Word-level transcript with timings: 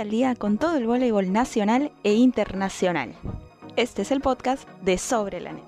Al 0.00 0.10
día 0.10 0.34
con 0.34 0.58
todo 0.58 0.76
el 0.76 0.88
voleibol 0.88 1.32
nacional 1.32 1.92
e 2.02 2.14
internacional. 2.14 3.14
Este 3.76 4.02
es 4.02 4.10
el 4.10 4.20
podcast 4.20 4.68
de 4.82 4.98
Sobre 4.98 5.40
la 5.40 5.52
Net. 5.52 5.62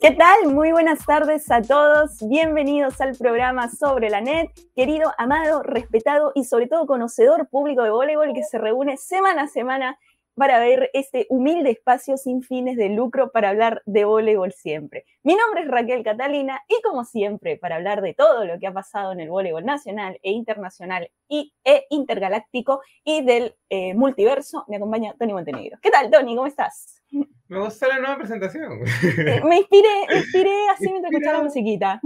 ¿Qué 0.00 0.10
tal? 0.12 0.54
Muy 0.54 0.72
buenas 0.72 1.04
tardes 1.04 1.50
a 1.50 1.60
todos. 1.60 2.18
Bienvenidos 2.28 3.00
al 3.02 3.14
programa 3.16 3.68
Sobre 3.68 4.08
la 4.08 4.22
Net. 4.22 4.50
Querido, 4.74 5.12
amado, 5.18 5.62
respetado 5.62 6.32
y 6.34 6.44
sobre 6.44 6.66
todo 6.66 6.86
conocedor 6.86 7.48
público 7.48 7.82
de 7.82 7.90
voleibol 7.90 8.32
que 8.32 8.42
se 8.42 8.56
reúne 8.56 8.96
semana 8.96 9.42
a 9.42 9.48
semana 9.48 9.98
para 10.34 10.58
ver 10.58 10.90
este 10.92 11.26
humilde 11.28 11.70
espacio 11.70 12.16
sin 12.16 12.42
fines 12.42 12.76
de 12.76 12.88
lucro 12.88 13.30
para 13.30 13.50
hablar 13.50 13.82
de 13.86 14.04
voleibol 14.04 14.52
siempre. 14.52 15.04
Mi 15.22 15.34
nombre 15.34 15.62
es 15.62 15.68
Raquel 15.68 16.02
Catalina 16.02 16.60
y 16.68 16.80
como 16.82 17.04
siempre, 17.04 17.56
para 17.56 17.76
hablar 17.76 18.02
de 18.02 18.14
todo 18.14 18.44
lo 18.44 18.58
que 18.58 18.66
ha 18.66 18.72
pasado 18.72 19.12
en 19.12 19.20
el 19.20 19.30
voleibol 19.30 19.64
nacional 19.64 20.18
e 20.22 20.32
internacional 20.32 21.10
y, 21.28 21.54
e 21.64 21.86
intergaláctico 21.90 22.82
y 23.04 23.24
del 23.24 23.54
eh, 23.68 23.94
multiverso, 23.94 24.64
me 24.68 24.76
acompaña 24.76 25.14
Tony 25.18 25.32
Montenegro. 25.32 25.78
¿Qué 25.80 25.90
tal, 25.90 26.10
Tony? 26.10 26.34
¿Cómo 26.34 26.46
estás? 26.46 27.02
Me 27.48 27.60
gustó 27.60 27.86
la 27.86 27.98
nueva 27.98 28.16
presentación. 28.16 28.80
Eh, 28.82 29.40
me 29.44 29.58
inspiré, 29.58 29.88
me 30.08 30.16
inspiré 30.16 30.68
así 30.72 30.88
mientras 30.90 31.12
escuchaba 31.12 31.38
la 31.38 31.44
musiquita. 31.44 32.00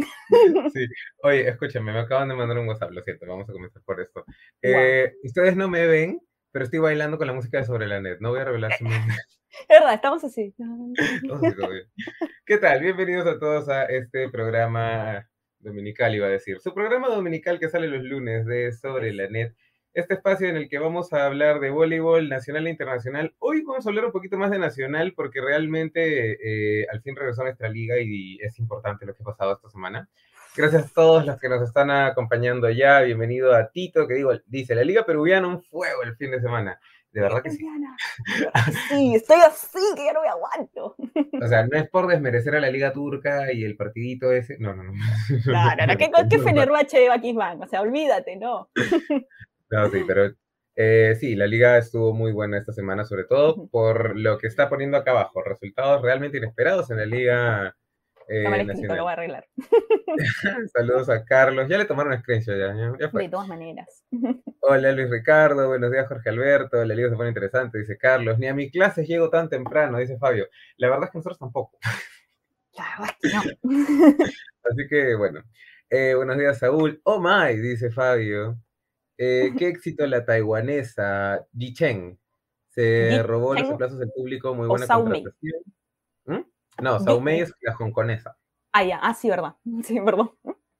Sí. 0.72 0.86
Oye, 1.22 1.48
escúchame, 1.48 1.92
me 1.92 2.00
acaban 2.00 2.28
de 2.28 2.34
mandar 2.34 2.58
un 2.58 2.68
WhatsApp, 2.68 2.90
lo 2.90 3.02
siento, 3.02 3.26
vamos 3.26 3.48
a 3.48 3.52
comenzar 3.52 3.82
por 3.84 4.00
esto. 4.00 4.24
Eh, 4.60 5.14
ustedes 5.22 5.56
no 5.56 5.68
me 5.68 5.86
ven, 5.86 6.20
pero 6.52 6.64
estoy 6.64 6.80
bailando 6.80 7.18
con 7.18 7.26
la 7.26 7.32
música 7.32 7.58
de 7.58 7.64
Sobre 7.64 7.86
la 7.86 8.00
Net. 8.00 8.18
No 8.20 8.30
voy 8.30 8.40
a 8.40 8.44
revelar 8.44 8.72
su 8.76 8.84
nombre. 8.84 9.14
Es 9.68 9.80
verdad, 9.80 9.94
estamos 9.94 10.22
así. 10.22 10.54
¿Qué 12.46 12.58
tal? 12.58 12.80
Bienvenidos 12.80 13.26
a 13.26 13.38
todos 13.38 13.68
a 13.70 13.84
este 13.84 14.28
programa 14.28 15.26
dominical, 15.58 16.14
iba 16.14 16.26
a 16.26 16.30
decir. 16.30 16.60
Su 16.60 16.74
programa 16.74 17.08
dominical 17.08 17.58
que 17.58 17.70
sale 17.70 17.88
los 17.88 18.04
lunes 18.04 18.44
de 18.46 18.70
Sobre 18.72 19.12
la 19.12 19.26
Net. 19.28 19.54
Este 19.94 20.14
espacio 20.14 20.48
en 20.48 20.56
el 20.56 20.68
que 20.68 20.78
vamos 20.78 21.12
a 21.12 21.24
hablar 21.24 21.60
de 21.60 21.70
voleibol 21.70 22.28
nacional 22.28 22.66
e 22.66 22.70
internacional. 22.70 23.34
Hoy 23.38 23.62
vamos 23.62 23.86
a 23.86 23.88
hablar 23.88 24.04
un 24.04 24.12
poquito 24.12 24.36
más 24.36 24.50
de 24.50 24.58
nacional 24.58 25.14
porque 25.16 25.40
realmente 25.40 26.82
eh, 26.82 26.86
al 26.92 27.00
fin 27.00 27.16
regresó 27.16 27.40
a 27.40 27.44
nuestra 27.44 27.68
liga 27.68 27.98
y 27.98 28.38
es 28.40 28.58
importante 28.58 29.06
lo 29.06 29.14
que 29.14 29.22
ha 29.22 29.26
pasado 29.26 29.54
esta 29.54 29.70
semana. 29.70 30.08
Gracias 30.56 30.86
a 30.86 30.94
todos 30.94 31.24
los 31.24 31.38
que 31.38 31.48
nos 31.48 31.62
están 31.62 31.90
acompañando 31.90 32.68
ya. 32.70 33.00
Bienvenido 33.00 33.54
a 33.54 33.70
Tito, 33.70 34.06
que 34.06 34.14
digo, 34.14 34.32
dice, 34.46 34.74
la 34.74 34.82
Liga 34.82 35.04
Peruviana 35.04 35.46
un 35.46 35.62
fuego 35.62 36.02
el 36.02 36.16
fin 36.16 36.30
de 36.30 36.40
semana. 36.40 36.80
De 37.12 37.20
verdad 37.22 37.42
que 37.42 37.50
sí. 37.50 37.66
Sí, 38.88 39.14
estoy 39.14 39.40
así, 39.40 39.78
que 39.96 40.04
ya 40.04 40.12
no 40.12 40.22
me 40.22 40.28
aguanto. 40.28 40.96
O 41.42 41.48
sea, 41.48 41.66
no 41.66 41.78
es 41.78 41.88
por 41.88 42.06
desmerecer 42.06 42.54
a 42.54 42.60
la 42.60 42.70
Liga 42.70 42.92
Turca 42.92 43.52
y 43.52 43.64
el 43.64 43.76
partidito 43.76 44.32
ese. 44.32 44.58
No, 44.58 44.74
no, 44.74 44.84
no. 44.84 44.92
Claro, 45.44 45.86
no, 45.86 45.96
¿qué, 45.96 46.10
qué 46.28 46.38
Fenerbahce 46.38 46.98
de 46.98 47.08
Bakisban? 47.08 47.62
O 47.62 47.66
sea, 47.66 47.80
olvídate, 47.80 48.36
¿no? 48.36 48.70
No, 49.70 49.90
sí, 49.90 50.02
pero 50.06 50.32
eh, 50.76 51.14
sí, 51.20 51.36
la 51.36 51.46
liga 51.46 51.76
estuvo 51.76 52.14
muy 52.14 52.32
buena 52.32 52.56
esta 52.56 52.72
semana, 52.72 53.04
sobre 53.04 53.24
todo 53.24 53.66
por 53.66 54.18
lo 54.18 54.38
que 54.38 54.46
está 54.46 54.70
poniendo 54.70 54.96
acá 54.96 55.10
abajo. 55.10 55.42
Resultados 55.42 56.00
realmente 56.00 56.38
inesperados 56.38 56.90
en 56.90 56.96
la 56.96 57.04
liga 57.04 57.76
eh, 58.28 58.44
lo 58.44 59.02
voy 59.02 59.10
a 59.10 59.12
arreglar. 59.12 59.46
Saludos 60.74 61.08
a 61.08 61.24
Carlos. 61.24 61.66
Ya 61.68 61.78
le 61.78 61.86
tomaron 61.86 62.18
screenshot 62.20 62.56
ya. 62.56 62.72
De 62.72 63.28
todas 63.28 63.48
maneras. 63.48 64.04
Hola 64.60 64.92
Luis 64.92 65.10
Ricardo, 65.10 65.66
buenos 65.68 65.90
días 65.90 66.06
Jorge 66.06 66.28
Alberto. 66.28 66.84
La 66.84 66.94
liga 66.94 67.08
se 67.08 67.16
pone 67.16 67.30
interesante, 67.30 67.78
dice 67.78 67.96
Carlos. 67.96 68.38
Ni 68.38 68.46
a 68.46 68.54
mi 68.54 68.70
clase 68.70 69.06
llego 69.06 69.30
tan 69.30 69.48
temprano, 69.48 69.98
dice 69.98 70.18
Fabio. 70.18 70.46
La 70.76 70.88
verdad 70.88 71.06
es 71.06 71.10
que 71.12 71.18
nosotros 71.18 71.38
tampoco. 71.38 71.78
La 72.76 72.84
verdad 72.98 73.16
es 73.22 73.30
que 73.30 73.36
no. 73.36 74.24
Así 74.64 74.88
que 74.88 75.14
bueno. 75.14 75.42
Eh, 75.90 76.14
buenos 76.14 76.36
días 76.36 76.58
Saúl. 76.58 77.00
Oh 77.04 77.18
my, 77.18 77.56
dice 77.56 77.90
Fabio. 77.90 78.58
Eh, 79.16 79.52
qué 79.56 79.68
éxito 79.68 80.06
la 80.06 80.24
taiwanesa 80.24 81.46
Ji 81.56 81.72
Cheng. 81.72 82.18
Se 82.68 83.22
robó 83.22 83.54
los 83.54 83.70
aplausos 83.70 83.98
del 83.98 84.12
público, 84.12 84.54
muy 84.54 84.68
buena 84.68 84.86
contratación. 84.86 85.62
No, 86.80 87.00
Saumei 87.00 87.40
es 87.40 87.52
la 87.60 87.74
hongkonesa. 87.76 88.36
Ah, 88.72 88.84
ya, 88.84 88.98
ah, 89.02 89.14
sí, 89.14 89.28
verdad. 89.28 89.56
Sí, 89.82 90.00
perdón. 90.00 90.30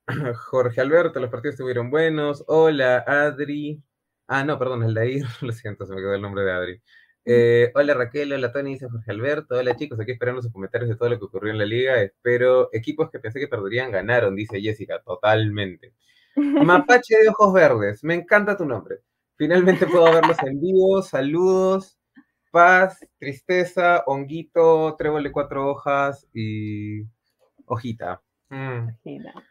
Jorge 0.51 0.81
Alberto, 0.81 1.21
los 1.21 1.31
partidos 1.31 1.55
estuvieron 1.55 1.91
buenos. 1.91 2.45
Hola, 2.47 3.05
Adri. 3.07 3.83
Ah, 4.27 4.45
no, 4.45 4.59
perdón, 4.59 4.85
el 4.85 4.95
de 4.95 5.01
ahí, 5.01 5.23
lo 5.41 5.53
siento, 5.53 5.87
se 5.87 5.95
me 5.95 6.01
quedó 6.01 6.15
el 6.15 6.23
nombre 6.23 6.45
de 6.45 6.53
Adri. 6.53 6.83
Eh, 7.31 7.73
hola 7.75 7.93
Raquel, 7.93 8.33
hola 8.33 8.51
Tony, 8.53 8.73
dice 8.73 8.89
Jorge 8.89 9.11
Alberto. 9.11 9.57
Hola 9.57 9.77
chicos, 9.77 10.01
aquí 10.01 10.13
esperando 10.13 10.41
sus 10.41 10.53
comentarios 10.53 10.89
de 10.89 10.97
todo 10.97 11.11
lo 11.11 11.19
que 11.19 11.25
ocurrió 11.27 11.53
en 11.53 11.59
la 11.59 11.67
liga. 11.67 12.01
Espero 12.01 12.71
equipos 12.73 13.11
que 13.11 13.19
pensé 13.19 13.39
que 13.39 13.49
perderían 13.49 13.91
ganaron, 13.91 14.35
dice 14.35 14.61
Jessica, 14.61 15.03
totalmente. 15.03 15.93
Mapache 16.37 17.19
de 17.19 17.29
ojos 17.29 17.53
verdes, 17.53 18.03
me 18.05 18.15
encanta 18.15 18.57
tu 18.57 18.65
nombre. 18.65 19.01
Finalmente 19.37 19.87
puedo 19.87 20.05
verlos 20.05 20.39
en 20.43 20.61
vivo. 20.61 21.03
Saludos 21.03 21.98
paz, 22.59 23.07
tristeza, 23.21 24.03
honguito, 24.07 24.97
trébol 24.99 25.23
de 25.23 25.31
cuatro 25.31 25.71
hojas 25.71 26.27
y 26.35 27.05
hojita. 27.67 28.21
Mm. 28.49 28.89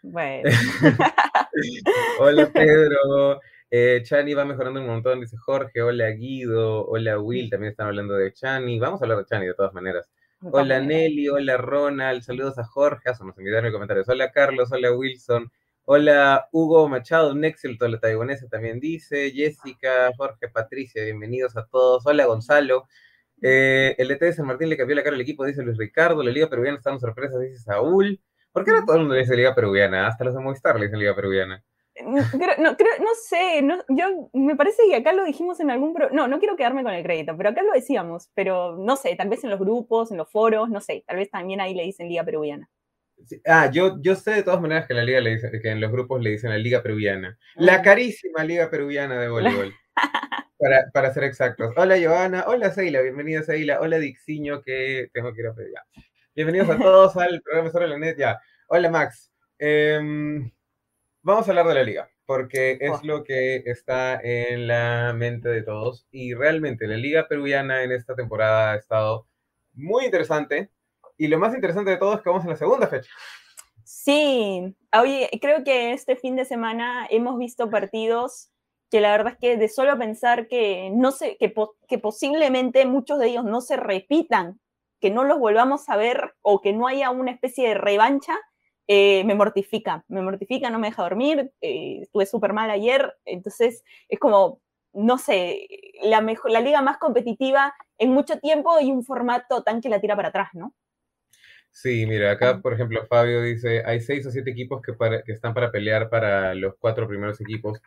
Bueno. 0.02 0.50
hola 2.20 2.50
Pedro. 2.54 3.40
Eh, 3.72 4.02
Chani 4.04 4.34
va 4.34 4.44
mejorando 4.44 4.82
un 4.82 4.88
montón, 4.88 5.22
dice 5.22 5.38
Jorge. 5.38 5.82
Hola 5.82 6.10
Guido, 6.10 6.86
hola 6.86 7.18
Will, 7.18 7.50
también 7.50 7.72
están 7.72 7.88
hablando 7.88 8.14
de 8.16 8.34
Chani. 8.34 8.78
Vamos 8.78 9.02
a 9.02 9.06
hablar 9.06 9.20
de 9.20 9.26
Chani 9.26 9.46
de 9.46 9.54
todas 9.54 9.74
maneras. 9.74 10.12
Hola 10.42 10.82
Nelly, 10.82 11.30
hola 11.30 11.56
Ronald, 11.56 12.24
saludos 12.24 12.60
a 12.60 12.66
Jorge, 12.66 13.10
eso 13.10 13.24
nos 13.24 13.38
en 13.38 13.72
comentarios. 13.72 14.10
Hola 14.10 14.34
Carlos, 14.34 14.70
hola 14.74 14.92
Wilson, 14.92 15.50
Hola, 15.90 16.50
Hugo 16.52 16.90
Machado, 16.90 17.32
un 17.32 17.46
éxito, 17.46 17.88
la 17.88 17.98
taiwanesa 17.98 18.50
también 18.50 18.78
dice. 18.82 19.32
Jessica, 19.32 20.12
Jorge, 20.18 20.50
Patricia, 20.50 21.02
bienvenidos 21.02 21.56
a 21.56 21.66
todos. 21.66 22.06
Hola, 22.06 22.26
Gonzalo. 22.26 22.90
Eh, 23.42 23.96
el 23.98 24.10
DT 24.10 24.26
de 24.26 24.34
San 24.34 24.48
Martín 24.48 24.68
le 24.68 24.76
cambió 24.76 24.98
la 24.98 25.04
cara 25.04 25.16
al 25.16 25.22
equipo, 25.22 25.46
dice 25.46 25.64
Luis 25.64 25.78
Ricardo. 25.78 26.22
La 26.24 26.32
Liga 26.32 26.50
Peruviana 26.50 26.78
está 26.78 26.92
en 26.92 27.00
sorpresas, 27.00 27.40
dice 27.40 27.60
Saúl. 27.60 28.20
¿Por 28.52 28.66
qué 28.66 28.72
no 28.72 28.84
todo 28.84 28.98
el 28.98 29.04
mundo 29.04 29.16
le 29.16 29.22
dice 29.22 29.38
Liga 29.38 29.56
Peruviana? 29.56 30.08
Hasta 30.08 30.26
los 30.26 30.36
de 30.36 30.42
Movistar 30.42 30.78
le 30.78 30.88
dicen 30.88 31.00
Liga 31.00 31.16
Peruviana. 31.16 31.64
No, 32.04 32.22
no, 32.58 32.72
no 32.72 33.10
sé, 33.24 33.62
no, 33.62 33.78
yo 33.88 34.30
me 34.34 34.58
parece 34.58 34.84
que 34.90 34.96
acá 34.98 35.14
lo 35.14 35.24
dijimos 35.24 35.62
en 35.62 35.72
algún 35.72 35.96
no, 36.12 36.28
no 36.28 36.40
quiero 36.40 36.58
quedarme 36.58 36.84
con 36.84 36.94
el 36.94 37.04
crédito, 37.04 37.38
pero 37.38 37.52
acá 37.52 37.64
lo 37.64 37.72
decíamos, 37.72 38.30
pero 38.36 38.76
no 38.76 38.98
sé, 38.98 39.16
tal 39.16 39.30
vez 39.30 39.46
en 39.46 39.52
los 39.52 39.60
grupos, 39.60 40.12
en 40.12 40.18
los 40.18 40.30
foros, 40.30 40.70
no 40.70 40.82
sé, 40.82 41.06
tal 41.08 41.16
vez 41.16 41.32
también 41.32 41.62
ahí 41.62 41.74
le 41.74 41.84
dicen 41.84 42.10
Liga 42.10 42.26
Peruviana. 42.26 42.70
Ah, 43.46 43.70
yo, 43.72 44.02
yo 44.02 44.16
sé 44.16 44.32
de 44.32 44.44
todas 44.44 44.62
maneras 44.62 44.86
que 44.86 44.94
en 44.94 44.98
la 44.98 45.04
liga 45.06 45.22
le 45.22 45.32
dicen, 45.32 45.52
que 45.62 45.70
en 45.70 45.82
los 45.82 45.92
grupos 45.92 46.22
le 46.22 46.32
dicen 46.32 46.50
la 46.50 46.58
liga 46.58 46.82
peruviana. 46.82 47.38
La 47.56 47.76
ah. 47.76 47.82
carísima 47.82 48.44
liga 48.44 48.70
peruviana 48.70 49.20
de 49.20 49.30
voleibol. 49.30 49.74
para, 50.60 50.90
para 50.92 51.14
ser 51.14 51.24
exactos. 51.24 51.74
Hola 51.76 51.98
Joana, 52.02 52.46
hola 52.48 52.72
Seila, 52.72 53.02
bienvenida 53.02 53.44
Seila, 53.44 53.80
hola 53.80 54.00
Dixiño, 54.00 54.62
que 54.62 55.10
tengo 55.14 55.34
que 55.34 55.42
ir 55.42 55.48
a 55.48 55.54
pedir 55.54 55.72
ya. 55.74 56.04
Bienvenidos 56.36 56.70
a 56.70 56.78
todos 56.78 57.18
al 57.18 57.42
programa 57.42 57.72
sobre 57.72 57.88
la 57.88 57.98
net 57.98 58.18
ya. 58.18 58.40
Hola 58.68 58.90
Max. 58.90 59.32
Em, 59.60 60.52
vamos 61.22 61.48
a 61.48 61.52
hablar 61.52 61.68
de 61.68 61.74
la 61.74 61.84
liga, 61.84 62.10
porque 62.26 62.78
es 62.80 62.92
oh. 62.92 63.02
lo 63.04 63.24
que 63.24 63.64
está 63.66 64.20
en 64.22 64.68
la 64.68 65.14
mente 65.16 65.50
de 65.50 65.64
todos. 65.64 66.08
Y 66.12 66.34
realmente 66.34 66.88
la 66.88 66.98
liga 66.98 67.28
peruviana 67.28 67.84
en 67.84 67.92
esta 67.92 68.16
temporada 68.16 68.74
ha 68.74 68.76
estado 68.76 69.28
muy 69.74 70.06
interesante 70.06 70.72
y 71.18 71.28
lo 71.28 71.40
más 71.40 71.54
interesante 71.54 71.92
de 71.92 71.98
todo 71.98 72.16
es 72.16 72.22
que 72.22 72.30
vamos 72.30 72.44
en 72.44 72.52
la 72.52 72.58
segunda 72.58 72.88
fecha. 72.88 73.10
Sí, 73.84 74.76
oye, 75.00 75.30
creo 75.42 75.64
que 75.64 75.94
este 75.94 76.16
fin 76.16 76.36
de 76.36 76.46
semana 76.46 77.08
hemos 77.10 77.38
visto 77.38 77.70
partidos 77.70 78.52
que 78.90 79.02
la 79.02 79.12
verdad 79.12 79.34
es 79.34 79.40
que 79.40 79.58
de 79.58 79.70
solo 79.70 79.98
pensar 79.98 80.48
que 80.48 80.92
no 80.94 81.12
sé, 81.12 81.38
que, 81.40 81.54
que 81.88 81.98
posiblemente 81.98 82.86
muchos 82.86 83.20
de 83.20 83.28
ellos 83.28 83.44
no 83.44 83.62
se 83.62 83.78
repitan, 83.78 84.60
que 85.00 85.12
no 85.12 85.24
los 85.24 85.40
volvamos 85.40 85.90
a 85.90 85.98
ver 85.98 86.36
o 86.42 86.62
que 86.62 86.74
no 86.74 86.88
haya 86.88 87.10
una 87.12 87.32
especie 87.32 87.68
de 87.70 87.74
revancha, 87.76 88.38
eh, 88.88 89.24
me 89.26 89.36
mortifica, 89.36 90.06
me 90.08 90.22
mortifica, 90.22 90.70
no 90.70 90.80
me 90.80 90.88
deja 90.88 91.04
dormir, 91.04 91.52
eh, 91.62 92.00
estuve 92.04 92.26
súper 92.26 92.54
mal 92.54 92.70
ayer, 92.70 93.14
entonces 93.26 93.84
es 94.08 94.20
como, 94.20 94.62
no 94.94 95.18
sé, 95.18 95.68
la, 96.02 96.22
mejor, 96.22 96.52
la 96.52 96.62
liga 96.62 96.82
más 96.82 96.98
competitiva 96.98 97.74
en 97.98 98.12
mucho 98.12 98.40
tiempo 98.40 98.80
y 98.80 98.92
un 98.92 99.04
formato 99.04 99.64
tan 99.64 99.82
que 99.82 99.90
la 99.90 100.00
tira 100.00 100.16
para 100.16 100.30
atrás, 100.30 100.50
¿no? 100.54 100.74
Sí, 101.80 102.08
mira, 102.08 102.32
acá 102.32 102.60
por 102.60 102.74
ejemplo 102.74 103.06
Fabio 103.06 103.44
dice, 103.44 103.84
hay 103.86 104.02
seis 104.02 104.26
o 104.26 104.32
siete 104.32 104.50
equipos 104.50 104.82
que, 104.82 104.94
que 105.24 105.32
están 105.32 105.54
para 105.54 105.72
pelear 105.72 106.10
para 106.10 106.56
los 106.56 106.74
cuatro 106.80 107.08
primeros 107.08 107.40
equipos. 107.40 107.80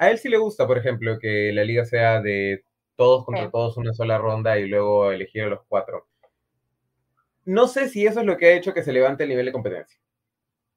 A 0.00 0.10
él 0.10 0.18
sí 0.18 0.28
le 0.28 0.36
gusta, 0.36 0.66
por 0.66 0.78
ejemplo, 0.78 1.16
que 1.20 1.52
la 1.52 1.62
liga 1.62 1.84
sea 1.84 2.20
de 2.20 2.64
todos 2.96 3.24
contra 3.24 3.48
todos 3.48 3.76
una 3.76 3.94
sola 3.94 4.18
ronda 4.18 4.58
y 4.58 4.66
luego 4.66 5.12
elegir 5.12 5.44
a 5.44 5.48
los 5.48 5.60
cuatro. 5.68 6.08
No 7.44 7.68
sé 7.68 7.88
si 7.88 8.04
eso 8.04 8.18
es 8.18 8.26
lo 8.26 8.36
que 8.36 8.46
ha 8.46 8.56
hecho 8.56 8.74
que 8.74 8.82
se 8.82 8.92
levante 8.92 9.22
el 9.22 9.28
nivel 9.28 9.46
de 9.46 9.52
competencia. 9.52 9.96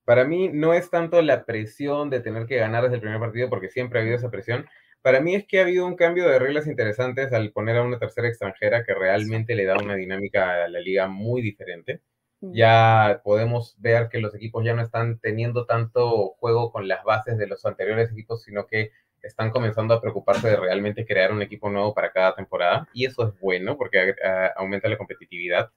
Para 0.06 0.24
mí 0.25 0.50
no 0.54 0.75
es 0.75 0.92
tanto 0.92 1.24
la 1.24 1.45
presión 1.45 2.12
de 2.12 2.19
tener 2.19 2.45
que 2.45 2.57
ganar 2.57 2.83
desde 2.83 2.98
el 2.98 3.01
primer 3.01 3.19
partido, 3.19 3.50
porque 3.50 3.69
siempre 3.69 3.98
ha 3.98 4.01
habido 4.04 4.18
esa 4.18 4.30
presión. 4.30 4.68
Para 5.01 5.21
mí 5.21 5.33
es 5.33 5.48
que 5.48 5.57
ha 5.57 5.63
habido 5.63 5.88
un 5.88 5.95
cambio 5.95 6.30
de 6.30 6.38
reglas 6.38 6.68
interesantes 6.68 7.33
al 7.33 7.51
poner 7.51 7.77
a 7.77 7.81
una 7.83 7.98
tercera 7.98 8.27
extranjera 8.27 8.83
que 8.83 8.94
realmente 8.94 9.56
le 9.56 9.66
da 9.66 9.75
una 9.75 9.95
dinámica 9.95 10.66
a 10.66 10.68
la 10.68 10.80
liga 10.80 11.07
muy 11.07 11.42
diferente. 11.42 12.01
Ya 12.41 13.21
podemos 13.24 13.75
ver 13.80 14.07
que 14.09 14.19
los 14.19 14.33
equipos 14.33 14.63
ya 14.63 14.74
no 14.74 14.81
están 14.81 15.19
teniendo 15.19 15.65
tanto 15.65 16.36
juego 16.39 16.71
con 16.71 16.88
las 16.88 17.03
bases 17.03 17.38
de 17.38 17.47
los 17.47 17.65
anteriores 17.65 18.12
equipos, 18.12 18.44
sino 18.44 18.65
que 18.65 18.91
están 19.21 19.51
comenzando 19.51 19.94
a 19.94 20.01
preocuparse 20.01 20.50
de 20.50 20.56
realmente 20.56 21.06
crear 21.06 21.33
un 21.33 21.41
equipo 21.41 21.69
nuevo 21.69 21.94
para 21.94 22.12
cada 22.12 22.36
temporada. 22.36 22.88
Y 22.94 23.06
eso 23.06 23.27
es 23.27 23.39
bueno 23.39 23.77
porque 23.77 24.15
aumenta 24.56 24.88
la 24.88 24.97
competitividad. 24.97 25.71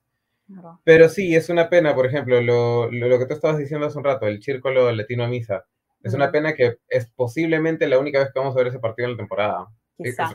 Pero 0.84 1.08
sí, 1.08 1.34
es 1.34 1.48
una 1.48 1.68
pena, 1.68 1.94
por 1.94 2.06
ejemplo, 2.06 2.40
lo, 2.40 2.90
lo, 2.90 3.18
que 3.18 3.26
tú 3.26 3.34
estabas 3.34 3.58
diciendo 3.58 3.86
hace 3.86 3.98
un 3.98 4.04
rato, 4.04 4.26
el 4.26 4.42
Círculo 4.42 4.92
Latino 4.92 5.24
a 5.24 5.28
Misa. 5.28 5.64
Es 6.02 6.14
una 6.14 6.32
pena 6.32 6.54
que 6.54 6.78
es 6.88 7.06
posiblemente 7.10 7.86
la 7.86 7.98
única 7.98 8.18
vez 8.18 8.32
que 8.32 8.38
vamos 8.38 8.54
a 8.54 8.58
ver 8.58 8.68
ese 8.68 8.80
partido 8.80 9.06
en 9.06 9.12
la 9.12 9.18
temporada. 9.18 9.66
Quizá. 9.96 10.32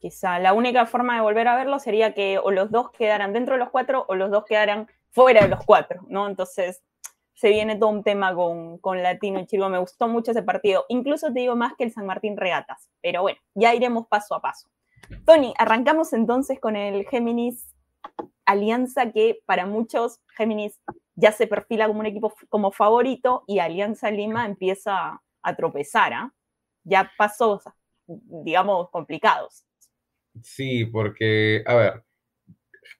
Quizá 0.00 0.38
la 0.38 0.54
única 0.54 0.86
forma 0.86 1.14
de 1.14 1.20
volver 1.20 1.46
a 1.46 1.56
verlo 1.56 1.78
sería 1.78 2.14
que 2.14 2.38
o 2.38 2.50
los 2.50 2.70
dos 2.70 2.90
quedaran 2.90 3.34
dentro 3.34 3.54
de 3.54 3.60
los 3.60 3.68
cuatro 3.70 4.06
o 4.08 4.14
los 4.14 4.30
dos 4.30 4.44
quedaran 4.46 4.88
fuera 5.10 5.42
de 5.42 5.48
los 5.48 5.64
cuatro, 5.64 6.02
¿no? 6.08 6.26
Entonces 6.26 6.82
se 7.34 7.50
viene 7.50 7.76
todo 7.76 7.90
un 7.90 8.02
tema 8.02 8.34
con, 8.34 8.78
con 8.78 9.02
Latino 9.02 9.40
y 9.40 9.46
Chirgo. 9.46 9.68
Me 9.68 9.78
gustó 9.78 10.08
mucho 10.08 10.30
ese 10.30 10.42
partido. 10.42 10.86
Incluso 10.88 11.32
te 11.32 11.40
digo 11.40 11.54
más 11.54 11.74
que 11.76 11.84
el 11.84 11.92
San 11.92 12.06
Martín 12.06 12.36
Regatas. 12.36 12.88
Pero 13.02 13.22
bueno, 13.22 13.38
ya 13.54 13.74
iremos 13.74 14.06
paso 14.06 14.34
a 14.34 14.40
paso. 14.40 14.68
Tony, 15.26 15.52
arrancamos 15.58 16.12
entonces 16.12 16.58
con 16.60 16.76
el 16.76 17.06
Géminis 17.06 17.74
Alianza 18.46 19.12
que 19.12 19.42
para 19.44 19.66
muchos 19.66 20.20
Géminis 20.36 20.80
ya 21.14 21.32
se 21.32 21.46
perfila 21.46 21.86
como 21.86 22.00
un 22.00 22.06
equipo 22.06 22.32
como 22.48 22.72
favorito 22.72 23.44
y 23.46 23.58
Alianza 23.58 24.10
Lima 24.10 24.46
empieza 24.46 25.22
a 25.42 25.56
tropezar, 25.56 26.12
¿ah? 26.14 26.34
Ya 26.84 27.10
pasos, 27.18 27.64
digamos, 28.06 28.90
complicados. 28.90 29.64
Sí, 30.42 30.84
porque, 30.86 31.62
a 31.66 31.74
ver, 31.74 32.04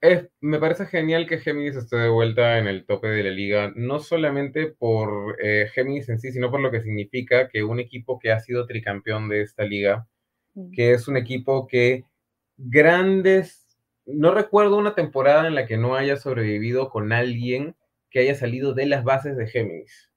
es, 0.01 0.29
me 0.41 0.59
parece 0.59 0.87
genial 0.87 1.27
que 1.27 1.39
Géminis 1.39 1.77
esté 1.77 1.97
de 1.97 2.09
vuelta 2.09 2.59
en 2.59 2.67
el 2.67 2.87
tope 2.87 3.09
de 3.09 3.23
la 3.25 3.31
liga, 3.31 3.73
no 3.77 3.99
solamente 4.01 4.67
por 4.69 5.37
eh, 5.43 5.69
Géminis 5.75 6.09
en 6.09 6.19
sí, 6.21 6.33
sino 6.33 6.51
por 6.51 6.61
lo 6.61 6.71
que 6.71 6.83
significa 6.83 7.49
que 7.49 7.63
un 7.65 7.81
equipo 7.81 8.19
que 8.19 8.33
ha 8.33 8.41
sido 8.41 8.67
tricampeón 8.67 9.29
de 9.29 9.43
esta 9.43 9.65
liga, 9.65 10.09
que 10.73 10.93
es 10.93 11.09
un 11.09 11.17
equipo 11.17 11.67
que 11.67 12.05
grandes, 12.57 13.67
no 14.07 14.35
recuerdo 14.35 14.77
una 14.77 14.95
temporada 14.95 15.47
en 15.47 15.55
la 15.55 15.67
que 15.67 15.79
no 15.79 15.97
haya 15.97 16.17
sobrevivido 16.17 16.91
con 16.91 17.13
alguien 17.13 17.77
que 18.11 18.21
haya 18.21 18.35
salido 18.35 18.75
de 18.75 18.87
las 18.87 19.05
bases 19.05 19.37
de 19.37 19.47
Géminis. 19.47 20.11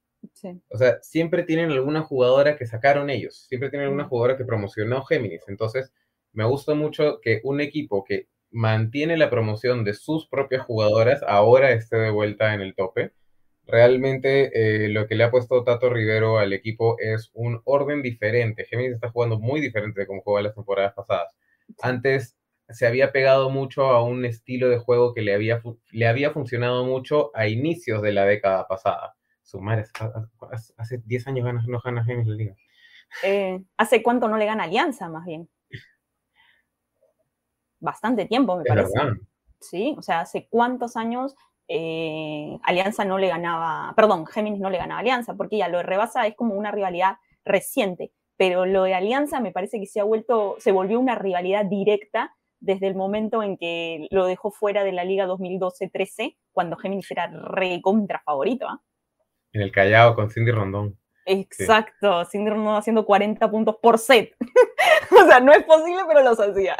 O 0.69 0.77
sea, 0.77 0.99
siempre 1.01 1.43
tienen 1.43 1.71
alguna 1.71 2.01
jugadora 2.01 2.57
que 2.57 2.65
sacaron 2.65 3.09
ellos, 3.09 3.45
siempre 3.47 3.69
tienen 3.69 3.87
alguna 3.87 4.05
jugadora 4.05 4.37
que 4.37 4.45
promocionó 4.45 5.03
Géminis. 5.03 5.43
Entonces, 5.47 5.93
me 6.33 6.45
gusta 6.45 6.73
mucho 6.73 7.19
que 7.21 7.41
un 7.43 7.61
equipo 7.61 8.03
que 8.03 8.27
mantiene 8.51 9.17
la 9.17 9.29
promoción 9.29 9.83
de 9.83 9.93
sus 9.93 10.27
propias 10.27 10.65
jugadoras 10.65 11.23
ahora 11.27 11.71
esté 11.71 11.97
de 11.97 12.11
vuelta 12.11 12.53
en 12.53 12.61
el 12.61 12.75
tope. 12.75 13.13
Realmente 13.65 14.51
eh, 14.85 14.89
lo 14.89 15.07
que 15.07 15.15
le 15.15 15.23
ha 15.23 15.31
puesto 15.31 15.63
Tato 15.63 15.89
Rivero 15.89 16.37
al 16.37 16.53
equipo 16.53 16.97
es 16.99 17.31
un 17.33 17.61
orden 17.65 18.01
diferente. 18.01 18.65
Géminis 18.65 18.93
está 18.93 19.09
jugando 19.09 19.39
muy 19.39 19.61
diferente 19.61 20.01
de 20.01 20.07
cómo 20.07 20.21
jugaba 20.21 20.43
las 20.43 20.55
temporadas 20.55 20.93
pasadas. 20.93 21.35
Antes 21.81 22.37
se 22.69 22.87
había 22.87 23.11
pegado 23.11 23.49
mucho 23.49 23.85
a 23.85 24.03
un 24.03 24.25
estilo 24.25 24.69
de 24.69 24.77
juego 24.77 25.13
que 25.13 25.21
le 25.21 25.33
había, 25.33 25.61
le 25.91 26.07
había 26.07 26.31
funcionado 26.31 26.85
mucho 26.85 27.31
a 27.35 27.47
inicios 27.47 28.01
de 28.01 28.13
la 28.13 28.25
década 28.25 28.67
pasada. 28.67 29.15
Su 29.41 29.59
madre, 29.61 29.85
hace 30.77 31.01
10 31.05 31.27
años 31.27 31.67
no 31.67 31.79
gana 31.79 32.03
Géminis 32.03 32.27
la 32.27 32.35
liga. 32.35 32.55
Eh, 33.23 33.61
¿Hace 33.77 34.01
cuánto 34.01 34.27
no 34.27 34.37
le 34.37 34.45
gana 34.45 34.63
Alianza, 34.63 35.09
más 35.09 35.25
bien? 35.25 35.49
Bastante 37.83 38.25
tiempo, 38.25 38.55
me 38.55 38.63
parece. 38.63 38.93
Sí, 39.59 39.93
o 39.97 40.01
sea, 40.01 40.21
hace 40.21 40.47
cuántos 40.49 40.95
años 40.95 41.35
eh, 41.67 42.57
Alianza 42.63 43.03
no 43.03 43.17
le 43.17 43.27
ganaba, 43.27 43.93
perdón, 43.95 44.25
Géminis 44.25 44.61
no 44.61 44.69
le 44.69 44.77
ganaba 44.77 45.01
Alianza, 45.01 45.35
porque 45.35 45.57
ya 45.57 45.67
lo 45.67 45.79
de 45.79 45.83
Rebasa 45.83 46.25
es 46.25 46.35
como 46.35 46.55
una 46.55 46.71
rivalidad 46.71 47.17
reciente, 47.43 48.13
pero 48.37 48.65
lo 48.65 48.83
de 48.83 48.93
Alianza 48.93 49.41
me 49.41 49.51
parece 49.51 49.79
que 49.81 49.85
se 49.85 49.99
ha 49.99 50.05
vuelto, 50.05 50.55
se 50.59 50.71
volvió 50.71 50.97
una 50.97 51.15
rivalidad 51.15 51.65
directa 51.65 52.33
desde 52.61 52.87
el 52.87 52.95
momento 52.95 53.43
en 53.43 53.57
que 53.57 54.07
lo 54.11 54.25
dejó 54.25 54.49
fuera 54.49 54.85
de 54.85 54.93
la 54.93 55.03
Liga 55.03 55.27
2012-13, 55.27 56.37
cuando 56.53 56.77
Géminis 56.77 57.11
era 57.11 57.27
re 57.27 57.81
contra 57.81 58.21
favorito. 58.23 58.65
¿ah? 58.67 58.81
En 59.51 59.61
el 59.61 59.73
Callao 59.73 60.15
con 60.15 60.29
Cindy 60.29 60.51
Rondón. 60.51 60.97
Exacto, 61.25 62.23
Cindy 62.25 62.49
Rondón 62.49 62.75
haciendo 62.75 63.05
40 63.05 63.51
puntos 63.51 63.75
por 63.81 63.99
set. 63.99 64.35
o 65.11 65.25
sea, 65.27 65.41
no 65.41 65.51
es 65.51 65.63
posible, 65.63 66.03
pero 66.07 66.23
los 66.23 66.39
hacía. 66.39 66.77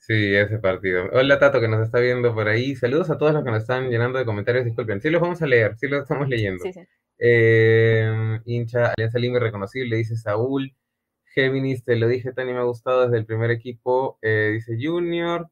Sí, 0.00 0.34
ese 0.34 0.58
partido. 0.58 1.08
Hola 1.12 1.38
Tato 1.38 1.60
que 1.60 1.68
nos 1.68 1.82
está 1.82 1.98
viendo 1.98 2.34
por 2.34 2.48
ahí. 2.48 2.76
Saludos 2.76 3.10
a 3.10 3.18
todos 3.18 3.32
los 3.32 3.44
que 3.44 3.50
nos 3.50 3.62
están 3.62 3.90
llenando 3.90 4.18
de 4.18 4.24
comentarios. 4.24 4.64
Disculpen, 4.64 5.00
sí 5.00 5.10
los 5.10 5.20
vamos 5.20 5.42
a 5.42 5.46
leer, 5.46 5.76
sí 5.76 5.88
los 5.88 6.02
estamos 6.02 6.28
leyendo. 6.28 6.62
Sí, 6.62 6.72
sí. 6.72 6.80
Eh, 7.18 8.40
hincha 8.44 8.92
Alianza 8.92 9.18
Lima 9.18 9.38
reconocible, 9.38 9.96
dice 9.96 10.16
Saúl. 10.16 10.74
Géminis, 11.34 11.84
te 11.84 11.96
lo 11.96 12.08
dije, 12.08 12.32
Tani, 12.32 12.52
me 12.52 12.58
ha 12.58 12.64
gustado 12.64 13.04
desde 13.04 13.18
el 13.18 13.26
primer 13.26 13.50
equipo, 13.50 14.18
eh, 14.22 14.50
dice 14.54 14.76
Junior. 14.80 15.48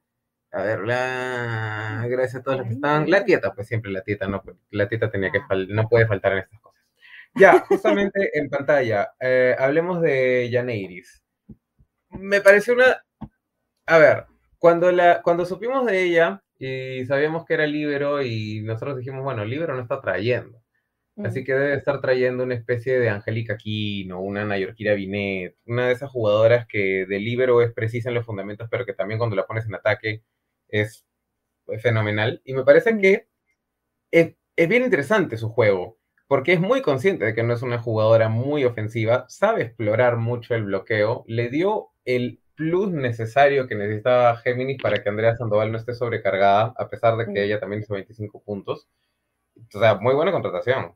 A 0.52 0.62
ver, 0.62 0.80
la... 0.80 2.04
gracias 2.08 2.40
a 2.40 2.42
todos 2.42 2.58
los 2.58 2.66
que 2.66 2.74
están. 2.74 3.08
La 3.08 3.24
tieta, 3.24 3.54
pues 3.54 3.68
siempre 3.68 3.90
la 3.90 4.02
tieta, 4.02 4.26
no, 4.26 4.42
la 4.70 4.88
tieta 4.88 5.10
tenía 5.10 5.30
que 5.30 5.38
ah. 5.38 5.56
no 5.68 5.88
puede 5.88 6.06
faltar 6.06 6.32
en 6.32 6.38
estas 6.38 6.60
cosas. 6.60 6.82
Ya, 7.34 7.60
justamente 7.60 8.36
en 8.38 8.50
pantalla, 8.50 9.12
eh, 9.20 9.54
hablemos 9.58 10.02
de 10.02 10.50
Janeiris. 10.52 11.22
Me 12.10 12.40
pareció 12.40 12.74
una. 12.74 13.04
A 13.90 13.98
ver, 13.98 14.26
cuando, 14.58 14.92
la, 14.92 15.20
cuando 15.20 15.44
supimos 15.44 15.84
de 15.84 16.04
ella 16.04 16.44
y 16.60 17.04
sabíamos 17.06 17.44
que 17.44 17.54
era 17.54 17.66
Libero 17.66 18.22
y 18.22 18.60
nosotros 18.62 18.98
dijimos, 18.98 19.24
bueno, 19.24 19.44
Libero 19.44 19.74
no 19.74 19.82
está 19.82 20.00
trayendo. 20.00 20.62
Así 21.16 21.42
que 21.42 21.54
debe 21.54 21.74
estar 21.74 22.00
trayendo 22.00 22.44
una 22.44 22.54
especie 22.54 23.00
de 23.00 23.08
Angélica 23.08 23.56
Quino, 23.56 24.20
una 24.20 24.44
Nayorkira 24.44 24.94
Binet, 24.94 25.56
una 25.66 25.88
de 25.88 25.92
esas 25.94 26.08
jugadoras 26.08 26.68
que 26.68 27.04
de 27.04 27.18
libero 27.18 27.62
es 27.62 27.72
precisa 27.72 28.10
en 28.10 28.14
los 28.14 28.24
fundamentos, 28.24 28.68
pero 28.70 28.86
que 28.86 28.94
también 28.94 29.18
cuando 29.18 29.34
la 29.34 29.44
pones 29.44 29.66
en 29.66 29.74
ataque 29.74 30.22
es 30.68 31.04
fenomenal. 31.82 32.40
Y 32.44 32.54
me 32.54 32.62
parece 32.62 32.96
que 32.96 33.26
es, 34.12 34.36
bien 34.68 34.84
interesante 34.84 35.36
su 35.36 35.48
juego, 35.48 35.98
porque 36.28 36.52
es 36.52 36.60
muy 36.60 36.80
consciente 36.80 37.24
de 37.24 37.34
que 37.34 37.42
no 37.42 37.54
es 37.54 37.62
una 37.62 37.80
jugadora 37.80 38.28
muy 38.28 38.64
ofensiva, 38.64 39.26
sabe 39.28 39.62
explorar 39.62 40.16
mucho 40.16 40.54
el 40.54 40.62
bloqueo, 40.62 41.24
le 41.26 41.48
dio 41.48 41.88
el 42.04 42.40
plus 42.60 42.92
necesario 42.92 43.66
que 43.66 43.74
necesitaba 43.74 44.36
Géminis 44.36 44.82
para 44.82 45.02
que 45.02 45.08
Andrea 45.08 45.34
Sandoval 45.34 45.72
no 45.72 45.78
esté 45.78 45.94
sobrecargada, 45.94 46.74
a 46.76 46.88
pesar 46.90 47.16
de 47.16 47.32
que 47.32 47.42
ella 47.42 47.58
también 47.58 47.80
hizo 47.80 47.94
25 47.94 48.42
puntos. 48.42 48.86
O 49.74 49.78
sea, 49.78 49.94
muy 49.94 50.14
buena 50.14 50.30
contratación. 50.30 50.94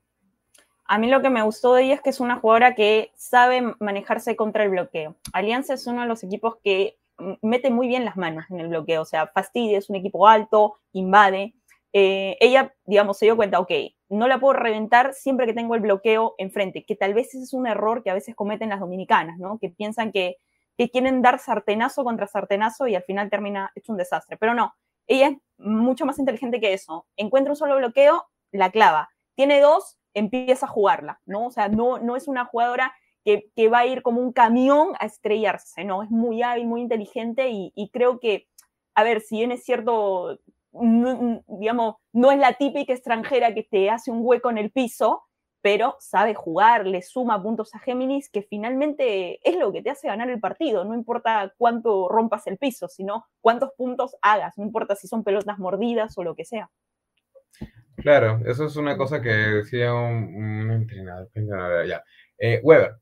A 0.84 0.98
mí 0.98 1.08
lo 1.08 1.22
que 1.22 1.30
me 1.30 1.40
gustó 1.42 1.72
de 1.72 1.84
ella 1.84 1.94
es 1.94 2.02
que 2.02 2.10
es 2.10 2.20
una 2.20 2.36
jugadora 2.36 2.74
que 2.74 3.12
sabe 3.16 3.62
manejarse 3.80 4.36
contra 4.36 4.64
el 4.64 4.70
bloqueo. 4.70 5.16
Alianza 5.32 5.72
es 5.72 5.86
uno 5.86 6.02
de 6.02 6.06
los 6.06 6.22
equipos 6.22 6.58
que 6.62 6.98
mete 7.40 7.70
muy 7.70 7.88
bien 7.88 8.04
las 8.04 8.18
manos 8.18 8.44
en 8.50 8.60
el 8.60 8.68
bloqueo, 8.68 9.00
o 9.00 9.06
sea, 9.06 9.28
fastidia, 9.28 9.78
es 9.78 9.88
un 9.88 9.96
equipo 9.96 10.28
alto, 10.28 10.74
invade. 10.92 11.54
Eh, 11.94 12.36
ella, 12.40 12.74
digamos, 12.84 13.16
se 13.16 13.24
dio 13.24 13.36
cuenta, 13.36 13.58
ok, 13.58 13.70
no 14.10 14.28
la 14.28 14.38
puedo 14.38 14.52
reventar 14.52 15.14
siempre 15.14 15.46
que 15.46 15.54
tengo 15.54 15.74
el 15.76 15.80
bloqueo 15.80 16.34
enfrente, 16.36 16.84
que 16.84 16.96
tal 16.96 17.14
vez 17.14 17.28
ese 17.28 17.44
es 17.44 17.54
un 17.54 17.66
error 17.66 18.02
que 18.02 18.10
a 18.10 18.14
veces 18.14 18.34
cometen 18.34 18.68
las 18.68 18.80
dominicanas, 18.80 19.38
¿no? 19.38 19.58
Que 19.58 19.70
piensan 19.70 20.12
que, 20.12 20.36
que 20.76 20.90
quieren 20.90 21.22
dar 21.22 21.38
sartenazo 21.38 22.04
contra 22.04 22.26
sartenazo 22.26 22.86
y 22.86 22.94
al 22.94 23.02
final 23.04 23.30
termina, 23.30 23.70
es 23.74 23.88
un 23.88 23.96
desastre. 23.96 24.36
Pero 24.36 24.54
no, 24.54 24.74
ella 25.06 25.28
es 25.28 25.36
mucho 25.58 26.06
más 26.06 26.18
inteligente 26.18 26.60
que 26.60 26.72
eso. 26.72 27.06
Encuentra 27.16 27.52
un 27.52 27.56
solo 27.56 27.76
bloqueo, 27.76 28.26
la 28.50 28.70
clava. 28.70 29.10
Tiene 29.34 29.60
dos, 29.60 29.98
empieza 30.14 30.66
a 30.66 30.68
jugarla, 30.68 31.20
¿no? 31.26 31.46
O 31.46 31.50
sea, 31.50 31.68
no, 31.68 31.98
no 31.98 32.16
es 32.16 32.28
una 32.28 32.44
jugadora 32.44 32.94
que, 33.24 33.68
va 33.68 33.80
a 33.80 33.86
ir 33.86 34.02
como 34.02 34.20
un 34.20 34.32
camión 34.32 34.92
a 34.98 35.06
estrellarse, 35.06 35.84
¿no? 35.84 36.02
Es 36.02 36.10
muy 36.10 36.42
hábil, 36.42 36.66
muy 36.66 36.82
inteligente 36.82 37.48
y, 37.50 37.90
creo 37.92 38.20
que, 38.20 38.48
a 38.94 39.02
ver, 39.02 39.20
si 39.22 39.38
bien 39.38 39.50
es 39.50 39.64
cierto, 39.64 40.38
digamos, 40.72 41.96
no 42.12 42.30
es 42.30 42.38
la 42.38 42.54
típica 42.54 42.92
extranjera 42.92 43.54
que 43.54 43.62
te 43.62 43.90
hace 43.90 44.10
un 44.10 44.20
hueco 44.22 44.50
en 44.50 44.58
el 44.58 44.70
piso, 44.70 45.22
pero 45.64 45.96
sabe 45.98 46.34
jugar, 46.34 46.86
le 46.86 47.00
suma 47.00 47.42
puntos 47.42 47.74
a 47.74 47.78
Géminis, 47.78 48.28
que 48.28 48.42
finalmente 48.42 49.40
es 49.48 49.56
lo 49.56 49.72
que 49.72 49.80
te 49.80 49.88
hace 49.88 50.08
ganar 50.08 50.28
el 50.28 50.38
partido. 50.38 50.84
No 50.84 50.92
importa 50.92 51.54
cuánto 51.56 52.06
rompas 52.10 52.46
el 52.48 52.58
piso, 52.58 52.86
sino 52.86 53.24
cuántos 53.40 53.70
puntos 53.74 54.14
hagas, 54.20 54.58
no 54.58 54.64
importa 54.64 54.94
si 54.94 55.08
son 55.08 55.24
pelotas 55.24 55.58
mordidas 55.58 56.18
o 56.18 56.22
lo 56.22 56.34
que 56.34 56.44
sea. 56.44 56.70
Claro, 57.96 58.42
eso 58.44 58.66
es 58.66 58.76
una 58.76 58.98
cosa 58.98 59.22
que 59.22 59.30
decía 59.30 59.94
un, 59.94 60.70
entrenador. 60.70 61.86
Ya. 61.86 62.04
Eh, 62.36 62.60
Weber, 62.62 62.96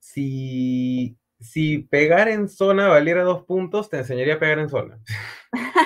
si, 0.00 1.16
si 1.38 1.78
pegar 1.78 2.26
en 2.26 2.48
zona 2.48 2.88
valiera 2.88 3.22
dos 3.22 3.44
puntos, 3.44 3.88
te 3.88 3.98
enseñaría 3.98 4.34
a 4.34 4.40
pegar 4.40 4.58
en 4.58 4.68
zona. 4.68 4.98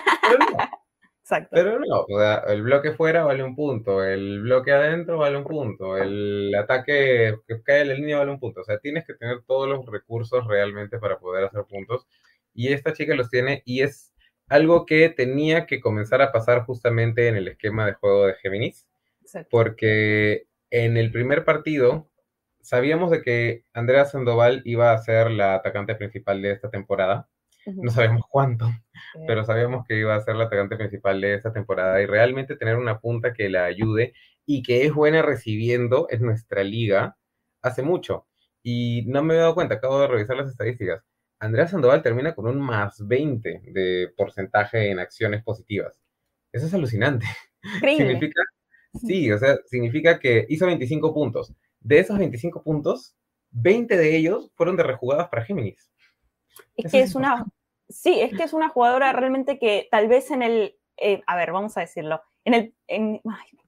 Exacto. 1.29 1.51
Pero 1.53 1.79
no, 1.79 2.07
o 2.09 2.19
sea, 2.19 2.43
el 2.49 2.63
bloque 2.63 2.93
fuera 2.93 3.23
vale 3.23 3.43
un 3.43 3.55
punto, 3.55 4.03
el 4.03 4.41
bloque 4.41 4.73
adentro 4.73 5.19
vale 5.19 5.37
un 5.37 5.45
punto, 5.45 5.99
el 5.99 6.55
ataque 6.55 7.35
que 7.47 7.63
cae 7.63 7.83
en 7.83 7.89
la 7.89 7.95
línea 7.95 8.17
vale 8.17 8.31
un 8.31 8.41
punto. 8.41 8.63
O 8.63 8.65
sea, 8.65 8.79
tienes 8.79 9.05
que 9.07 9.13
tener 9.13 9.43
todos 9.47 9.69
los 9.69 9.85
recursos 9.85 10.47
realmente 10.47 10.99
para 10.99 11.19
poder 11.19 11.45
hacer 11.45 11.65
puntos. 11.69 12.07
Y 12.55 12.73
esta 12.73 12.95
chica 12.95 13.15
los 13.15 13.29
tiene 13.29 13.63
y 13.67 13.83
es 13.83 14.15
algo 14.49 14.87
que 14.87 15.11
tenía 15.11 15.67
que 15.67 15.83
comenzar 15.83 16.23
a 16.23 16.33
pasar 16.33 16.65
justamente 16.65 17.29
en 17.29 17.37
el 17.37 17.49
esquema 17.49 17.85
de 17.85 17.93
juego 17.93 18.27
de 18.27 18.35
Géminis, 18.37 18.89
porque 19.51 20.47
en 20.71 20.97
el 20.97 21.13
primer 21.13 21.45
partido 21.45 22.09
sabíamos 22.63 23.11
de 23.11 23.21
que 23.21 23.65
Andrea 23.75 24.07
Sandoval 24.07 24.63
iba 24.65 24.93
a 24.93 24.99
ser 24.99 25.31
la 25.31 25.57
atacante 25.57 25.95
principal 25.95 26.41
de 26.41 26.53
esta 26.53 26.71
temporada. 26.71 27.29
No 27.75 27.91
sabemos 27.91 28.25
cuánto, 28.31 28.71
pero 29.27 29.45
sabíamos 29.45 29.87
que 29.87 29.99
iba 29.99 30.15
a 30.15 30.21
ser 30.21 30.37
la 30.37 30.45
atacante 30.45 30.77
principal 30.77 31.21
de 31.21 31.35
esta 31.35 31.53
temporada 31.53 32.01
y 32.01 32.07
realmente 32.07 32.57
tener 32.57 32.77
una 32.77 32.99
punta 33.01 33.33
que 33.33 33.49
la 33.49 33.65
ayude 33.65 34.15
y 34.47 34.63
que 34.63 34.87
es 34.87 34.95
buena 34.95 35.23
recibiendo 35.23 36.07
en 36.11 36.23
nuestra 36.23 36.65
liga 36.65 37.17
hace 37.63 37.83
mucho. 37.83 38.27
Y 38.63 39.05
no 39.07 39.23
me 39.23 39.35
he 39.35 39.39
dado 39.39 39.55
cuenta, 39.55 39.77
acabo 39.77 40.01
de 40.01 40.09
revisar 40.09 40.37
las 40.37 40.51
estadísticas. 40.51 41.05
Andrea 41.41 41.69
Sandoval 41.69 42.03
termina 42.03 42.35
con 42.35 42.47
un 42.47 42.61
más 42.61 43.07
20 43.07 43.63
de 43.67 44.13
porcentaje 44.17 44.91
en 44.91 44.99
acciones 44.99 45.43
positivas. 45.43 46.01
Eso 46.53 46.67
es 46.67 46.75
alucinante. 46.75 47.27
Significa, 47.81 48.43
sí, 48.95 49.31
o 49.31 49.39
sea, 49.39 49.59
significa 49.67 50.19
que 50.19 50.47
hizo 50.49 50.67
25 50.67 51.13
puntos. 51.13 51.53
De 51.81 51.99
esos 51.99 52.19
25 52.19 52.63
puntos, 52.63 53.17
20 53.51 53.97
de 53.97 54.17
ellos 54.17 54.51
fueron 54.55 54.77
de 54.77 54.83
rejugadas 54.83 55.29
para 55.29 55.45
Géminis. 55.45 55.91
Es 56.77 56.91
que 56.91 57.01
es, 57.01 57.15
una, 57.15 57.45
sí, 57.89 58.21
es 58.21 58.37
que 58.37 58.45
es 58.45 58.53
una 58.53 58.69
jugadora 58.69 59.13
realmente 59.13 59.59
que 59.59 59.89
tal 59.91 60.09
vez 60.09 60.31
en 60.31 60.43
el, 60.43 60.77
eh, 60.97 61.23
a 61.27 61.37
ver, 61.37 61.53
vamos 61.53 61.77
a 61.77 61.81
decirlo, 61.81 62.23
en 62.45 62.55
el, 62.55 62.75
en, 62.87 63.21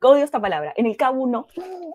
odio 0.02 0.24
esta 0.24 0.40
palabra, 0.40 0.72
en 0.76 0.86
el 0.86 0.96
K1, 0.96 1.46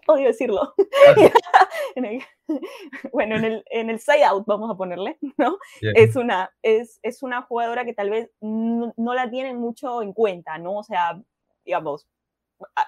odio 0.07 0.27
decirlo, 0.27 0.73
bueno, 3.11 3.35
en 3.35 3.45
el, 3.45 3.63
en 3.69 3.89
el 3.89 3.99
side 3.99 4.23
out 4.23 4.45
vamos 4.45 4.69
a 4.69 4.77
ponerle, 4.77 5.17
¿no? 5.37 5.57
Es, 5.81 6.15
una, 6.15 6.51
es, 6.61 6.99
es, 7.01 7.23
una 7.23 7.41
jugadora 7.41 7.85
que 7.85 7.93
tal 7.93 8.09
vez 8.09 8.29
no, 8.41 8.93
la 8.97 9.29
tienen 9.29 9.57
mucho 9.57 10.01
en 10.01 10.13
cuenta, 10.13 10.57
¿no? 10.57 10.77
O 10.77 10.83
sea, 10.83 11.19
digamos, 11.63 12.07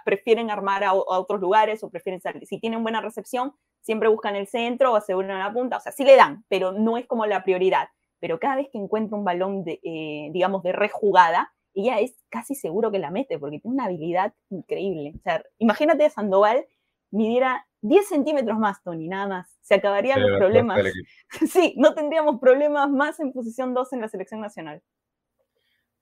prefieren 0.06 0.51
armar 0.51 0.84
a, 0.84 0.94
otros 0.94 1.41
lugares 1.41 1.84
o 1.84 1.89
prefieren 1.89 2.22
salir. 2.22 2.46
Si 2.46 2.60
tienen 2.60 2.84
buena 2.84 3.01
recepción, 3.01 3.56
siempre 3.82 4.10
buscan 4.10 4.36
el 4.36 4.48
centro 4.48 4.94
o 4.94 4.96
aseguran 4.96 5.39
la 5.39 5.51
punta, 5.53 5.77
o 5.77 5.79
sea, 5.79 5.91
sí 5.91 6.03
le 6.03 6.15
dan, 6.15 6.46
pero 6.50 6.72
no 6.72 6.98
es 6.98 7.08
como 7.08 7.25
la 7.25 7.44
prioridad. 7.44 7.89
Pero 8.19 8.39
cada 8.39 8.57
vez 8.57 8.67
que 8.71 8.77
encuentra 8.77 9.17
un 9.17 9.24
balón, 9.24 9.63
de, 9.63 9.79
eh, 9.83 10.29
digamos, 10.31 10.63
de 10.63 10.71
rejugada, 10.71 11.53
ella 11.74 12.00
es 12.00 12.15
casi 12.29 12.55
seguro 12.55 12.91
que 12.91 13.00
la 13.00 13.12
mete, 13.12 13.38
porque 13.38 13.59
tiene 13.59 13.75
una 13.75 13.86
habilidad 13.86 14.33
increíble. 14.50 15.13
O 15.15 15.21
sea, 15.21 15.43
imagínate 15.59 16.05
a 16.05 16.09
Sandoval 16.09 16.65
midiera 17.12 17.65
10 17.81 18.07
centímetros 18.07 18.57
más, 18.57 18.81
Tony, 18.83 19.07
nada 19.07 19.27
más. 19.27 19.57
Se 19.62 19.75
acabarían 19.75 20.21
los 20.21 20.38
problemas. 20.38 20.79
Sí, 21.51 21.75
no 21.77 21.93
tendríamos 21.93 22.39
problemas 22.39 22.89
más 22.89 23.19
en 23.19 23.33
posición 23.33 23.74
2 23.74 23.93
en 23.93 24.01
la 24.01 24.07
selección 24.07 24.41
nacional. 24.41 24.81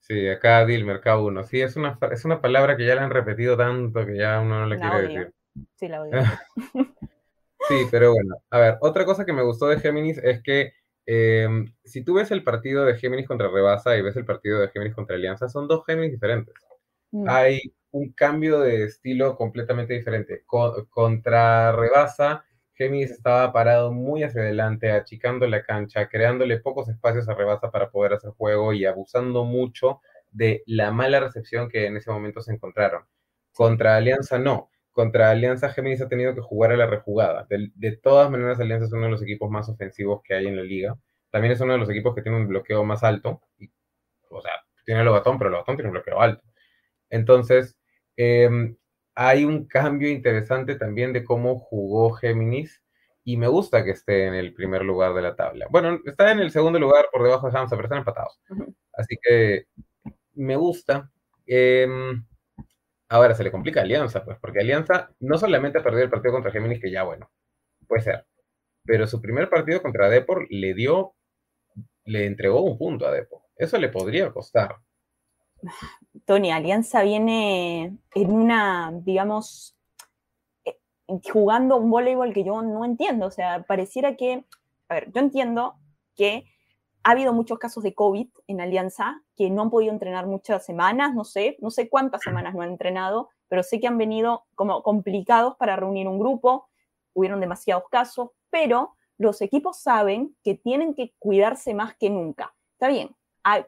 Sí, 0.00 0.28
acá 0.28 0.64
Dilmer, 0.64 1.00
K1. 1.00 1.44
Sí, 1.44 1.60
es 1.60 1.76
una, 1.76 1.98
es 2.12 2.24
una 2.24 2.40
palabra 2.40 2.76
que 2.76 2.86
ya 2.86 2.94
la 2.94 3.02
han 3.02 3.10
repetido 3.10 3.56
tanto 3.56 4.06
que 4.06 4.16
ya 4.16 4.40
uno 4.40 4.60
no 4.60 4.66
le 4.66 4.78
quiere 4.78 5.02
decir. 5.02 5.34
Sí, 5.74 5.88
la 5.88 6.02
odio. 6.02 6.12
sí, 7.68 7.74
pero 7.90 8.12
bueno. 8.12 8.36
A 8.50 8.58
ver, 8.58 8.78
otra 8.80 9.04
cosa 9.04 9.24
que 9.24 9.32
me 9.32 9.42
gustó 9.42 9.66
de 9.66 9.80
Géminis 9.80 10.18
es 10.18 10.42
que 10.42 10.72
Em, 11.06 11.72
si 11.84 12.02
tú 12.02 12.14
ves 12.14 12.32
el 12.32 12.42
partido 12.42 12.84
de 12.84 12.96
Géminis 12.96 13.28
contra 13.28 13.48
Rebasa 13.48 13.96
y 13.96 14.02
ves 14.02 14.16
el 14.16 14.24
partido 14.24 14.60
de 14.60 14.68
Géminis 14.68 14.94
contra 14.94 15.16
Alianza, 15.16 15.48
son 15.48 15.68
dos 15.68 15.84
Géminis 15.86 16.10
diferentes. 16.10 16.54
Mm. 17.12 17.28
Hay 17.28 17.60
un 17.92 18.12
cambio 18.12 18.60
de 18.60 18.84
estilo 18.84 19.36
completamente 19.36 19.94
diferente. 19.94 20.44
contra 20.90 21.72
Rebasa, 21.72 22.44
Géminis 22.74 23.12
estaba 23.12 23.52
parado 23.52 23.92
muy 23.92 24.22
hacia 24.22 24.42
adelante, 24.42 24.90
achicando 24.90 25.46
la 25.46 25.62
cancha, 25.62 26.08
creándole 26.08 26.58
pocos 26.58 26.88
espacios 26.88 27.28
a 27.28 27.34
Rebasa 27.34 27.70
para 27.70 27.90
poder 27.90 28.14
hacer 28.14 28.32
juego 28.32 28.72
y 28.72 28.84
abusando 28.84 29.44
mucho 29.44 30.00
de 30.30 30.62
la 30.66 30.90
mala 30.90 31.20
recepción 31.20 31.70
que 31.70 31.86
en 31.86 31.96
ese 31.96 32.10
momento 32.10 32.42
se 32.42 32.52
encontraron. 32.52 33.04
Contra 33.52 33.96
Alianza 33.96 34.38
no. 34.38 34.70
Contra 34.96 35.28
Alianza 35.28 35.68
Géminis 35.68 36.00
ha 36.00 36.08
tenido 36.08 36.34
que 36.34 36.40
jugar 36.40 36.72
a 36.72 36.76
la 36.78 36.86
rejugada. 36.86 37.46
De, 37.50 37.96
todas 37.98 38.30
maneras, 38.30 38.58
Alianza 38.58 38.86
es 38.86 38.92
uno 38.94 39.04
de 39.04 39.10
los 39.10 39.22
equipos 39.22 39.50
más 39.50 39.68
ofensivos 39.68 40.22
que 40.24 40.32
hay 40.32 40.46
en 40.46 40.56
la 40.56 40.62
liga. 40.62 40.96
También 41.30 41.52
es 41.52 41.60
uno 41.60 41.74
de 41.74 41.78
los 41.80 41.90
equipos 41.90 42.14
que 42.14 42.22
tiene 42.22 42.38
un 42.38 42.48
bloqueo 42.48 42.82
más 42.82 43.04
alto. 43.04 43.42
o 44.30 44.40
sea, 44.40 44.52
tiene 44.86 45.02
el 45.02 45.10
batón, 45.10 45.36
pero 45.36 45.50
el 45.50 45.56
batón 45.56 45.76
tiene 45.76 45.90
un 45.90 45.92
bloqueo 45.92 46.18
alto. 46.18 46.42
Entonces, 47.10 47.76
em, 48.16 48.74
hay 49.14 49.44
un 49.44 49.66
cambio 49.66 50.08
interesante 50.08 50.76
también 50.76 51.12
de 51.12 51.24
cómo 51.24 51.58
jugó 51.58 52.12
Géminis 52.12 52.82
y 53.22 53.36
me 53.36 53.48
gusta 53.48 53.84
que 53.84 53.90
esté 53.90 54.24
en 54.28 54.34
el 54.34 54.54
primer 54.54 54.82
lugar 54.82 55.12
de 55.12 55.20
la 55.20 55.36
tabla. 55.36 55.66
Bueno, 55.70 56.00
está 56.06 56.32
en 56.32 56.38
el 56.38 56.50
segundo 56.50 56.78
lugar 56.78 57.08
por 57.12 57.22
debajo 57.22 57.50
de 57.50 57.58
Hamza, 57.58 57.76
pero 57.76 57.86
están 57.86 57.98
empatados. 57.98 58.40
Así 58.94 59.18
que 59.22 59.66
me 60.32 60.56
gusta. 60.56 61.10
Em, 61.46 62.24
Ahora 63.08 63.34
se 63.34 63.44
le 63.44 63.52
complica 63.52 63.82
Alianza, 63.82 64.24
pues, 64.24 64.38
porque 64.40 64.60
Alianza 64.60 65.10
no 65.20 65.38
solamente 65.38 65.78
ha 65.78 65.82
perdido 65.82 66.04
el 66.04 66.10
partido 66.10 66.32
contra 66.34 66.50
Géminis, 66.50 66.80
que 66.80 66.90
ya 66.90 67.04
bueno, 67.04 67.30
puede 67.86 68.02
ser, 68.02 68.26
pero 68.84 69.06
su 69.06 69.20
primer 69.20 69.48
partido 69.48 69.82
contra 69.82 70.08
Depor 70.08 70.46
le 70.50 70.74
dio, 70.74 71.14
le 72.04 72.26
entregó 72.26 72.62
un 72.62 72.78
punto 72.78 73.06
a 73.06 73.12
Depor. 73.12 73.42
Eso 73.56 73.78
le 73.78 73.88
podría 73.88 74.30
costar. 74.32 74.76
Tony, 76.24 76.52
Alianza 76.52 77.02
viene 77.02 77.98
en 78.14 78.30
una, 78.30 78.92
digamos, 78.92 79.76
eh, 80.64 80.76
jugando 81.32 81.76
un 81.76 81.90
voleibol 81.90 82.32
que 82.32 82.44
yo 82.44 82.62
no 82.62 82.84
entiendo. 82.84 83.26
O 83.26 83.30
sea, 83.30 83.62
pareciera 83.62 84.16
que, 84.16 84.44
a 84.88 84.94
ver, 84.94 85.12
yo 85.12 85.20
entiendo 85.20 85.76
que 86.14 86.44
ha 87.06 87.12
habido 87.12 87.32
muchos 87.32 87.60
casos 87.60 87.84
de 87.84 87.94
COVID 87.94 88.26
en 88.48 88.60
Alianza 88.60 89.22
que 89.36 89.48
no 89.48 89.62
han 89.62 89.70
podido 89.70 89.92
entrenar 89.92 90.26
muchas 90.26 90.66
semanas, 90.66 91.14
no 91.14 91.22
sé, 91.22 91.56
no 91.60 91.70
sé 91.70 91.88
cuántas 91.88 92.22
semanas 92.22 92.52
no 92.52 92.62
han 92.62 92.70
entrenado, 92.70 93.28
pero 93.46 93.62
sé 93.62 93.78
que 93.78 93.86
han 93.86 93.96
venido 93.96 94.44
como 94.56 94.82
complicados 94.82 95.54
para 95.54 95.76
reunir 95.76 96.08
un 96.08 96.18
grupo, 96.18 96.68
hubieron 97.12 97.38
demasiados 97.38 97.84
casos, 97.92 98.30
pero 98.50 98.96
los 99.18 99.40
equipos 99.40 99.78
saben 99.78 100.34
que 100.42 100.56
tienen 100.56 100.94
que 100.94 101.14
cuidarse 101.20 101.74
más 101.74 101.94
que 101.94 102.10
nunca. 102.10 102.56
Está 102.72 102.88
bien, 102.88 103.14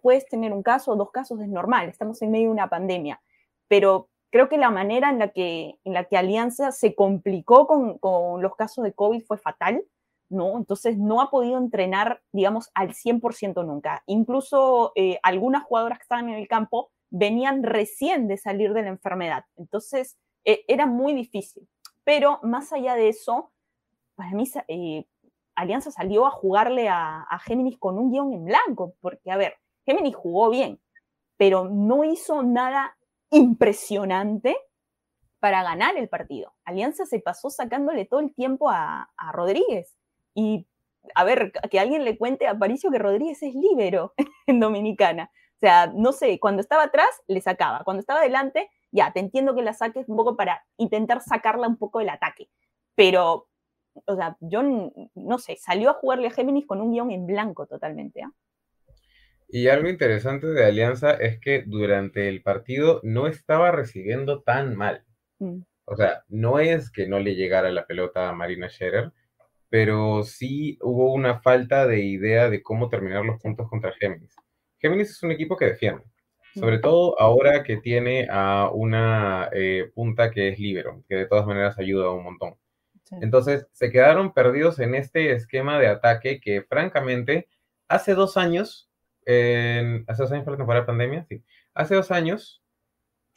puedes 0.02 0.26
tener 0.26 0.52
un 0.52 0.64
caso 0.64 0.90
o 0.90 0.96
dos 0.96 1.12
casos, 1.12 1.40
es 1.40 1.48
normal, 1.48 1.88
estamos 1.88 2.20
en 2.22 2.32
medio 2.32 2.48
de 2.48 2.54
una 2.54 2.68
pandemia, 2.68 3.22
pero 3.68 4.08
creo 4.30 4.48
que 4.48 4.58
la 4.58 4.70
manera 4.70 5.10
en 5.10 5.20
la 5.20 5.28
que, 5.28 5.78
en 5.84 5.92
la 5.92 6.02
que 6.06 6.16
Alianza 6.16 6.72
se 6.72 6.96
complicó 6.96 7.68
con, 7.68 7.98
con 7.98 8.42
los 8.42 8.56
casos 8.56 8.82
de 8.82 8.94
COVID 8.94 9.22
fue 9.22 9.38
fatal 9.38 9.84
¿no? 10.28 10.56
Entonces 10.56 10.98
no 10.98 11.20
ha 11.20 11.30
podido 11.30 11.58
entrenar, 11.58 12.22
digamos, 12.32 12.70
al 12.74 12.94
100% 12.94 13.64
nunca. 13.64 14.02
Incluso 14.06 14.92
eh, 14.94 15.18
algunas 15.22 15.64
jugadoras 15.64 15.98
que 15.98 16.02
estaban 16.02 16.28
en 16.28 16.36
el 16.36 16.48
campo 16.48 16.90
venían 17.10 17.62
recién 17.62 18.28
de 18.28 18.36
salir 18.36 18.72
de 18.72 18.82
la 18.82 18.88
enfermedad. 18.88 19.44
Entonces 19.56 20.18
e, 20.44 20.64
era 20.68 20.86
muy 20.86 21.14
difícil. 21.14 21.68
Pero 22.04 22.40
más 22.42 22.72
allá 22.72 22.94
de 22.94 23.08
eso, 23.08 23.52
para 24.14 24.30
mí 24.30 24.50
eh, 24.68 25.06
Alianza 25.54 25.90
salió 25.90 26.26
a 26.26 26.30
jugarle 26.30 26.88
a, 26.88 27.22
a 27.22 27.38
Géminis 27.38 27.78
con 27.78 27.98
un 27.98 28.10
guion 28.10 28.32
en 28.32 28.44
blanco, 28.44 28.94
porque, 29.00 29.30
a 29.30 29.36
ver, 29.36 29.54
Géminis 29.84 30.16
jugó 30.16 30.50
bien, 30.50 30.80
pero 31.36 31.68
no 31.68 32.04
hizo 32.04 32.42
nada 32.42 32.96
impresionante 33.30 34.56
para 35.40 35.62
ganar 35.62 35.96
el 35.96 36.08
partido. 36.08 36.54
Alianza 36.64 37.06
se 37.06 37.20
pasó 37.20 37.50
sacándole 37.50 38.04
todo 38.04 38.20
el 38.20 38.34
tiempo 38.34 38.70
a, 38.70 39.10
a 39.16 39.32
Rodríguez. 39.32 39.96
Y 40.38 40.68
a 41.16 41.24
ver, 41.24 41.50
que 41.68 41.80
alguien 41.80 42.04
le 42.04 42.16
cuente 42.16 42.46
a 42.46 42.52
Aparicio 42.52 42.92
que 42.92 42.98
Rodríguez 43.00 43.42
es 43.42 43.54
líbero 43.56 44.14
en 44.46 44.60
Dominicana. 44.60 45.32
O 45.56 45.58
sea, 45.58 45.92
no 45.92 46.12
sé, 46.12 46.38
cuando 46.38 46.60
estaba 46.60 46.84
atrás 46.84 47.08
le 47.26 47.40
sacaba, 47.40 47.82
cuando 47.82 48.00
estaba 48.00 48.20
adelante, 48.20 48.70
ya, 48.92 49.12
te 49.12 49.18
entiendo 49.18 49.56
que 49.56 49.62
la 49.62 49.72
saques 49.72 50.08
un 50.08 50.16
poco 50.16 50.36
para 50.36 50.64
intentar 50.76 51.22
sacarla 51.22 51.66
un 51.66 51.76
poco 51.76 51.98
del 51.98 52.10
ataque. 52.10 52.48
Pero, 52.94 53.48
o 54.06 54.14
sea, 54.14 54.36
yo 54.40 54.62
no 54.62 55.38
sé, 55.38 55.56
salió 55.56 55.90
a 55.90 55.94
jugarle 55.94 56.28
a 56.28 56.30
Géminis 56.30 56.68
con 56.68 56.80
un 56.80 56.92
guion 56.92 57.10
en 57.10 57.26
blanco 57.26 57.66
totalmente. 57.66 58.22
¿ah? 58.22 58.30
Y 59.48 59.66
algo 59.66 59.88
interesante 59.88 60.46
de 60.46 60.64
Alianza 60.64 61.14
es 61.14 61.40
que 61.40 61.64
durante 61.66 62.28
el 62.28 62.42
partido 62.42 63.00
no 63.02 63.26
estaba 63.26 63.72
recibiendo 63.72 64.42
tan 64.42 64.76
mal. 64.76 65.04
Mm. 65.40 65.62
O 65.84 65.96
sea, 65.96 66.22
no 66.28 66.60
es 66.60 66.92
que 66.92 67.08
no 67.08 67.18
le 67.18 67.34
llegara 67.34 67.72
la 67.72 67.86
pelota 67.88 68.28
a 68.28 68.32
Marina 68.32 68.68
Scherer, 68.68 69.12
pero 69.70 70.22
sí 70.24 70.78
hubo 70.80 71.12
una 71.12 71.40
falta 71.40 71.86
de 71.86 72.00
idea 72.00 72.48
de 72.48 72.62
cómo 72.62 72.88
terminar 72.88 73.24
los 73.24 73.40
puntos 73.40 73.68
contra 73.68 73.92
Géminis. 73.92 74.34
Géminis 74.78 75.10
es 75.10 75.22
un 75.22 75.32
equipo 75.32 75.56
que 75.56 75.66
defiende, 75.66 76.04
sobre 76.54 76.78
todo 76.78 77.20
ahora 77.20 77.62
que 77.62 77.76
tiene 77.76 78.28
a 78.30 78.70
una 78.72 79.48
eh, 79.52 79.90
punta 79.94 80.30
que 80.30 80.48
es 80.48 80.58
libero, 80.58 81.02
que 81.08 81.16
de 81.16 81.26
todas 81.26 81.46
maneras 81.46 81.78
ayuda 81.78 82.10
un 82.10 82.24
montón. 82.24 82.54
Entonces, 83.22 83.66
se 83.72 83.90
quedaron 83.90 84.34
perdidos 84.34 84.78
en 84.80 84.94
este 84.94 85.32
esquema 85.32 85.78
de 85.78 85.86
ataque 85.86 86.40
que, 86.40 86.62
francamente, 86.62 87.48
hace 87.88 88.14
dos 88.14 88.36
años, 88.36 88.90
hace 89.26 90.22
dos 90.22 90.32
años 90.32 90.44
fue 90.44 90.52
la 90.52 90.58
temporada 90.58 90.82
de 90.82 90.86
pandemia, 90.86 91.24
sí, 91.28 91.42
hace 91.74 91.94
dos 91.94 92.10
años 92.10 92.62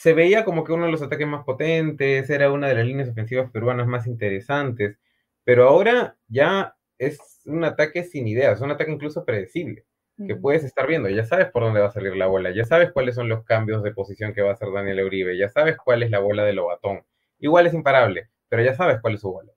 se 0.01 0.13
veía 0.13 0.45
como 0.45 0.63
que 0.63 0.73
uno 0.73 0.85
de 0.85 0.91
los 0.91 1.03
ataques 1.03 1.27
más 1.27 1.45
potentes, 1.45 2.29
era 2.29 2.51
una 2.51 2.67
de 2.67 2.75
las 2.75 2.85
líneas 2.85 3.09
ofensivas 3.09 3.51
peruanas 3.51 3.87
más 3.87 4.07
interesantes, 4.07 4.97
pero 5.43 5.67
ahora 5.67 6.17
ya 6.27 6.75
es 6.97 7.41
un 7.45 7.63
ataque 7.63 8.03
sin 8.03 8.27
ideas, 8.27 8.61
un 8.61 8.71
ataque 8.71 8.91
incluso 8.91 9.25
predecible. 9.25 9.85
que 10.27 10.35
puedes 10.35 10.63
estar 10.63 10.87
viendo. 10.87 11.09
Ya 11.09 11.25
sabes 11.25 11.49
por 11.51 11.63
dónde 11.63 11.79
va 11.81 11.87
a 11.87 11.91
salir 11.91 12.15
la 12.15 12.27
bola, 12.27 12.51
ya 12.51 12.63
sabes 12.65 12.91
cuáles 12.91 13.15
son 13.15 13.27
los 13.29 13.43
cambios 13.43 13.81
de 13.83 13.91
posición 13.93 14.33
que 14.33 14.41
va 14.43 14.51
a 14.51 14.53
hacer 14.53 14.71
Daniel 14.71 15.03
Uribe, 15.05 15.37
ya 15.37 15.49
sabes 15.49 15.77
cuál 15.77 16.03
es 16.03 16.11
la 16.11 16.19
bola 16.19 16.43
de 16.43 16.53
Lobatón. 16.53 17.03
Igual 17.39 17.67
es 17.67 17.73
imparable, 17.73 18.29
pero 18.49 18.63
ya 18.63 18.75
sabes 18.75 18.99
cuál 19.01 19.15
es 19.15 19.21
su 19.21 19.31
bola. 19.31 19.51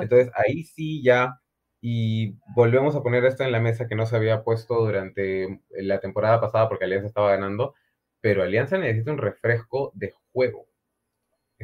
Entonces 0.00 0.30
ahí 0.36 0.64
sí 0.64 1.02
ya, 1.02 1.40
y 1.80 2.36
volvemos 2.54 2.94
a 2.96 3.02
poner 3.02 3.24
esto 3.24 3.44
en 3.44 3.52
la 3.52 3.60
mesa 3.60 3.86
que 3.88 3.94
no 3.96 4.06
se 4.06 4.16
había 4.16 4.42
puesto 4.44 4.74
durante 4.84 5.60
la 5.70 6.00
temporada 6.00 6.40
pasada 6.40 6.68
porque 6.68 6.84
Alianza 6.84 7.08
estaba 7.08 7.30
ganando, 7.32 7.74
pero 8.20 8.42
Alianza 8.42 8.78
necesita 8.78 9.12
un 9.12 9.18
refresco 9.18 9.92
de 9.94 10.12
juego. 10.32 10.66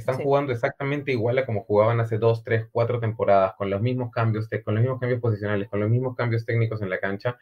Están 0.00 0.22
jugando 0.22 0.52
exactamente 0.52 1.12
igual 1.12 1.38
a 1.38 1.46
como 1.46 1.64
jugaban 1.64 2.00
hace 2.00 2.18
dos, 2.18 2.42
tres, 2.42 2.66
cuatro 2.72 3.00
temporadas, 3.00 3.54
con 3.56 3.70
los 3.70 3.80
mismos 3.80 4.10
cambios, 4.10 4.48
con 4.64 4.74
los 4.74 4.82
mismos 4.82 5.00
cambios 5.00 5.20
posicionales, 5.20 5.68
con 5.68 5.80
los 5.80 5.90
mismos 5.90 6.16
cambios 6.16 6.44
técnicos 6.44 6.80
en 6.82 6.90
la 6.90 6.98
cancha, 6.98 7.38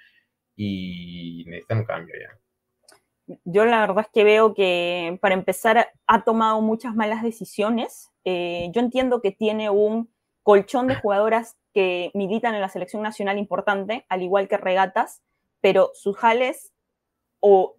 y 0.56 1.44
necesitan 1.46 1.78
un 1.78 1.84
cambio 1.84 2.14
ya. 2.20 3.38
Yo 3.44 3.64
la 3.64 3.80
verdad 3.80 4.04
es 4.06 4.10
que 4.12 4.24
veo 4.24 4.54
que 4.54 5.18
para 5.20 5.34
empezar 5.34 5.92
ha 6.06 6.24
tomado 6.24 6.60
muchas 6.60 6.94
malas 6.94 7.22
decisiones. 7.22 8.10
Eh, 8.24 8.70
yo 8.72 8.80
entiendo 8.80 9.20
que 9.20 9.30
tiene 9.30 9.70
un 9.70 10.12
colchón 10.42 10.88
de 10.88 10.96
jugadoras 10.96 11.56
que 11.72 12.10
militan 12.14 12.54
en 12.54 12.60
la 12.60 12.70
selección 12.70 13.02
nacional 13.02 13.38
importante, 13.38 14.04
al 14.08 14.22
igual 14.22 14.48
que 14.48 14.56
regatas, 14.56 15.22
pero 15.60 15.90
sus 15.94 16.16
jales 16.16 16.72
o 17.38 17.76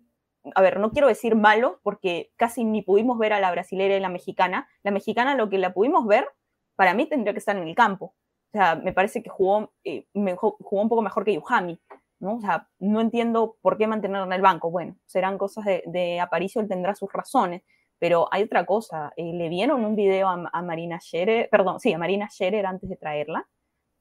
a 0.56 0.62
ver, 0.62 0.79
no 0.79 0.91
quiero 0.91 1.08
decir 1.08 1.36
malo, 1.36 1.79
porque 1.84 2.32
casi 2.36 2.63
ni 2.63 2.82
pudimos 2.82 3.18
ver 3.18 3.34
a 3.34 3.39
la 3.39 3.51
brasilera 3.51 3.96
y 3.96 4.00
la 4.00 4.10
mexicana. 4.10 4.68
La 4.84 4.91
mexicana, 4.91 5.36
lo 5.36 5.50
que 5.50 5.58
la 5.58 5.74
pudimos 5.74 6.06
ver, 6.06 6.27
para 6.75 6.94
mí 6.94 7.06
tendría 7.08 7.34
que 7.34 7.39
estar 7.39 7.58
en 7.58 7.68
el 7.68 7.75
campo. 7.75 8.15
O 8.53 8.58
sea, 8.58 8.75
me 8.75 8.94
parece 8.94 9.22
que 9.22 9.29
jugó, 9.29 9.72
eh, 9.84 10.08
jugó 10.13 10.82
un 10.82 10.89
poco 10.89 11.01
mejor 11.01 11.24
que 11.24 11.34
Yuhami, 11.34 11.79
¿no? 12.20 12.38
O 12.38 12.41
sea, 12.41 12.68
no 12.79 13.01
entiendo 13.01 13.58
por 13.62 13.77
qué 13.77 13.88
mantenerla 13.88 14.25
en 14.25 14.34
el 14.34 14.41
banco. 14.41 14.72
Bueno, 14.72 14.96
serán 15.06 15.38
cosas 15.38 15.65
de, 15.65 16.20
Aparicio, 16.20 16.62
él 16.62 16.68
tendrá 16.68 16.96
sus 16.96 17.12
razones. 17.13 17.63
Pero 18.00 18.29
hay 18.32 18.44
otra 18.44 18.65
cosa, 18.65 19.12
eh, 19.18 19.34
le 19.34 19.50
vieron 19.50 19.84
un 19.84 19.96
video 19.96 20.29
a, 20.29 20.50
a 20.53 20.62
Marina 20.62 21.00
Scherer, 21.01 21.50
perdón, 21.51 21.79
sí, 21.82 21.91
a 21.91 21.98
Marina 21.98 22.29
Scherer 22.29 22.65
antes 22.65 22.89
de 22.89 22.96
traerla, 22.96 23.46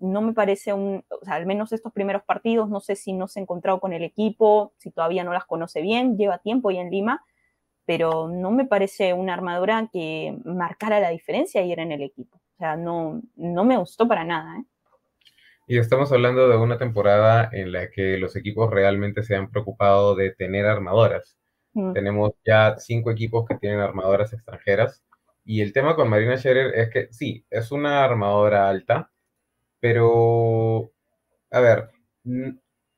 no 0.00 0.23
me 0.23 0.33
parece 0.33 0.73
un, 0.73 1.05
o 1.09 1.25
sea, 1.25 1.35
al 1.35 1.47
menos 1.47 1.73
estos 1.73 1.93
primeros 1.93 2.23
partidos, 2.23 2.69
no 2.69 2.81
sé 2.81 2.97
si 2.97 3.12
no 3.12 3.28
se 3.28 3.40
ha 3.40 3.43
encontrado 3.43 3.81
con 3.81 3.93
el 3.93 4.02
equipo, 4.02 4.73
si 4.78 4.90
todavía 4.90 5.25
no 5.25 5.33
las 5.33 5.45
conoce 5.45 5.83
bien, 5.83 6.17
lleva 6.17 6.38
tiempo 6.38 6.71
ya 6.71 6.81
en 6.81 6.90
Lima, 6.90 7.25
pero 7.85 8.28
no 8.28 8.50
me 8.50 8.67
parece 8.67 9.12
una 9.12 9.35
armadura 9.35 9.88
que 9.93 10.37
marcara 10.45 11.00
la 11.00 11.11
diferencia 11.11 11.61
ayer 11.61 11.81
en 11.81 11.93
el 11.93 12.02
equipo. 12.02 12.37
O 12.37 12.59
sea, 12.59 12.76
no, 12.76 13.23
no 13.37 13.64
me 13.64 13.76
gustó 13.76 14.07
para 14.07 14.25
nada. 14.25 14.59
¿eh? 14.59 14.64
Y 15.67 15.78
estamos 15.78 16.11
hablando 16.12 16.49
de 16.49 16.57
una 16.57 16.78
temporada 16.78 17.49
en 17.52 17.73
la 17.73 17.90
que 17.90 18.17
los 18.19 18.37
equipos 18.37 18.71
realmente 18.71 19.23
se 19.23 19.37
han 19.37 19.50
preocupado 19.50 20.14
de 20.14 20.31
tener 20.33 20.67
armadoras. 20.67 21.37
Mm. 21.75 21.93
Tenemos 21.93 22.33
ya 22.45 22.76
cinco 22.78 23.11
equipos 23.11 23.47
que 23.47 23.57
tienen 23.57 23.81
armadoras 23.81 24.33
extranjeras. 24.33 25.05
Y 25.45 25.61
el 25.61 25.73
tema 25.73 25.95
con 25.95 26.09
Marina 26.09 26.37
Scherer 26.37 26.75
es 26.75 26.90
que 26.90 27.09
sí, 27.12 27.45
es 27.50 27.71
una 27.71 28.05
armadora 28.05 28.69
alta, 28.69 29.11
pero, 29.80 30.92
a 31.50 31.61
ver, 31.61 31.90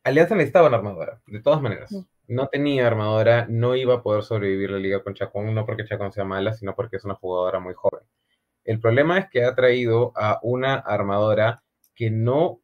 Alianza 0.04 0.34
necesitaba 0.34 0.68
una 0.68 0.78
armadora, 0.78 1.22
de 1.26 1.40
todas 1.40 1.60
maneras. 1.60 1.94
No 2.26 2.48
tenía 2.48 2.86
armadora, 2.86 3.46
no 3.48 3.74
iba 3.76 3.94
a 3.94 4.02
poder 4.02 4.22
sobrevivir 4.22 4.70
la 4.70 4.78
liga 4.78 5.02
con 5.02 5.14
Chacón, 5.14 5.54
no 5.54 5.66
porque 5.66 5.84
Chacón 5.84 6.12
sea 6.12 6.24
mala, 6.24 6.52
sino 6.54 6.74
porque 6.74 6.96
es 6.96 7.04
una 7.04 7.14
jugadora 7.14 7.60
muy 7.60 7.74
joven. 7.74 8.04
El 8.64 8.80
problema 8.80 9.18
es 9.18 9.28
que 9.30 9.44
ha 9.44 9.54
traído 9.54 10.12
a 10.14 10.38
una 10.42 10.74
armadora 10.74 11.62
que 11.94 12.10
no 12.10 12.60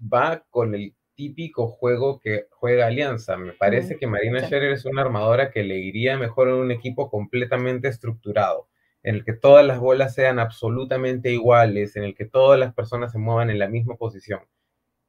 va 0.00 0.44
con 0.50 0.74
el 0.74 0.94
típico 1.14 1.68
juego 1.68 2.18
que 2.18 2.46
juega 2.50 2.86
Alianza. 2.86 3.36
Me 3.36 3.52
parece 3.52 3.96
que 3.96 4.06
Marina 4.06 4.40
Scherer 4.40 4.72
es 4.72 4.86
una 4.86 5.02
armadora 5.02 5.50
que 5.50 5.62
le 5.62 5.76
iría 5.76 6.16
mejor 6.16 6.48
en 6.48 6.54
un 6.54 6.70
equipo 6.70 7.10
completamente 7.10 7.88
estructurado 7.88 8.69
en 9.02 9.14
el 9.16 9.24
que 9.24 9.32
todas 9.32 9.64
las 9.66 9.78
bolas 9.78 10.14
sean 10.14 10.38
absolutamente 10.38 11.30
iguales, 11.32 11.96
en 11.96 12.04
el 12.04 12.14
que 12.14 12.26
todas 12.26 12.58
las 12.58 12.74
personas 12.74 13.12
se 13.12 13.18
muevan 13.18 13.50
en 13.50 13.58
la 13.58 13.68
misma 13.68 13.96
posición. 13.96 14.40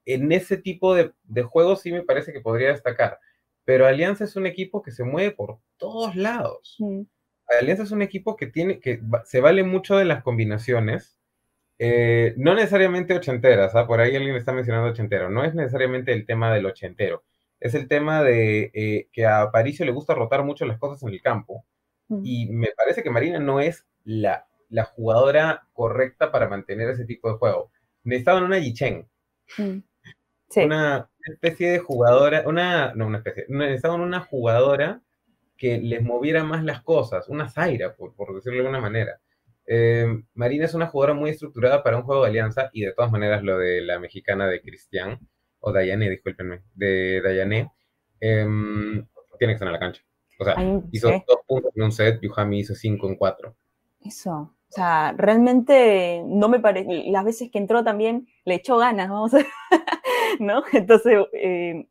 En 0.06 0.32
ese 0.32 0.58
tipo 0.58 0.95
de, 0.95 1.13
de 1.23 1.43
juegos 1.43 1.82
sí 1.82 1.91
me 1.91 2.04
parece 2.04 2.34
que 2.34 2.41
podría 2.41 2.69
destacar, 2.69 3.19
pero 3.65 3.86
Alianza 3.86 4.23
es 4.23 4.36
un 4.36 4.47
equipo 4.47 4.82
que 4.82 4.91
se 4.91 5.04
mueve 5.04 5.32
por 5.32 5.60
todos 5.77 6.15
lados. 6.15 6.77
Alianza 7.60 7.84
es 7.84 7.91
un 7.91 8.01
equipo 8.01 8.36
que 8.36 8.47
tiene 8.47 8.80
que 8.80 9.01
se 9.25 9.41
vale 9.41 9.63
mucho 9.63 9.97
de 9.97 10.06
las 10.06 10.23
combinaciones, 10.23 11.17
eh, 11.80 12.34
no 12.38 12.56
necesariamente 12.56 13.13
ochenteras, 13.13 13.75
¿ah? 13.75 13.88
por 13.88 13.99
ahí 13.99 14.15
alguien 14.15 14.36
está 14.36 14.54
mencionando 14.54 14.89
ochentero, 14.89 15.30
no 15.30 15.43
es 15.43 15.54
necesariamente 15.56 16.13
el 16.13 16.25
tema 16.25 16.54
del 16.54 16.65
ochentero, 16.65 17.23
es 17.60 17.73
el 17.75 17.88
tema 17.88 18.23
de 18.23 18.71
eh, 18.73 19.10
que 19.12 19.25
a 19.25 19.51
Paricio 19.51 19.86
le 19.86 19.91
gusta 19.91 20.13
rotar 20.13 20.43
mucho 20.43 20.65
las 20.65 20.77
cosas 20.77 21.04
en 21.04 21.10
el 21.10 21.21
campo 21.21 21.65
y 22.24 22.47
me 22.52 22.69
parece 22.76 23.04
que 23.04 23.10
Marina 23.10 23.39
no 23.39 23.60
es 23.60 23.86
la, 24.04 24.47
la 24.69 24.86
jugadora 24.86 25.67
correcta 25.74 26.32
para 26.32 26.50
mantener 26.50 26.89
ese 26.89 27.06
tipo 27.06 27.32
de 27.32 27.38
juego. 27.38 27.71
Necesitaban 28.04 28.43
una 28.43 28.60
Yichen. 28.60 29.08
Mm. 29.58 29.80
Una 30.65 31.10
especie 31.24 31.71
de 31.71 31.80
jugadora, 31.80 32.43
una, 32.45 32.93
no 32.93 33.08
una 33.08 33.19
especie, 33.19 33.45
necesitaban 33.47 34.02
una 34.02 34.19
jugadora 34.19 35.02
que 35.56 35.78
les 35.78 36.04
moviera 36.04 36.43
más 36.43 36.63
las 36.65 36.82
cosas, 36.82 37.30
una 37.30 37.47
Zaira, 37.47 37.95
por, 37.95 38.12
decirlo 38.36 38.58
de 38.58 38.60
alguna 38.60 38.82
manera. 38.82 39.21
Eh, 39.65 40.08
Marina 40.34 40.65
es 40.65 40.74
una 40.74 40.88
jugadora 40.88 41.13
muy 41.13 41.30
estructurada 41.30 41.84
para 41.84 41.95
un 41.95 42.04
juego 42.04 42.24
de 42.24 42.32
alianza 42.32 42.69
y 42.74 42.82
de 42.82 42.91
todas 42.91 43.12
maneras 43.12 43.43
lo 43.43 43.58
de 43.60 43.80
la 43.82 43.97
mexicana 44.00 44.45
de 44.45 44.60
Cristian, 44.62 45.19
o 45.60 45.71
Dayane, 45.71 46.10
discúlpenme, 46.10 46.63
de 46.74 47.21
Dayane, 47.21 47.71
em, 48.19 49.08
tiene 49.39 49.54
que 49.54 49.54
estar 49.54 49.67
en 49.67 49.74
la 49.74 49.80
cancha. 49.80 50.02
O 50.41 50.43
sea, 50.43 50.82
hizo 50.91 51.10
dos 51.10 51.39
puntos 51.47 51.71
en 51.75 51.84
un 51.84 51.91
set, 51.91 52.19
Yuhami 52.21 52.60
hizo 52.60 52.73
cinco 52.73 53.08
en 53.08 53.15
cuatro. 53.15 53.56
Eso. 54.01 54.32
O 54.34 54.73
sea, 54.73 55.13
realmente 55.17 56.23
no 56.25 56.49
me 56.49 56.60
parece. 56.60 57.04
Las 57.08 57.25
veces 57.25 57.51
que 57.51 57.60
entró 57.60 57.84
también 57.84 58.27
le 58.45 58.56
echó 58.56 58.77
ganas, 58.77 59.10
vamos 59.10 59.34
a 59.34 59.39
¿no? 60.39 60.63
Entonces, 60.71 61.25
eh, 61.34 61.88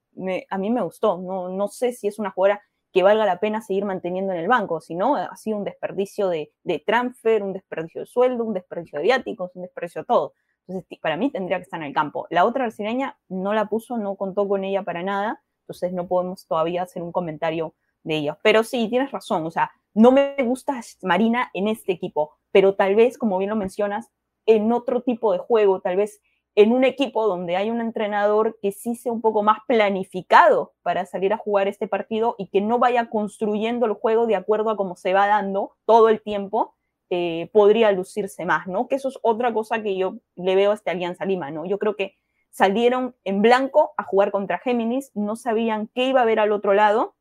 a 0.49 0.59
mí 0.59 0.71
me 0.71 0.83
gustó. 0.83 1.19
No, 1.19 1.49
no 1.51 1.69
sé 1.69 1.93
si 1.93 2.09
es 2.09 2.19
una 2.19 2.31
jugadora 2.31 2.63
que 2.93 3.03
valga 3.03 3.25
la 3.25 3.39
pena 3.39 3.61
seguir 3.61 3.85
manteniendo 3.85 4.33
en 4.33 4.41
el 4.41 4.49
banco, 4.49 4.81
si 4.81 4.97
no, 4.97 5.15
ha 5.15 5.37
sido 5.37 5.57
un 5.57 5.65
desperdicio 5.65 6.29
de, 6.29 6.53
de 6.65 6.81
transfer, 6.81 7.45
un 7.45 7.53
desperdicio 7.53 8.01
de 8.01 8.07
sueldo, 8.07 8.45
un 8.45 8.55
desperdicio 8.55 8.99
de 8.99 9.05
viáticos, 9.05 9.53
un 9.55 9.63
desperdicio 9.63 10.03
de 10.03 10.07
todo. 10.07 10.33
Entonces, 10.67 10.99
para 11.01 11.17
mí 11.17 11.31
tendría 11.31 11.59
que 11.59 11.65
estar 11.65 11.81
en 11.81 11.87
el 11.87 11.95
campo. 11.95 12.27
La 12.31 12.45
otra 12.45 12.65
brasileña 12.65 13.17
no 13.29 13.55
la 13.55 13.67
puso, 13.67 13.97
no 13.97 14.17
contó 14.17 14.49
con 14.49 14.65
ella 14.65 14.83
para 14.83 15.05
nada, 15.05 15.41
entonces 15.63 15.93
no 15.93 16.09
podemos 16.09 16.47
todavía 16.47 16.83
hacer 16.83 17.03
un 17.03 17.13
comentario 17.13 17.75
de 18.03 18.17
ellos. 18.17 18.37
Pero 18.43 18.65
sí, 18.65 18.89
tienes 18.89 19.11
razón, 19.11 19.47
o 19.47 19.51
sea, 19.51 19.71
no 19.95 20.13
me 20.13 20.37
gusta 20.45 20.81
Marina 21.03 21.51
en 21.55 21.69
este 21.69 21.93
equipo, 21.93 22.37
pero 22.53 22.75
tal 22.75 22.95
vez, 22.95 23.19
como 23.19 23.39
bien 23.39 23.51
lo 23.51 23.57
mencionas, 23.57 24.11
en 24.47 24.73
otro 24.73 25.03
tipo 25.03 25.33
de 25.33 25.39
juego, 25.39 25.81
tal 25.81 25.97
vez 25.97 26.21
en 26.57 26.73
un 26.73 26.85
equipo 26.85 27.27
donde 27.27 27.57
hay 27.57 27.71
un 27.71 27.81
entrenador 27.81 28.59
que 28.61 28.73
sí 28.73 28.97
sea 28.97 29.13
un 29.13 29.21
poco 29.21 29.43
más 29.43 29.59
planificado 29.67 30.75
para 30.83 31.07
salir 31.07 31.33
a 31.33 31.39
jugar 31.39 31.69
este 31.69 31.87
partido 31.87 32.35
y 32.39 32.49
que 32.49 32.61
no 32.61 32.79
vaya 32.79 33.09
construyendo 33.09 33.87
el 33.87 33.93
juego 33.95 34.27
de 34.27 34.37
acuerdo 34.37 34.71
a 34.71 34.77
cómo 34.77 34.97
se 34.97 35.13
va 35.13 35.27
dando 35.27 35.77
todo 35.85 36.09
el 36.09 36.21
tiempo, 36.21 36.75
eh, 37.09 37.51
podría 37.53 37.93
lucirse 37.93 38.45
más, 38.45 38.67
¿no? 38.67 38.89
Que 38.89 38.97
eso 38.97 39.09
es 39.09 39.19
otra 39.23 39.53
cosa 39.53 39.83
que 39.83 39.97
yo 39.97 40.17
le 40.37 40.55
veo 40.57 40.73
a 40.73 40.75
este 40.75 40.91
Alianza 40.91 41.25
Lima, 41.25 41.51
¿no? 41.51 41.67
Yo 41.67 41.79
creo 41.79 41.97
que 41.97 42.17
salieron 42.51 43.15
en 43.25 43.43
blanco 43.43 43.93
a 43.97 44.03
jugar 44.03 44.33
contra 44.33 44.59
Géminis, 44.59 45.13
no 45.15 45.37
sabían 45.37 45.89
qué 45.95 46.09
iba 46.09 46.21
a 46.21 46.25
haber 46.25 46.41
al 46.41 46.53
otro 46.53 46.75
lado 46.75 47.15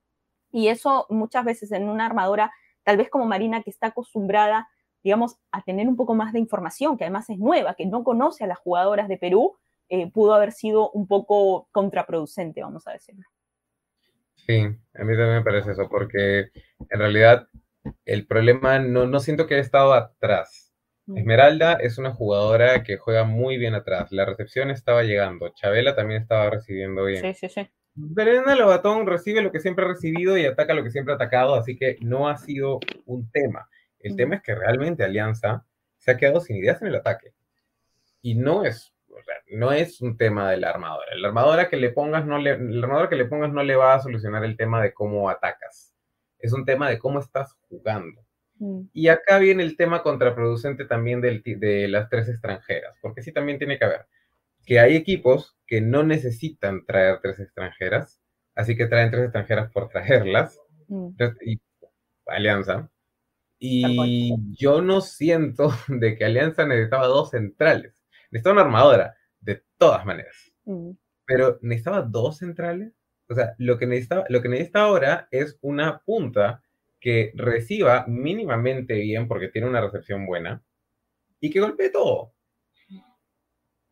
y 0.51 0.67
eso 0.67 1.05
muchas 1.09 1.45
veces 1.45 1.71
en 1.71 1.89
una 1.89 2.05
armadora, 2.05 2.51
tal 2.83 2.97
vez 2.97 3.09
como 3.09 3.25
Marina, 3.25 3.61
que 3.61 3.69
está 3.69 3.87
acostumbrada, 3.87 4.69
digamos, 5.03 5.37
a 5.51 5.61
tener 5.61 5.87
un 5.87 5.95
poco 5.95 6.15
más 6.15 6.33
de 6.33 6.39
información, 6.39 6.97
que 6.97 7.05
además 7.05 7.29
es 7.29 7.37
nueva, 7.37 7.75
que 7.75 7.85
no 7.85 8.03
conoce 8.03 8.43
a 8.43 8.47
las 8.47 8.59
jugadoras 8.59 9.07
de 9.07 9.17
Perú, 9.17 9.57
eh, 9.89 10.11
pudo 10.11 10.33
haber 10.33 10.51
sido 10.51 10.91
un 10.91 11.07
poco 11.07 11.67
contraproducente, 11.71 12.61
vamos 12.61 12.87
a 12.87 12.91
decirlo. 12.91 13.25
Sí, 14.35 14.59
a 14.59 15.03
mí 15.03 15.17
también 15.17 15.35
me 15.35 15.43
parece 15.43 15.71
eso, 15.71 15.87
porque 15.89 16.49
en 16.89 16.99
realidad 16.99 17.47
el 18.05 18.27
problema 18.27 18.79
no, 18.79 19.07
no 19.07 19.19
siento 19.19 19.47
que 19.47 19.55
haya 19.55 19.63
estado 19.63 19.93
atrás. 19.93 20.73
Mm. 21.05 21.17
Esmeralda 21.17 21.73
es 21.73 21.97
una 21.97 22.11
jugadora 22.11 22.83
que 22.83 22.97
juega 22.97 23.23
muy 23.23 23.57
bien 23.57 23.73
atrás. 23.73 24.11
La 24.11 24.25
recepción 24.25 24.69
estaba 24.69 25.03
llegando. 25.03 25.49
Chabela 25.49 25.95
también 25.95 26.21
estaba 26.21 26.49
recibiendo 26.49 27.05
bien. 27.05 27.21
Sí, 27.21 27.33
sí, 27.33 27.49
sí. 27.49 27.69
Verena 28.01 28.55
Lobatón 28.55 29.05
recibe 29.05 29.41
lo 29.41 29.51
que 29.51 29.59
siempre 29.59 29.85
ha 29.85 29.89
recibido 29.89 30.37
y 30.37 30.45
ataca 30.45 30.73
lo 30.73 30.83
que 30.83 30.91
siempre 30.91 31.13
ha 31.13 31.15
atacado, 31.15 31.55
así 31.55 31.77
que 31.77 31.97
no 32.01 32.29
ha 32.29 32.37
sido 32.37 32.79
un 33.05 33.29
tema. 33.31 33.69
El 33.99 34.15
tema 34.15 34.35
es 34.35 34.41
que 34.41 34.55
realmente 34.55 35.03
Alianza 35.03 35.65
se 35.97 36.11
ha 36.11 36.17
quedado 36.17 36.39
sin 36.39 36.55
ideas 36.57 36.81
en 36.81 36.87
el 36.87 36.95
ataque. 36.95 37.33
Y 38.21 38.35
no 38.35 38.63
es, 38.63 38.93
no 39.51 39.73
es 39.73 39.99
un 40.01 40.17
tema 40.17 40.49
de 40.49 40.57
la 40.57 40.69
armadora. 40.69 41.15
La 41.15 41.27
armadora 41.27 41.69
que 41.69 41.77
le 41.77 41.89
pongas 41.89 42.25
no 42.25 42.37
le, 42.37 42.57
la 42.57 42.85
armadora 42.85 43.09
que 43.09 43.15
le 43.17 43.25
pongas 43.25 43.51
no 43.51 43.63
le 43.63 43.75
va 43.75 43.95
a 43.95 43.99
solucionar 43.99 44.45
el 44.45 44.55
tema 44.55 44.81
de 44.81 44.93
cómo 44.93 45.29
atacas. 45.29 45.93
Es 46.39 46.53
un 46.53 46.65
tema 46.65 46.89
de 46.89 46.99
cómo 46.99 47.19
estás 47.19 47.57
jugando. 47.67 48.21
Mm. 48.59 48.83
Y 48.93 49.09
acá 49.09 49.39
viene 49.39 49.63
el 49.63 49.75
tema 49.75 50.01
contraproducente 50.03 50.85
también 50.85 51.19
de 51.21 51.87
las 51.89 52.09
tres 52.09 52.29
extranjeras, 52.29 52.95
porque 53.01 53.21
sí 53.21 53.33
también 53.33 53.57
tiene 53.57 53.77
que 53.77 53.85
haber 53.85 54.05
que 54.69 54.79
hay 54.79 54.95
equipos 54.95 55.57
que 55.65 55.81
no 55.81 56.03
necesitan 56.03 56.85
traer 56.85 57.19
tres 57.23 57.39
extranjeras. 57.39 58.21
así 58.53 58.77
que 58.77 58.85
traen 58.85 59.09
tres 59.09 59.23
extranjeras 59.23 59.71
por 59.71 59.89
traerlas. 59.89 60.59
Mm. 60.87 61.09
Y, 61.43 61.59
Alianza. 62.27 62.91
Y 63.57 64.35
yo 64.55 64.83
no 64.83 65.01
siento 65.01 65.71
de 65.87 66.15
que 66.15 66.25
Alianza 66.25 66.67
necesitaba 66.67 67.07
dos 67.07 67.31
centrales. 67.31 68.05
Necesitaba 68.29 68.53
una 68.53 68.61
armadora, 68.61 69.17
de 69.39 69.63
todas 69.79 70.05
maneras. 70.05 70.35
Mm. 70.65 70.91
Pero 71.25 71.57
necesitaba 71.63 72.03
dos 72.03 72.37
centrales. 72.37 72.93
O 73.27 73.33
sea, 73.33 73.55
lo 73.57 73.79
que 73.79 73.87
necesita, 73.87 74.23
lo 74.29 74.39
que 74.39 74.49
necesita 74.49 74.81
ahora 74.81 75.27
es 75.31 75.57
una 75.61 76.03
punta 76.05 76.61
que 76.99 77.31
reciba 77.33 78.05
mínimamente 78.07 78.93
bien 78.99 79.27
porque 79.27 79.47
tiene 79.47 79.67
una 79.67 79.81
recepción 79.81 80.27
buena 80.27 80.63
y 81.39 81.49
que 81.49 81.59
golpee 81.59 81.89
todo. 81.89 82.35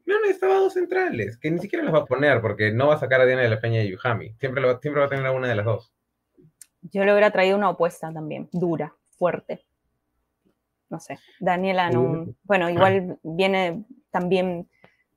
No 0.08 0.22
necesitaba 0.22 0.56
dos 0.56 0.74
centrales, 0.74 1.38
que 1.38 1.52
ni 1.52 1.60
siquiera 1.60 1.84
las 1.84 1.94
va 1.94 2.00
a 2.00 2.06
poner 2.06 2.42
porque 2.42 2.72
no 2.72 2.88
va 2.88 2.96
a 2.96 3.00
sacar 3.00 3.20
a 3.20 3.26
Diana 3.26 3.42
de 3.42 3.50
la 3.50 3.60
Peña 3.60 3.84
y 3.84 3.92
Yuhami. 3.92 4.34
Siempre, 4.40 4.62
lo, 4.62 4.80
siempre 4.80 5.02
va 5.02 5.08
a 5.08 5.10
tener 5.10 5.30
una 5.30 5.50
de 5.50 5.56
las 5.56 5.66
dos. 5.66 5.94
Yo 6.82 7.04
le 7.04 7.12
hubiera 7.12 7.30
traído 7.32 7.58
una 7.58 7.70
opuesta 7.70 8.14
también, 8.14 8.48
dura, 8.54 8.96
fuerte. 9.18 9.66
No 10.90 11.02
sé, 11.02 11.20
Daniela 11.42 11.90
no. 11.90 12.26
Bueno, 12.44 12.70
igual 12.70 13.20
viene 13.22 13.84
también, 14.10 14.70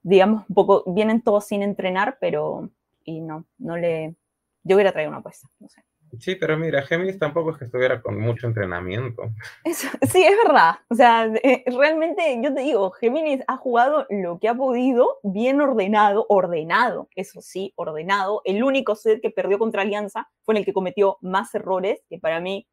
digamos, 0.02 0.44
un 0.48 0.54
poco, 0.56 0.82
vienen 0.92 1.22
todos 1.22 1.46
sin 1.46 1.62
entrenar, 1.62 2.18
pero. 2.20 2.68
Y 3.04 3.20
no, 3.20 3.46
no 3.58 3.76
le. 3.76 4.16
Yo 4.64 4.74
hubiera 4.74 4.90
traído 4.90 5.10
una 5.10 5.20
apuesta, 5.20 5.48
no 5.60 5.68
sé. 5.68 5.84
Sí, 6.18 6.34
pero 6.34 6.58
mira, 6.58 6.82
Géminis 6.82 7.18
tampoco 7.18 7.50
es 7.50 7.58
que 7.58 7.64
estuviera 7.64 8.02
con 8.02 8.18
mucho 8.18 8.46
entrenamiento. 8.46 9.22
sí, 9.64 10.24
es 10.24 10.36
verdad. 10.44 10.76
O 10.88 10.94
sea, 10.94 11.26
eh, 11.26 11.64
realmente 11.66 12.40
yo 12.42 12.52
te 12.52 12.62
digo, 12.62 12.90
Géminis 12.90 13.42
ha 13.46 13.56
jugado 13.56 14.06
lo 14.10 14.38
que 14.38 14.48
ha 14.48 14.54
podido, 14.54 15.18
bien 15.22 15.60
ordenado, 15.60 16.26
ordenado, 16.28 17.08
eso 17.14 17.40
sí, 17.40 17.72
ordenado. 17.76 18.42
El 18.44 18.64
único 18.64 18.96
set 18.96 19.20
que 19.20 19.30
perdió 19.30 19.58
contra 19.58 19.82
Alianza 19.82 20.28
fue 20.42 20.54
en 20.54 20.58
el 20.58 20.64
que 20.64 20.72
cometió 20.72 21.18
más 21.20 21.54
errores, 21.54 22.02
que 22.08 22.18
para 22.18 22.40
mí, 22.40 22.66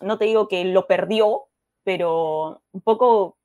no 0.00 0.18
te 0.18 0.24
digo 0.24 0.48
que 0.48 0.64
lo 0.64 0.86
perdió, 0.86 1.48
pero 1.84 2.62
un 2.72 2.80
poco, 2.80 3.38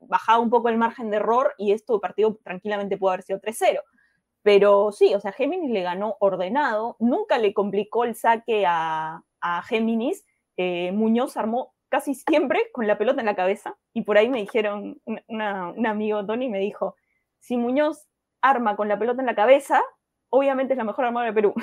bajaba 0.00 0.40
un 0.40 0.50
poco 0.50 0.68
el 0.68 0.76
margen 0.76 1.10
de 1.10 1.18
error 1.18 1.54
y 1.58 1.72
esto 1.72 2.00
partido 2.00 2.38
tranquilamente 2.42 2.96
pudo 2.96 3.10
haber 3.10 3.22
sido 3.22 3.40
3-0. 3.40 3.80
Pero 4.42 4.92
sí, 4.92 5.14
o 5.14 5.20
sea, 5.20 5.32
Géminis 5.32 5.70
le 5.70 5.82
ganó 5.82 6.16
ordenado, 6.20 6.96
nunca 6.98 7.38
le 7.38 7.52
complicó 7.52 8.04
el 8.04 8.14
saque 8.14 8.64
a, 8.66 9.22
a 9.40 9.62
Géminis. 9.62 10.24
Eh, 10.56 10.92
Muñoz 10.92 11.36
armó 11.36 11.74
casi 11.88 12.14
siempre 12.14 12.60
con 12.72 12.86
la 12.86 12.98
pelota 12.98 13.20
en 13.20 13.26
la 13.26 13.36
cabeza 13.36 13.76
y 13.92 14.02
por 14.02 14.18
ahí 14.18 14.28
me 14.28 14.40
dijeron, 14.40 15.00
un 15.06 15.86
amigo 15.86 16.24
Tony 16.26 16.48
me 16.48 16.58
dijo, 16.58 16.96
si 17.38 17.56
Muñoz 17.56 18.06
arma 18.42 18.76
con 18.76 18.88
la 18.88 18.98
pelota 18.98 19.20
en 19.20 19.26
la 19.26 19.34
cabeza, 19.34 19.82
obviamente 20.30 20.74
es 20.74 20.78
la 20.78 20.84
mejor 20.84 21.06
armadora 21.06 21.30
de 21.30 21.34
Perú. 21.34 21.54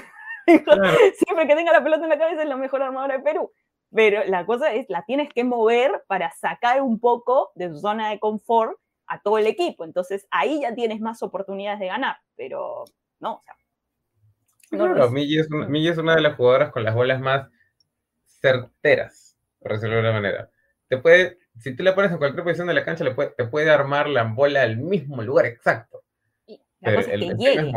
Siempre 0.47 1.47
que 1.47 1.55
tenga 1.55 1.71
la 1.71 1.83
pelota 1.83 2.03
en 2.03 2.09
la 2.09 2.19
cabeza 2.19 2.43
es 2.43 2.49
la 2.49 2.57
mejor 2.57 2.81
armadora 2.81 3.17
de 3.17 3.23
Perú. 3.23 3.51
Pero 3.91 4.23
la 4.25 4.45
cosa 4.45 4.73
es, 4.73 4.87
la 4.89 5.03
tienes 5.05 5.31
que 5.33 5.43
mover 5.43 6.03
para 6.07 6.31
sacar 6.31 6.81
un 6.81 6.99
poco 6.99 7.51
de 7.55 7.69
su 7.69 7.79
zona 7.79 8.09
de 8.09 8.19
confort 8.19 8.77
a 9.07 9.21
todo 9.21 9.37
el 9.37 9.47
equipo. 9.47 9.85
Entonces 9.85 10.27
ahí 10.31 10.61
ya 10.61 10.73
tienes 10.73 11.01
más 11.01 11.21
oportunidades 11.23 11.79
de 11.79 11.87
ganar, 11.87 12.17
pero 12.35 12.85
no, 13.19 13.35
o 13.35 13.41
sea. 13.43 13.55
No, 14.71 15.09
Millie, 15.09 15.39
es 15.39 15.97
una, 15.97 16.15
de 16.15 16.21
las 16.21 16.35
jugadoras 16.35 16.71
con 16.71 16.83
las 16.83 16.95
bolas 16.95 17.21
más 17.21 17.49
certeras, 18.25 19.37
por 19.59 19.73
decirlo 19.73 19.95
de 19.95 20.01
alguna 20.01 20.21
manera. 20.21 20.49
Te 20.87 20.97
puede, 20.97 21.37
si 21.59 21.75
tú 21.75 21.83
la 21.83 21.95
pones 21.95 22.11
en 22.11 22.17
cualquier 22.17 22.43
posición 22.43 22.67
de 22.67 22.73
la 22.73 22.83
cancha, 22.83 23.03
le 23.03 23.11
puede, 23.11 23.29
te 23.31 23.45
puede 23.45 23.69
armar 23.69 24.09
la 24.09 24.23
bola 24.23 24.63
al 24.63 24.77
mismo 24.77 25.21
lugar 25.21 25.45
exacto. 25.45 26.01
la 26.81 26.95
cosa 26.95 27.13
es 27.13 27.19
que 27.19 27.35
llegue. 27.37 27.71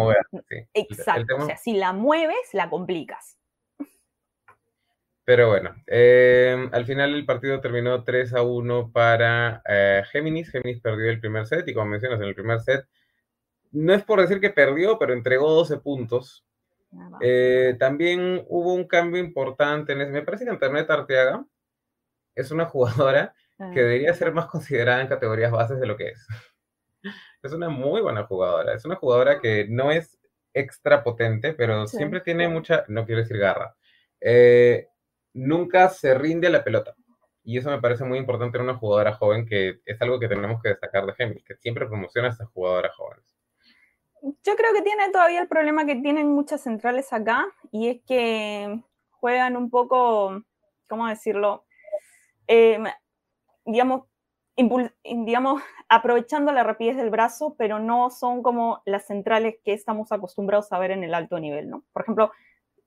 Exacto, 0.75 1.37
o 1.37 1.47
sea, 1.47 1.57
si 1.57 1.75
la 1.75 1.93
mueves, 1.93 2.53
la 2.53 2.69
complicas. 2.69 3.39
Pero 5.29 5.49
bueno, 5.49 5.75
em, 5.87 6.71
al 6.73 6.87
final 6.87 7.13
el 7.13 7.27
partido 7.27 7.61
terminó 7.61 8.03
3 8.03 8.33
a 8.33 8.41
1 8.41 8.91
para 8.93 9.61
eh, 9.69 10.03
Géminis. 10.11 10.51
Géminis 10.51 10.81
perdió 10.81 11.11
el 11.11 11.21
primer 11.21 11.47
set 11.47 11.69
y 11.69 11.75
como 11.75 11.91
mencionas, 11.91 12.19
en 12.23 12.29
el 12.29 12.35
primer 12.35 12.61
set, 12.61 12.87
no 13.71 13.93
es 13.93 14.03
por 14.05 14.23
decir 14.23 14.41
que 14.41 14.49
perdió, 14.49 14.99
pero 14.99 15.13
entregó 15.13 15.51
12 15.51 15.81
puntos. 15.81 16.47
Ah, 16.95 17.19
eh, 17.21 17.77
también 17.79 18.43
hubo 18.49 18.73
un 18.73 18.89
cambio 18.89 19.21
importante 19.23 19.93
en 19.93 20.01
ese. 20.01 20.13
Me 20.13 20.23
parece 20.23 20.47
que 20.47 20.51
Internet 20.51 20.91
Arteaga 20.91 21.45
es 22.35 22.51
una 22.51 22.65
jugadora 22.65 23.35
ah. 23.59 23.71
que 23.75 23.83
debería 23.83 24.15
ser 24.15 24.33
más 24.33 24.47
considerada 24.47 25.03
en 25.03 25.09
categorías 25.09 25.53
bases 25.53 25.79
de 25.79 25.87
lo 25.87 25.99
que 25.99 26.09
es. 26.09 26.27
Es 27.43 27.53
una 27.53 27.69
muy 27.69 28.01
buena 28.01 28.25
jugadora. 28.25 28.73
Es 28.73 28.87
una 28.87 28.97
jugadora 28.97 29.41
que 29.41 29.67
no 29.69 29.91
es 29.91 30.19
extra 30.55 31.05
potente, 31.05 31.53
pero 31.53 31.87
siempre 31.87 32.23
tiene 32.23 32.49
mucha, 32.49 32.87
no 32.89 33.05
quiero 33.05 33.21
decir 33.21 33.37
garra. 33.37 33.77
Eh, 34.23 34.89
nunca 35.39 35.89
se 35.89 36.15
rinde 36.15 36.51
la 36.51 36.65
pelota. 36.65 36.95
Y 37.45 37.57
eso 37.57 37.71
me 37.71 37.81
parece 37.81 38.05
muy 38.05 38.19
importante 38.19 38.59
en 38.59 38.65
una 38.65 38.77
jugadora 38.77 39.15
joven, 39.15 39.47
que 39.47 39.81
es 39.87 40.03
algo 40.03 40.19
que 40.19 40.29
tenemos 40.29 40.61
que 40.63 40.71
destacar 40.71 41.07
de 41.07 41.15
Géminis, 41.15 41.45
que 41.45 41.57
siempre 41.57 41.87
promociona 41.87 42.29
a 42.29 42.33
estas 42.33 42.49
jugadoras 42.51 42.95
jóvenes. 42.95 43.25
Yo 44.21 44.57
creo 44.57 44.75
que 44.75 44.83
tiene 44.83 45.11
todavía 45.11 45.41
el 45.41 45.49
problema 45.49 45.87
que 45.87 45.97
tienen 45.97 46.29
muchas 46.29 46.63
centrales 46.63 47.13
acá, 47.13 47.47
y 47.71 47.89
es 47.89 48.01
que 48.07 48.83
juegan 49.11 49.57
un 49.57 49.71
poco, 49.71 50.43
¿cómo 50.89 51.07
decirlo? 51.07 51.65
Em, 52.47 52.85
digamos, 53.65 54.03
aprovechando 55.89 56.53
la 56.53 56.65
rapidez 56.65 56.97
del 56.97 57.11
brazo, 57.11 57.55
pero 57.57 57.79
no 57.79 58.11
son 58.11 58.43
como 58.43 58.83
las 58.85 59.07
centrales 59.07 59.57
que 59.65 59.73
estamos 59.73 60.13
acostumbrados 60.13 60.71
a 60.73 60.79
ver 60.79 60.91
en 60.91 61.05
el 61.05 61.15
alto 61.15 61.39
nivel, 61.39 61.71
¿no? 61.71 61.85
Por 61.93 62.03
ejemplo, 62.03 62.33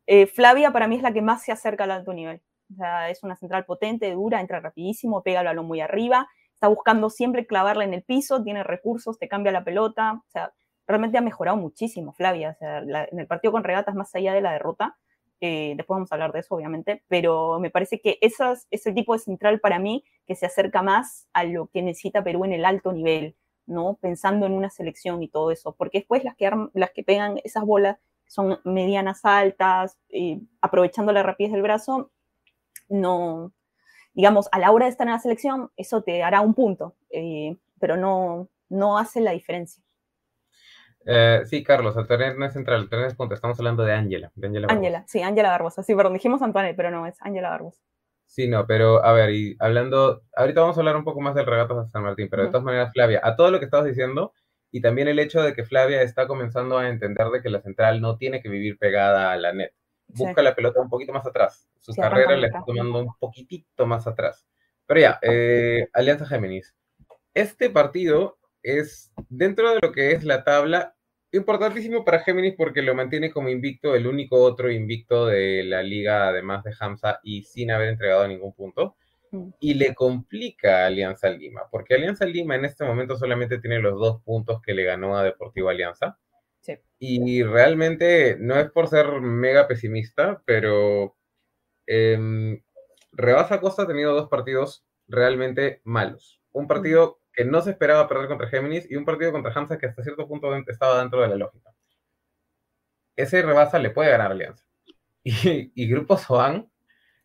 eh, 0.08 0.28
Flavia 0.28 0.72
para 0.72 0.88
mí 0.88 0.96
es 0.96 1.02
la 1.02 1.14
que 1.14 1.22
más 1.22 1.44
se 1.44 1.52
acerca 1.52 1.84
al 1.86 1.92
alto 1.92 2.14
nivel. 2.14 2.42
O 2.72 2.76
sea, 2.76 3.10
es 3.10 3.24
una 3.24 3.36
central 3.36 3.66
potente, 3.66 4.12
dura, 4.12 4.42
entra 4.42 4.60
rapidísimo, 4.60 5.24
pega 5.24 5.42
el 5.42 5.48
balón 5.48 5.66
muy 5.66 5.82
arriba, 5.82 6.28
está 6.54 6.68
buscando 6.68 7.10
siempre 7.10 7.46
clavarla 7.46 7.84
en 7.84 7.94
el 7.94 8.04
piso, 8.04 8.44
tiene 8.44 8.64
recursos, 8.64 9.20
te 9.20 9.28
cambia 9.28 9.52
la 9.52 9.64
pelota. 9.64 10.14
O 10.14 10.30
sea, 10.30 10.54
realmente 10.88 11.18
ha 11.18 11.22
mejorado 11.22 11.58
muchísimo 11.58 12.14
Flavia. 12.14 12.52
O 12.52 12.56
sea, 12.56 12.80
en 12.80 13.20
el 13.20 13.28
partido 13.28 13.52
con 13.52 13.64
regatas, 13.64 13.96
más 13.96 14.14
allá 14.16 14.34
de 14.34 14.42
la 14.42 14.54
derrota, 14.54 14.98
eh, 15.44 15.74
después 15.76 15.96
vamos 15.96 16.12
a 16.12 16.16
hablar 16.16 16.32
de 16.34 16.40
eso, 16.40 16.54
obviamente, 16.54 17.04
pero 17.08 17.60
me 17.60 17.72
parece 17.72 18.00
que 18.00 18.20
esas, 18.22 18.68
ese 18.70 18.94
tipo 18.94 19.14
de 19.14 19.20
central 19.20 19.60
para 19.60 19.80
mí 19.80 20.04
que 20.28 20.36
se 20.36 20.46
acerca 20.46 20.84
más 20.84 21.28
a 21.34 21.44
lo 21.44 21.66
que 21.68 21.82
necesita 21.82 22.24
Perú 22.24 22.46
en 22.46 22.54
el 22.54 22.64
alto 22.64 22.94
nivel, 22.94 23.36
¿no? 23.66 23.98
Pensando 24.00 24.46
en 24.46 24.52
una 24.52 24.70
selección 24.70 25.24
y 25.24 25.30
todo 25.30 25.50
eso, 25.50 25.76
porque 25.76 26.00
después 26.00 26.24
las 26.24 26.36
que, 26.36 26.52
las 26.74 26.92
que 26.92 27.04
pegan 27.04 27.40
esas 27.44 27.66
bolas 27.66 27.98
son 28.32 28.62
medianas 28.64 29.26
altas, 29.26 29.98
eh, 30.08 30.40
aprovechando 30.62 31.12
la 31.12 31.22
rapidez 31.22 31.52
del 31.52 31.64
brazo, 31.64 32.12
no, 32.88 33.52
digamos, 34.14 34.48
a 34.54 34.60
la 34.60 34.72
hora 34.72 34.86
de 34.86 34.92
estar 34.92 35.06
en 35.06 35.12
la 35.12 35.20
selección, 35.20 35.70
eso 35.76 36.02
te 36.02 36.24
hará 36.24 36.40
un 36.40 36.54
punto, 36.54 36.96
eh, 37.10 37.58
pero 37.78 37.98
no, 37.98 38.48
no 38.70 38.98
hace 38.98 39.20
la 39.20 39.32
diferencia. 39.32 39.84
Eh, 41.06 41.42
sí, 41.44 41.62
Carlos, 41.62 41.98
Antoine 41.98 42.36
no 42.36 42.46
es 42.46 42.54
central, 42.54 42.84
Antoine 42.84 43.08
es 43.08 43.16
punto. 43.16 43.36
Estamos 43.36 43.60
hablando 43.60 43.84
de 43.84 43.92
Ángela. 43.92 44.32
Ángela, 44.70 45.04
sí, 45.08 45.22
Ángela 45.22 45.50
Barbosa. 45.50 45.84
Sí, 45.84 45.94
perdón, 45.94 46.14
dijimos 46.14 46.42
Antoine, 46.42 46.74
pero 46.74 46.90
no, 46.90 47.06
es 47.08 47.22
Ángela 47.22 47.50
Barbosa. 47.50 47.82
Sí, 48.28 48.48
no, 48.48 48.66
pero 48.66 49.04
a 49.04 49.12
ver, 49.12 49.32
y 49.32 49.58
hablando, 49.60 50.22
ahorita 50.38 50.62
vamos 50.62 50.78
a 50.78 50.80
hablar 50.80 50.96
un 50.96 51.04
poco 51.04 51.20
más 51.20 51.36
del 51.36 51.48
regato 51.48 51.84
de 51.84 51.90
San 51.90 52.04
Martín, 52.04 52.30
pero 52.30 52.44
de 52.44 52.50
todas 52.50 52.64
maneras, 52.64 52.94
Flavia, 52.94 53.20
a 53.22 53.36
todo 53.36 53.52
lo 53.52 53.60
que 53.60 53.66
estabas 53.66 53.88
diciendo, 53.88 54.32
y 54.72 54.82
también 54.82 55.08
el 55.08 55.20
hecho 55.20 55.42
de 55.42 55.54
que 55.54 55.66
Flavia 55.66 56.02
está 56.02 56.28
comenzando 56.28 56.78
a 56.78 56.88
entender 56.88 57.28
de 57.28 57.42
que 57.42 57.50
la 57.50 57.62
central 57.62 58.00
no 58.02 58.18
tiene 58.18 58.42
que 58.42 58.50
vivir 58.50 58.78
pegada 58.78 59.32
a 59.32 59.38
la 59.38 59.54
net. 59.54 59.72
Busca 60.08 60.42
la 60.42 60.56
pelota 60.56 60.82
un 60.82 60.90
poquito 60.90 61.14
más 61.14 61.26
atrás. 61.26 61.70
Su 61.80 61.94
carrera 61.94 62.36
la 62.38 62.48
está 62.48 62.64
tomando 62.66 63.00
un 63.00 63.14
poquitito 63.20 63.86
más 63.86 64.08
atrás. 64.08 64.46
Pero 64.86 65.00
ya, 65.00 65.20
eh, 65.22 65.88
Alianza 65.94 66.26
Géminis. 66.26 66.76
Este 67.34 67.70
partido 67.70 68.38
es, 68.64 69.12
dentro 69.30 69.74
de 69.74 69.80
lo 69.82 69.92
que 69.92 70.12
es 70.12 70.24
la 70.24 70.44
tabla, 70.44 70.96
importantísimo 71.32 72.04
para 72.04 72.20
Géminis 72.20 72.56
porque 72.58 72.82
lo 72.82 72.94
mantiene 72.94 73.32
como 73.32 73.50
invicto, 73.50 73.96
el 73.96 74.08
único 74.08 74.42
otro 74.42 74.70
invicto 74.70 75.26
de 75.26 75.64
la 75.64 75.82
liga, 75.82 76.28
además 76.28 76.64
de 76.64 76.74
Hamza, 76.78 77.20
y 77.24 77.44
sin 77.44 77.72
haber 77.72 77.90
entregado 77.90 78.28
ningún 78.28 78.54
punto 78.54 78.96
y 79.60 79.74
le 79.76 79.96
complica 79.96 80.84
a 80.84 80.88
Alianza 80.88 81.30
Lima, 81.30 81.62
porque 81.72 81.96
Alianza 81.96 82.26
Lima 82.26 82.56
en 82.56 82.66
este 82.66 82.84
momento 82.84 83.16
solamente 83.16 83.60
tiene 83.60 83.80
los 83.80 84.00
dos 84.00 84.22
puntos 84.24 84.62
que 84.62 84.74
le 84.74 84.84
ganó 84.84 85.18
a 85.18 85.24
Deportivo 85.24 85.70
Alianza. 85.70 86.18
Y 87.00 87.42
realmente 87.42 88.38
no 88.40 88.60
es 88.60 88.70
por 88.70 88.88
ser 88.88 89.22
mega 89.22 89.68
pesimista, 89.68 90.44
pero 90.46 91.16
eh, 91.88 92.62
Rebasa 93.12 93.60
Costa 93.60 93.84
ha 93.84 93.88
tenido 93.88 94.14
dos 94.14 94.30
partidos 94.30 94.86
realmente 95.08 95.82
malos. 95.84 96.42
Un 96.52 96.68
partido 96.68 97.20
que 97.34 97.46
no 97.46 97.62
se 97.62 97.72
esperaba 97.72 98.08
perder 98.08 98.28
contra 98.28 98.50
Géminis 98.50 98.90
y 98.90 98.96
un 98.96 99.06
partido 99.06 99.32
contra 99.32 99.52
Hamza 99.54 99.78
que 99.78 99.88
hasta 99.88 100.04
cierto 100.04 100.28
punto 100.28 100.54
estaba 100.68 101.00
dentro 101.00 101.22
de 101.22 101.30
la 101.30 101.36
lógica. 101.38 101.74
Ese 103.16 103.42
Rebasa 103.42 103.80
le 103.80 103.90
puede 103.90 104.12
ganar 104.12 104.28
a 104.28 104.34
Alianza. 104.34 104.66
Y, 105.24 105.72
y 105.76 105.88
Grupo 105.88 106.18
Soan, 106.18 106.72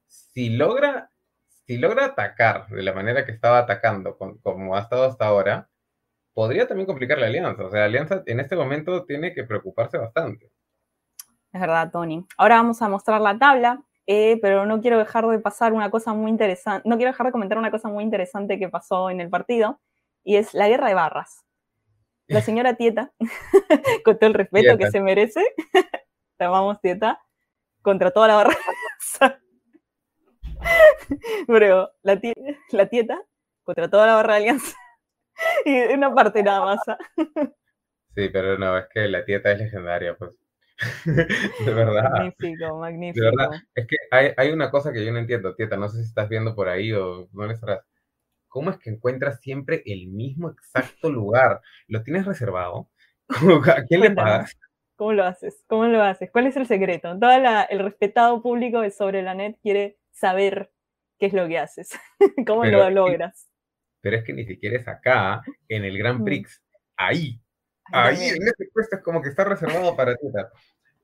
si 0.07 0.51
logra 0.51 1.11
si 1.67 1.79
logra 1.79 2.07
atacar 2.07 2.69
de 2.69 2.83
la 2.83 2.93
manera 2.93 3.25
que 3.25 3.33
estaba 3.33 3.59
atacando, 3.59 4.17
como 4.17 4.77
ha 4.77 4.81
estado 4.81 5.05
hasta 5.05 5.27
ahora, 5.27 5.69
podría 6.33 6.69
también 6.69 6.87
complicar 6.87 7.19
la 7.19 7.27
alianza. 7.27 7.65
O 7.65 7.71
sea, 7.71 7.81
la 7.81 7.87
alianza 7.87 8.23
en 8.27 8.41
este 8.41 8.57
momento 8.57 9.05
tiene 9.05 9.35
que 9.35 9.45
preocuparse 9.45 9.99
bastante. 9.99 10.53
Es 11.53 11.61
verdad, 11.61 11.91
Tony. 11.91 12.25
Ahora 12.37 12.57
vamos 12.57 12.83
a 12.83 12.89
mostrar 12.89 13.21
la 13.21 13.39
tabla, 13.39 13.83
eh, 14.07 14.39
pero 14.41 14.67
no 14.67 14.81
quiero 14.81 14.99
dejar 14.99 15.27
de 15.27 15.39
pasar 15.39 15.73
una 15.73 15.91
cosa 15.91 16.13
muy 16.13 16.31
interesante, 16.31 16.89
no 16.89 16.97
quiero 16.97 17.11
dejar 17.11 17.27
de 17.27 17.33
comentar 17.33 17.59
una 17.59 17.71
cosa 17.71 17.89
muy 17.89 18.05
interesante 18.05 18.59
que 18.59 18.69
pasó 18.69 19.11
en 19.11 19.21
el 19.21 19.31
partido, 19.31 19.81
y 20.23 20.37
es 20.37 20.55
la 20.55 20.69
guerra 20.69 20.89
de 20.89 20.95
barras. 20.95 21.45
La 22.27 22.43
señora 22.43 22.75
Tieta, 22.77 23.13
con 24.05 24.19
todo 24.19 24.29
el 24.29 24.35
respeto 24.35 24.77
que 24.77 24.91
se 24.91 25.01
merece, 25.01 25.43
la 26.39 26.47
amamos 26.47 26.81
Tieta, 26.81 27.21
contra 27.83 28.11
toda 28.11 28.29
la 28.29 28.35
barra. 28.35 28.57
Pero 31.47 31.91
la, 32.03 32.21
la 32.71 32.87
tieta 32.89 33.23
contra 33.65 33.91
toda 33.91 34.07
la 34.07 34.15
barra 34.15 34.35
de 34.35 34.41
alianza. 34.41 34.77
y 35.65 35.79
una 35.93 36.15
parte 36.15 36.43
nada 36.43 36.65
más. 36.65 36.81
¿ah? 36.89 36.99
Sí, 38.15 38.31
pero 38.31 38.57
no, 38.57 38.79
es 38.79 38.87
que 38.89 39.09
la 39.09 39.27
tieta 39.27 39.53
es 39.53 39.59
legendaria, 39.59 40.17
pues. 40.17 40.31
de 41.07 41.75
verdad. 41.75 42.11
Magnífico, 42.11 42.79
magnífico. 42.79 43.23
De 43.27 43.31
verdad, 43.31 43.61
es 43.75 43.87
que 43.87 43.97
hay, 44.11 44.31
hay, 44.39 44.53
una 44.53 44.71
cosa 44.71 44.91
que 44.91 45.05
yo 45.05 45.13
no 45.13 45.19
entiendo, 45.19 45.55
tieta, 45.55 45.77
no 45.77 45.91
sé 45.91 45.99
si 45.99 46.05
estás 46.05 46.27
viendo 46.27 46.55
por 46.55 46.71
ahí 46.71 46.95
o 46.95 47.29
no 47.33 47.47
le 47.47 47.53
estarás. 47.53 47.85
¿Cómo 48.49 48.71
es 48.71 48.79
que 48.79 48.89
encuentras 48.89 49.43
siempre 49.43 49.83
el 49.85 50.07
mismo 50.07 50.49
exacto 50.49 51.11
lugar? 51.11 51.61
¿Lo 51.89 52.03
tienes 52.03 52.25
reservado? 52.25 52.89
¿A 53.29 53.83
quién 53.87 54.01
le 54.01 54.13
pagas? 54.13 54.57
¿Cómo 54.97 55.13
lo 55.13 55.25
haces? 55.25 55.63
¿Cómo 55.67 55.85
lo 55.85 56.03
haces? 56.03 56.31
¿Cuál 56.33 56.47
es 56.47 56.57
el 56.57 56.67
secreto? 56.67 57.19
Todo 57.19 57.33
el 57.69 57.79
respetado 57.81 58.41
público 58.41 58.81
de 58.81 58.91
Sobre 58.91 59.23
la 59.23 59.35
Net 59.35 59.59
quiere 59.61 59.99
saber 60.17 60.71
qué 61.19 61.27
es 61.27 61.33
lo 61.33 61.47
que 61.47 61.59
haces, 61.59 61.91
cómo 62.47 62.65
lo 62.65 62.91
logras. 62.91 63.49
pero 64.01 64.17
es 64.17 64.25
que 64.25 64.33
ni 64.33 64.47
siquiera 64.47 64.79
es 64.79 64.89
acá, 64.89 65.43
en 65.69 65.85
el 65.85 65.99
Grand 65.99 66.25
Prix, 66.25 66.63
ahí, 66.97 67.41
ahí, 67.93 68.29
en 68.31 68.43
ese 68.43 68.69
puesto 68.73 68.97
es 68.97 69.03
como 69.03 69.23
que 69.23 69.29
está 69.29 69.45
reservado 69.45 69.95
para 69.97 70.17
Tieta. 70.17 70.51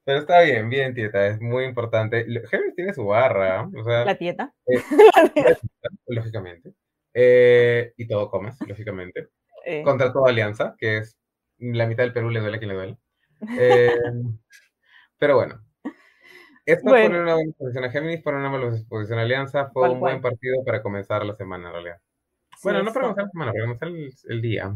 Pero 0.04 0.18
está 0.18 0.40
bien, 0.42 0.68
bien, 0.68 0.94
Tieta, 0.94 1.28
es 1.28 1.40
muy 1.40 1.64
importante. 1.64 2.24
Géminis 2.24 2.74
tiene 2.74 2.92
su 2.92 3.06
barra, 3.06 3.68
o 3.72 3.84
sea, 3.84 4.04
La 4.04 4.16
Tieta. 4.16 4.52
Eh, 4.66 4.82
lógicamente. 6.06 6.72
Eh, 7.14 7.92
y 7.96 8.08
todo 8.08 8.28
comes, 8.28 8.56
lógicamente. 8.66 9.28
Eh. 9.64 9.82
Contra 9.84 10.12
toda 10.12 10.30
alianza, 10.30 10.74
que 10.76 10.98
es 10.98 11.16
la 11.58 11.86
mitad 11.86 12.02
del 12.02 12.12
Perú 12.12 12.30
le 12.30 12.40
duele 12.40 12.56
a 12.56 12.58
quien 12.58 12.70
le 12.70 12.74
duele. 12.74 12.96
pero 15.18 15.36
bueno, 15.36 15.64
esto 16.64 16.90
bueno. 16.90 17.08
pone 17.08 17.22
una 17.22 17.34
buena 17.34 17.52
posición 17.58 17.84
a 17.84 17.90
Géminis, 17.90 18.22
pone 18.22 18.38
una 18.38 18.50
mala 18.50 18.70
posición 18.88 19.18
a 19.18 19.22
Alianza. 19.22 19.70
Fue 19.72 19.90
un 19.90 20.00
buen 20.00 20.20
partido 20.20 20.64
para 20.64 20.82
comenzar 20.82 21.24
la 21.24 21.34
semana, 21.34 21.68
en 21.68 21.72
realidad. 21.72 22.00
bueno, 22.62 22.82
no 22.82 22.92
para 22.92 23.06
comenzar 23.06 23.24
la 23.24 23.30
semana, 23.30 23.52
para 23.52 23.64
comenzar 23.64 23.88
el, 24.28 24.42
día. 24.42 24.72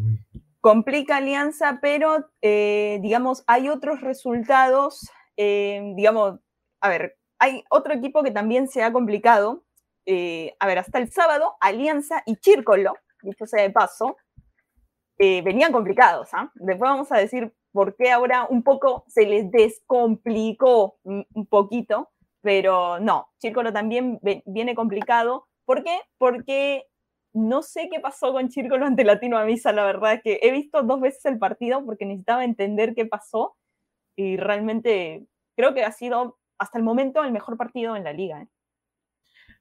Complica 0.60 1.18
Alianza, 1.18 1.78
pero 1.80 2.28
eh, 2.42 2.98
digamos, 3.02 3.44
hay 3.46 3.68
otros 3.68 4.00
resultados. 4.00 5.08
Eh, 5.36 5.92
digamos, 5.94 6.40
a 6.80 6.88
ver, 6.88 7.16
hay 7.38 7.62
otro 7.70 7.94
equipo 7.94 8.22
que 8.24 8.32
también 8.32 8.68
se 8.68 8.82
ha 8.82 8.92
complicado. 8.92 9.64
Eh, 10.06 10.56
a 10.58 10.66
ver, 10.66 10.78
hasta 10.78 10.98
el 10.98 11.10
sábado, 11.12 11.54
Alianza 11.60 12.22
y 12.26 12.36
Chírcolo, 12.36 12.94
dicho 13.22 13.46
sea 13.46 13.62
de 13.62 13.70
paso, 13.70 14.16
venían 15.18 15.72
complicados. 15.72 16.30
¿ah? 16.32 16.50
Después 16.54 16.90
vamos 16.90 17.12
a 17.12 17.18
decir 17.18 17.52
porque 17.76 18.10
ahora 18.10 18.46
un 18.48 18.62
poco 18.62 19.04
se 19.06 19.26
les 19.26 19.50
descomplicó 19.50 20.98
un 21.04 21.46
poquito, 21.46 22.08
pero 22.40 22.98
no, 23.00 23.28
Círculo 23.36 23.70
también 23.70 24.18
viene 24.46 24.74
complicado. 24.74 25.46
¿Por 25.66 25.84
qué? 25.84 26.00
Porque 26.16 26.84
no 27.34 27.62
sé 27.62 27.90
qué 27.92 28.00
pasó 28.00 28.32
con 28.32 28.50
Círculo 28.50 28.86
ante 28.86 29.04
Latino 29.04 29.36
Amisa, 29.36 29.74
la 29.74 29.84
verdad 29.84 30.14
es 30.14 30.22
que 30.22 30.40
he 30.42 30.52
visto 30.52 30.84
dos 30.84 31.02
veces 31.02 31.22
el 31.26 31.38
partido 31.38 31.84
porque 31.84 32.06
necesitaba 32.06 32.46
entender 32.46 32.94
qué 32.94 33.04
pasó 33.04 33.58
y 34.16 34.38
realmente 34.38 35.26
creo 35.54 35.74
que 35.74 35.84
ha 35.84 35.92
sido 35.92 36.38
hasta 36.56 36.78
el 36.78 36.84
momento 36.84 37.22
el 37.22 37.32
mejor 37.32 37.58
partido 37.58 37.94
en 37.94 38.04
la 38.04 38.14
liga. 38.14 38.40
¿eh? 38.40 38.48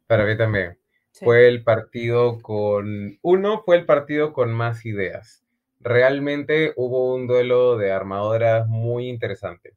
Para 0.08 0.23
mí 0.23 0.38
también. 0.38 0.80
Fue 1.12 1.49
el 1.49 1.65
partido 1.65 2.41
con, 2.41 3.19
uno 3.21 3.62
fue 3.65 3.75
el 3.75 3.86
partido 3.86 4.32
con 4.32 4.54
más 4.54 4.86
ideas 4.86 5.44
realmente 5.85 6.73
hubo 6.77 7.13
un 7.13 7.27
duelo 7.27 7.77
de 7.77 7.91
armadoras 7.91 8.67
muy 8.67 9.07
interesante. 9.07 9.75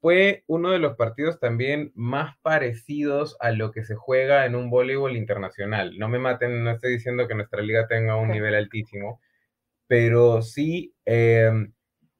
Fue 0.00 0.44
uno 0.46 0.72
de 0.72 0.78
los 0.78 0.96
partidos 0.96 1.40
también 1.40 1.90
más 1.94 2.36
parecidos 2.42 3.36
a 3.40 3.50
lo 3.50 3.70
que 3.72 3.82
se 3.84 3.94
juega 3.94 4.44
en 4.44 4.54
un 4.54 4.68
voleibol 4.68 5.16
internacional. 5.16 5.98
No 5.98 6.08
me 6.08 6.18
maten, 6.18 6.62
no 6.64 6.72
estoy 6.72 6.92
diciendo 6.92 7.26
que 7.26 7.34
nuestra 7.34 7.62
liga 7.62 7.86
tenga 7.88 8.16
un 8.16 8.28
nivel 8.28 8.54
altísimo, 8.54 9.22
pero 9.86 10.42
sí 10.42 10.94
em, 11.06 11.72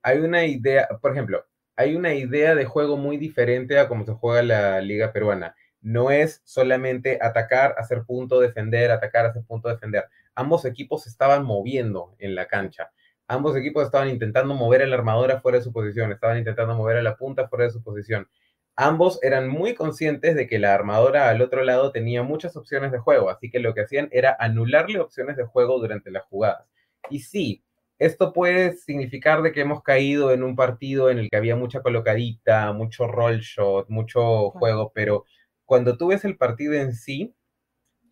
hay 0.02 0.18
una 0.20 0.46
idea, 0.46 0.88
por 1.02 1.12
ejemplo, 1.12 1.44
hay 1.76 1.94
una 1.96 2.14
idea 2.14 2.54
de 2.54 2.64
juego 2.64 2.96
muy 2.96 3.18
diferente 3.18 3.78
a 3.78 3.88
cómo 3.88 4.06
se 4.06 4.12
juega 4.14 4.42
la 4.42 4.80
liga 4.80 5.12
peruana. 5.12 5.54
No 5.82 6.10
es 6.10 6.40
solamente 6.44 7.18
atacar, 7.20 7.74
hacer 7.76 8.04
punto, 8.04 8.40
defender, 8.40 8.90
atacar, 8.90 9.26
hacer 9.26 9.42
punto, 9.46 9.68
defender. 9.68 10.06
Ambos 10.34 10.64
equipos 10.64 11.02
se 11.02 11.10
estaban 11.10 11.44
moviendo 11.44 12.14
en 12.18 12.34
la 12.34 12.46
cancha 12.46 12.90
ambos 13.32 13.56
equipos 13.56 13.84
estaban 13.84 14.10
intentando 14.10 14.54
mover 14.54 14.82
a 14.82 14.86
la 14.86 14.96
armadura 14.96 15.40
fuera 15.40 15.58
de 15.58 15.64
su 15.64 15.72
posición, 15.72 16.12
estaban 16.12 16.38
intentando 16.38 16.74
mover 16.76 16.98
a 16.98 17.02
la 17.02 17.16
punta 17.16 17.48
fuera 17.48 17.64
de 17.64 17.70
su 17.70 17.82
posición. 17.82 18.28
Ambos 18.76 19.18
eran 19.22 19.48
muy 19.48 19.74
conscientes 19.74 20.34
de 20.34 20.46
que 20.46 20.58
la 20.58 20.74
armadora 20.74 21.30
al 21.30 21.40
otro 21.42 21.64
lado 21.64 21.92
tenía 21.92 22.22
muchas 22.22 22.56
opciones 22.56 22.92
de 22.92 22.98
juego, 22.98 23.30
así 23.30 23.50
que 23.50 23.58
lo 23.58 23.74
que 23.74 23.82
hacían 23.82 24.08
era 24.12 24.36
anularle 24.38 25.00
opciones 25.00 25.36
de 25.36 25.44
juego 25.44 25.78
durante 25.78 26.10
las 26.10 26.24
jugadas. 26.24 26.66
Y 27.10 27.20
sí, 27.20 27.64
esto 27.98 28.32
puede 28.32 28.76
significar 28.76 29.42
de 29.42 29.52
que 29.52 29.62
hemos 29.62 29.82
caído 29.82 30.32
en 30.32 30.42
un 30.42 30.56
partido 30.56 31.10
en 31.10 31.18
el 31.18 31.30
que 31.30 31.36
había 31.36 31.56
mucha 31.56 31.80
colocadita, 31.82 32.72
mucho 32.72 33.06
roll 33.06 33.40
shot, 33.40 33.88
mucho 33.88 34.50
juego, 34.50 34.92
pero 34.94 35.24
cuando 35.64 35.96
tú 35.96 36.08
ves 36.08 36.24
el 36.24 36.36
partido 36.36 36.74
en 36.74 36.94
sí, 36.94 37.34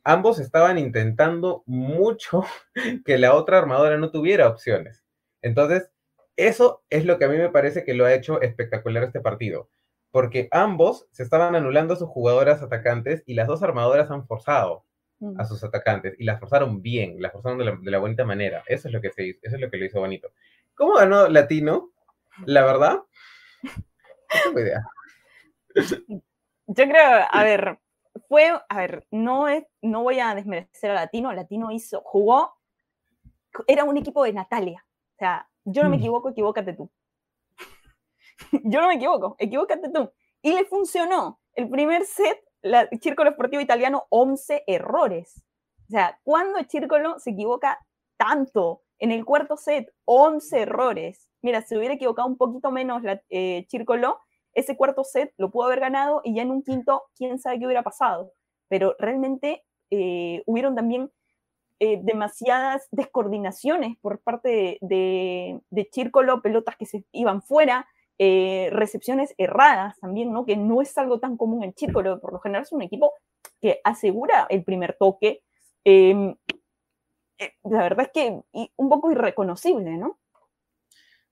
ambos 0.04 0.38
estaban 0.38 0.78
intentando 0.78 1.62
mucho 1.66 2.44
que 3.04 3.18
la 3.18 3.34
otra 3.34 3.58
armadora 3.58 3.98
no 3.98 4.10
tuviera 4.10 4.48
opciones. 4.48 5.04
Entonces, 5.42 5.90
eso 6.36 6.84
es 6.90 7.04
lo 7.04 7.18
que 7.18 7.26
a 7.26 7.28
mí 7.28 7.36
me 7.36 7.50
parece 7.50 7.84
que 7.84 7.94
lo 7.94 8.04
ha 8.06 8.14
hecho 8.14 8.40
espectacular 8.40 9.04
este 9.04 9.20
partido, 9.20 9.68
porque 10.10 10.48
ambos 10.50 11.06
se 11.10 11.22
estaban 11.22 11.54
anulando 11.54 11.94
a 11.94 11.96
sus 11.96 12.08
jugadoras 12.08 12.62
atacantes 12.62 13.22
y 13.26 13.34
las 13.34 13.46
dos 13.46 13.62
armadoras 13.62 14.10
han 14.10 14.26
forzado 14.26 14.84
a 15.20 15.42
mm. 15.42 15.46
sus 15.46 15.62
atacantes 15.62 16.14
y 16.18 16.24
las 16.24 16.40
forzaron 16.40 16.80
bien, 16.80 17.20
las 17.20 17.32
forzaron 17.32 17.58
de 17.58 17.64
la, 17.66 17.78
de 17.80 17.96
bonita 17.98 18.24
manera. 18.24 18.62
Eso 18.66 18.88
es 18.88 18.94
lo 18.94 19.00
que 19.00 19.10
se 19.10 19.24
hizo, 19.26 19.40
eso 19.42 19.56
es 19.56 19.60
lo 19.60 19.70
que 19.70 19.76
lo 19.76 19.84
hizo 19.84 20.00
bonito. 20.00 20.32
¿Cómo 20.74 20.94
ganó 20.94 21.28
Latino? 21.28 21.92
La 22.46 22.64
verdad, 22.64 23.00
no 23.62 23.70
tengo 24.44 24.60
idea. 24.60 24.82
Yo 26.66 26.84
creo, 26.84 27.26
a 27.30 27.44
ver, 27.44 27.78
fue, 28.28 28.52
a 28.68 28.76
ver, 28.76 29.06
no, 29.10 29.48
es, 29.48 29.64
no 29.82 30.02
voy 30.02 30.20
a 30.20 30.34
desmerecer 30.34 30.90
a 30.92 30.94
Latino, 30.94 31.32
Latino 31.32 31.70
hizo, 31.70 32.00
jugó, 32.02 32.56
era 33.66 33.84
un 33.84 33.96
equipo 33.96 34.24
de 34.24 34.32
Natalia, 34.32 34.86
sea, 35.20 35.48
yo 35.64 35.82
no 35.82 35.90
me 35.90 35.96
mm. 35.96 36.00
equivoco, 36.00 36.28
equivócate 36.30 36.72
tú. 36.72 36.90
yo 38.64 38.80
no 38.80 38.88
me 38.88 38.94
equivoco, 38.94 39.36
equivócate 39.38 39.90
tú. 39.90 40.10
Y 40.42 40.52
le 40.52 40.64
funcionó. 40.64 41.40
El 41.54 41.68
primer 41.68 42.04
set, 42.06 42.38
el 42.62 42.88
Círculo 43.00 43.30
Esportivo 43.30 43.62
Italiano, 43.62 44.06
11 44.10 44.64
errores. 44.66 45.42
O 45.88 45.90
sea, 45.90 46.18
cuando 46.24 46.58
el 46.58 46.68
Círculo 46.68 47.18
se 47.18 47.30
equivoca 47.30 47.78
tanto? 48.20 48.82
En 48.98 49.12
el 49.12 49.24
cuarto 49.24 49.56
set, 49.56 49.90
11 50.04 50.60
errores. 50.60 51.30
Mira, 51.40 51.62
si 51.62 51.74
hubiera 51.74 51.94
equivocado 51.94 52.28
un 52.28 52.36
poquito 52.36 52.70
menos 52.70 53.02
la 53.02 53.22
eh, 53.30 53.66
Círculo, 53.70 54.20
ese 54.52 54.76
cuarto 54.76 55.04
set 55.04 55.32
lo 55.38 55.50
pudo 55.50 55.66
haber 55.66 55.80
ganado 55.80 56.20
y 56.22 56.34
ya 56.34 56.42
en 56.42 56.50
un 56.50 56.62
quinto, 56.62 57.04
quién 57.16 57.38
sabe 57.38 57.58
qué 57.58 57.64
hubiera 57.64 57.82
pasado. 57.82 58.34
Pero 58.68 58.94
realmente 58.98 59.64
eh, 59.90 60.42
hubieron 60.44 60.74
también 60.74 61.10
eh, 61.80 61.98
demasiadas 62.02 62.86
descoordinaciones 62.92 63.96
por 64.00 64.20
parte 64.20 64.78
de, 64.80 65.60
de, 65.70 65.88
Chírcolo, 65.90 66.42
pelotas 66.42 66.76
que 66.76 66.86
se 66.86 67.04
iban 67.12 67.42
fuera, 67.42 67.88
eh, 68.18 68.68
recepciones 68.70 69.34
erradas 69.38 69.98
también, 69.98 70.32
¿no? 70.32 70.46
Que 70.46 70.56
no 70.56 70.82
es 70.82 70.96
algo 70.98 71.18
tan 71.18 71.36
común 71.36 71.64
en 71.64 71.74
Chírcolo, 71.74 72.20
por 72.20 72.32
lo 72.32 72.40
general 72.40 72.62
es 72.62 72.72
un 72.72 72.82
equipo 72.82 73.12
que 73.60 73.80
asegura 73.82 74.46
el 74.50 74.62
primer 74.62 74.96
toque. 74.98 75.42
Em, 75.84 76.36
la 77.64 77.82
verdad 77.82 78.06
es 78.06 78.12
que 78.12 78.40
un 78.76 78.88
poco 78.88 79.10
irreconocible, 79.10 79.96
¿no? 79.96 80.18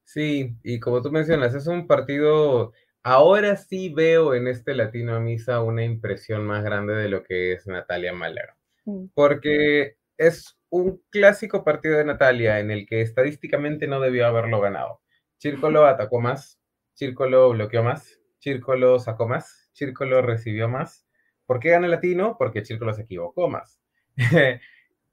Sí, 0.05 0.57
y 0.63 0.81
como 0.81 1.03
tú 1.03 1.11
mencionas, 1.11 1.55
es 1.55 1.67
un 1.67 1.87
partido 1.87 2.73
Ahora 3.03 3.57
sí 3.57 3.89
veo 3.89 4.35
en 4.35 4.49
este 4.49 4.75
Latino 4.75 5.15
a 5.15 5.21
Misa 5.21 5.63
una 5.63 5.83
impresión 5.83 6.45
más 6.45 6.63
grande 6.63 6.95
de 6.95 7.09
lo 7.09 7.23
que 7.23 7.53
es 7.53 7.67
Natalia 7.67 8.13
Malero, 8.13 8.53
mm. 8.85 9.07
porque 9.15 9.97
es 10.19 10.59
un 10.69 11.03
clásico 11.11 11.65
partido 11.65 11.97
de 11.97 12.05
Natalia 12.05 12.61
en 12.61 12.71
el 12.71 12.87
que 12.87 13.01
estadísticamente 13.01 13.87
no 13.87 14.01
debió 14.01 14.27
haberlo 14.27 14.61
ganado. 14.61 15.01
Círculo 15.39 15.87
atacó 15.87 16.21
más, 16.21 16.61
Círculo 16.95 17.51
bloqueó 17.51 17.83
más, 17.83 18.21
Círculo 18.41 18.99
sacó 18.99 19.29
más, 19.29 19.71
Círculo 19.73 20.21
recibió 20.21 20.69
más. 20.69 21.07
¿Por 21.47 21.61
qué 21.61 21.71
gana 21.71 21.89
Latino? 21.89 22.37
Porque 22.39 22.65
Círculo 22.65 22.93
se 22.93 23.03
equivocó 23.03 23.49
más. 23.49 23.81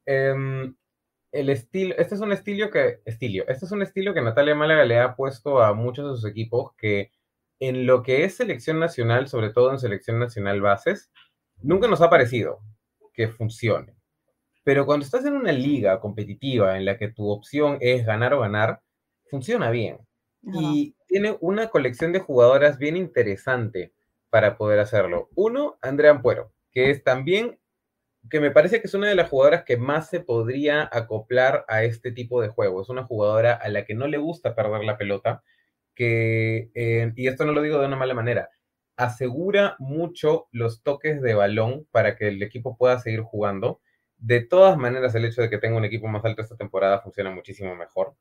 Em, 0.07 0.75
el 1.31 1.49
estilo, 1.49 1.95
este 1.97 2.13
es 2.13 2.21
un 2.21 2.31
estilo 2.31 2.69
que, 2.69 3.01
estilo, 3.05 3.43
este 3.47 3.65
es 3.65 3.71
un 3.71 3.81
estilo 3.81 4.13
que 4.13 4.21
Natalia 4.21 4.53
Málaga 4.53 4.85
le 4.85 4.99
ha 4.99 5.15
puesto 5.15 5.63
a 5.63 5.73
muchos 5.73 6.07
de 6.07 6.15
sus 6.15 6.29
equipos 6.29 6.73
que 6.77 7.11
en 7.59 7.87
lo 7.87 8.03
que 8.03 8.23
es 8.23 8.35
selección 8.35 8.79
nacional, 8.79 9.27
sobre 9.27 9.49
todo 9.49 9.71
en 9.71 9.79
selección 9.79 10.19
nacional 10.19 10.61
bases, 10.61 11.11
nunca 11.57 11.87
nos 11.87 12.01
ha 12.01 12.09
parecido 12.11 12.59
que 13.13 13.27
funcione. 13.27 13.94
Pero 14.65 14.87
cuando 14.87 15.05
estás 15.05 15.23
en 15.25 15.33
una 15.35 15.51
liga 15.51 15.99
competitiva 15.99 16.75
en 16.75 16.85
la 16.85 16.97
que 16.97 17.07
tu 17.07 17.29
opción 17.29 17.77
es 17.81 18.03
ganar 18.03 18.33
o 18.33 18.39
ganar, 18.39 18.81
funciona 19.29 19.69
bien. 19.69 19.99
Y 20.41 20.95
tiene 21.07 21.37
una 21.39 21.69
colección 21.69 22.11
de 22.11 22.19
jugadoras 22.19 22.79
bien 22.79 22.97
interesante 22.97 23.93
para 24.31 24.57
poder 24.57 24.79
hacerlo. 24.79 25.29
Uno, 25.35 25.77
Andrea 25.81 26.11
Ampuero, 26.11 26.51
que 26.71 26.89
es 26.89 27.03
también, 27.03 27.59
que 28.31 28.39
me 28.39 28.49
parece 28.49 28.81
que 28.81 28.87
es 28.87 28.95
una 28.95 29.07
de 29.07 29.13
las 29.15 29.29
jugadoras 29.29 29.65
que 29.65 29.77
más 29.77 30.09
se 30.09 30.19
podría 30.19 30.89
acoplar 30.91 31.63
a 31.67 31.83
este 31.83 32.11
tipo 32.11 32.41
de 32.41 32.49
juego. 32.49 32.81
Es 32.81 32.89
una 32.89 33.03
jugadora 33.03 33.53
a 33.53 33.69
la 33.69 33.85
que 33.85 33.93
no 33.93 34.07
le 34.07 34.17
gusta 34.17 34.55
perder 34.55 34.83
la 34.83 34.97
pelota, 34.97 35.43
que, 35.93 36.71
eh, 36.73 37.13
y 37.15 37.27
esto 37.27 37.45
no 37.45 37.53
lo 37.53 37.61
digo 37.61 37.79
de 37.79 37.85
una 37.85 37.97
mala 37.97 38.15
manera, 38.15 38.49
asegura 38.97 39.75
mucho 39.77 40.47
los 40.51 40.81
toques 40.81 41.21
de 41.21 41.35
balón 41.35 41.87
para 41.91 42.15
que 42.15 42.29
el 42.29 42.41
equipo 42.41 42.77
pueda 42.77 42.99
seguir 42.99 43.21
jugando. 43.21 43.79
De 44.25 44.41
todas 44.41 44.75
maneras, 44.75 45.13
el 45.13 45.25
hecho 45.25 45.43
de 45.43 45.51
que 45.51 45.59
tenga 45.59 45.77
un 45.77 45.85
equipo 45.85 46.07
más 46.07 46.25
alto 46.25 46.41
esta 46.41 46.57
temporada 46.57 46.99
funciona 46.99 47.29
muchísimo 47.29 47.75
mejor. 47.75 48.15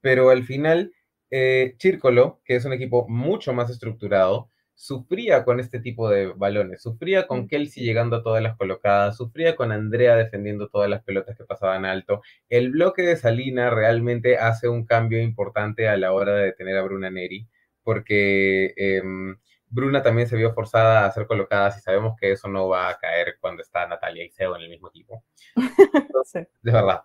Pero 0.00 0.30
al 0.30 0.44
final, 0.44 0.92
eh, 1.28 1.74
Chírcolo, 1.76 2.40
que 2.44 2.54
es 2.54 2.64
un 2.64 2.72
equipo 2.72 3.08
mucho 3.08 3.52
más 3.52 3.68
estructurado, 3.68 4.48
sufría 4.76 5.44
con 5.44 5.58
este 5.58 5.80
tipo 5.80 6.08
de 6.08 6.26
balones, 6.28 6.82
sufría 6.82 7.26
con 7.26 7.48
Kelsey 7.48 7.82
llegando 7.84 8.16
a 8.16 8.22
todas 8.22 8.40
las 8.44 8.56
colocadas, 8.56 9.16
sufría 9.16 9.56
con 9.56 9.72
Andrea 9.72 10.14
defendiendo 10.14 10.68
todas 10.68 10.88
las 10.88 11.02
pelotas 11.02 11.36
que 11.36 11.44
pasaban 11.44 11.84
alto. 11.84 12.22
El 12.48 12.70
bloque 12.70 13.02
de 13.02 13.16
Salina 13.16 13.70
realmente 13.70 14.38
hace 14.38 14.68
un 14.68 14.86
cambio 14.86 15.20
importante 15.20 15.88
a 15.88 15.96
la 15.96 16.12
hora 16.12 16.34
de 16.34 16.44
detener 16.44 16.76
a 16.76 16.82
Bruna 16.82 17.10
Neri, 17.10 17.48
porque 17.82 18.72
em, 18.76 19.36
Bruna 19.70 20.02
también 20.02 20.28
se 20.28 20.36
vio 20.36 20.52
forzada 20.52 21.06
a 21.06 21.12
ser 21.12 21.26
colocadas 21.26 21.78
y 21.78 21.80
sabemos 21.80 22.16
que 22.20 22.32
eso 22.32 22.48
no 22.48 22.68
va 22.68 22.88
a 22.88 22.98
caer 22.98 23.36
cuando 23.40 23.62
está 23.62 23.86
Natalia 23.86 24.24
y 24.24 24.30
Seo 24.30 24.56
en 24.56 24.62
el 24.62 24.68
mismo 24.68 24.88
equipo. 24.88 25.24
De 26.62 26.72
verdad. 26.72 27.02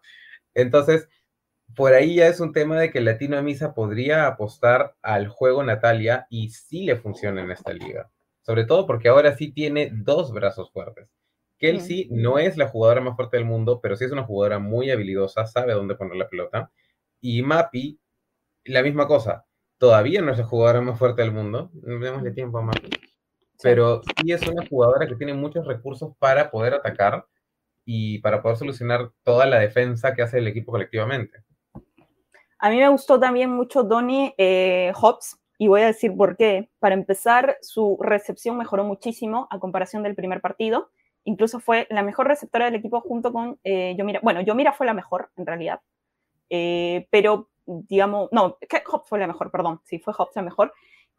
Entonces, 0.54 1.08
por 1.76 1.94
ahí 1.94 2.16
ya 2.16 2.28
es 2.28 2.40
un 2.40 2.54
tema 2.54 2.80
de 2.80 2.92
que 2.92 3.02
Latino 3.02 3.42
Misa 3.44 3.74
podría 3.74 4.28
apostar 4.28 4.96
al 5.02 5.28
juego 5.28 5.64
Natalia 5.64 6.28
y 6.30 6.50
sí 6.50 6.86
le 6.86 6.96
funciona 6.96 7.42
en 7.42 7.52
esta 7.52 7.74
liga. 7.74 8.12
Sobre 8.42 8.66
todo 8.66 8.86
porque 8.86 9.10
ahora 9.10 9.36
sí 9.36 9.52
tiene 9.52 9.92
dos 9.94 10.32
brazos 10.32 10.72
fuertes. 10.72 11.10
Kelsey 11.58 12.10
no 12.12 12.38
es 12.38 12.58
la 12.58 12.68
jugadora 12.68 13.02
más 13.02 13.16
fuerte 13.16 13.38
del 13.38 13.46
mundo, 13.46 13.80
pero 13.82 13.96
sí 13.96 14.06
es 14.06 14.12
una 14.12 14.24
jugadora 14.24 14.60
muy 14.60 14.92
habilidosa, 14.92 15.46
sabe 15.46 15.74
dónde 15.74 15.96
poner 15.96 16.18
la 16.18 16.28
pelota. 16.28 16.72
Y 17.22 17.42
Mappy, 17.42 18.00
la 18.66 18.84
misma 18.84 19.08
cosa. 19.08 19.46
Todavía 19.78 20.22
no 20.22 20.32
es 20.32 20.38
la 20.38 20.46
jugadora 20.46 20.82
más 20.82 20.98
fuerte 20.98 21.22
del 21.22 21.32
mundo. 21.32 21.70
Démosle 21.74 22.32
tiempo 22.32 22.60
a. 22.60 22.72
Pero 23.62 24.02
sí 24.04 24.32
es 24.32 24.48
una 24.48 24.66
jugadora 24.68 25.08
que 25.08 25.16
tiene 25.16 25.34
muchos 25.34 25.66
recursos 25.66 26.14
para 26.20 26.52
poder 26.52 26.74
atacar 26.74 27.26
y 27.86 28.20
para 28.20 28.42
poder 28.42 28.58
solucionar 28.58 29.12
toda 29.24 29.46
la 29.46 29.60
defensa 29.60 30.14
que 30.14 30.22
hace 30.22 30.40
el 30.40 30.48
equipo 30.48 30.72
colectivamente. 30.72 31.44
A 32.60 32.70
mí 32.70 32.78
me 32.78 32.90
gustó 32.90 33.20
también 33.20 33.52
mucho 33.52 33.84
Donny 33.84 34.34
eh, 34.38 34.92
Hobbs, 34.96 35.40
y 35.58 35.68
voy 35.68 35.82
a 35.82 35.88
decir 35.88 36.16
por 36.16 36.36
qué. 36.38 36.70
Para 36.80 36.96
empezar, 36.96 37.58
su 37.62 37.98
recepción 38.02 38.58
mejoró 38.58 38.84
muchísimo 38.84 39.48
a 39.50 39.60
comparación 39.60 40.04
del 40.04 40.16
primer 40.16 40.42
partido. 40.42 40.90
Incluso 41.24 41.60
fue 41.60 41.88
la 41.90 42.04
mejor 42.04 42.28
receptora 42.28 42.66
del 42.66 42.76
equipo 42.76 43.02
junto 43.02 43.32
con 43.32 43.60
eh, 43.64 43.96
Yomira. 43.98 44.20
Bueno, 44.22 44.42
Yomira 44.42 44.74
fue 44.74 44.86
la 44.86 44.94
mejor, 44.94 45.32
en 45.38 45.46
realidad. 45.46 45.82
Eh, 46.50 47.08
pero, 47.10 47.50
digamos, 47.66 48.30
no, 48.32 48.58
Hobbs 48.88 49.10
fue 49.10 49.20
la 49.20 49.28
mejor, 49.28 49.52
perdón. 49.52 49.82
Sí, 49.84 50.00
fue 50.00 50.14
Hobbs 50.18 50.36
la 50.36 50.42
mejor. 50.42 50.74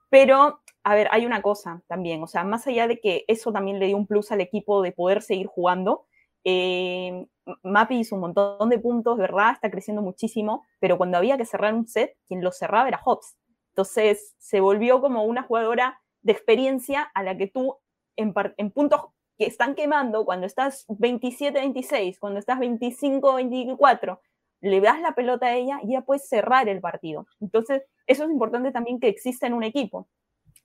Pero, 0.09 0.61
a 0.85 0.95
ver, 0.95 1.09
hay 1.11 1.27
una 1.27 1.43
cosa 1.43 1.83
también. 1.89 2.23
O 2.23 2.27
sea, 2.27 2.45
más 2.45 2.67
allá 2.67 2.87
de 2.87 3.01
que 3.01 3.25
eso 3.29 3.53
también 3.53 3.79
le 3.79 3.87
dio 3.87 3.97
un 3.97 4.07
plus 4.07 4.33
al 4.33 4.41
equipo 4.41 4.83
de 4.83 4.93
poder 4.93 5.23
seguir 5.23 5.47
jugando, 5.47 6.07
eh, 6.45 7.27
Mappy 7.63 7.99
hizo 7.99 8.15
un 8.15 8.21
montón 8.23 8.69
de 8.69 8.79
puntos, 8.79 9.19
¿verdad? 9.19 9.53
Está 9.53 9.71
creciendo 9.71 10.03
muchísimo, 10.03 10.65
pero 10.79 10.97
cuando 10.97 11.19
había 11.19 11.37
que 11.37 11.45
cerrar 11.45 11.75
un 11.75 11.87
set, 11.87 12.17
quien 12.27 12.43
lo 12.43 12.53
cerraba 12.53 12.89
era 12.89 13.01
Hobbs. 13.05 13.37
Entonces 13.71 14.35
se 14.39 14.61
volvió 14.61 15.01
como 15.01 15.25
una 15.25 15.43
jugadora 15.43 16.01
de 16.23 16.33
experiencia 16.33 17.03
a 17.15 17.23
la 17.23 17.37
que 17.37 17.49
tú 17.49 17.77
en, 18.17 18.33
puntos 18.71 19.01
que 19.39 19.47
están 19.47 19.75
quemando, 19.75 20.25
cuando 20.25 20.47
estás 20.47 20.87
27-26, 20.89 22.19
cuando 22.19 22.39
estás 22.39 22.59
25-24, 22.59 24.19
le 24.61 24.81
das 24.81 25.01
la 25.01 25.15
pelota 25.15 25.47
a 25.47 25.55
ella 25.55 25.81
y 25.83 25.93
ya 25.93 26.03
puedes 26.03 26.29
cerrar 26.29 26.69
el 26.69 26.81
partido. 26.81 27.27
Entonces, 27.41 27.83
eso 28.07 28.25
es 28.25 28.31
importante 28.31 28.73
también 28.73 29.01
que 29.01 29.09
exista 29.09 29.47
en 29.47 29.55
un 29.55 29.63
equipo. 29.63 30.09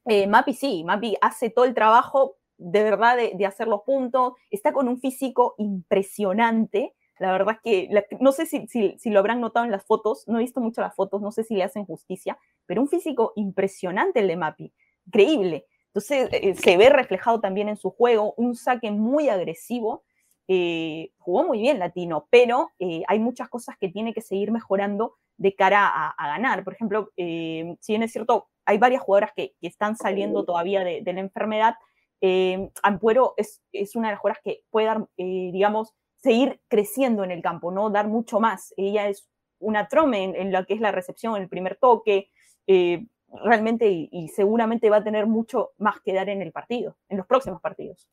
Eh, 0.05 0.27
Mappy 0.27 0.53
sí, 0.53 0.83
Mappy 0.83 1.15
hace 1.21 1.49
todo 1.49 1.65
el 1.65 1.73
trabajo 1.73 2.37
de 2.61 2.83
verdad 2.83 3.17
de, 3.17 3.45
hacer 3.45 3.67
los 3.67 3.81
puntos, 3.81 4.33
está 4.51 4.71
con 4.71 4.87
un 4.87 4.99
físico 4.99 5.55
impresionante. 5.57 6.93
La 7.17 7.31
verdad 7.31 7.55
es 7.55 7.61
que 7.63 8.05
no 8.19 8.31
sé 8.31 8.45
si, 8.45 8.67
si, 8.67 9.09
lo 9.09 9.19
habrán 9.19 9.41
notado 9.41 9.65
en 9.65 9.71
las 9.71 9.83
fotos, 9.83 10.27
no 10.27 10.37
he 10.37 10.41
visto 10.41 10.61
mucho 10.61 10.81
las 10.81 10.95
fotos, 10.95 11.21
no 11.21 11.31
sé 11.31 11.43
si 11.43 11.55
le 11.55 11.63
hacen 11.63 11.85
justicia, 11.85 12.37
pero 12.67 12.81
un 12.81 12.87
físico 12.87 13.33
impresionante 13.35 14.19
el 14.19 14.27
de 14.27 14.37
Mapi, 14.37 14.73
increíble. 15.07 15.65
Entonces 15.87 16.29
eh, 16.31 16.55
se 16.55 16.77
ve 16.77 16.89
reflejado 16.89 17.41
también 17.41 17.67
en 17.67 17.77
su 17.77 17.89
juego, 17.89 18.33
un 18.37 18.55
saque 18.55 18.91
muy 18.91 19.29
agresivo. 19.29 20.03
Eh, 20.47 21.11
jugó 21.17 21.45
muy 21.45 21.59
bien 21.61 21.79
Latino, 21.79 22.27
pero 22.29 22.71
eh, 22.79 23.03
hay 23.07 23.19
muchas 23.19 23.49
cosas 23.49 23.77
que 23.77 23.89
tiene 23.89 24.13
que 24.13 24.21
seguir 24.21 24.51
mejorando 24.51 25.15
de 25.37 25.55
cara 25.55 25.87
a, 25.87 26.27
ganar. 26.27 26.63
Por 26.63 26.73
ejemplo, 26.73 27.11
si 27.15 27.75
bien 27.87 28.03
es 28.03 28.11
cierto, 28.11 28.49
hay 28.65 28.77
varias 28.77 29.01
jugadoras 29.01 29.31
que, 29.35 29.55
están 29.61 29.95
saliendo 29.95 30.45
todavía 30.45 30.83
de, 30.83 31.01
de 31.01 31.13
la 31.13 31.21
enfermedad, 31.21 31.75
eh, 32.21 32.69
Ampuero 32.83 33.33
es, 33.35 33.61
una 33.95 34.09
de 34.09 34.13
las 34.13 34.19
jugadoras 34.19 34.43
que 34.43 34.63
puede 34.69 34.85
dar, 34.85 35.07
eh, 35.17 35.49
digamos, 35.51 35.95
seguir 36.17 36.61
creciendo 36.67 37.23
en 37.23 37.31
el 37.31 37.41
campo, 37.41 37.71
¿no? 37.71 37.89
Dar 37.89 38.07
mucho 38.07 38.39
más. 38.39 38.73
Ella 38.77 39.09
es 39.09 39.27
una 39.59 39.87
trome 39.87 40.23
en, 40.23 40.51
lo 40.51 40.65
que 40.65 40.75
es 40.75 40.81
la 40.81 40.91
recepción, 40.91 41.35
el 41.41 41.49
primer 41.49 41.77
toque, 41.77 42.29
eh, 42.67 43.07
realmente 43.43 43.89
y, 43.89 44.27
seguramente 44.29 44.89
va 44.89 44.97
a 44.97 45.03
tener 45.03 45.25
mucho 45.25 45.71
más 45.77 45.99
que 46.01 46.13
dar 46.13 46.29
en 46.29 46.41
el 46.43 46.51
partido, 46.51 46.95
en 47.09 47.17
los 47.17 47.25
próximos 47.25 47.59
partidos. 47.59 48.07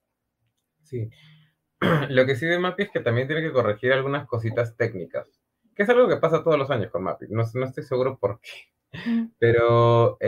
Sí. 0.85 1.11
Lo 2.09 2.27
que 2.27 2.37
sí 2.37 2.47
de 2.47 2.59
Mapi 2.59 2.85
es 2.85 2.91
que 2.91 3.01
también 3.01 3.29
tiene 3.29 3.43
que 3.43 3.53
corregir 3.53 3.93
algunas 3.93 4.27
cositas 4.27 4.77
técnicas, 4.77 5.29
que 5.75 5.83
es 5.83 5.89
algo 5.89 6.09
que 6.09 6.17
pasa 6.17 6.43
todos 6.43 6.59
los 6.59 6.71
años 6.71 6.91
con 6.91 7.03
Mapi. 7.03 7.27
No, 7.31 7.45
no 7.55 7.65
estoy 7.65 7.85
seguro 7.85 8.19
por 8.19 8.41
qué. 8.41 9.31
Pero 9.39 10.19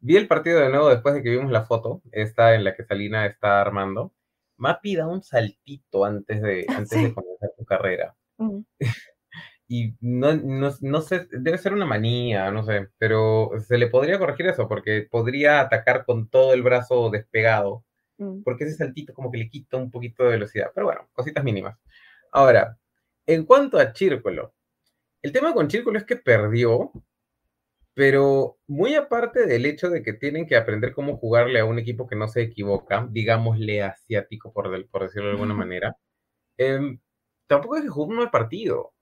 Vi 0.00 0.16
el 0.16 0.28
partido 0.28 0.60
de 0.60 0.70
nuevo 0.70 0.88
después 0.88 1.14
de 1.14 1.22
que 1.22 1.30
vimos 1.30 1.50
la 1.50 1.64
foto, 1.64 2.02
esta 2.12 2.54
en 2.54 2.62
la 2.64 2.74
que 2.74 2.84
Salina 2.84 3.26
está 3.26 3.60
armando. 3.60 4.12
Mapi 4.56 4.96
da 4.96 5.08
un 5.08 5.22
saltito 5.22 6.04
antes 6.04 6.40
de, 6.42 6.66
antes 6.68 7.02
de 7.02 7.14
comenzar 7.14 7.50
su 7.56 7.64
carrera. 7.64 8.16
y 9.68 9.94
no, 10.00 10.34
no, 10.34 11.00
sé, 11.00 11.26
debe 11.32 11.58
ser 11.58 11.72
una 11.72 11.84
manía, 11.84 12.50
no 12.52 12.62
sé, 12.62 12.88
pero 12.98 13.50
se 13.58 13.76
le 13.78 13.88
podría 13.88 14.18
corregir 14.18 14.46
eso 14.46 14.68
porque 14.68 15.06
podría 15.10 15.60
atacar 15.60 16.04
con 16.04 16.28
todo 16.28 16.54
el 16.54 16.62
brazo 16.62 17.10
despegado, 17.10 17.84
mm. 18.18 18.42
porque 18.42 18.64
ese 18.64 18.76
saltito 18.76 19.14
como 19.14 19.30
que 19.30 19.38
le 19.38 19.48
quita 19.48 19.76
un 19.76 19.90
poquito 19.90 20.24
de 20.24 20.30
velocidad. 20.30 20.70
Pero 20.74 20.86
bueno, 20.86 21.08
cositas 21.12 21.42
mínimas. 21.44 21.78
Ahora, 22.32 22.78
en 23.26 23.44
cuanto 23.44 23.78
a 23.78 23.94
Círculo, 23.94 24.54
el 25.22 25.32
tema 25.32 25.54
con 25.54 25.70
Círculo 25.70 25.98
es 25.98 26.04
que 26.04 26.16
perdió 26.16 26.92
pero 27.98 28.58
muy 28.68 28.94
aparte 28.94 29.44
del 29.44 29.66
hecho 29.66 29.90
de 29.90 30.04
que 30.04 30.12
tienen 30.12 30.46
que 30.46 30.54
aprender 30.54 30.92
cómo 30.92 31.16
jugarle 31.16 31.58
a 31.58 31.64
un 31.64 31.80
equipo 31.80 32.06
que 32.06 32.14
no 32.14 32.28
se 32.28 32.42
equivoca, 32.42 33.08
digámosle 33.10 33.82
asiático 33.82 34.52
por, 34.52 34.88
por 34.88 35.02
decirlo 35.02 35.26
de 35.26 35.32
alguna 35.32 35.54
manera, 35.54 35.96
em, 36.58 37.00
tampoco 37.48 37.76
es 37.76 37.82
que 37.82 37.88
jugó 37.88 38.06
un 38.06 38.18
mal 38.18 38.30
partido. 38.30 38.94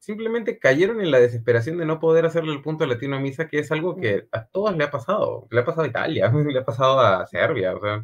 Simplemente 0.00 0.58
cayeron 0.58 1.00
en 1.00 1.12
la 1.12 1.20
desesperación 1.20 1.78
de 1.78 1.86
no 1.86 2.00
poder 2.00 2.26
hacerle 2.26 2.52
el 2.52 2.62
punto 2.62 2.82
a 2.84 2.88
Latino 2.88 3.16
a 3.16 3.20
Misa, 3.20 3.48
que 3.48 3.60
es 3.60 3.70
algo 3.72 3.96
que 3.96 4.28
a 4.32 4.46
todos 4.48 4.76
le 4.76 4.84
ha 4.84 4.90
pasado. 4.90 5.46
Le 5.52 5.60
ha 5.60 5.64
pasado 5.64 5.84
a 5.84 5.88
Italia, 5.88 6.32
le 6.52 6.58
ha 6.58 6.64
pasado 6.64 7.00
a 7.00 7.26
Serbia. 7.28 7.76
O 7.76 7.80
sea, 7.80 8.02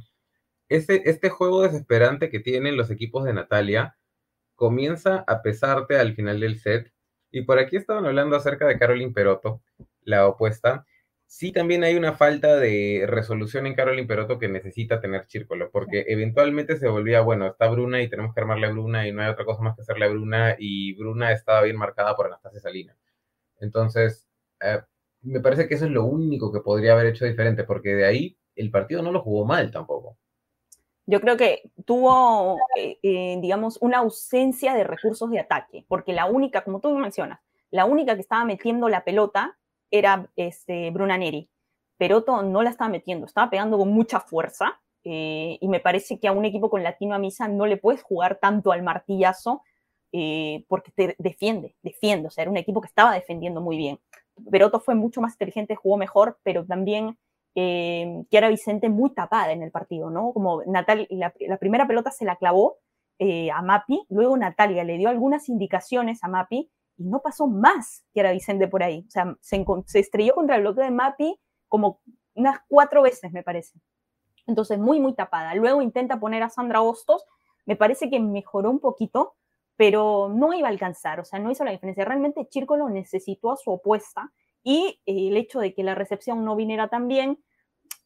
este, 0.77 1.11
este 1.11 1.31
juego 1.31 1.63
desesperante 1.63 2.31
que 2.31 2.41
tienen 2.41 2.77
los 2.77 2.91
equipos 2.91 3.25
de 3.25 3.35
Natalia 3.35 3.97
comienza 4.55 5.25
a 5.27 5.43
pesarte 5.43 5.99
al 5.99 6.15
final 6.15 6.41
del 6.41 6.59
set. 6.59 6.93
Y 7.31 7.43
por 7.43 7.59
aquí 7.59 7.77
estaban 7.77 8.07
hablando 8.07 8.37
acerca 8.37 8.67
de 8.67 8.79
Caroline 8.79 9.13
Perotto, 9.13 9.63
la 10.03 10.27
opuesta, 10.27 10.87
sí 11.33 11.51
también 11.51 11.83
hay 11.83 11.97
una 11.97 12.13
falta 12.13 12.57
de 12.57 13.05
resolución 13.09 13.67
en 13.67 13.75
Carolyn 13.75 14.07
Perotto 14.07 14.39
que 14.39 14.49
necesita 14.49 15.01
tener 15.01 15.25
Círculo, 15.25 15.71
porque 15.71 16.05
eventualmente 16.09 16.77
se 16.77 16.89
volvía, 16.89 17.23
bueno, 17.23 17.47
está 17.47 17.69
Bruna 17.69 18.03
y 18.03 18.09
tenemos 18.11 18.35
que 18.35 18.41
armarle 18.43 18.67
a 18.67 18.71
Bruna 18.71 19.09
y 19.09 19.13
no 19.13 19.23
hay 19.23 19.31
otra 19.31 19.47
cosa 19.47 19.63
más 19.63 19.75
que 19.75 19.81
hacerle 19.81 20.05
a 20.05 20.09
Bruna 20.09 20.57
y 20.59 20.95
Bruna 20.95 21.33
estaba 21.33 21.63
bien 21.63 21.77
marcada 21.79 22.15
por 22.17 22.27
Anastasia 22.27 22.61
Salina. 22.61 22.97
Entonces, 23.61 24.29
eh, 24.61 24.83
me 25.23 25.41
parece 25.41 25.69
que 25.69 25.75
eso 25.77 25.87
es 25.87 25.91
lo 25.91 26.05
único 26.05 26.53
que 26.53 26.61
podría 26.61 26.93
haber 26.93 27.07
hecho 27.07 27.25
diferente, 27.25 27.65
porque 27.65 27.95
de 27.95 28.05
ahí 28.05 28.39
el 28.55 28.71
partido 28.71 29.03
no 29.03 29.11
lo 29.11 29.23
jugó 29.23 29.47
mal 29.47 29.71
tampoco. 29.71 30.19
Yo 31.07 31.21
creo 31.21 31.37
que 31.37 31.71
tuvo, 31.85 32.59
eh, 32.77 32.99
eh, 33.03 33.39
digamos, 33.41 33.79
una 33.81 33.99
ausencia 33.99 34.75
de 34.75 34.85
recursos 34.85 35.31
de 35.31 35.41
ataque, 35.41 35.85
porque 35.89 36.13
la 36.13 36.27
única, 36.27 36.63
como 36.63 36.81
tú 36.81 36.97
mencionas, 36.97 37.41
la 37.71 37.87
única 37.87 38.15
que 38.15 38.21
estaba 38.21 38.45
metiendo 38.45 38.89
la 38.89 39.05
pelota 39.05 39.59
era 39.91 40.31
este, 40.37 40.91
Bruna 40.91 41.19
Neri. 41.19 41.49
Peroto 41.99 42.43
no 42.43 42.63
la 42.63 42.71
estaba 42.71 42.91
metiendo, 42.91 43.27
estaba 43.27 43.51
pegando 43.51 43.79
con 43.79 43.89
mucha 43.89 44.21
fuerza 44.21 44.81
eh, 45.05 45.59
y 45.61 45.69
me 45.69 45.81
parece 45.81 46.19
que 46.19 46.29
a 46.29 46.33
un 46.33 46.45
equipo 46.45 46.71
con 46.71 46.83
latino 46.83 47.15
a 47.15 47.19
misa 47.19 47.49
no 47.49 47.67
le 47.67 47.77
puedes 47.77 48.03
jugar 48.03 48.39
tanto 48.41 48.73
al 48.73 48.83
martillazo 48.83 49.63
porque 50.69 50.93
te 50.95 51.17
defiende, 51.19 51.75
defiende, 51.83 52.29
o 52.29 52.31
sea, 52.31 52.43
era 52.43 52.51
un 52.51 52.59
equipo 52.59 52.83
que 52.83 52.87
estaba 52.87 53.15
defendiendo 53.15 53.63
muy 53.63 53.79
bien. 53.79 53.99
Peroto 54.51 54.79
fue 54.79 54.95
mucho 54.95 55.23
más 55.23 55.33
inteligente, 55.33 55.75
jugó 55.75 55.97
mejor, 55.97 56.39
pero 56.43 56.67
también 56.67 57.17
eh, 57.55 58.25
Kiara 58.31 58.49
Vicente 58.49 58.89
muy 58.89 59.11
tapada 59.11 59.53
en 59.53 59.63
el 59.63 59.71
partido, 59.71 60.11
¿no? 60.11 60.33
Como 60.33 60.63
Natalia, 60.65 61.07
la, 61.11 61.57
primera 61.59 61.87
pelota 61.87 62.11
se 62.11 62.25
la 62.25 62.37
clavó 62.37 62.79
eh, 63.19 63.51
a 63.51 63.63
Mapi, 63.63 64.07
luego 64.09 64.37
Natalia 64.37 64.85
le 64.85 64.97
dio 64.97 65.09
algunas 65.09 65.49
indicaciones 65.49 66.23
a 66.25 66.29
Mapi 66.29 66.71
y 66.97 67.05
no 67.05 67.21
pasó 67.21 67.47
más 67.47 68.05
Kiara 68.13 68.33
Vicente 68.33 68.69
por 68.69 68.83
ahí. 68.83 69.05
O 69.07 69.11
sea, 69.11 69.37
se, 69.41 69.65
se 69.87 69.99
estrelló 69.99 70.35
contra 70.35 70.57
el 70.57 70.63
bloque 70.63 70.83
de 70.83 70.91
Mapi 70.91 71.39
como 71.69 72.01
unas 72.35 72.61
cuatro 72.69 73.03
veces, 73.03 73.33
me 73.33 73.43
parece. 73.43 73.79
Entonces, 74.47 74.79
muy, 74.79 75.01
muy 75.01 75.15
tapada. 75.15 75.55
Luego 75.55 75.83
intenta 75.83 76.19
poner 76.19 76.43
a 76.43 76.51
Sandra 76.51 76.83
Hostos, 76.83 77.25
me 77.65 77.77
parece 77.77 78.11
que 78.11 78.19
mejoró 78.21 78.71
un 78.71 78.81
poquito, 78.81 79.35
pero 79.77 80.31
no 80.35 80.53
iba 80.53 80.69
a 80.69 80.71
alcanzar, 80.71 81.21
o 81.21 81.25
sea, 81.25 81.39
no 81.39 81.51
hizo 81.51 81.65
la 81.65 81.71
diferencia. 81.71 82.05
Realmente 82.05 82.47
Chírcolo 82.49 82.89
necesitó 82.89 83.53
a 83.53 83.57
su 83.57 83.71
opuesta 83.71 84.33
y 84.63 85.01
eh, 85.07 85.29
el 85.29 85.37
hecho 85.37 85.61
de 85.61 85.75
que 85.75 85.83
la 85.83 85.95
recepción 85.95 86.45
no 86.45 86.57
viniera 86.57 86.89
tan 86.89 87.09
bien 87.09 87.39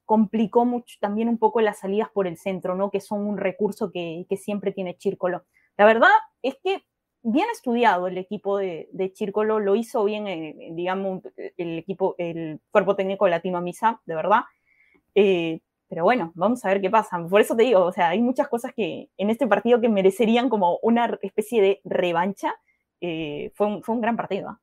complicó 0.04 0.64
mucho 0.64 0.96
también 1.00 1.28
un 1.28 1.38
poco 1.38 1.60
las 1.60 1.80
salidas 1.80 2.08
por 2.10 2.26
el 2.26 2.38
centro, 2.38 2.76
¿no? 2.76 2.90
Que 2.90 3.00
son 3.00 3.26
un 3.26 3.36
recurso 3.36 3.90
que, 3.90 4.24
siempre 4.38 4.72
tiene 4.72 4.96
Chírcolo. 4.96 5.44
La 5.76 5.84
verdad 5.84 6.10
es 6.42 6.56
que 6.62 6.84
bien 7.22 7.46
estudiado 7.52 8.06
el 8.06 8.16
equipo 8.16 8.56
de, 8.58 8.88
de 8.92 9.12
Chírcolo, 9.12 9.58
lo 9.58 9.74
hizo 9.74 10.04
bien, 10.04 10.28
eh, 10.28 10.54
digamos, 10.72 11.22
el 11.56 11.78
equipo, 11.78 12.14
el 12.18 12.60
cuerpo 12.70 12.94
técnico 12.94 13.26
latino 13.28 13.60
misa, 13.60 14.00
de 14.06 14.14
verdad. 14.14 14.42
Eh, 15.16 15.60
pero 15.88 16.04
bueno, 16.04 16.32
vamos 16.34 16.64
a 16.64 16.68
ver 16.68 16.80
qué 16.80 16.90
pasa. 16.90 17.18
Por 17.28 17.40
eso 17.40 17.56
te 17.56 17.64
digo, 17.64 17.84
o 17.84 17.92
sea, 17.92 18.10
hay 18.10 18.20
muchas 18.20 18.48
cosas 18.48 18.72
que 18.74 19.10
en 19.16 19.30
este 19.30 19.46
partido 19.46 19.80
que 19.80 19.88
merecerían 19.88 20.48
como 20.48 20.78
una 20.82 21.18
especie 21.22 21.62
de 21.62 21.80
revancha. 21.84 22.54
Eh, 23.00 23.52
fue, 23.54 23.82
fue 23.82 23.94
un 23.94 24.00
gran 24.00 24.16
partido. 24.16 24.58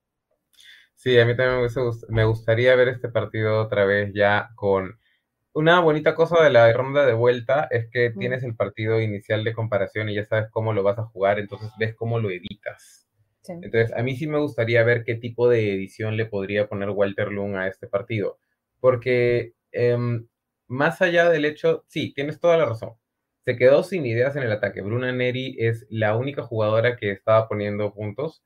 Sí, 1.03 1.19
a 1.19 1.25
mí 1.25 1.35
también 1.35 1.69
me, 2.07 2.23
gustaría 2.23 2.73
ver 2.77 2.87
este 2.87 3.09
partido 3.09 3.61
otra 3.61 3.83
vez 3.83 4.13
ya 4.13 4.51
con... 4.55 4.97
Una 5.51 5.81
bonita 5.81 6.15
cosa 6.15 6.41
de 6.41 6.49
la 6.49 6.71
ronda 6.71 7.05
de 7.05 7.11
vuelta 7.11 7.67
es 7.71 7.89
que 7.91 8.11
tienes 8.11 8.41
el 8.43 8.55
partido 8.55 9.01
inicial 9.01 9.43
de 9.43 9.51
comparación 9.51 10.07
y 10.07 10.15
ya 10.15 10.23
sabes 10.23 10.49
cómo 10.49 10.71
lo 10.71 10.81
vas 10.81 10.97
a 10.99 11.03
jugar, 11.03 11.39
entonces 11.39 11.71
ves 11.77 11.93
cómo 11.93 12.19
lo 12.19 12.31
editas. 12.31 13.05
Entonces, 13.49 13.91
a 13.91 14.01
mí 14.01 14.15
sí 14.15 14.27
me 14.27 14.39
gustaría 14.39 14.81
ver 14.83 15.03
qué 15.03 15.15
tipo 15.15 15.49
de 15.49 15.73
edición 15.73 16.15
le 16.15 16.25
podría 16.25 16.69
poner 16.69 16.89
Walter 16.91 17.33
Lung 17.33 17.57
a 17.57 17.67
este 17.67 17.87
partido, 17.87 18.39
porque 18.79 19.55
em, 19.73 20.25
más 20.67 21.01
allá 21.01 21.29
del 21.29 21.43
hecho, 21.43 21.83
sí, 21.89 22.13
tienes 22.13 22.39
toda 22.39 22.55
la 22.55 22.65
razón. 22.65 22.93
Se 23.43 23.57
quedó 23.57 23.83
sin 23.83 24.05
ideas 24.05 24.37
en 24.37 24.43
el 24.43 24.53
ataque. 24.53 24.81
Bruna 24.81 25.11
Neri 25.11 25.57
es 25.59 25.85
la 25.89 26.15
única 26.15 26.43
jugadora 26.43 26.95
que 26.95 27.11
estaba 27.11 27.49
poniendo 27.49 27.93
puntos. 27.93 28.41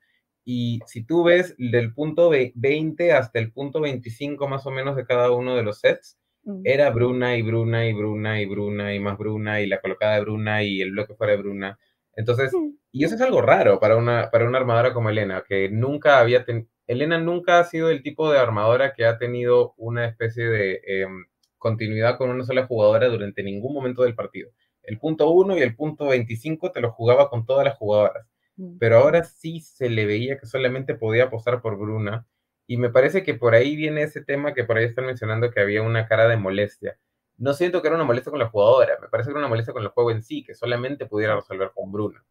Y 0.49 0.79
si 0.85 1.03
tú 1.03 1.25
ves 1.25 1.55
del 1.57 1.93
punto 1.93 2.29
20 2.29 3.11
hasta 3.11 3.37
el 3.37 3.51
punto 3.51 3.81
25 3.81 4.47
más 4.47 4.65
o 4.65 4.71
menos 4.71 4.95
de 4.95 5.05
cada 5.05 5.29
uno 5.31 5.57
de 5.57 5.63
los 5.63 5.81
sets, 5.81 6.17
era 6.63 6.89
Bruna 6.89 7.35
y 7.35 7.41
Bruna 7.41 7.85
y 7.85 7.93
Bruna 7.93 8.41
y 8.41 8.45
Bruna 8.45 8.95
y 8.95 8.99
más 9.01 9.17
Bruna 9.17 9.59
y 9.59 9.67
la 9.67 9.81
colocada 9.81 10.15
de 10.15 10.21
Bruna 10.21 10.63
y 10.63 10.79
el 10.79 10.91
bloque 10.91 11.15
fuera 11.15 11.33
de 11.33 11.39
Bruna. 11.39 11.77
Entonces, 12.15 12.53
y 12.93 13.03
eso 13.03 13.15
es 13.15 13.21
algo 13.21 13.41
raro 13.41 13.81
para 13.81 13.97
una, 13.97 14.29
para 14.31 14.47
una 14.47 14.57
armadora 14.57 14.93
como 14.93 15.09
Elena, 15.09 15.43
que 15.45 15.67
nunca 15.67 16.19
había 16.19 16.45
tenido... 16.45 16.69
Elena 16.87 17.19
nunca 17.19 17.59
ha 17.59 17.65
sido 17.65 17.89
el 17.89 18.01
tipo 18.01 18.31
de 18.31 18.39
armadora 18.39 18.93
que 18.93 19.03
ha 19.03 19.17
tenido 19.17 19.73
una 19.75 20.05
especie 20.05 20.47
de... 20.47 20.79
Em, 20.87 21.25
continuidad 21.57 22.17
con 22.17 22.29
una 22.29 22.45
sola 22.45 22.65
jugadora 22.67 23.09
durante 23.09 23.43
ningún 23.43 23.73
momento 23.73 24.03
del 24.03 24.15
partido. 24.15 24.51
El 24.83 24.97
punto 24.97 25.29
1 25.29 25.57
y 25.57 25.61
el 25.61 25.75
punto 25.75 26.07
25 26.07 26.71
te 26.71 26.79
lo 26.79 26.91
jugaba 26.91 27.29
con 27.29 27.45
todas 27.45 27.65
las 27.65 27.75
jugadoras. 27.75 28.25
Pero 28.80 28.97
ahora 28.97 29.24
sí 29.24 29.60
se 29.62 29.89
le 29.89 30.05
veía 30.05 30.38
que 30.39 30.45
solamente 30.45 30.95
podía 30.95 31.26
apostar 31.26 31.62
por 31.62 31.78
Bruna. 31.78 32.26
Y 32.66 32.78
me 32.78 32.89
parece 32.89 33.24
que 33.24 33.34
por 33.34 33.55
ahí 33.55 33.76
viene 33.76 34.03
ese 34.03 34.24
tema 34.24 34.53
que 34.53 34.64
por 34.64 34.78
ahí 34.78 34.86
están 34.86 35.05
mencionando 35.05 35.51
que 35.51 35.62
había 35.62 35.82
una 35.82 36.08
cara 36.08 36.28
de 36.28 36.38
molestia. 36.38 36.97
No 37.38 37.53
siento 37.53 37.82
que 37.82 37.88
era 37.88 37.95
una 37.95 38.05
molestia 38.05 38.32
con 38.32 38.39
la 38.39 38.49
jugadora, 38.49 38.97
me 38.99 39.08
parece 39.10 39.28
que 39.28 39.32
era 39.32 39.39
una 39.39 39.47
molestia 39.47 39.74
con 39.74 39.84
el 39.84 39.89
juego 39.89 40.12
en 40.12 40.24
sí, 40.24 40.43
que 40.43 40.55
solamente 40.55 41.05
pudiera 41.05 41.36
resolver 41.36 41.72
con 41.74 41.91
Bruna. 41.91 42.24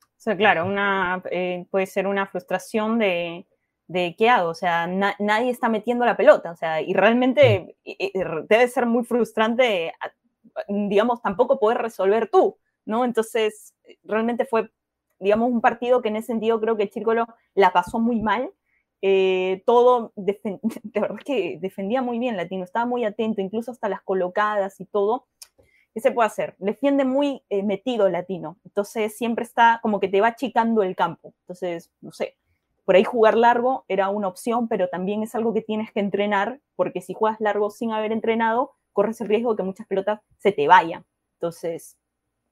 O 0.00 0.20
sea, 0.22 0.36
claro, 0.36 0.64
una, 0.64 1.20
eh, 1.30 1.66
puede 1.70 1.86
ser 1.86 2.06
una 2.06 2.26
frustración 2.26 3.00
de, 3.00 3.44
de 3.88 4.14
qué 4.16 4.28
hago, 4.28 4.50
o 4.50 4.54
sea, 4.54 4.86
nadie 4.86 5.50
está 5.50 5.68
metiendo 5.68 6.04
la 6.04 6.16
pelota, 6.16 6.52
o 6.52 6.56
sea, 6.56 6.80
y 6.80 6.94
realmente 6.94 7.76
debe 8.48 8.68
ser 8.68 8.86
muy 8.86 9.04
frustrante, 9.04 9.92
digamos, 10.68 11.20
tampoco 11.20 11.58
poder 11.58 11.78
resolver 11.78 12.28
tú, 12.30 12.56
¿no? 12.84 13.04
Entonces, 13.04 13.74
realmente 14.04 14.44
fue, 14.46 14.70
digamos, 15.22 15.50
un 15.50 15.60
partido 15.60 16.02
que 16.02 16.08
en 16.08 16.16
ese 16.16 16.28
sentido 16.28 16.60
creo 16.60 16.76
que 16.76 16.90
Chírcolo 16.90 17.26
la 17.54 17.72
pasó 17.72 17.98
muy 17.98 18.20
mal, 18.20 18.50
eh, 19.02 19.62
todo, 19.66 20.12
de 20.16 20.40
verdad 20.94 21.16
que 21.24 21.58
defendía 21.60 22.02
muy 22.02 22.18
bien 22.18 22.36
Latino, 22.36 22.64
estaba 22.64 22.86
muy 22.86 23.04
atento, 23.04 23.40
incluso 23.40 23.70
hasta 23.70 23.88
las 23.88 24.02
colocadas 24.02 24.80
y 24.80 24.86
todo. 24.86 25.26
¿Qué 25.94 26.00
se 26.00 26.10
puede 26.10 26.26
hacer? 26.26 26.54
Defiende 26.58 27.04
muy 27.04 27.42
eh, 27.50 27.62
metido 27.62 28.08
Latino, 28.08 28.58
entonces 28.64 29.16
siempre 29.16 29.44
está 29.44 29.78
como 29.82 30.00
que 30.00 30.08
te 30.08 30.20
va 30.20 30.28
achicando 30.28 30.82
el 30.82 30.96
campo. 30.96 31.34
Entonces, 31.42 31.90
no 32.00 32.12
sé, 32.12 32.36
por 32.84 32.96
ahí 32.96 33.04
jugar 33.04 33.36
largo 33.36 33.84
era 33.88 34.08
una 34.08 34.28
opción, 34.28 34.68
pero 34.68 34.88
también 34.88 35.22
es 35.22 35.34
algo 35.34 35.52
que 35.52 35.62
tienes 35.62 35.92
que 35.92 36.00
entrenar, 36.00 36.60
porque 36.76 37.00
si 37.00 37.14
juegas 37.14 37.40
largo 37.40 37.70
sin 37.70 37.92
haber 37.92 38.12
entrenado, 38.12 38.72
corres 38.92 39.20
el 39.20 39.28
riesgo 39.28 39.52
de 39.52 39.58
que 39.58 39.62
muchas 39.64 39.86
pelotas 39.86 40.20
se 40.38 40.52
te 40.52 40.66
vayan. 40.66 41.04
Entonces, 41.34 41.96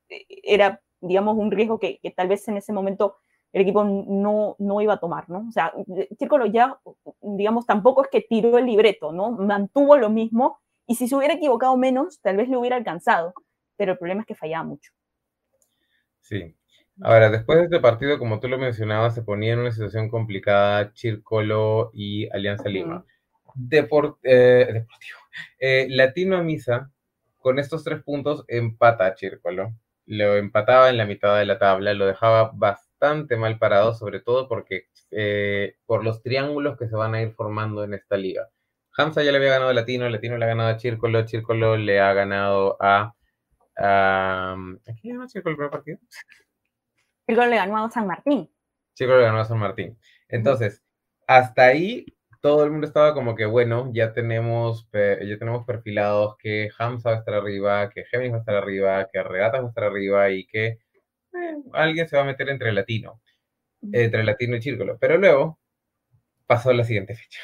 e, 0.08 0.24
era, 0.42 0.82
digamos, 1.00 1.36
un 1.36 1.50
riesgo 1.50 1.78
que, 1.78 2.00
tal 2.16 2.28
vez 2.28 2.46
en 2.48 2.56
ese 2.56 2.72
momento 2.72 3.16
el 3.52 3.62
equipo 3.62 3.82
no, 3.84 4.54
no 4.58 4.80
iba 4.80 4.94
a 4.94 5.00
tomar, 5.00 5.28
¿no? 5.28 5.46
O 5.48 5.52
sea, 5.52 5.72
Círculo 6.18 6.46
ya, 6.46 6.78
digamos, 7.20 7.66
tampoco 7.66 8.04
es 8.04 8.08
que 8.08 8.20
tiró 8.20 8.58
el 8.58 8.66
libreto, 8.66 9.12
¿no? 9.12 9.32
Mantuvo 9.32 9.96
lo 9.96 10.08
mismo 10.08 10.60
y 10.86 10.94
si 10.94 11.08
se 11.08 11.16
hubiera 11.16 11.34
equivocado 11.34 11.76
menos, 11.76 12.20
tal 12.20 12.36
vez 12.36 12.48
le 12.48 12.56
hubiera 12.56 12.76
alcanzado, 12.76 13.34
pero 13.76 13.92
el 13.92 13.98
problema 13.98 14.20
es 14.20 14.26
que 14.26 14.34
fallaba 14.36 14.64
mucho. 14.64 14.92
Sí, 16.20 16.54
Ahora, 17.02 17.30
después 17.30 17.58
de 17.58 17.64
este 17.64 17.80
partido, 17.80 18.18
como 18.18 18.40
tú 18.40 18.48
lo 18.48 18.58
mencionabas, 18.58 19.14
se 19.14 19.22
ponía 19.22 19.54
en 19.54 19.60
una 19.60 19.72
situación 19.72 20.10
complicada 20.10 20.92
Chircolo 20.92 21.90
y 21.94 22.28
Alianza 22.30 22.68
Lima. 22.68 23.04
Eh, 23.06 23.12
deportivo. 23.54 25.18
Eh, 25.58 25.86
Latino 25.88 26.42
Misa, 26.44 26.90
con 27.38 27.58
estos 27.58 27.84
tres 27.84 28.02
puntos, 28.02 28.44
empata 28.48 29.06
a 29.06 29.14
Chircolo. 29.14 29.72
Lo 30.10 30.36
empataba 30.36 30.90
en 30.90 30.96
la 30.96 31.06
mitad 31.06 31.38
de 31.38 31.46
la 31.46 31.60
tabla, 31.60 31.94
lo 31.94 32.04
dejaba 32.04 32.50
bastante 32.52 33.36
mal 33.36 33.58
parado, 33.58 33.94
sobre 33.94 34.18
todo 34.18 34.48
porque 34.48 34.88
eh, 35.12 35.76
por 35.86 36.02
los 36.02 36.20
triángulos 36.20 36.76
que 36.76 36.88
se 36.88 36.96
van 36.96 37.14
a 37.14 37.22
ir 37.22 37.32
formando 37.32 37.84
en 37.84 37.94
esta 37.94 38.16
liga. 38.16 38.48
Hamza 38.96 39.22
ya 39.22 39.30
le 39.30 39.38
había 39.38 39.50
ganado 39.50 39.70
a 39.70 39.74
Latino, 39.74 40.08
Latino 40.08 40.36
le 40.36 40.46
ha 40.46 40.48
ganado 40.48 40.70
a 40.70 40.76
Chircolo, 40.76 41.24
Chircolo 41.26 41.76
le 41.76 42.00
ha 42.00 42.12
ganado 42.12 42.76
a... 42.80 43.14
¿A 43.76 44.56
quién 45.00 45.14
ganó 45.14 45.28
Chircolo 45.28 45.52
el 45.52 45.56
primer 45.56 45.70
partido? 45.70 45.98
Chico 47.28 47.46
le 47.46 47.54
ganó 47.54 47.84
a 47.84 47.90
San 47.90 48.08
Martín. 48.08 48.50
Chico 48.94 49.14
le 49.14 49.22
ganó 49.22 49.38
a 49.38 49.44
San 49.44 49.58
Martín. 49.58 49.96
Entonces, 50.28 50.82
hasta 51.28 51.66
ahí 51.66 52.04
todo 52.40 52.64
el 52.64 52.70
mundo 52.70 52.86
estaba 52.86 53.14
como 53.14 53.34
que, 53.34 53.46
bueno, 53.46 53.90
ya 53.92 54.12
tenemos, 54.12 54.88
ya 54.92 55.38
tenemos 55.38 55.66
perfilados 55.66 56.36
que 56.38 56.70
Hamza 56.78 57.10
va 57.10 57.16
a 57.16 57.18
estar 57.18 57.34
arriba, 57.34 57.90
que 57.90 58.04
Géminis 58.04 58.32
va 58.32 58.36
a 58.36 58.40
estar 58.40 58.54
arriba, 58.56 59.08
que 59.12 59.22
Regatas 59.22 59.62
va 59.62 59.66
a 59.66 59.68
estar 59.68 59.84
arriba 59.84 60.30
y 60.30 60.46
que 60.46 60.66
eh, 60.66 60.78
alguien 61.72 62.08
se 62.08 62.16
va 62.16 62.22
a 62.22 62.26
meter 62.26 62.48
entre 62.48 62.72
latino, 62.72 63.20
entre 63.92 64.24
latino 64.24 64.56
y 64.56 64.62
círculo. 64.62 64.98
Pero 64.98 65.18
luego 65.18 65.58
pasó 66.46 66.72
la 66.72 66.84
siguiente 66.84 67.14
fecha. 67.14 67.40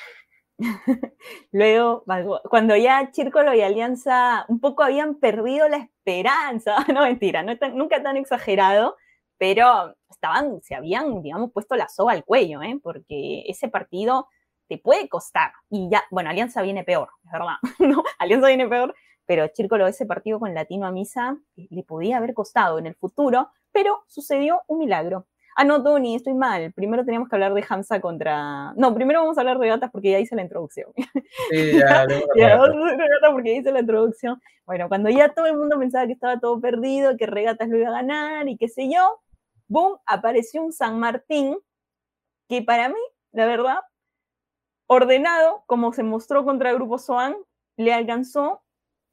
Luego, 1.53 2.05
cuando 2.49 2.77
ya 2.77 3.11
Círculo 3.13 3.55
y 3.55 3.61
Alianza 3.61 4.47
un 4.49 4.59
poco 4.61 4.83
habían 4.83 5.17
perdido 5.17 5.69
la 5.69 5.77
esperanza, 5.77 6.77
no 6.95 7.03
mentira, 7.03 7.43
no 7.43 7.55
nunca 7.75 8.03
tan 8.03 8.17
exagerado, 8.17 8.97
pero 9.39 9.95
estaban, 10.11 10.63
se 10.63 10.75
habían, 10.75 11.23
digamos, 11.23 11.53
puesto 11.53 11.77
la 11.77 11.89
soga 11.89 12.15
al 12.15 12.25
cuello, 12.25 12.63
¿eh? 12.63 12.79
porque 12.83 13.45
ese 13.47 13.69
partido 13.69 14.29
te 14.69 14.79
puede 14.79 15.09
costar. 15.09 15.53
Y 15.71 15.89
ya, 15.91 16.05
bueno, 16.11 16.31
Alianza 16.31 16.63
viene 16.63 16.85
peor, 16.85 17.09
es 17.25 17.33
verdad, 17.33 17.57
¿no? 17.79 18.03
Alianza 18.19 18.49
viene 18.49 18.69
peor, 18.69 18.95
pero 19.27 19.49
Chírcolo, 19.49 19.87
ese 19.87 20.07
partido 20.07 20.39
con 20.39 20.55
Latino 20.55 20.87
a 20.87 20.93
Misa 20.93 21.37
eh, 21.57 21.67
le 21.71 21.83
podía 21.83 22.19
haber 22.19 22.35
costado 22.35 22.79
en 22.79 22.87
el 22.87 22.95
futuro, 22.95 23.51
pero 23.73 24.05
sucedió 24.07 24.63
un 24.69 24.79
milagro. 24.79 25.27
Ah, 25.59 25.65
no, 25.65 25.83
Tony, 25.83 26.15
estoy 26.15 26.35
mal. 26.35 26.71
Primero 26.75 27.03
teníamos 27.03 27.31
que 27.31 27.37
hablar 27.37 27.55
de 27.55 27.65
Hamza 27.67 27.99
contra. 27.99 28.75
No, 28.75 28.95
primero 28.95 29.21
vamos 29.21 29.39
a 29.39 29.41
hablar 29.41 29.57
de 29.57 29.63
regatas 29.65 29.91
porque 29.91 30.11
ya 30.11 30.19
hice 30.19 30.37
la 30.37 30.43
introducción. 30.43 30.93
Sí, 31.51 31.73
ya, 31.73 32.07
ya 32.37 32.57
vamos 32.57 32.93
a 32.93 32.97
regatas 32.97 33.31
porque 33.33 33.55
ya 33.55 33.61
hice 33.61 33.73
la 33.73 33.81
introducción. 33.81 34.41
Bueno, 34.67 34.89
cuando 34.89 35.09
ya 35.09 35.31
todo 35.31 35.47
el 35.47 35.57
mundo 35.57 35.79
pensaba 35.79 36.07
que 36.07 36.13
estaba 36.13 36.39
todo 36.39 36.61
perdido, 36.61 37.17
que 37.17 37.27
regatas 37.27 37.69
lo 37.69 37.79
iba 37.79 37.89
a 37.89 38.03
ganar 38.03 38.49
y 38.49 38.59
qué 38.59 38.69
sé 38.69 38.91
yo, 38.93 39.21
boom, 39.69 39.99
apareció 40.05 40.63
un 40.63 40.73
San 40.73 41.01
Martín 41.01 41.57
que 42.49 42.63
para 42.63 42.89
mí, 42.89 43.01
la 43.33 43.47
verdad, 43.47 43.79
ordenado, 44.87 45.65
como 45.67 45.93
se 45.93 46.03
mostró 46.03 46.45
contra 46.45 46.71
el 46.71 46.77
Grupo 46.77 46.99
Soan, 46.99 47.37
le 47.77 47.93
alcanzó 47.93 48.63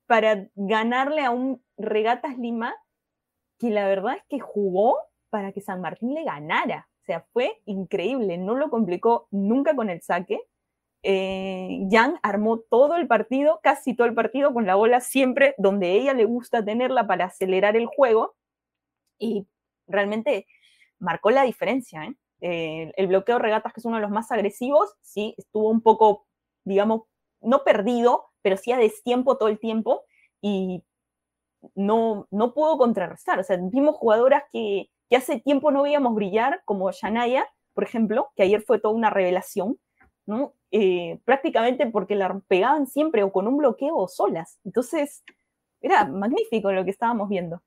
para 0.08 0.48
ganarle 0.56 1.24
a 1.24 1.32
un 1.32 1.64
Regatas 1.78 2.38
Lima 2.38 2.76
que 3.60 3.70
la 3.70 3.88
verdad 3.88 4.16
es 4.18 4.24
que 4.30 4.40
jugó 4.40 4.98
para 5.30 5.52
que 5.52 5.62
San 5.62 5.82
Martín 5.82 6.14
le 6.14 6.24
ganara. 6.24 6.90
O 7.02 7.06
sea, 7.06 7.26
fue 7.34 7.62
increíble, 7.66 8.38
no 8.38 8.56
lo 8.56 8.70
complicó 8.70 9.28
nunca 9.32 9.76
con 9.76 9.90
el 9.90 10.02
saque. 10.02 10.40
Eh, 11.02 11.88
Jan 11.92 12.20
armó 12.24 12.60
todo 12.60 12.96
el 12.96 13.08
partido, 13.08 13.60
casi 13.62 13.96
todo 13.96 14.08
el 14.08 14.14
partido, 14.14 14.54
con 14.54 14.66
la 14.66 14.76
bola 14.76 15.02
siempre 15.02 15.56
donde 15.58 15.94
ella 15.94 16.14
le 16.14 16.26
gusta 16.26 16.64
tenerla 16.64 17.08
para 17.08 17.26
acelerar 17.26 17.76
el 17.76 17.88
juego. 17.88 18.36
Y 19.20 19.48
realmente 19.88 20.48
marcó 21.00 21.32
la 21.32 21.44
diferencia. 21.44 22.06
¿eh? 22.06 22.16
Eh, 22.46 22.92
el 22.98 23.08
bloqueo 23.08 23.40
regatas, 23.40 23.72
que 23.72 23.80
es 23.80 23.86
uno 23.86 23.96
de 23.96 24.02
los 24.02 24.12
más 24.12 24.30
agresivos, 24.30 24.94
sí, 25.02 25.34
estuvo 25.38 25.70
un 25.70 25.82
poco, 25.82 26.28
digamos, 26.66 27.04
no 27.40 27.64
perdido, 27.64 28.26
pero 28.42 28.58
sí 28.58 28.74
a 28.74 28.78
destiempo 28.78 29.38
todo 29.38 29.48
el 29.48 29.60
tiempo. 29.60 30.04
Y 30.42 30.84
no, 31.76 32.28
no 32.32 32.54
pudo 32.54 32.78
contrarrestar. 32.78 33.40
O 33.40 33.44
sea, 33.44 33.58
vimos 33.62 33.96
jugadoras 33.96 34.44
que, 34.52 34.90
que 35.10 35.16
hace 35.16 35.40
tiempo 35.40 35.72
no 35.72 35.84
veíamos 35.84 36.16
brillar, 36.16 36.62
como 36.66 36.92
Yanaya, 36.92 37.48
por 37.74 37.86
ejemplo, 37.86 38.30
que 38.36 38.44
ayer 38.44 38.62
fue 38.62 38.78
toda 38.80 38.94
una 38.94 39.10
revelación, 39.10 39.80
¿no? 40.26 40.54
Eh, 40.72 41.20
prácticamente 41.24 41.88
porque 41.88 42.16
la 42.16 42.42
pegaban 42.48 42.88
siempre 42.88 43.24
o 43.24 43.32
con 43.32 43.48
un 43.48 43.58
bloqueo 43.58 43.96
o 43.96 44.10
solas. 44.10 44.60
Entonces, 44.66 45.24
era 45.82 46.06
magnífico 46.06 46.74
lo 46.74 46.84
que 46.84 46.92
estábamos 46.92 47.30
viendo. 47.30 47.62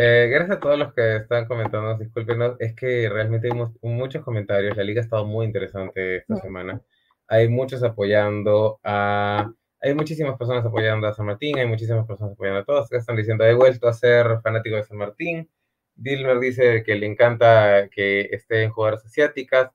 Eh, 0.00 0.28
gracias 0.30 0.58
a 0.58 0.60
todos 0.60 0.78
los 0.78 0.94
que 0.94 1.16
están 1.16 1.46
comentando, 1.46 1.98
discúlpenos, 1.98 2.54
es 2.60 2.72
que 2.76 3.08
realmente 3.08 3.48
vimos 3.48 3.72
muchos 3.82 4.22
comentarios, 4.22 4.76
la 4.76 4.84
liga 4.84 5.00
ha 5.00 5.04
estado 5.04 5.26
muy 5.26 5.44
interesante 5.44 6.18
esta 6.18 6.36
semana. 6.36 6.80
Hay 7.26 7.48
muchos 7.48 7.82
apoyando 7.82 8.78
a 8.84 9.50
hay 9.80 9.94
muchísimas 9.94 10.38
personas 10.38 10.64
apoyando 10.64 11.08
a 11.08 11.14
San 11.14 11.26
Martín, 11.26 11.58
hay 11.58 11.66
muchísimas 11.66 12.06
personas 12.06 12.34
apoyando 12.34 12.60
a 12.60 12.64
todos. 12.64 12.92
Están 12.92 13.16
diciendo, 13.16 13.44
he 13.44 13.54
vuelto 13.54 13.88
a 13.88 13.92
ser 13.92 14.40
fanático 14.40 14.76
de 14.76 14.84
San 14.84 14.98
Martín. 14.98 15.50
Dilmer 15.96 16.38
dice 16.38 16.84
que 16.84 16.94
le 16.94 17.06
encanta 17.06 17.88
que 17.90 18.28
esté 18.30 18.62
en 18.62 18.70
jugadoras 18.70 19.04
asiáticas. 19.04 19.72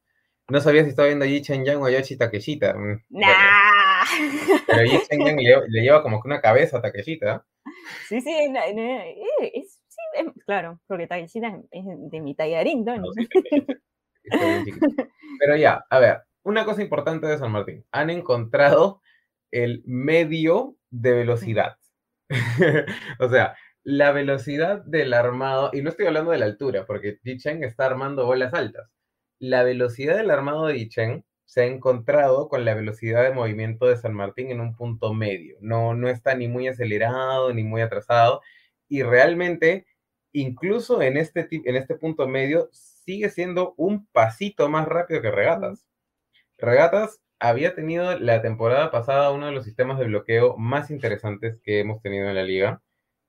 No 0.48 0.62
sabía 0.62 0.84
si 0.84 0.90
estaba 0.92 1.08
viendo 1.08 1.26
Yi 1.26 1.42
Chen 1.42 1.66
Yang 1.66 1.82
o 1.82 1.90
Yoshi 1.90 2.18
Takeshita. 2.18 2.74
Mm, 2.76 3.04
nah. 3.10 4.06
Pero 4.68 4.84
Yi 4.86 5.00
Chen 5.10 5.26
Yang 5.26 5.38
le, 5.68 5.82
lleva 5.82 6.02
como 6.02 6.22
que 6.22 6.30
una 6.30 6.40
cabeza 6.40 6.78
a 6.78 6.82
Takeshita. 6.82 7.46
Sí, 8.08 8.22
sí, 8.22 8.32
eh, 8.32 9.52
es, 9.54 9.73
sí 10.16 10.42
claro, 10.46 10.80
porque 10.88 11.08
Takeshita 11.08 11.60
es 11.72 11.84
de 11.86 12.22
mi 12.22 12.36
tallarín, 12.36 12.86
¿no? 12.86 12.96
Pero 15.40 15.56
ya, 15.58 15.84
a 15.90 16.00
ver, 16.00 16.22
una 16.44 16.66
cosa 16.66 16.82
importante 16.82 17.28
de 17.28 17.38
San 17.38 17.52
Martín. 17.52 17.86
Han 17.92 18.10
encontrado 18.10 19.02
el 19.52 19.84
medio 19.86 20.78
de 20.90 21.14
velocidad. 21.14 21.78
o 23.20 23.30
sea, 23.30 23.56
la 23.84 24.12
velocidad 24.12 24.84
del 24.86 25.14
armado, 25.14 25.70
y 25.74 25.82
no 25.82 25.90
estoy 25.90 26.08
hablando 26.08 26.32
de 26.32 26.38
la 26.38 26.46
altura, 26.46 26.86
porque 26.86 27.20
Dichen 27.24 27.64
está 27.64 27.86
armando 27.86 28.26
bolas 28.26 28.54
altas. 28.54 28.90
La 29.40 29.64
velocidad 29.64 30.18
del 30.18 30.32
armado 30.32 30.68
de 30.68 30.74
Dichen 30.74 31.26
se 31.46 31.62
ha 31.62 31.66
encontrado 31.66 32.48
con 32.50 32.66
la 32.66 32.74
velocidad 32.74 33.24
de 33.24 33.34
movimiento 33.34 33.88
de 33.88 33.98
San 33.98 34.14
Martín 34.14 34.50
en 34.52 34.62
un 34.62 34.76
punto 34.76 35.14
medio. 35.14 35.58
No, 35.62 35.94
no 35.94 36.10
está 36.10 36.36
ni 36.36 36.48
muy 36.48 36.68
acelerado 36.68 37.54
ni 37.54 37.64
muy 37.64 37.82
atrasado. 37.82 38.42
Y 38.88 39.04
realmente, 39.04 39.86
incluso 40.34 41.02
en 41.02 41.18
este, 41.18 41.48
en 41.52 41.76
este 41.76 41.96
punto 41.96 42.28
medio, 42.28 42.70
sigue 42.72 43.30
siendo 43.30 43.74
un 43.78 44.08
pasito 44.08 44.70
más 44.70 44.88
rápido 44.88 45.22
que 45.22 45.32
Regatas. 45.32 45.86
Regatas 46.58 47.22
había 47.40 47.76
tenido 47.76 48.18
la 48.20 48.42
temporada 48.42 48.90
pasada 48.92 49.32
uno 49.32 49.48
de 49.48 49.52
los 49.52 49.66
sistemas 49.66 50.00
de 50.00 50.06
bloqueo 50.06 50.58
más 50.58 50.90
interesantes 50.92 51.60
que 51.64 51.80
hemos 51.80 52.02
tenido 52.02 52.30
en 52.30 52.36
la 52.36 52.44
liga. 52.44 52.82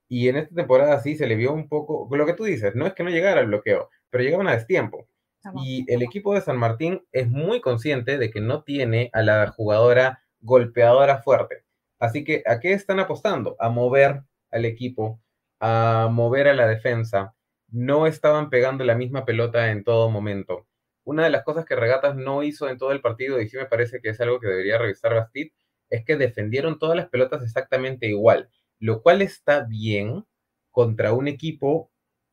Y 0.08 0.28
en 0.28 0.36
esta 0.36 0.54
temporada 0.54 1.00
sí 1.00 1.16
se 1.16 1.26
le 1.26 1.34
vio 1.34 1.52
un 1.52 1.68
poco, 1.68 2.08
lo 2.14 2.26
que 2.26 2.34
tú 2.34 2.44
dices, 2.44 2.74
no 2.74 2.86
es 2.86 2.94
que 2.94 3.02
no 3.02 3.10
llegara 3.10 3.40
al 3.40 3.46
bloqueo, 3.46 3.90
pero 4.10 4.22
llegaban 4.22 4.48
a 4.48 4.54
destiempo. 4.54 5.08
Y 5.56 5.84
el 5.92 6.02
equipo 6.02 6.32
de 6.32 6.40
San 6.40 6.56
Martín 6.56 7.02
es 7.12 7.28
muy 7.28 7.60
consciente 7.60 8.16
de 8.16 8.30
que 8.30 8.40
no 8.40 8.62
tiene 8.62 9.10
a 9.12 9.22
la 9.22 9.50
jugadora 9.50 10.22
golpeadora 10.40 11.22
fuerte. 11.22 11.64
Así 11.98 12.24
que, 12.24 12.42
¿a 12.46 12.60
qué 12.60 12.72
están 12.72 13.00
apostando? 13.00 13.56
A 13.58 13.68
mover 13.68 14.22
al 14.50 14.64
equipo, 14.64 15.20
a 15.64 16.08
mover 16.10 16.48
a 16.48 16.54
la 16.54 16.66
defensa. 16.66 17.34
No 17.68 18.06
estaban 18.06 18.50
pegando 18.50 18.84
la 18.84 18.94
misma 18.94 19.24
pelota 19.24 19.70
en 19.70 19.84
todo 19.84 20.10
momento 20.10 20.66
una 21.04 21.24
de 21.24 21.30
las 21.30 21.44
cosas 21.44 21.64
que 21.64 21.76
Regatas 21.76 22.16
no 22.16 22.42
hizo 22.42 22.68
en 22.68 22.78
todo 22.78 22.92
el 22.92 23.00
partido, 23.00 23.40
y 23.40 23.48
sí 23.48 23.56
me 23.56 23.66
parece 23.66 24.00
que 24.00 24.10
es 24.10 24.20
algo 24.20 24.40
que 24.40 24.48
debería 24.48 24.78
revisar 24.78 25.14
Bastit, 25.14 25.52
es 25.90 26.04
que 26.04 26.16
defendieron 26.16 26.78
todas 26.78 26.96
las 26.96 27.08
pelotas 27.08 27.42
exactamente 27.42 28.06
igual, 28.08 28.50
lo 28.78 29.02
cual 29.02 29.22
está 29.22 29.64
bien 29.64 30.24
contra 30.70 31.12
un 31.12 31.28
equipo 31.28 31.90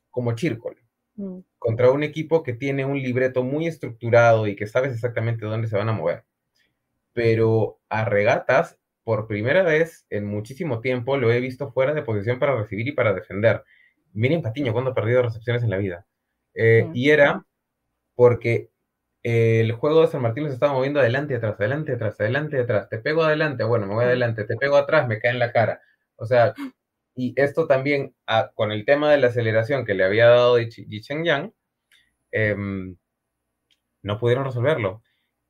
como 0.09 0.33
Chircol, 0.33 0.77
mm. 1.15 1.39
contra 1.59 1.91
un 1.91 2.03
equipo 2.03 2.43
que 2.43 2.53
tiene 2.53 2.85
un 2.85 2.97
libreto 2.97 3.43
muy 3.43 3.67
estructurado 3.67 4.47
y 4.47 4.55
que 4.55 4.67
sabes 4.67 4.93
exactamente 4.93 5.45
dónde 5.45 5.67
se 5.67 5.77
van 5.77 5.89
a 5.89 5.93
mover. 5.93 6.23
Pero 7.13 7.81
a 7.89 8.05
Regatas, 8.05 8.79
por 9.11 9.27
primera 9.27 9.61
vez 9.63 10.05
en 10.09 10.25
muchísimo 10.25 10.79
tiempo, 10.79 11.17
lo 11.17 11.33
he 11.33 11.41
visto 11.41 11.69
fuera 11.73 11.93
de 11.93 12.01
posición 12.01 12.39
para 12.39 12.55
recibir 12.55 12.87
y 12.87 12.93
para 12.93 13.13
defender. 13.13 13.61
Miren 14.13 14.41
Patiño 14.41 14.71
cuando 14.71 14.91
ha 14.91 14.95
perdido 14.95 15.21
recepciones 15.21 15.63
en 15.63 15.69
la 15.69 15.75
vida. 15.75 16.05
Eh. 16.53 16.89
Y 16.93 17.09
era 17.09 17.45
porque 18.15 18.69
el 19.21 19.73
juego 19.73 19.99
de 19.99 20.07
San 20.07 20.21
Martín 20.21 20.47
se 20.47 20.53
estaba 20.53 20.71
moviendo 20.71 21.01
adelante, 21.01 21.35
atrás, 21.35 21.55
adelante, 21.59 21.91
atrás, 21.91 22.21
adelante, 22.21 22.57
atrás. 22.57 22.87
Te 22.87 22.99
pego 22.99 23.23
adelante, 23.23 23.65
bueno, 23.65 23.85
me 23.85 23.95
voy 23.95 24.05
adelante, 24.05 24.45
te 24.45 24.55
pego 24.55 24.77
atrás, 24.77 25.09
me 25.09 25.19
cae 25.19 25.31
en 25.31 25.39
la 25.39 25.51
cara. 25.51 25.81
O 26.15 26.25
sea, 26.25 26.53
y 27.13 27.33
esto 27.35 27.67
también 27.67 28.15
ah, 28.27 28.51
con 28.55 28.71
el 28.71 28.85
tema 28.85 29.11
de 29.11 29.17
la 29.17 29.27
aceleración 29.27 29.83
que 29.85 29.93
le 29.93 30.05
había 30.05 30.27
dado 30.27 30.57
Yi 30.57 31.01
Chen 31.01 31.25
Yang, 31.25 31.51
em, 32.31 32.95
no 34.03 34.19
pudieron 34.19 34.45
resolverlo. 34.45 35.03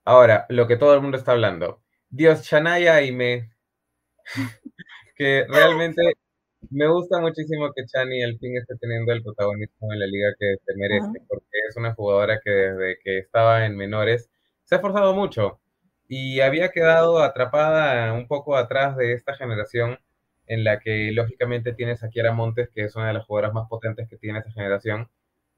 Ahora, 0.03 0.47
lo 0.49 0.67
que 0.67 0.77
todo 0.77 0.95
el 0.95 1.01
mundo 1.01 1.17
está 1.17 1.33
hablando. 1.33 1.80
Dios, 2.11 2.43
Chanaya 2.43 3.01
y 3.01 3.11
me. 3.13 3.51
que 5.15 5.45
realmente 5.47 6.01
me 6.69 6.87
gusta 6.87 7.19
muchísimo 7.19 7.71
que 7.75 7.85
Chani 7.85 8.23
al 8.23 8.37
fin 8.39 8.57
esté 8.57 8.75
teniendo 8.79 9.13
el 9.13 9.23
protagonismo 9.23 9.93
en 9.93 9.99
la 9.99 10.07
liga 10.07 10.29
que 10.39 10.55
se 10.65 10.75
merece, 10.75 11.25
porque 11.27 11.59
es 11.69 11.77
una 11.77 11.93
jugadora 11.95 12.39
que 12.43 12.51
desde 12.51 12.99
que 13.03 13.19
estaba 13.19 13.65
en 13.65 13.77
menores 13.77 14.29
se 14.65 14.75
ha 14.75 14.77
esforzado 14.77 15.13
mucho 15.15 15.59
y 16.07 16.41
había 16.41 16.69
quedado 16.69 17.19
atrapada 17.19 18.13
un 18.13 18.27
poco 18.27 18.57
atrás 18.57 18.97
de 18.97 19.13
esta 19.13 19.35
generación 19.35 19.99
en 20.47 20.63
la 20.65 20.79
que 20.79 21.11
lógicamente 21.13 21.73
tienes 21.73 22.03
a 22.03 22.09
Kiara 22.09 22.33
Montes, 22.33 22.69
que 22.75 22.83
es 22.83 22.95
una 22.95 23.07
de 23.07 23.13
las 23.13 23.25
jugadoras 23.25 23.53
más 23.53 23.69
potentes 23.69 24.09
que 24.09 24.17
tiene 24.17 24.39
esa 24.39 24.51
generación. 24.51 25.09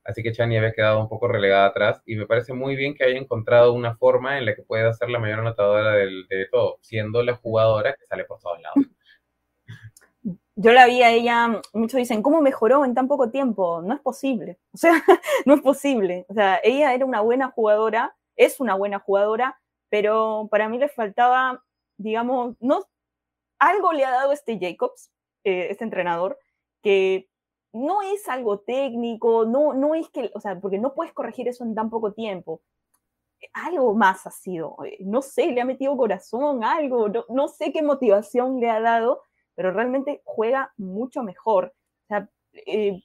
Así 0.03 0.21
que 0.23 0.31
Chani 0.31 0.57
había 0.57 0.73
quedado 0.73 0.99
un 0.99 1.09
poco 1.09 1.27
relegada 1.27 1.67
atrás 1.67 2.01
y 2.05 2.15
me 2.15 2.25
parece 2.25 2.53
muy 2.53 2.75
bien 2.75 2.95
que 2.95 3.05
haya 3.05 3.17
encontrado 3.17 3.73
una 3.73 3.95
forma 3.95 4.37
en 4.37 4.45
la 4.45 4.55
que 4.55 4.63
pueda 4.63 4.93
ser 4.93 5.09
la 5.09 5.19
mayor 5.19 5.39
anotadora 5.39 5.93
de 5.93 6.47
todo, 6.51 6.77
siendo 6.81 7.23
la 7.23 7.35
jugadora 7.35 7.95
que 7.95 8.05
sale 8.05 8.25
por 8.25 8.39
todos 8.39 8.61
lados 8.61 8.93
yo 10.55 10.71
la 10.71 10.85
vi 10.85 11.01
a 11.01 11.11
ella, 11.11 11.61
muchos 11.73 11.97
dicen, 11.97 12.21
¿cómo 12.21 12.41
mejoró 12.41 12.85
en 12.85 12.93
tan 12.93 13.07
poco 13.07 13.29
tiempo? 13.31 13.81
No 13.81 13.93
es 13.95 14.01
posible, 14.01 14.59
o 14.71 14.77
sea, 14.77 14.93
no 15.45 15.55
es 15.55 15.61
posible. 15.61 16.25
O 16.29 16.33
sea, 16.33 16.59
ella 16.63 16.93
era 16.93 17.05
una 17.05 17.21
buena 17.21 17.49
jugadora, 17.51 18.15
es 18.35 18.59
una 18.59 18.75
buena 18.75 18.99
jugadora, 18.99 19.59
pero 19.89 20.47
para 20.51 20.69
mí 20.69 20.77
le 20.77 20.89
faltaba, 20.89 21.63
digamos, 21.97 22.55
no, 22.59 22.85
algo 23.59 23.93
le 23.93 24.05
ha 24.05 24.11
dado 24.11 24.31
este 24.31 24.59
Jacobs, 24.59 25.11
eh, 25.43 25.67
este 25.71 25.83
entrenador, 25.83 26.37
que 26.83 27.29
no 27.73 28.01
es 28.01 28.29
algo 28.29 28.59
técnico, 28.59 29.45
no, 29.45 29.73
no 29.73 29.95
es 29.95 30.09
que, 30.09 30.31
o 30.35 30.39
sea, 30.39 30.59
porque 30.59 30.77
no 30.77 30.93
puedes 30.93 31.13
corregir 31.13 31.47
eso 31.47 31.63
en 31.63 31.75
tan 31.75 31.89
poco 31.89 32.13
tiempo. 32.13 32.61
Algo 33.53 33.93
más 33.93 34.25
ha 34.25 34.31
sido, 34.31 34.77
eh, 34.85 34.97
no 35.01 35.21
sé, 35.21 35.47
le 35.47 35.61
ha 35.61 35.65
metido 35.65 35.97
corazón, 35.97 36.63
algo, 36.63 37.09
no, 37.09 37.25
no 37.29 37.47
sé 37.49 37.73
qué 37.73 37.81
motivación 37.83 38.59
le 38.59 38.69
ha 38.69 38.79
dado, 38.79 39.21
pero 39.55 39.71
realmente 39.71 40.21
juega 40.23 40.71
mucho 40.77 41.23
mejor. 41.23 41.73
O 42.03 42.07
sea, 42.07 42.29
eh, 42.65 43.01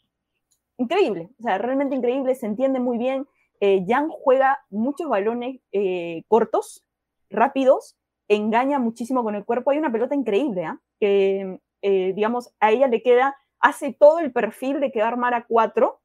increíble, 0.76 1.30
o 1.38 1.42
sea, 1.42 1.58
realmente 1.58 1.96
increíble, 1.96 2.34
se 2.34 2.46
entiende 2.46 2.80
muy 2.80 2.98
bien. 2.98 3.26
Eh, 3.60 3.84
Jan 3.88 4.08
juega 4.08 4.60
muchos 4.70 5.08
balones 5.08 5.60
eh, 5.72 6.22
cortos, 6.28 6.84
rápidos, 7.30 7.96
engaña 8.28 8.78
muchísimo 8.78 9.22
con 9.22 9.34
el 9.34 9.44
cuerpo. 9.44 9.70
Hay 9.70 9.78
una 9.78 9.92
pelota 9.92 10.14
increíble, 10.14 10.64
¿ah? 10.64 10.80
que, 11.00 11.58
digamos, 11.80 12.52
a 12.60 12.70
ella 12.70 12.88
le 12.88 13.02
queda, 13.02 13.36
hace 13.60 13.92
todo 13.92 14.18
el 14.18 14.32
perfil 14.32 14.80
de 14.80 14.92
quedar 14.92 15.16
mar 15.16 15.34
a 15.34 15.44
cuatro. 15.46 16.00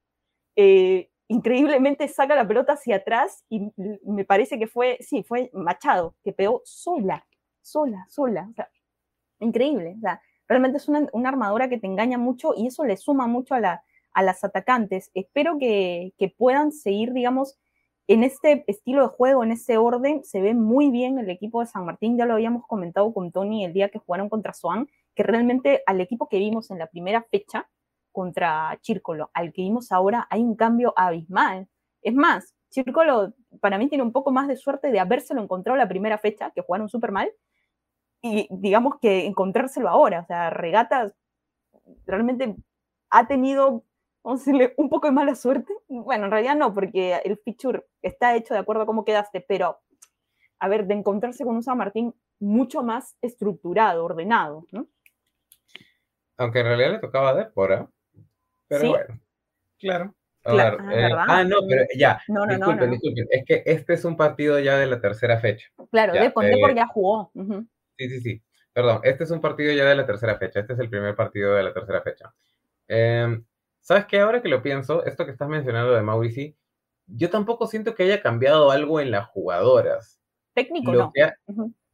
increíblemente 1.27 2.07
saca 2.07 2.35
la 2.35 2.47
pelota 2.47 2.73
hacia 2.73 2.97
atrás 2.97 3.43
y 3.49 3.71
me 4.05 4.25
parece 4.25 4.59
que 4.59 4.67
fue, 4.67 4.97
sí, 5.01 5.23
fue 5.23 5.49
Machado, 5.53 6.15
que 6.23 6.33
pegó 6.33 6.61
sola, 6.65 7.25
sola, 7.61 8.05
sola. 8.09 8.51
Increíble. 9.39 9.95
Realmente 10.47 10.77
es 10.77 10.87
una, 10.87 11.07
armadura 11.25 11.69
que 11.69 11.79
te 11.79 11.87
engaña 11.87 12.17
mucho 12.17 12.53
y 12.55 12.67
eso 12.67 12.83
le 12.83 12.97
suma 12.97 13.27
mucho 13.27 13.55
a, 13.55 13.59
la, 13.59 13.83
a 14.13 14.23
las 14.23 14.43
atacantes. 14.43 15.11
Espero 15.13 15.57
que, 15.57 16.13
puedan 16.37 16.71
seguir, 16.71 17.13
digamos, 17.13 17.57
en 18.07 18.23
este 18.23 18.63
estilo 18.67 19.03
de 19.03 19.07
juego, 19.07 19.43
en 19.43 19.51
ese 19.51 19.77
orden, 19.77 20.23
se 20.23 20.41
ve 20.41 20.53
muy 20.53 20.91
bien 20.91 21.19
el 21.19 21.29
equipo 21.29 21.61
de 21.61 21.67
San 21.67 21.85
Martín. 21.85 22.17
Ya 22.17 22.25
lo 22.25 22.33
habíamos 22.33 22.65
comentado 22.67 23.13
con 23.13 23.31
Tony 23.31 23.65
el 23.65 23.73
día 23.73 23.89
que 23.89 23.99
jugaron 23.99 24.29
contra 24.29 24.53
Swan, 24.53 24.87
que 25.15 25.23
realmente 25.23 25.83
al 25.85 26.01
equipo 26.01 26.27
que 26.29 26.39
vimos 26.39 26.71
en 26.71 26.79
la 26.79 26.87
primera 26.87 27.23
fecha 27.23 27.69
contra 28.11 28.77
Chírcolo, 28.81 29.31
al 29.33 29.53
que 29.53 29.63
vimos 29.63 29.91
ahora, 29.91 30.27
hay 30.29 30.41
un 30.41 30.55
cambio 30.55 30.93
abismal. 30.95 31.67
Es 32.01 32.13
más, 32.13 32.55
Chírcolo 32.69 33.33
para 33.59 33.77
mí 33.77 33.87
tiene 33.87 34.03
un 34.03 34.11
poco 34.11 34.31
más 34.31 34.47
de 34.47 34.55
suerte 34.55 34.91
de 34.91 34.99
habérselo 34.99 35.41
encontrado 35.41 35.77
la 35.77 35.87
primera 35.87 36.17
fecha, 36.17 36.51
que 36.51 36.61
jugaron 36.61 36.89
súper 36.89 37.11
mal, 37.11 37.31
y 38.21 38.47
digamos 38.51 38.95
que 39.01 39.25
encontrárselo 39.25 39.89
ahora. 39.89 40.21
O 40.21 40.25
sea, 40.25 40.49
Regatas 40.49 41.13
realmente 42.05 42.55
ha 43.09 43.27
tenido 43.27 43.83
vamos 44.23 44.41
a 44.41 44.45
decirle, 44.45 44.73
un 44.77 44.89
poco 44.89 45.07
de 45.07 45.13
mala 45.13 45.35
suerte. 45.35 45.73
Bueno, 45.87 46.25
en 46.25 46.31
realidad 46.31 46.55
no, 46.55 46.73
porque 46.73 47.15
el 47.23 47.37
feature 47.37 47.85
está 48.01 48.35
hecho 48.35 48.53
de 48.53 48.61
acuerdo 48.61 48.83
a 48.83 48.85
cómo 48.85 49.05
quedaste, 49.05 49.41
pero, 49.41 49.79
a 50.59 50.67
ver, 50.67 50.87
de 50.87 50.93
encontrarse 50.93 51.43
con 51.43 51.55
un 51.55 51.63
San 51.63 51.77
Martín 51.77 52.15
mucho 52.39 52.83
más 52.83 53.17
estructurado, 53.21 54.05
ordenado, 54.05 54.65
¿no? 54.71 54.87
Aunque 56.37 56.59
en 56.59 56.65
realidad 56.65 56.91
le 56.91 56.99
tocaba 56.99 57.29
a 57.29 57.35
Dépora, 57.35 57.89
pero 58.67 58.89
bueno, 58.89 59.19
claro. 59.79 60.15
ah, 60.45 60.77
eh, 60.91 61.09
ah, 61.15 61.43
no, 61.43 61.57
pero 61.67 61.85
ya, 61.95 62.21
no, 62.27 62.45
no, 62.45 62.55
disculpen, 62.55 62.91
disculpen, 62.91 63.27
es 63.29 63.45
que 63.45 63.63
este 63.65 63.93
es 63.93 64.05
un 64.05 64.17
partido 64.17 64.59
ya 64.59 64.77
de 64.77 64.87
la 64.87 64.99
tercera 64.99 65.39
fecha. 65.39 65.67
Claro, 65.91 66.13
ya, 66.15 66.23
Dépora 66.23 66.49
eh, 66.49 66.75
ya 66.75 66.87
jugó. 66.87 67.31
Sí, 67.97 68.09
sí, 68.09 68.21
sí. 68.21 68.41
Perdón, 68.73 69.01
este 69.03 69.25
es 69.25 69.31
un 69.31 69.39
partido 69.39 69.71
ya 69.73 69.85
de 69.85 69.95
la 69.95 70.05
tercera 70.05 70.37
fecha, 70.37 70.61
este 70.61 70.73
es 70.73 70.79
el 70.79 70.89
primer 70.89 71.15
partido 71.15 71.53
de 71.53 71.63
la 71.63 71.73
tercera 71.73 72.01
fecha. 72.01 72.33
Eh, 72.87 73.41
¿Sabes 73.81 74.05
qué? 74.05 74.19
Ahora 74.19 74.41
que 74.41 74.49
lo 74.49 74.61
pienso, 74.61 75.05
esto 75.05 75.25
que 75.25 75.31
estás 75.31 75.49
mencionando 75.49 75.93
de 75.93 76.01
Maurici, 76.01 76.55
yo 77.07 77.29
tampoco 77.29 77.67
siento 77.67 77.95
que 77.95 78.03
haya 78.03 78.21
cambiado 78.21 78.71
algo 78.71 78.99
en 78.99 79.11
las 79.11 79.27
jugadoras. 79.27 80.21
Técnico 80.53 80.93
no. 80.93 81.11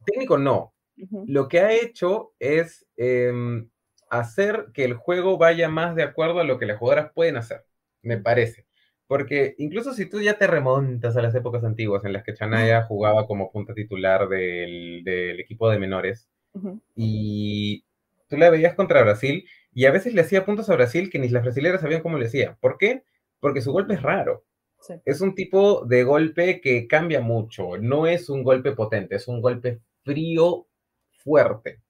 Técnico 0.04 0.38
no. 0.38 0.72
Lo 1.26 1.48
que 1.48 1.60
ha 1.60 1.72
hecho 1.72 2.32
es 2.38 2.86
em, 2.96 3.69
hacer 4.10 4.66
que 4.74 4.84
el 4.84 4.94
juego 4.94 5.38
vaya 5.38 5.68
más 5.68 5.94
de 5.94 6.02
acuerdo 6.02 6.40
a 6.40 6.44
lo 6.44 6.58
que 6.58 6.66
las 6.66 6.78
jugadoras 6.78 7.12
pueden 7.14 7.36
hacer, 7.36 7.64
me 8.02 8.18
parece. 8.18 8.66
Porque 9.06 9.54
incluso 9.58 9.92
si 9.92 10.06
tú 10.06 10.20
ya 10.20 10.38
te 10.38 10.46
remontas 10.46 11.16
a 11.16 11.22
las 11.22 11.34
épocas 11.34 11.64
antiguas 11.64 12.04
en 12.04 12.12
las 12.12 12.22
que 12.22 12.34
Chanaya 12.34 12.84
jugaba 12.84 13.26
como 13.26 13.50
punta 13.50 13.74
titular 13.74 14.28
del, 14.28 15.02
equipo 15.40 15.68
de 15.70 15.78
menores 15.78 16.28
y 16.94 17.84
tú 18.28 18.36
la 18.36 18.50
veías 18.50 18.74
contra 18.74 19.02
Brasil 19.02 19.48
y 19.72 19.86
a 19.86 19.90
veces 19.90 20.14
le 20.14 20.20
hacía 20.20 20.44
puntos 20.44 20.70
a 20.70 20.76
Brasil 20.76 21.10
que 21.10 21.18
ni 21.18 21.28
las 21.28 21.42
brasileñas 21.42 21.80
sabían 21.80 22.02
cómo 22.02 22.18
le 22.18 22.26
hacía. 22.26 22.56
¿Por 22.60 22.78
qué? 22.78 23.02
Porque 23.40 23.60
su 23.60 23.72
golpe 23.72 23.94
es 23.94 24.02
raro. 24.02 24.44
Es 25.04 25.20
un 25.20 25.34
tipo 25.34 25.84
de 25.84 26.04
golpe 26.04 26.60
que 26.60 26.86
cambia 26.86 27.20
mucho. 27.20 27.76
No 27.78 28.06
es 28.06 28.28
un 28.28 28.42
golpe 28.42 28.72
potente, 28.72 29.16
es 29.16 29.28
un 29.28 29.40
golpe 29.40 29.80
frío, 30.04 30.66
fuerte. 31.18 31.82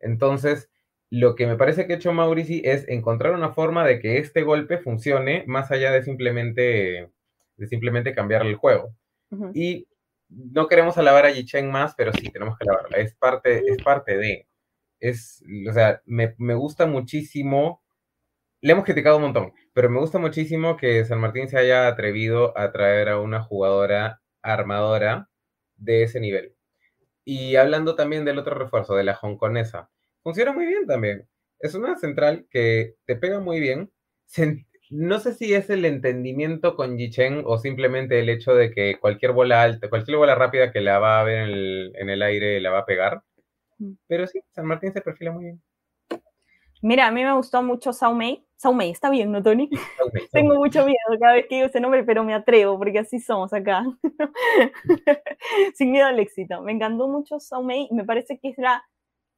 Entonces, 0.00 0.70
lo 1.14 1.36
que 1.36 1.46
me 1.46 1.56
parece 1.56 1.86
que 1.86 1.92
ha 1.92 1.96
hecho 1.96 2.12
Maurici 2.12 2.60
es 2.64 2.88
encontrar 2.88 3.34
una 3.34 3.52
forma 3.52 3.86
de 3.86 4.00
que 4.00 4.18
este 4.18 4.42
golpe 4.42 4.78
funcione 4.78 5.44
más 5.46 5.70
allá 5.70 5.92
de 5.92 6.02
simplemente, 6.02 7.12
de 7.56 7.66
simplemente 7.68 8.12
cambiar 8.12 8.44
el 8.44 8.56
juego. 8.56 8.96
Y 9.54 9.86
no 10.28 10.66
queremos 10.66 10.98
alabar 10.98 11.24
a 11.24 11.30
Yichen 11.30 11.70
más, 11.70 11.94
pero 11.94 12.12
sí 12.12 12.30
tenemos 12.30 12.58
que 12.58 12.68
alabarla. 12.68 12.98
Es 12.98 13.14
parte, 13.14 13.62
es 13.64 13.80
parte 13.84 14.18
de 14.18 14.48
es, 14.98 15.40
o 15.68 15.72
sea, 15.72 16.02
me, 16.04 16.34
me, 16.38 16.54
gusta 16.54 16.86
muchísimo, 16.86 17.80
le 18.60 18.72
hemos 18.72 18.84
criticado 18.84 19.16
un 19.16 19.22
montón, 19.22 19.52
pero 19.72 19.90
me 19.90 20.00
gusta 20.00 20.18
muchísimo 20.18 20.76
que 20.76 21.04
San 21.04 21.20
Martín 21.20 21.48
se 21.48 21.58
haya 21.58 21.86
atrevido 21.86 22.58
a 22.58 22.72
traer 22.72 23.08
a 23.08 23.20
una 23.20 23.40
jugadora 23.40 24.20
armadora 24.42 25.30
de 25.76 26.02
ese 26.02 26.18
nivel. 26.18 26.56
Y 27.24 27.54
hablando 27.54 27.94
también 27.94 28.24
del 28.24 28.38
otro 28.38 28.56
refuerzo, 28.56 28.96
de 28.96 29.04
la 29.04 29.18
hongkonesa, 29.20 29.90
funciona 30.24 30.52
muy 30.52 30.66
bien 30.66 30.86
también. 30.86 31.28
Es 31.60 31.74
una 31.76 31.96
central 31.96 32.46
que 32.50 32.96
te 33.06 33.14
pega 33.14 33.38
muy 33.38 33.60
bien. 33.60 33.92
no 34.90 35.20
sé 35.20 35.34
si 35.34 35.54
es 35.54 35.70
el 35.70 35.84
entendimiento 35.84 36.74
con 36.74 36.98
Yichen 36.98 37.42
o 37.46 37.58
simplemente 37.58 38.18
el 38.18 38.28
hecho 38.28 38.54
de 38.54 38.72
que 38.72 38.98
cualquier 39.00 39.32
bola 39.32 39.62
alta, 39.62 39.88
cualquier 39.88 40.16
bola 40.16 40.34
rápida 40.34 40.72
que 40.72 40.80
la 40.80 40.98
va 40.98 41.20
a 41.20 41.24
ver 41.24 41.48
en 41.48 41.50
el, 41.50 41.92
en 41.96 42.10
el 42.10 42.22
aire 42.22 42.60
la 42.60 42.70
va 42.70 42.80
a 42.80 42.86
pegar. 42.86 43.22
Pero 44.08 44.26
sí, 44.26 44.40
San 44.52 44.66
Martín 44.66 44.92
se 44.92 45.00
perfila 45.00 45.30
muy 45.30 45.44
bien. 45.44 45.62
Mira, 46.82 47.06
a 47.06 47.10
mí 47.10 47.22
me 47.22 47.32
gustó 47.32 47.62
mucho 47.62 47.92
Saumei. 47.92 48.44
Saumei, 48.56 48.90
está 48.90 49.10
bien, 49.10 49.32
¿no, 49.32 49.42
Tony? 49.42 49.68
Tengo 50.32 50.54
mucho 50.56 50.84
miedo 50.84 51.18
cada 51.18 51.34
vez 51.34 51.46
que 51.48 51.56
digo 51.56 51.66
ese 51.66 51.80
nombre, 51.80 52.04
pero 52.04 52.24
me 52.24 52.34
atrevo, 52.34 52.78
porque 52.78 52.98
así 52.98 53.20
somos 53.20 53.52
acá. 53.52 53.84
Sin 55.74 55.92
miedo 55.92 56.06
al 56.06 56.18
éxito. 56.20 56.62
Me 56.62 56.72
encantó 56.72 57.08
mucho 57.08 57.40
Saumei 57.40 57.88
me 57.90 58.04
parece 58.04 58.38
que 58.38 58.50
es 58.50 58.58
la, 58.58 58.84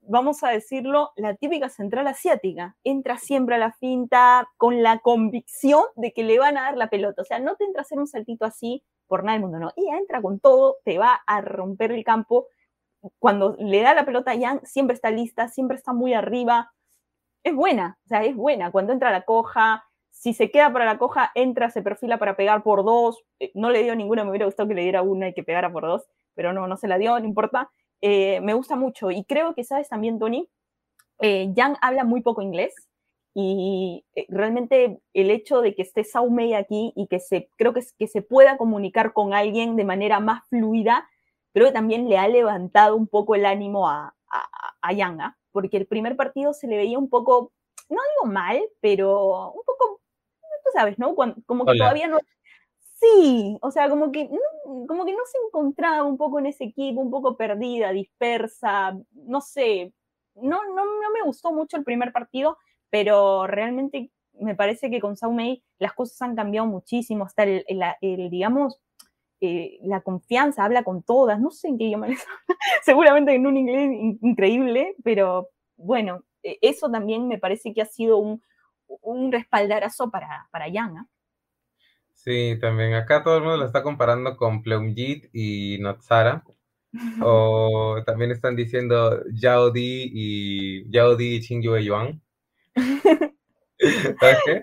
vamos 0.09 0.43
a 0.43 0.51
decirlo, 0.51 1.11
la 1.17 1.35
típica 1.35 1.69
central 1.69 2.07
asiática. 2.07 2.77
Entra 2.85 3.19
siempre 3.19 3.57
a 3.57 3.59
la 3.59 3.73
finta 3.73 4.49
con 4.57 4.83
la 4.83 4.99
convicción 5.01 5.85
de 5.97 6.13
que 6.13 6.25
le 6.25 6.39
van 6.39 6.57
a 6.57 6.63
dar 6.63 6.77
la 6.77 6.89
pelota. 6.89 7.23
O 7.23 7.25
sea, 7.25 7.39
no 7.39 7.57
te 7.57 7.65
entra 7.65 7.81
a 7.81 7.83
hacer 7.83 7.99
un 7.99 8.07
saltito 8.07 8.45
así 8.45 8.83
por 9.07 9.23
nada 9.25 9.35
del 9.35 9.43
mundo, 9.43 9.59
no. 9.59 9.73
Ella 9.77 9.99
entra 9.99 10.21
con 10.21 10.41
todo, 10.41 10.77
te 10.85 10.99
va 10.99 11.21
a 11.27 11.41
romper 11.41 11.93
el 11.93 12.05
campo 12.05 12.49
cuando 13.19 13.57
le 13.59 13.83
da 13.83 13.95
la 13.95 14.05
pelota 14.05 14.35
Yang, 14.35 14.65
siempre 14.65 14.95
está 14.95 15.11
lista, 15.11 15.49
siempre 15.49 15.77
está 15.77 15.93
muy 15.93 16.15
arriba. 16.15 16.73
Es 17.45 17.55
buena, 17.55 17.99
o 18.05 18.09
sea, 18.09 18.25
es 18.25 18.35
buena. 18.35 18.71
Cuando 18.71 18.93
entra 18.93 19.11
la 19.13 19.23
coja, 19.23 19.85
si 20.11 20.35
se 20.35 20.51
queda 20.51 20.73
para 20.73 20.85
la 20.85 20.99
coja, 20.99 21.31
entra, 21.35 21.71
se 21.71 21.83
perfila 21.83 22.19
para 22.19 22.37
pegar 22.37 22.63
por 22.63 22.85
dos. 22.85 23.23
Eh, 23.39 23.53
no 23.55 23.71
le 23.71 23.83
dio 23.83 23.95
ninguna, 23.95 24.25
me 24.25 24.31
hubiera 24.31 24.47
gustado 24.47 24.69
que 24.69 24.75
le 24.75 24.83
diera 24.83 25.03
una 25.03 25.29
y 25.29 25.35
que 25.35 25.45
pegara 25.45 25.71
por 25.73 25.85
dos, 25.85 26.09
pero 26.35 26.53
no, 26.53 26.67
no 26.67 26.77
se 26.77 26.89
la 26.89 26.99
dio, 26.99 27.19
no 27.19 27.27
importa. 27.27 27.71
Eh, 28.01 28.41
me 28.41 28.55
gusta 28.55 28.77
mucho 28.77 29.11
y 29.11 29.25
creo 29.25 29.55
que, 29.55 29.65
¿sabes 29.65 29.89
también, 29.89 30.19
Tony? 30.19 30.49
Eh, 31.21 31.53
Yang 31.55 31.77
habla 31.81 32.05
muy 32.05 32.21
poco 32.21 32.43
inglés 32.43 32.75
y 33.35 34.05
realmente 34.29 34.99
el 35.13 35.31
hecho 35.31 35.61
de 35.61 35.75
que 35.75 35.83
esté 35.83 36.05
Saumei 36.05 36.55
aquí 36.55 36.93
y 36.97 37.07
que 37.07 37.21
se, 37.21 37.51
creo 37.57 37.75
que, 37.75 37.83
que 37.99 38.07
se 38.07 38.23
pueda 38.23 38.57
comunicar 38.57 39.13
con 39.13 39.35
alguien 39.35 39.77
de 39.77 39.85
manera 39.85 40.21
más 40.21 40.43
fluida, 40.49 41.07
creo 41.53 41.67
que 41.67 41.73
también 41.73 42.09
le 42.09 42.17
ha 42.17 42.29
levantado 42.29 42.97
un 42.97 43.07
poco 43.07 43.35
el 43.35 43.45
ánimo 43.45 43.89
a, 43.89 44.15
a, 44.83 44.93
Yanga, 44.93 45.37
porque 45.53 45.77
el 45.77 45.87
primer 45.87 46.17
partido 46.17 46.53
se 46.53 46.67
le 46.67 46.77
veía 46.77 46.99
un 46.99 47.09
poco, 47.09 47.53
no 47.89 48.01
digo 48.15 48.33
mal, 48.33 48.61
pero 48.81 49.51
un 49.51 49.63
poco, 49.65 50.01
tú 50.65 50.71
sabes, 50.73 50.99
¿no? 50.99 51.15
como 51.15 51.65
que 51.67 51.77
todavía 51.77 52.09
no... 52.09 52.19
Sí, 52.99 53.59
o 53.61 53.71
sea, 53.71 53.91
como 53.91 54.11
que, 54.11 54.29
como 54.89 55.05
que 55.05 55.13
no 55.13 55.19
se 55.31 55.37
encontraba 55.47 56.03
un 56.05 56.17
poco 56.17 56.39
en 56.39 56.47
ese 56.47 56.65
equipo, 56.65 57.01
un 57.03 57.11
poco 57.11 57.37
perdida, 57.37 57.93
dispersa, 57.93 58.99
no 59.13 59.41
sé, 59.43 59.93
no, 60.35 60.65
no, 60.65 60.85
no 60.85 61.11
me 61.13 61.23
gustó 61.25 61.53
mucho 61.53 61.77
el 61.77 61.85
primer 61.85 62.11
partido, 62.13 62.57
pero 62.89 63.47
realmente 63.47 64.11
me 64.41 64.55
parece 64.55 64.91
que 64.91 65.01
con 65.01 65.17
Saumei 65.17 65.63
las 65.79 65.93
cosas 65.93 66.23
han 66.23 66.37
cambiado 66.37 66.67
muchísimo, 66.67 67.25
hasta 67.25 67.43
el, 67.45 67.65
el 68.01 68.31
digamos, 68.31 68.81
eh, 69.41 69.79
la 69.83 70.01
confianza, 70.01 70.65
habla 70.65 70.83
con 70.85 71.03
todas, 71.03 71.39
no 71.41 71.51
sé 71.51 71.69
en 71.69 71.79
qué 71.79 71.85
idioma 71.85 72.09
les 72.09 72.21
habla, 72.27 72.59
seguramente 72.83 73.35
en 73.35 73.47
un 73.47 73.57
inglés 73.59 74.19
increíble, 74.23 74.97
pero 75.05 75.51
bueno, 75.77 76.23
e, 76.43 76.59
eso 76.63 76.91
también 76.91 77.29
me 77.29 77.39
parece 77.39 77.75
que 77.75 77.83
ha 77.83 77.87
sido 77.87 78.19
un, 78.19 78.43
un 78.87 79.33
respaldarazo 79.33 80.11
para, 80.11 80.49
para 80.51 80.69
Yang. 80.69 81.07
Sí, 82.27 82.59
también 82.61 82.95
acá 82.95 83.23
todo 83.23 83.37
el 83.37 83.45
mundo 83.45 83.57
lo 83.59 83.67
está 83.67 83.85
comparando 83.85 84.37
con 84.37 84.63
Pleumjit 84.63 85.31
y 85.33 85.79
Notzara. 85.81 86.43
o 87.23 88.03
también 88.05 88.33
están 88.33 88.57
diciendo 88.57 89.23
Yao 89.33 89.71
Di 89.71 90.11
y 90.13 90.91
Yao 90.91 91.15
Di 91.15 91.37
y 91.37 91.41
Ching 91.41 91.63
Yue 91.63 91.85
Yuan. 91.85 92.21
¿Sabes 94.21 94.39
qué? 94.45 94.63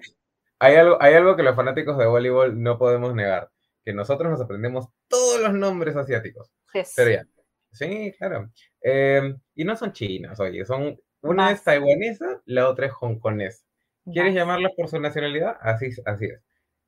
Hay 0.59 0.75
algo, 0.75 0.97
hay 1.01 1.13
algo 1.13 1.35
que 1.37 1.43
los 1.43 1.55
fanáticos 1.55 1.97
de 1.97 2.05
voleibol 2.05 2.61
no 2.61 2.77
podemos 2.77 3.15
negar 3.15 3.49
que 3.85 3.93
nosotros 3.93 4.29
nos 4.29 4.41
aprendemos 4.41 4.87
todos 5.07 5.41
los 5.41 5.53
nombres 5.53 5.95
asiáticos. 5.95 6.51
Pero 6.95 7.11
ya. 7.11 7.25
Sí, 7.71 8.13
claro. 8.17 8.49
Em, 8.81 9.39
y 9.55 9.63
no 9.63 9.75
son 9.75 9.93
chinas, 9.93 10.39
oye, 10.39 10.65
son 10.65 10.99
una 11.21 11.51
es 11.51 11.63
taiwanesa, 11.63 12.41
la 12.45 12.69
otra 12.69 12.87
es 12.87 12.93
hongkonesa. 12.99 13.63
¿Quieres 14.11 14.33
llamarlas 14.35 14.73
por 14.75 14.89
su 14.89 14.99
nacionalidad? 14.99 15.57
Así, 15.61 15.89
así 16.05 16.25
es. 16.25 16.41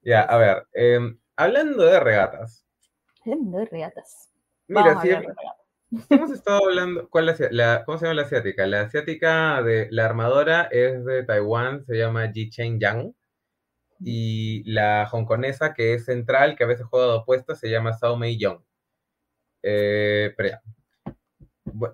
Ya, 0.06 0.22
a 0.22 0.38
ver, 0.38 0.68
em, 0.74 1.18
hablando 1.36 1.84
de 1.84 2.00
regatas. 2.00 2.64
Hablando 3.26 3.58
de 3.58 3.66
regatas. 3.66 4.32
Mira, 4.68 5.02
si 5.02 5.10
hemos 6.14 6.32
estado 6.32 6.64
hablando, 6.64 7.10
¿cuál 7.10 7.30
es 7.30 7.40
la, 7.52 7.84
¿cómo 7.86 7.98
se 7.98 8.06
llama 8.06 8.22
la 8.22 8.22
asiática? 8.22 8.68
La 8.68 8.82
asiática 8.82 9.64
de 9.64 9.88
la 9.90 10.06
armadora 10.06 10.70
es 10.72 11.04
de 11.06 11.24
Taiwán, 11.24 11.84
se 11.86 11.98
llama 11.98 12.32
Ji 12.32 12.52
Chen 12.52 12.80
Yang 12.80 13.16
y 14.00 14.64
la 14.72 15.10
hongkonesa, 15.12 15.74
que 15.74 15.96
es 15.96 16.06
central, 16.06 16.56
que 16.56 16.66
a 16.66 16.68
veces 16.68 16.86
juega 16.86 17.08
de 17.08 17.14
opuesta, 17.14 17.56
se 17.56 17.70
llama 17.72 17.94
Sao 17.94 18.16
Mei 18.16 18.38
Young. 18.38 18.62
Eh, 19.64 20.36
pero 20.38 20.60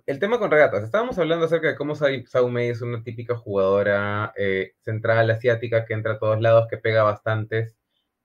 el 0.06 0.20
tema 0.20 0.38
con 0.38 0.52
regatas. 0.52 0.84
Estábamos 0.84 1.18
hablando 1.18 1.46
acerca 1.46 1.70
de 1.70 1.76
cómo 1.78 1.96
Sao 1.96 2.50
Mei 2.50 2.70
es 2.70 2.82
una 2.82 3.04
típica 3.04 3.38
jugadora 3.38 4.34
eh, 4.36 4.74
central 4.82 5.30
asiática 5.32 5.86
que 5.86 5.94
entra 5.94 6.14
a 6.14 6.20
todos 6.20 6.42
lados, 6.42 6.68
que 6.70 6.78
pega 6.78 7.04
bastantes, 7.04 7.78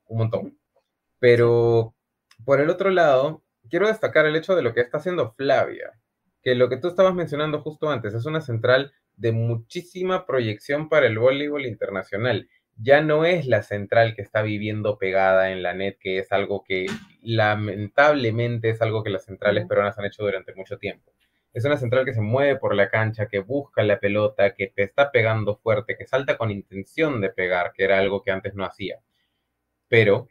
un 0.07 0.19
montón. 0.19 0.59
Pero 1.19 1.95
por 2.45 2.61
el 2.61 2.71
otro 2.71 2.91
lado, 2.91 3.43
quiero 3.71 3.89
destacar 3.89 4.27
el 4.27 4.37
hecho 4.37 4.55
de 4.55 4.63
lo 4.63 4.75
que 4.75 4.81
está 4.81 4.99
haciendo 4.99 5.33
Flavia, 5.33 5.93
que 6.43 6.55
lo 6.55 6.69
que 6.69 6.77
tú 6.77 6.89
estabas 6.89 7.15
mencionando 7.15 7.61
justo 7.61 7.91
antes 7.91 8.15
es 8.15 8.27
una 8.27 8.41
central 8.41 8.93
de 9.17 9.33
muchísima 9.33 10.27
proyección 10.27 10.89
para 10.89 11.07
el 11.07 11.19
voleibol 11.19 11.67
internacional. 11.67 12.49
Ya 12.79 13.01
no 13.01 13.25
es 13.25 13.47
la 13.47 13.63
central 13.63 14.15
que 14.15 14.23
está 14.23 14.43
viviendo 14.43 14.99
pegada 14.99 15.51
en 15.51 15.63
la 15.63 15.73
net, 15.73 15.97
que 15.99 16.19
es 16.19 16.31
algo 16.31 16.63
que 16.63 16.87
lamentablemente 17.23 18.69
es 18.71 18.83
algo 18.83 19.03
que 19.03 19.11
las 19.11 19.25
centrales 19.25 19.67
peruanas 19.67 19.99
han 19.99 20.05
hecho 20.05 20.25
durante 20.25 20.55
mucho 20.55 20.77
tiempo. 20.77 21.13
Es 21.55 21.65
una 21.65 21.79
central 21.79 22.05
que 22.05 22.13
se 22.13 22.21
mueve 22.21 22.57
por 22.57 22.75
la 22.75 22.91
cancha, 22.91 23.29
que 23.29 23.39
busca 23.39 23.83
la 23.83 23.99
pelota, 23.99 24.55
que 24.55 24.67
te 24.67 24.83
está 24.83 25.11
pegando 25.11 25.57
fuerte, 25.57 25.97
que 25.97 26.07
salta 26.07 26.37
con 26.37 26.51
intención 26.51 27.23
de 27.23 27.31
pegar, 27.31 27.73
que 27.73 27.85
era 27.85 27.99
algo 27.99 28.23
que 28.23 28.31
antes 28.31 28.55
no 28.55 28.67
hacía. 28.67 29.01
Pero 29.89 30.29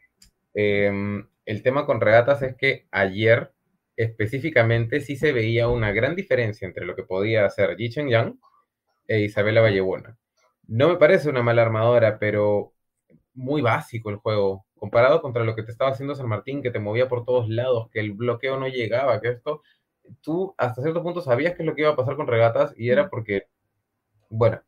em, 0.54 1.26
el 1.44 1.62
tema 1.62 1.86
con 1.86 2.00
regatas 2.00 2.42
es 2.42 2.56
que 2.56 2.86
ayer 2.90 3.52
específicamente 3.96 5.00
sí 5.00 5.16
se 5.16 5.32
veía 5.32 5.68
una 5.68 5.92
gran 5.92 6.14
diferencia 6.16 6.66
entre 6.66 6.86
lo 6.86 6.94
que 6.94 7.04
podía 7.04 7.46
hacer 7.46 7.76
Yi 7.76 7.90
Chen 7.90 8.08
Yang 8.08 8.38
e 9.08 9.20
Isabela 9.20 9.62
Vallebona. 9.62 10.18
No 10.68 10.88
me 10.88 10.96
parece 10.96 11.30
una 11.30 11.42
mala 11.42 11.62
armadora, 11.62 12.18
pero 12.18 12.74
muy 13.34 13.62
básico 13.62 14.10
el 14.10 14.16
juego. 14.16 14.66
Comparado 14.76 15.22
contra 15.22 15.44
lo 15.44 15.54
que 15.54 15.62
te 15.62 15.70
estaba 15.72 15.92
haciendo 15.92 16.14
San 16.14 16.28
Martín, 16.28 16.62
que 16.62 16.70
te 16.70 16.78
movía 16.78 17.08
por 17.08 17.24
todos 17.24 17.48
lados, 17.48 17.88
que 17.90 18.00
el 18.00 18.12
bloqueo 18.12 18.58
no 18.58 18.68
llegaba, 18.68 19.20
que 19.20 19.30
esto, 19.30 19.62
tú 20.20 20.54
hasta 20.58 20.82
cierto 20.82 21.02
punto 21.02 21.20
sabías 21.22 21.54
qué 21.54 21.62
es 21.62 21.66
lo 21.66 21.74
que 21.74 21.82
iba 21.82 21.92
a 21.92 21.96
pasar 21.96 22.16
con 22.16 22.26
regatas 22.26 22.74
y 22.76 22.90
era 22.90 23.08
porque, 23.08 23.48
bueno, 24.28 24.60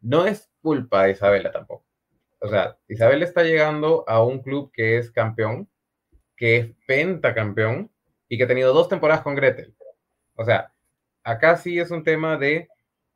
no 0.00 0.26
es 0.26 0.50
culpa 0.62 1.04
de 1.04 1.12
Isabela 1.12 1.52
tampoco. 1.52 1.83
O 2.44 2.48
sea, 2.48 2.76
Isabela 2.88 3.24
está 3.24 3.42
llegando 3.42 4.04
a 4.06 4.22
un 4.22 4.42
club 4.42 4.70
que 4.70 4.98
es 4.98 5.10
campeón, 5.10 5.66
que 6.36 6.56
es 6.58 6.70
pentacampeón 6.86 7.90
y 8.28 8.36
que 8.36 8.44
ha 8.44 8.46
tenido 8.46 8.74
dos 8.74 8.86
temporadas 8.90 9.22
con 9.22 9.34
Gretel. 9.34 9.74
O 10.34 10.44
sea, 10.44 10.70
acá 11.22 11.56
sí 11.56 11.78
es 11.78 11.90
un 11.90 12.04
tema 12.04 12.36
de 12.36 12.68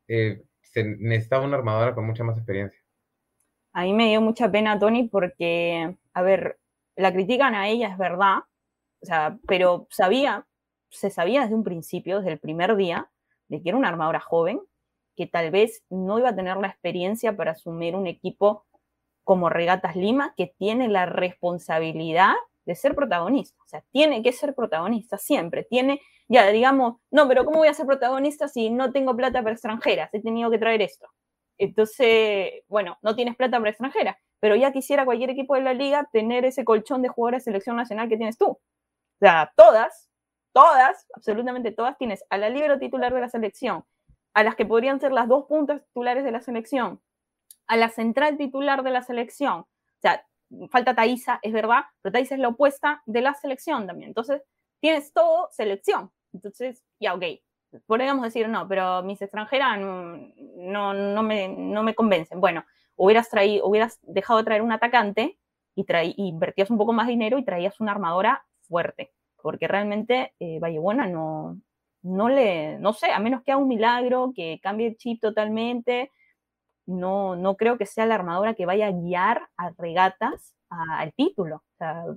eh, 0.09 0.43
se 0.63 0.83
necesitaba 0.83 1.45
una 1.45 1.59
armadora 1.59 1.95
con 1.95 2.07
mucha 2.07 2.25
más 2.25 2.39
experiencia. 2.39 2.81
A 3.75 3.83
mí 3.83 3.93
me 3.93 4.09
dio 4.09 4.23
mucha 4.23 4.51
pena, 4.51 4.79
Tony, 4.79 5.09
porque, 5.09 5.95
a 6.15 6.23
ver, 6.23 6.59
la 6.97 7.13
critican 7.13 7.55
a 7.55 7.69
ella, 7.69 7.89
es 7.89 7.99
verdad, 7.99 8.39
o 9.03 9.07
sea, 9.07 9.39
pero 9.47 9.89
sabía, 9.91 10.47
se 10.89 11.11
sabía 11.11 11.43
desde 11.43 11.55
un 11.55 11.65
principio, 11.65 12.21
desde 12.21 12.33
el 12.33 12.39
primer 12.39 12.77
día, 12.77 13.11
de 13.49 13.63
que 13.63 13.69
era 13.69 13.77
una 13.77 13.89
armadora 13.89 14.21
joven, 14.21 14.59
que 15.17 15.27
tal 15.27 15.51
vez 15.51 15.85
no 15.91 16.19
iba 16.19 16.31
a 16.31 16.35
tener 16.35 16.57
la 16.57 16.69
experiencia 16.69 17.37
para 17.37 17.51
asumir 17.51 17.95
un 17.95 18.07
equipo 18.07 18.65
como 19.29 19.51
Regatas 19.51 19.95
Lima, 19.95 20.33
que 20.39 20.55
tiene 20.57 20.89
la 20.89 21.05
responsabilidad 21.05 22.33
de 22.65 22.75
ser 22.75 22.95
protagonista. 22.95 23.63
O 23.63 23.69
sea, 23.69 23.85
tiene 23.93 24.23
que 24.23 24.33
ser 24.33 24.55
protagonista 24.55 25.19
siempre. 25.19 25.65
Tiene, 25.65 26.01
ya 26.29 26.47
digamos, 26.47 26.95
no, 27.11 27.29
pero 27.29 27.45
¿cómo 27.45 27.59
voy 27.59 27.69
a 27.69 27.75
ser 27.75 27.85
protagonista 27.85 28.49
si 28.49 28.71
no 28.71 28.91
tengo 28.91 29.15
plata 29.15 29.43
para 29.43 29.53
extranjeras? 29.53 30.09
He 30.15 30.23
tenido 30.23 30.51
que 30.51 30.57
traer 30.57 30.81
esto. 30.81 31.09
Entonces, 31.59 32.63
bueno, 32.69 32.97
no 33.03 33.15
tienes 33.15 33.37
plata 33.37 33.59
para 33.59 33.69
extranjeras, 33.69 34.17
pero 34.41 34.57
ya 34.57 34.73
quisiera 34.73 35.05
cualquier 35.05 35.29
equipo 35.29 35.57
de 35.57 35.61
la 35.61 35.75
liga 35.75 36.09
tener 36.11 36.47
ese 36.47 36.65
colchón 36.65 37.03
de 37.03 37.09
jugadores 37.09 37.45
de 37.45 37.51
selección 37.51 37.77
nacional 37.77 38.09
que 38.09 38.17
tienes 38.17 38.39
tú. 38.39 38.53
O 38.53 38.61
sea, 39.21 39.53
todas, 39.57 40.09
todas, 40.55 41.07
absolutamente 41.15 41.71
todas, 41.71 41.99
tienes 41.99 42.25
a 42.31 42.39
la 42.39 42.49
libero 42.49 42.79
titular 42.79 43.13
de 43.13 43.21
la 43.21 43.29
selección, 43.29 43.85
a 44.33 44.43
las 44.43 44.57
que 44.57 44.65
podrían 44.65 45.01
ser 45.01 45.13
las 45.13 45.29
dos 45.29 45.45
puntas 45.45 45.85
titulares 45.85 46.25
de 46.25 46.33
la 46.33 46.41
selección, 46.41 47.03
a 47.67 47.77
la 47.77 47.89
central 47.91 48.37
titular 48.37 48.83
de 48.83 48.91
la 48.91 49.03
selección. 49.03 49.61
O 49.61 50.01
sea, 50.01 50.25
falta 50.71 50.95
Thaisa, 50.95 51.39
es 51.43 51.53
verdad, 51.53 51.85
pero 52.03 52.13
Thaisa 52.13 52.35
es 52.35 52.41
la 52.41 52.49
opuesta 52.49 53.03
de 53.07 53.21
la 53.21 53.35
selección 53.35 53.87
también. 53.87 54.09
Entonces, 54.09 54.43
tienes 54.81 55.13
todo 55.13 55.49
selección. 55.51 56.11
Entonces, 56.33 56.85
ya, 57.01 57.15
ok. 57.15 57.25
Podríamos 57.87 58.25
decir, 58.25 58.49
no, 58.49 58.67
pero 58.67 59.03
mis 59.03 59.21
extranjeras 59.21 59.79
no, 59.79 60.95
no, 60.95 61.23
me, 61.23 61.49
no 61.49 61.83
me 61.83 61.95
convencen. 61.95 62.41
Bueno, 62.41 62.65
hubieras, 62.97 63.29
traído, 63.29 63.67
hubieras 63.67 63.99
dejado 64.03 64.39
de 64.39 64.45
traer 64.45 64.63
un 64.63 64.73
atacante 64.73 65.39
y, 65.75 65.85
traí, 65.85 66.15
invertías 66.17 66.71
un 66.71 66.79
poco 66.79 66.95
más 66.95 67.07
dinero 67.07 67.39
y 67.39 67.45
traías 67.45 67.79
una 67.81 67.93
armadora 67.93 68.47
fuerte. 68.63 69.13
Porque 69.43 69.69
realmente 69.69 70.35
eh, 70.41 70.59
Vallebuena 70.61 71.07
no, 71.07 71.61
no 72.03 72.29
le, 72.29 72.79
no 72.79 72.95
sé, 72.95 73.13
a 73.13 73.19
menos 73.19 73.43
que 73.43 73.53
haga 73.53 73.61
un 73.61 73.69
milagro, 73.69 74.33
que 74.35 74.59
cambie 74.63 74.89
el 74.89 74.97
chip 74.97 75.21
totalmente, 75.21 76.11
no, 76.89 77.37
no 77.37 77.57
creo 77.57 77.77
que 77.77 77.87
sea 77.87 78.07
la 78.07 78.15
armadura 78.15 78.55
que 78.55 78.67
vaya 78.67 78.87
a 78.87 78.93
guiar 78.93 79.49
a 79.59 79.71
regatas 79.77 80.55
al 80.71 81.13
título. 81.13 81.63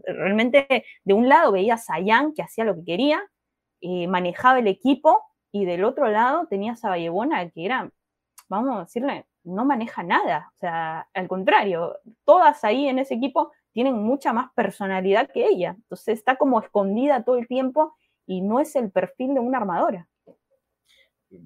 realmente 0.06 0.86
de 1.04 1.14
un 1.14 1.28
lado 1.30 1.52
veía 1.52 1.76
a 1.76 1.78
Sayan 1.78 2.34
que 2.34 2.42
hacía 2.42 2.64
lo 2.64 2.76
que 2.76 2.86
quería, 2.86 3.22
eh, 3.82 4.08
manejaba 4.08 4.60
el 4.60 4.68
equipo, 4.68 5.22
y 5.52 5.66
del 5.66 5.84
otro 5.84 6.08
lado 6.08 6.48
tenías 6.48 6.84
a 6.86 6.90
Vallebona 6.90 7.50
que 7.50 7.66
era, 7.66 7.92
vamos 8.48 8.78
a 8.78 8.80
decirle, 8.82 9.26
no 9.44 9.66
maneja 9.66 10.04
nada. 10.04 10.50
O 10.56 10.60
sea, 10.60 11.08
al 11.14 11.28
contrario, 11.28 11.98
todas 12.24 12.64
ahí 12.64 12.88
en 12.88 13.00
ese 13.00 13.16
equipo 13.16 13.52
tienen 13.74 13.96
mucha 13.96 14.32
más 14.32 14.52
personalidad 14.56 15.30
que 15.30 15.46
ella. 15.46 15.76
Entonces 15.78 16.20
está 16.20 16.38
como 16.38 16.62
escondida 16.62 17.26
todo 17.26 17.38
el 17.38 17.48
tiempo 17.48 17.94
y 18.26 18.42
no 18.42 18.62
es 18.62 18.78
el 18.78 18.90
perfil 18.92 19.34
de 19.34 19.42
una 19.42 19.58
armadora. 19.58 20.08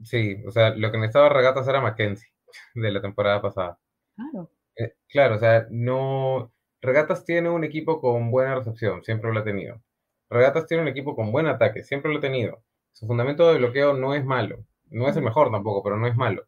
Sí, 0.03 0.37
o 0.47 0.51
sea, 0.51 0.75
lo 0.75 0.91
que 0.91 0.97
necesitaba 0.97 1.29
regatas 1.29 1.67
era 1.67 1.81
Mackenzie 1.81 2.34
de 2.73 2.91
la 2.91 3.01
temporada 3.01 3.41
pasada. 3.41 3.79
Claro. 4.15 4.49
Eh, 4.77 4.93
claro, 5.07 5.35
o 5.35 5.39
sea, 5.39 5.67
no. 5.69 6.51
Regatas 6.81 7.25
tiene 7.25 7.49
un 7.49 7.63
equipo 7.63 7.99
con 7.99 8.29
buena 8.31 8.55
recepción, 8.55 9.03
siempre 9.03 9.33
lo 9.33 9.39
ha 9.39 9.43
tenido. 9.43 9.81
Regatas 10.29 10.67
tiene 10.67 10.83
un 10.83 10.89
equipo 10.89 11.15
con 11.15 11.31
buen 11.31 11.47
ataque, 11.47 11.83
siempre 11.83 12.11
lo 12.11 12.19
ha 12.19 12.21
tenido. 12.21 12.63
Su 12.91 13.07
fundamento 13.07 13.51
de 13.51 13.57
bloqueo 13.57 13.93
no 13.93 14.13
es 14.13 14.23
malo, 14.23 14.65
no 14.89 15.07
es 15.07 15.15
el 15.15 15.23
mejor 15.23 15.51
tampoco, 15.51 15.83
pero 15.83 15.97
no 15.97 16.07
es 16.07 16.15
malo. 16.15 16.45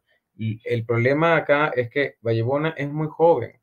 El 0.64 0.86
problema 0.86 1.36
acá 1.36 1.68
es 1.74 1.90
que 1.90 2.16
Vallebona 2.22 2.70
es 2.76 2.88
muy 2.90 3.08
joven. 3.08 3.60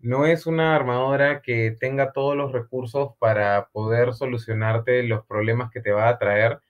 No 0.00 0.26
es 0.26 0.46
una 0.46 0.74
armadora 0.76 1.42
que 1.42 1.76
tenga 1.78 2.12
todos 2.12 2.36
los 2.36 2.52
recursos 2.52 3.12
para 3.18 3.68
poder 3.72 4.14
solucionarte 4.14 5.02
los 5.04 5.24
problemas 5.26 5.70
que 5.70 5.80
te 5.80 5.92
va 5.92 6.08
a 6.08 6.18
traer 6.18 6.60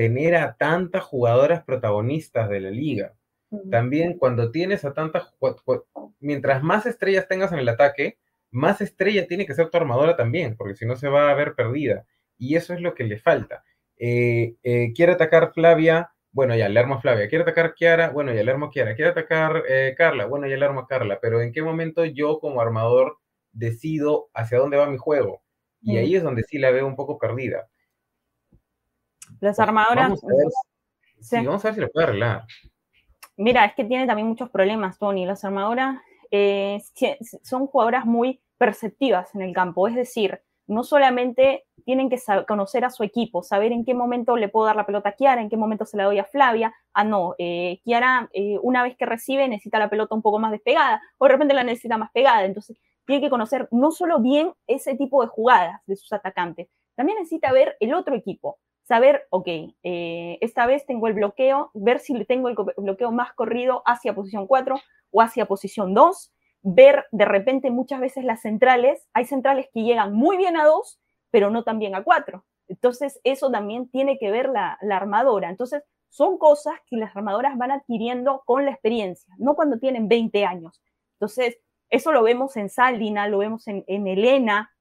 tener 0.00 0.34
a 0.34 0.56
tantas 0.56 1.04
jugadoras 1.04 1.62
protagonistas 1.64 2.48
de 2.48 2.60
la 2.60 2.70
liga. 2.70 3.14
También 3.70 4.16
cuando 4.16 4.50
tienes 4.50 4.84
a 4.84 4.94
tantas, 4.94 5.34
mientras 6.20 6.62
más 6.62 6.86
estrellas 6.86 7.26
tengas 7.26 7.52
en 7.52 7.58
el 7.58 7.68
ataque, 7.68 8.18
más 8.50 8.80
estrella 8.80 9.26
tiene 9.26 9.46
que 9.46 9.54
ser 9.54 9.70
tu 9.70 9.76
armadora 9.76 10.16
también, 10.16 10.56
porque 10.56 10.76
si 10.76 10.86
no 10.86 10.96
se 10.96 11.08
va 11.08 11.30
a 11.30 11.34
ver 11.34 11.54
perdida. 11.54 12.06
Y 12.38 12.56
eso 12.56 12.74
es 12.74 12.80
lo 12.80 12.94
que 12.94 13.04
le 13.04 13.18
falta. 13.18 13.64
Eh, 13.96 14.56
eh, 14.62 14.92
quiere 14.94 15.12
atacar 15.12 15.52
Flavia, 15.52 16.12
bueno, 16.32 16.54
ya 16.54 16.68
le 16.68 16.78
armo 16.78 16.94
a 16.94 17.00
Flavia. 17.00 17.28
Quiere 17.28 17.42
atacar 17.42 17.74
Kiara, 17.74 18.10
bueno, 18.10 18.32
ya 18.32 18.42
le 18.42 18.50
armo 18.50 18.66
a 18.66 18.70
Kiara. 18.70 18.94
Quiere 18.94 19.10
atacar 19.10 19.64
eh, 19.68 19.94
Carla, 19.96 20.26
bueno, 20.26 20.46
ya 20.46 20.56
le 20.56 20.64
armo 20.64 20.80
a 20.80 20.86
Carla. 20.86 21.18
Pero 21.20 21.40
¿en 21.40 21.52
qué 21.52 21.62
momento 21.62 22.04
yo 22.04 22.38
como 22.38 22.60
armador 22.60 23.18
decido 23.52 24.30
hacia 24.32 24.58
dónde 24.58 24.76
va 24.76 24.88
mi 24.88 24.98
juego? 24.98 25.42
Y 25.82 25.96
ahí 25.96 26.14
es 26.14 26.22
donde 26.22 26.42
sí 26.42 26.58
la 26.58 26.70
veo 26.70 26.86
un 26.86 26.94
poco 26.94 27.18
perdida. 27.18 27.68
Las 29.40 29.58
armadoras... 29.58 30.08
Vamos 30.08 30.24
a 30.24 30.26
ver, 30.26 30.46
sí. 31.20 31.36
vamos 31.36 31.64
a 31.64 31.68
ver 31.68 31.74
si 31.74 31.80
lo 31.80 31.90
puede 31.90 32.06
arreglar. 32.06 32.44
Mira, 33.40 33.64
es 33.64 33.74
que 33.74 33.84
tiene 33.84 34.06
también 34.06 34.28
muchos 34.28 34.50
problemas, 34.50 34.98
Tony. 34.98 35.24
Las 35.24 35.46
armadoras 35.46 35.96
eh, 36.30 36.78
son 37.42 37.66
jugadoras 37.68 38.04
muy 38.04 38.42
perceptivas 38.58 39.34
en 39.34 39.40
el 39.40 39.54
campo, 39.54 39.88
es 39.88 39.94
decir, 39.94 40.42
no 40.66 40.84
solamente 40.84 41.64
tienen 41.86 42.10
que 42.10 42.18
conocer 42.46 42.84
a 42.84 42.90
su 42.90 43.02
equipo, 43.02 43.42
saber 43.42 43.72
en 43.72 43.86
qué 43.86 43.94
momento 43.94 44.36
le 44.36 44.50
puedo 44.50 44.66
dar 44.66 44.76
la 44.76 44.84
pelota 44.84 45.08
a 45.08 45.12
Kiara, 45.12 45.40
en 45.40 45.48
qué 45.48 45.56
momento 45.56 45.86
se 45.86 45.96
la 45.96 46.04
doy 46.04 46.18
a 46.18 46.26
Flavia. 46.26 46.74
Ah, 46.92 47.02
no, 47.02 47.34
eh, 47.38 47.80
Kiara 47.82 48.28
eh, 48.34 48.58
una 48.62 48.82
vez 48.82 48.94
que 48.98 49.06
recibe 49.06 49.48
necesita 49.48 49.78
la 49.78 49.88
pelota 49.88 50.14
un 50.14 50.20
poco 50.20 50.38
más 50.38 50.52
despegada 50.52 51.00
o 51.16 51.24
de 51.24 51.32
repente 51.32 51.54
la 51.54 51.64
necesita 51.64 51.96
más 51.96 52.10
pegada. 52.12 52.44
Entonces, 52.44 52.76
tiene 53.06 53.22
que 53.22 53.30
conocer 53.30 53.68
no 53.70 53.90
solo 53.90 54.20
bien 54.20 54.52
ese 54.66 54.96
tipo 54.96 55.22
de 55.22 55.28
jugadas 55.28 55.80
de 55.86 55.96
sus 55.96 56.12
atacantes, 56.12 56.68
también 56.94 57.16
necesita 57.16 57.52
ver 57.52 57.74
el 57.80 57.94
otro 57.94 58.14
equipo, 58.14 58.58
saber, 58.90 59.28
ok, 59.30 59.46
eh, 59.84 60.38
esta 60.40 60.66
vez 60.66 60.84
tengo 60.84 61.06
el 61.06 61.14
bloqueo, 61.14 61.70
ver 61.74 62.00
si 62.00 62.24
tengo 62.24 62.48
el 62.48 62.56
bloqueo 62.76 63.12
más 63.12 63.32
corrido 63.34 63.84
hacia 63.86 64.16
posición 64.16 64.48
4 64.48 64.74
o 65.12 65.22
hacia 65.22 65.46
posición 65.46 65.94
2, 65.94 66.32
ver 66.62 67.06
de 67.12 67.24
repente 67.24 67.70
muchas 67.70 68.00
veces 68.00 68.24
las 68.24 68.40
centrales, 68.40 69.08
hay 69.12 69.26
centrales 69.26 69.68
que 69.72 69.84
llegan 69.84 70.12
muy 70.12 70.36
bien 70.36 70.56
a 70.56 70.64
2, 70.64 71.00
pero 71.30 71.50
no 71.50 71.62
tan 71.62 71.78
bien 71.78 71.94
a 71.94 72.02
4. 72.02 72.44
Entonces, 72.66 73.20
eso 73.22 73.48
también 73.52 73.88
tiene 73.88 74.18
que 74.18 74.32
ver 74.32 74.48
la, 74.48 74.76
armadora. 74.90 75.50
Entonces, 75.50 75.84
son 76.08 76.36
cosas 76.36 76.74
que 76.88 76.96
las 76.96 77.14
armadoras 77.14 77.56
van 77.56 77.70
adquiriendo 77.70 78.42
con 78.44 78.64
la 78.64 78.72
experiencia, 78.72 79.32
no 79.38 79.54
cuando 79.54 79.78
tienen 79.78 80.08
20 80.08 80.44
años. 80.46 80.82
Entonces, 81.12 81.60
eso 81.90 82.10
lo 82.10 82.24
vemos 82.24 82.56
en 82.56 82.68
Saldina, 82.68 83.28
lo 83.28 83.38
vemos 83.38 83.68
en, 83.68 83.84
Elena, 83.86 84.72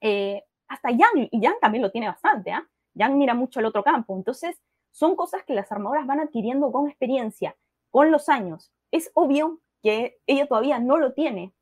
eh, 0.00 0.44
hasta 0.68 0.90
Jan, 0.90 1.28
y 1.32 1.40
Jan 1.42 1.56
también 1.60 1.82
lo 1.82 1.90
tiene 1.90 2.06
bastante, 2.06 2.52
¿ah? 2.52 2.64
Yang 3.00 3.16
mira 3.16 3.34
mucho 3.34 3.60
al 3.60 3.66
otro 3.66 3.82
campo. 3.82 4.14
Entonces, 4.14 4.60
son 4.90 5.16
cosas 5.16 5.42
que 5.44 5.54
las 5.54 5.72
armadoras 5.72 6.06
van 6.06 6.20
adquiriendo 6.20 6.70
con 6.70 6.86
experiencia, 6.86 7.56
con 7.88 8.10
los 8.10 8.28
años. 8.28 8.72
Es 8.90 9.10
obvio 9.14 9.60
que 9.82 10.18
ella 10.26 10.46
todavía 10.46 10.78
no 10.80 10.98
lo 10.98 11.14
tiene. 11.14 11.54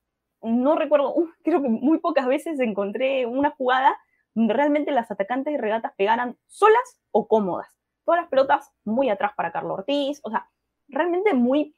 No 0.42 0.74
recuerdo, 0.74 1.14
creo 1.44 1.62
que 1.62 1.68
muy 1.68 2.00
pocas 2.00 2.26
veces 2.26 2.58
encontré 2.58 3.24
una 3.26 3.50
jugada 3.50 3.96
realmente 4.34 4.90
las 4.90 5.10
atacantes 5.10 5.52
de 5.52 5.60
regatas 5.60 5.92
pegaran 5.96 6.36
solas 6.46 7.00
o 7.12 7.28
cómodas. 7.28 7.68
Todas 8.04 8.22
las 8.22 8.30
pelotas 8.30 8.72
muy 8.84 9.08
atrás 9.08 9.32
para 9.36 9.52
Carlos 9.52 9.78
Ortiz, 9.78 10.20
o 10.24 10.30
sea, 10.30 10.48
realmente 10.88 11.34
muy 11.34 11.76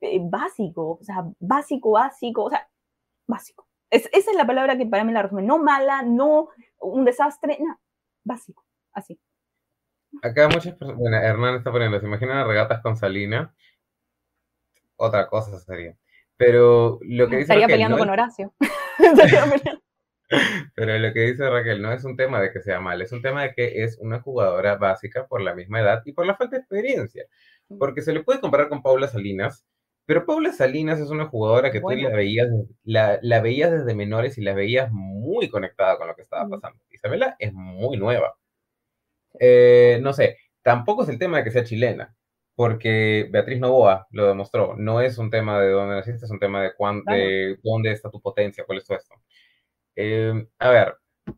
eh, 0.00 0.20
básico, 0.22 0.98
o 1.00 1.04
sea, 1.04 1.24
básico, 1.38 1.92
básico, 1.92 2.44
o 2.44 2.50
sea, 2.50 2.68
básico. 3.26 3.68
esa 3.90 4.08
es 4.12 4.36
la 4.36 4.46
palabra 4.46 4.76
que 4.76 4.86
para 4.86 5.04
mí 5.04 5.12
la 5.12 5.22
resume. 5.22 5.42
No 5.42 5.58
mala, 5.58 6.02
no 6.02 6.48
un 6.80 7.04
desastre, 7.04 7.58
no, 7.60 7.78
básico, 8.24 8.64
así. 8.98 9.18
Acá 10.22 10.48
muchas 10.48 10.74
personas, 10.74 10.98
bueno, 10.98 11.16
Hernán 11.16 11.56
está 11.56 11.70
poniendo, 11.70 12.00
¿se 12.00 12.06
imaginan 12.06 12.46
regatas 12.46 12.80
con 12.82 12.96
Salina? 12.96 13.54
Otra 14.96 15.28
cosa 15.28 15.58
sería. 15.58 15.96
Pero 16.36 16.98
lo 17.02 17.28
que 17.28 17.36
dice 17.36 17.52
Estaría 17.52 17.66
peleando 17.66 17.98
con 17.98 18.08
Horacio. 18.08 18.54
Pero 20.74 20.98
lo 20.98 21.12
que 21.12 21.20
dice 21.20 21.48
Raquel 21.48 21.80
no 21.80 21.92
es 21.92 22.04
un 22.04 22.16
tema 22.16 22.40
de 22.40 22.52
que 22.52 22.60
sea 22.60 22.80
mal, 22.80 23.00
es 23.00 23.12
un 23.12 23.22
tema 23.22 23.42
de 23.42 23.54
que 23.54 23.82
es 23.82 23.98
una 23.98 24.20
jugadora 24.20 24.76
básica 24.76 25.26
por 25.26 25.40
la 25.40 25.54
misma 25.54 25.80
edad 25.80 26.02
y 26.04 26.12
por 26.12 26.26
la 26.26 26.36
falta 26.36 26.56
de 26.56 26.60
experiencia. 26.60 27.24
Porque 27.78 28.02
se 28.02 28.12
le 28.12 28.22
puede 28.22 28.40
comparar 28.40 28.68
con 28.68 28.82
Paula 28.82 29.08
Salinas, 29.08 29.66
pero 30.04 30.24
Paula 30.26 30.52
Salinas 30.52 31.00
es 31.00 31.10
una 31.10 31.26
jugadora 31.26 31.70
que 31.70 31.80
tú 31.80 31.90
la 31.90 32.10
veías, 32.10 32.48
la, 32.84 33.18
la, 33.20 33.40
veías 33.40 33.70
desde 33.70 33.94
menores 33.94 34.38
y 34.38 34.42
la 34.42 34.54
veías 34.54 34.90
muy 34.90 35.48
conectada 35.48 35.98
con 35.98 36.08
lo 36.08 36.14
que 36.14 36.22
estaba 36.22 36.48
pasando. 36.48 36.80
Isabela 36.90 37.36
es 37.38 37.52
muy 37.52 37.96
nueva. 37.96 38.37
Eh, 39.38 39.98
no 40.02 40.12
sé, 40.12 40.38
tampoco 40.62 41.02
es 41.02 41.08
el 41.08 41.18
tema 41.18 41.38
de 41.38 41.44
que 41.44 41.50
sea 41.50 41.64
chilena, 41.64 42.14
porque 42.54 43.28
Beatriz 43.30 43.60
Novoa 43.60 44.06
lo 44.10 44.26
demostró. 44.26 44.76
No 44.76 45.00
es 45.00 45.18
un 45.18 45.30
tema 45.30 45.60
de 45.60 45.70
dónde 45.70 45.96
naciste, 45.96 46.24
es 46.24 46.30
un 46.30 46.40
tema 46.40 46.62
de, 46.62 46.72
de 47.06 47.58
dónde 47.62 47.92
está 47.92 48.10
tu 48.10 48.20
potencia, 48.20 48.64
cuál 48.64 48.78
es 48.78 48.84
tu 48.84 48.94
esto. 48.94 49.14
Eh, 49.96 50.46
a 50.58 50.70
ver, 50.70 50.96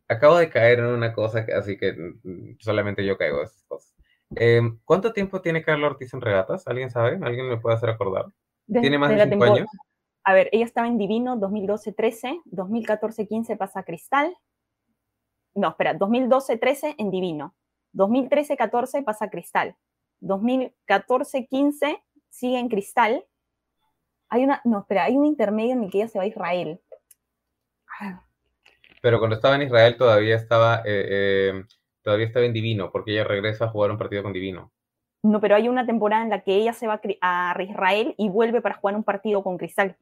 acabo 0.09 0.36
de 0.36 0.51
caer 0.51 0.80
en 0.80 0.86
una 0.86 1.12
cosa, 1.12 1.47
así 1.57 1.76
que 1.76 1.93
mm, 1.93 2.59
solamente 2.59 3.05
yo 3.05 3.16
caigo 3.16 3.38
de 3.38 3.45
esas 3.45 3.64
cosas. 3.64 3.95
Eh, 4.36 4.61
¿Cuánto 4.84 5.12
tiempo 5.12 5.41
tiene 5.41 5.62
Carla 5.62 5.88
Ortiz 5.88 6.14
en 6.14 6.20
regatas? 6.20 6.66
¿Alguien 6.66 6.91
sabe? 6.91 7.18
¿Alguien 7.22 7.49
me 7.49 7.57
puede 7.57 7.76
hacer 7.76 7.91
acordar? 7.91 8.26
¿Tiene 8.66 8.99
más 8.99 9.11
de, 9.11 9.28
cinco 9.28 9.45
años? 9.45 9.66
A 10.24 10.34
ver, 10.34 10.49
ella 10.53 10.64
estaba 10.64 10.86
en 10.86 10.99
Divino 10.99 11.36
2012-13, 11.38 12.43
2014-15 12.53 13.57
pasa 13.57 13.80
a 13.80 13.82
Cristal. 13.84 14.36
No, 15.55 15.68
espera, 15.70 15.99
2012-13 15.99 16.95
en 16.99 17.11
Divino. 17.11 17.57
2013-14 17.95 19.05
pasa 19.05 19.26
a 19.26 19.30
Cristal. 19.30 19.76
2014-15 20.20 22.03
sigue 22.28 22.59
en 22.59 22.68
Cristal. 22.68 23.24
Hay 24.28 24.45
una, 24.45 24.61
no, 24.64 24.80
espera, 24.80 25.05
hay 25.05 25.16
un 25.16 25.26
intermedio 25.26 25.72
en 25.72 25.84
el 25.84 25.91
que 25.91 25.99
ella 25.99 26.09
se 26.09 26.18
va 26.18 26.24
a 26.24 26.28
Israel. 26.28 26.80
Pero 29.03 29.18
cuando 29.18 29.36
estaba 29.36 29.57
en 29.57 29.62
Israel 29.62 29.97
todavía 29.97 30.36
estaba, 30.36 30.82
eh, 30.84 31.07
eh, 31.11 31.64
todavía 32.03 32.26
estaba 32.26 32.47
en 32.47 32.53
Divino, 32.53 32.91
porque 32.93 33.12
ella 33.12 33.24
regresa 33.24 33.64
a 33.64 33.68
jugar 33.68 33.91
un 33.91 33.99
partido 33.99 34.22
con 34.22 34.32
Divino. 34.32 34.72
No, 35.22 35.41
pero 35.41 35.55
hay 35.57 35.68
una 35.68 35.84
temporada 35.84 36.22
en 36.22 36.30
la 36.30 36.43
que 36.43 36.55
ella 36.55 36.72
se 36.72 36.86
va 36.86 37.01
a 37.20 37.57
Israel 37.62 38.14
y 38.16 38.28
vuelve 38.28 38.62
para 38.62 38.76
jugar 38.76 38.97
un 38.97 39.05
partido 39.05 39.43
con 39.43 39.59
Cristal. 39.59 39.97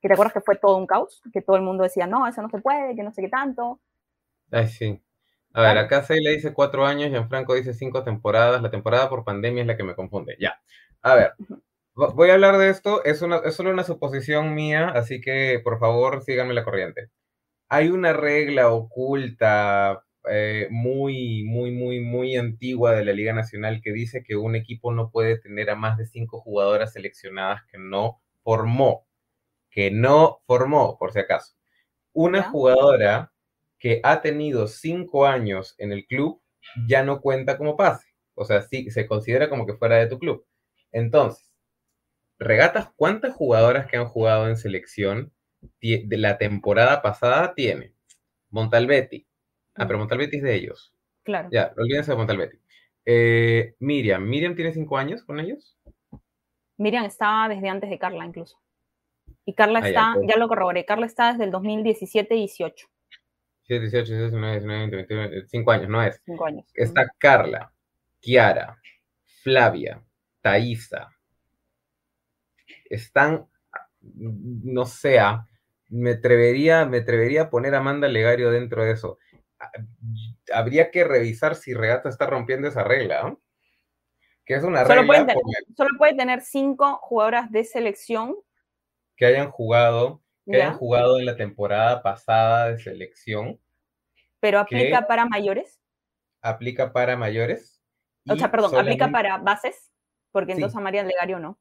¿Que 0.00 0.08
te 0.08 0.14
acuerdas 0.14 0.34
que 0.34 0.40
fue 0.40 0.56
todo 0.56 0.76
un 0.76 0.86
caos? 0.86 1.22
Que 1.32 1.42
todo 1.42 1.56
el 1.56 1.62
mundo 1.62 1.84
decía, 1.84 2.06
no, 2.06 2.26
eso 2.26 2.42
no 2.42 2.50
se 2.50 2.58
puede, 2.58 2.96
que 2.96 3.02
no 3.02 3.12
sé 3.12 3.22
qué 3.22 3.28
tanto. 3.28 3.80
Ay, 4.50 4.68
sí. 4.68 5.00
A 5.54 5.62
ver, 5.62 5.78
acá 5.78 6.04
le 6.08 6.30
dice 6.30 6.54
cuatro 6.54 6.86
años, 6.86 7.10
y 7.10 7.14
en 7.14 7.28
Franco 7.28 7.54
dice 7.54 7.74
cinco 7.74 8.02
temporadas. 8.04 8.62
La 8.62 8.70
temporada 8.70 9.08
por 9.08 9.24
pandemia 9.24 9.62
es 9.62 9.66
la 9.66 9.76
que 9.76 9.84
me 9.84 9.94
confunde. 9.94 10.36
Ya. 10.40 10.60
A 11.02 11.14
ver, 11.14 11.32
voy 11.94 12.30
a 12.30 12.34
hablar 12.34 12.58
de 12.58 12.70
esto. 12.70 13.04
Es, 13.04 13.22
una, 13.22 13.38
es 13.44 13.54
solo 13.54 13.70
una 13.70 13.84
suposición 13.84 14.54
mía, 14.54 14.88
así 14.88 15.20
que 15.20 15.60
por 15.62 15.78
favor 15.78 16.22
síganme 16.22 16.54
la 16.54 16.64
corriente. 16.64 17.10
Hay 17.68 17.88
una 17.90 18.12
regla 18.12 18.70
oculta 18.70 20.04
eh, 20.30 20.68
muy, 20.70 21.44
muy, 21.44 21.72
muy, 21.72 22.00
muy 22.00 22.36
antigua 22.36 22.92
de 22.94 23.04
la 23.04 23.12
Liga 23.12 23.32
Nacional 23.32 23.80
que 23.82 23.92
dice 23.92 24.22
que 24.22 24.36
un 24.36 24.56
equipo 24.56 24.92
no 24.92 25.10
puede 25.10 25.38
tener 25.38 25.70
a 25.70 25.76
más 25.76 25.98
de 25.98 26.06
cinco 26.06 26.40
jugadoras 26.40 26.92
seleccionadas 26.92 27.62
que 27.70 27.78
no 27.78 28.20
formó, 28.44 29.06
que 29.70 29.90
no 29.90 30.42
formó, 30.46 30.98
por 30.98 31.12
si 31.12 31.20
acaso. 31.20 31.54
Una 32.12 32.42
jugadora 32.42 33.31
que 33.82 34.00
ha 34.04 34.22
tenido 34.22 34.68
cinco 34.68 35.26
años 35.26 35.74
en 35.78 35.90
el 35.90 36.06
club 36.06 36.40
ya 36.86 37.02
no 37.02 37.20
cuenta 37.20 37.58
como 37.58 37.76
pase. 37.76 38.06
O 38.34 38.44
sea, 38.44 38.62
sí, 38.62 38.88
se 38.92 39.08
considera 39.08 39.50
como 39.50 39.66
que 39.66 39.74
fuera 39.74 39.96
de 39.96 40.06
tu 40.06 40.20
club. 40.20 40.46
Entonces, 40.92 41.52
regatas, 42.38 42.92
¿cuántas 42.94 43.34
jugadoras 43.34 43.88
que 43.88 43.96
han 43.96 44.06
jugado 44.06 44.48
en 44.48 44.56
selección 44.56 45.32
de 45.80 46.16
la 46.16 46.38
temporada 46.38 47.02
pasada 47.02 47.54
tiene? 47.56 47.92
Montalbetti, 48.50 49.26
Ah, 49.74 49.86
pero 49.86 49.98
Montalbetti 49.98 50.36
es 50.36 50.42
de 50.44 50.54
ellos. 50.54 50.94
Claro. 51.24 51.48
Ya, 51.50 51.72
olvídense 51.76 52.12
de 52.12 52.16
Montalbetti. 52.16 52.58
Eh, 53.04 53.74
Miriam, 53.80 54.22
¿Miriam 54.22 54.54
tiene 54.54 54.72
cinco 54.72 54.96
años 54.96 55.24
con 55.24 55.40
ellos? 55.40 55.76
Miriam 56.76 57.04
estaba 57.04 57.48
desde 57.48 57.68
antes 57.68 57.90
de 57.90 57.98
Carla 57.98 58.24
incluso. 58.26 58.60
Y 59.44 59.54
Carla 59.54 59.80
ah, 59.82 59.88
está, 59.88 60.14
ya, 60.28 60.36
lo 60.36 60.46
corroboré, 60.46 60.84
Carla 60.84 61.06
está 61.06 61.32
desde 61.32 61.44
el 61.44 61.52
2017-18. 61.52 62.91
18, 63.68 64.12
19, 64.12 64.52
19, 64.60 64.96
20, 64.96 65.14
21, 65.14 65.46
5 65.48 65.72
años, 65.72 65.88
no 65.88 66.02
es. 66.02 66.20
Cinco 66.24 66.46
años. 66.46 66.66
Está 66.74 67.06
Carla, 67.18 67.72
Kiara, 68.20 68.78
Flavia, 69.42 70.02
Thaisa. 70.40 71.10
Están, 72.90 73.46
no 74.00 74.84
sé, 74.84 75.18
ah, 75.18 75.46
me 75.88 76.12
atrevería, 76.12 76.86
me 76.86 76.98
atrevería 76.98 77.42
a 77.42 77.50
poner 77.50 77.74
a 77.74 77.78
Amanda 77.78 78.08
Legario 78.08 78.50
dentro 78.50 78.84
de 78.84 78.92
eso 78.92 79.18
habría 80.52 80.90
que 80.90 81.04
revisar 81.04 81.54
si 81.54 81.74
Regata 81.74 82.08
está 82.08 82.26
rompiendo 82.26 82.68
esa 82.68 82.84
regla, 82.84 83.36
Que 84.44 84.54
es 84.54 84.64
una 84.64 84.84
solo 84.84 85.02
regla. 85.02 85.34
solo 85.76 85.90
puede 85.98 86.14
tener 86.16 86.40
cinco 86.42 86.98
jugadoras 87.02 87.50
de 87.50 87.64
selección 87.64 88.36
que 89.16 89.26
hayan 89.26 89.50
jugado, 89.50 90.22
que 90.44 90.56
hayan 90.56 90.76
jugado 90.76 91.18
en 91.18 91.26
la 91.26 91.36
temporada 91.36 92.02
pasada 92.02 92.68
de 92.68 92.78
selección. 92.78 93.60
Pero 94.40 94.58
aplica 94.58 95.06
para 95.06 95.26
mayores. 95.26 95.80
Aplica 96.40 96.92
para 96.92 97.16
mayores. 97.16 97.80
O 98.28 98.36
sea, 98.36 98.50
perdón, 98.50 98.76
aplica 98.76 99.10
para 99.10 99.38
bases, 99.38 99.92
porque 100.30 100.52
entonces 100.52 100.76
a 100.76 100.80
María 100.80 101.02
Legario 101.02 101.38
no. 101.38 101.58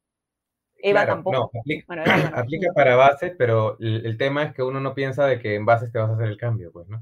Eva 0.83 1.05
tampoco. 1.05 1.51
No, 1.87 2.03
aplica, 2.33 2.73
para 2.73 2.95
bases, 2.95 3.33
pero 3.37 3.77
el, 3.79 4.05
el, 4.05 4.17
tema 4.17 4.43
es 4.43 4.53
que 4.53 4.63
uno 4.63 4.79
no 4.79 4.95
piensa 4.95 5.25
de 5.25 5.39
que 5.39 5.55
en 5.55 5.65
bases 5.65 5.91
te 5.91 5.99
vas 5.99 6.09
a 6.09 6.13
hacer 6.13 6.27
el 6.27 6.37
cambio, 6.37 6.71
pues, 6.71 6.87
¿no? 6.87 6.99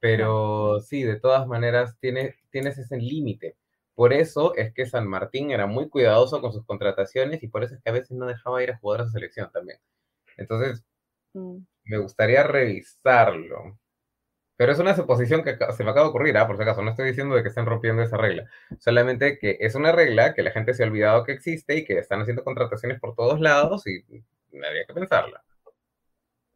Pero 0.00 0.80
sí, 0.80 1.04
de 1.04 1.20
todas 1.20 1.46
maneras 1.46 1.96
tienes, 2.00 2.34
tienes 2.50 2.76
ese 2.78 2.96
límite. 2.96 3.56
Por 3.94 4.12
eso 4.12 4.54
es 4.56 4.72
que 4.74 4.86
San 4.86 5.06
Martín 5.06 5.52
era 5.52 5.66
muy 5.66 5.88
cuidadoso 5.88 6.40
con 6.40 6.52
sus 6.52 6.64
contrataciones 6.64 7.42
y 7.42 7.48
por 7.48 7.62
eso 7.62 7.74
es 7.76 7.82
que 7.82 7.90
a 7.90 7.92
veces 7.92 8.10
no 8.10 8.26
dejaba 8.26 8.62
ir 8.62 8.72
a 8.72 8.78
jugadores 8.78 9.08
a 9.08 9.12
selección 9.12 9.50
también. 9.52 9.78
Entonces, 10.36 10.84
mm. 11.34 11.58
me 11.84 11.98
gustaría 11.98 12.42
revisarlo. 12.42 13.78
Pero 14.56 14.72
es 14.72 14.78
una 14.78 14.94
suposición 14.94 15.42
que 15.42 15.56
se 15.56 15.82
me 15.82 15.90
acaba 15.90 16.06
de 16.06 16.10
ocurrir, 16.10 16.36
¿ah? 16.36 16.46
por 16.46 16.56
si 16.56 16.62
acaso. 16.62 16.82
No 16.82 16.90
estoy 16.90 17.08
diciendo 17.08 17.34
de 17.34 17.42
que 17.42 17.48
estén 17.48 17.66
rompiendo 17.66 18.02
esa 18.02 18.16
regla. 18.16 18.48
Solamente 18.78 19.38
que 19.38 19.56
es 19.58 19.74
una 19.74 19.90
regla 19.92 20.34
que 20.34 20.42
la 20.42 20.52
gente 20.52 20.74
se 20.74 20.84
ha 20.84 20.86
olvidado 20.86 21.24
que 21.24 21.32
existe 21.32 21.78
y 21.78 21.84
que 21.84 21.98
están 21.98 22.20
haciendo 22.20 22.44
contrataciones 22.44 23.00
por 23.00 23.14
todos 23.16 23.40
lados 23.40 23.86
y 23.86 24.04
había 24.54 24.84
que 24.86 24.94
pensarla. 24.94 25.42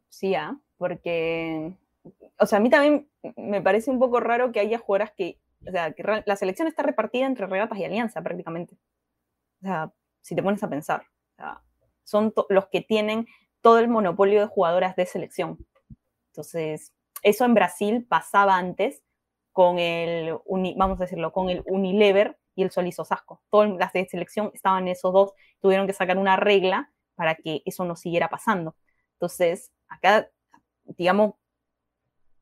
Sí, 0.09 0.35
¿ah? 0.35 0.57
porque 0.77 1.75
o 2.39 2.45
sea, 2.45 2.59
a 2.59 2.61
mí 2.61 2.69
también 2.69 3.09
me 3.35 3.61
parece 3.61 3.91
un 3.91 3.99
poco 3.99 4.19
raro 4.19 4.51
que 4.51 4.59
haya 4.59 4.77
jugadoras 4.77 5.11
que, 5.15 5.39
o 5.67 5.71
sea, 5.71 5.91
que 5.93 6.03
la 6.25 6.35
selección 6.35 6.67
está 6.67 6.83
repartida 6.83 7.25
entre 7.25 7.47
regatas 7.47 7.77
y 7.79 7.85
alianza 7.85 8.21
prácticamente. 8.21 8.77
O 9.61 9.65
sea, 9.65 9.91
si 10.21 10.35
te 10.35 10.43
pones 10.43 10.63
a 10.63 10.69
pensar, 10.69 11.03
son 12.03 12.33
los 12.49 12.67
que 12.67 12.81
tienen 12.81 13.27
todo 13.61 13.79
el 13.79 13.87
monopolio 13.87 14.41
de 14.41 14.47
jugadoras 14.47 14.95
de 14.95 15.05
selección. 15.05 15.57
Entonces, 16.31 16.93
eso 17.23 17.45
en 17.45 17.53
Brasil 17.53 18.05
pasaba 18.07 18.57
antes 18.57 19.03
con 19.51 19.79
el, 19.79 20.37
vamos 20.75 20.99
a 20.99 21.05
decirlo, 21.05 21.31
con 21.31 21.49
el 21.49 21.63
Unilever 21.65 22.37
y 22.55 22.63
el 22.63 22.71
Solís 22.71 22.99
Osasco. 22.99 23.41
Todas 23.49 23.71
las 23.71 23.93
de 23.93 24.05
selección 24.05 24.51
estaban 24.53 24.87
esos 24.87 25.13
dos, 25.13 25.33
tuvieron 25.59 25.87
que 25.87 25.93
sacar 25.93 26.17
una 26.17 26.35
regla 26.35 26.91
para 27.15 27.35
que 27.35 27.63
eso 27.65 27.83
no 27.83 27.95
siguiera 27.95 28.29
pasando. 28.29 28.75
Entonces, 29.13 29.71
acá, 29.89 30.29
digamos, 30.85 31.33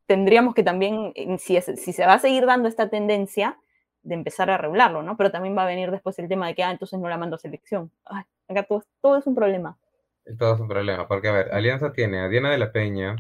tendríamos 0.05 0.53
que 0.53 0.63
también, 0.63 1.13
si, 1.39 1.61
se 1.61 2.05
va 2.05 2.13
a 2.13 2.19
seguir 2.19 2.45
dando 2.45 2.67
esta 2.67 2.89
tendencia, 2.89 3.57
de 4.03 4.13
empezar 4.13 4.49
a 4.51 4.57
regularlo, 4.57 5.01
¿no? 5.01 5.17
Pero 5.17 5.31
también 5.31 5.57
va 5.57 5.63
a 5.63 5.67
venir 5.67 5.89
después 5.89 6.19
el 6.19 6.27
tema 6.27 6.47
de 6.47 6.53
que, 6.53 6.63
ah, 6.63 6.69
entonces 6.69 6.99
no 6.99 7.09
la 7.09 7.17
mando 7.17 7.37
a 7.37 7.39
selección. 7.39 7.91
acá 8.47 8.67
todo, 9.01 9.17
es 9.17 9.25
un 9.25 9.33
problema. 9.33 9.77
Todo 10.39 10.55
es 10.55 10.59
un 10.59 10.67
problema, 10.67 11.07
porque, 11.07 11.27
a 11.27 11.33
ver, 11.33 11.53
Alianza 11.53 11.93
tiene 11.93 12.19
a 12.19 12.27
Diana 12.27 12.49
de 12.49 12.57
la 12.57 12.71
Peña, 12.71 13.15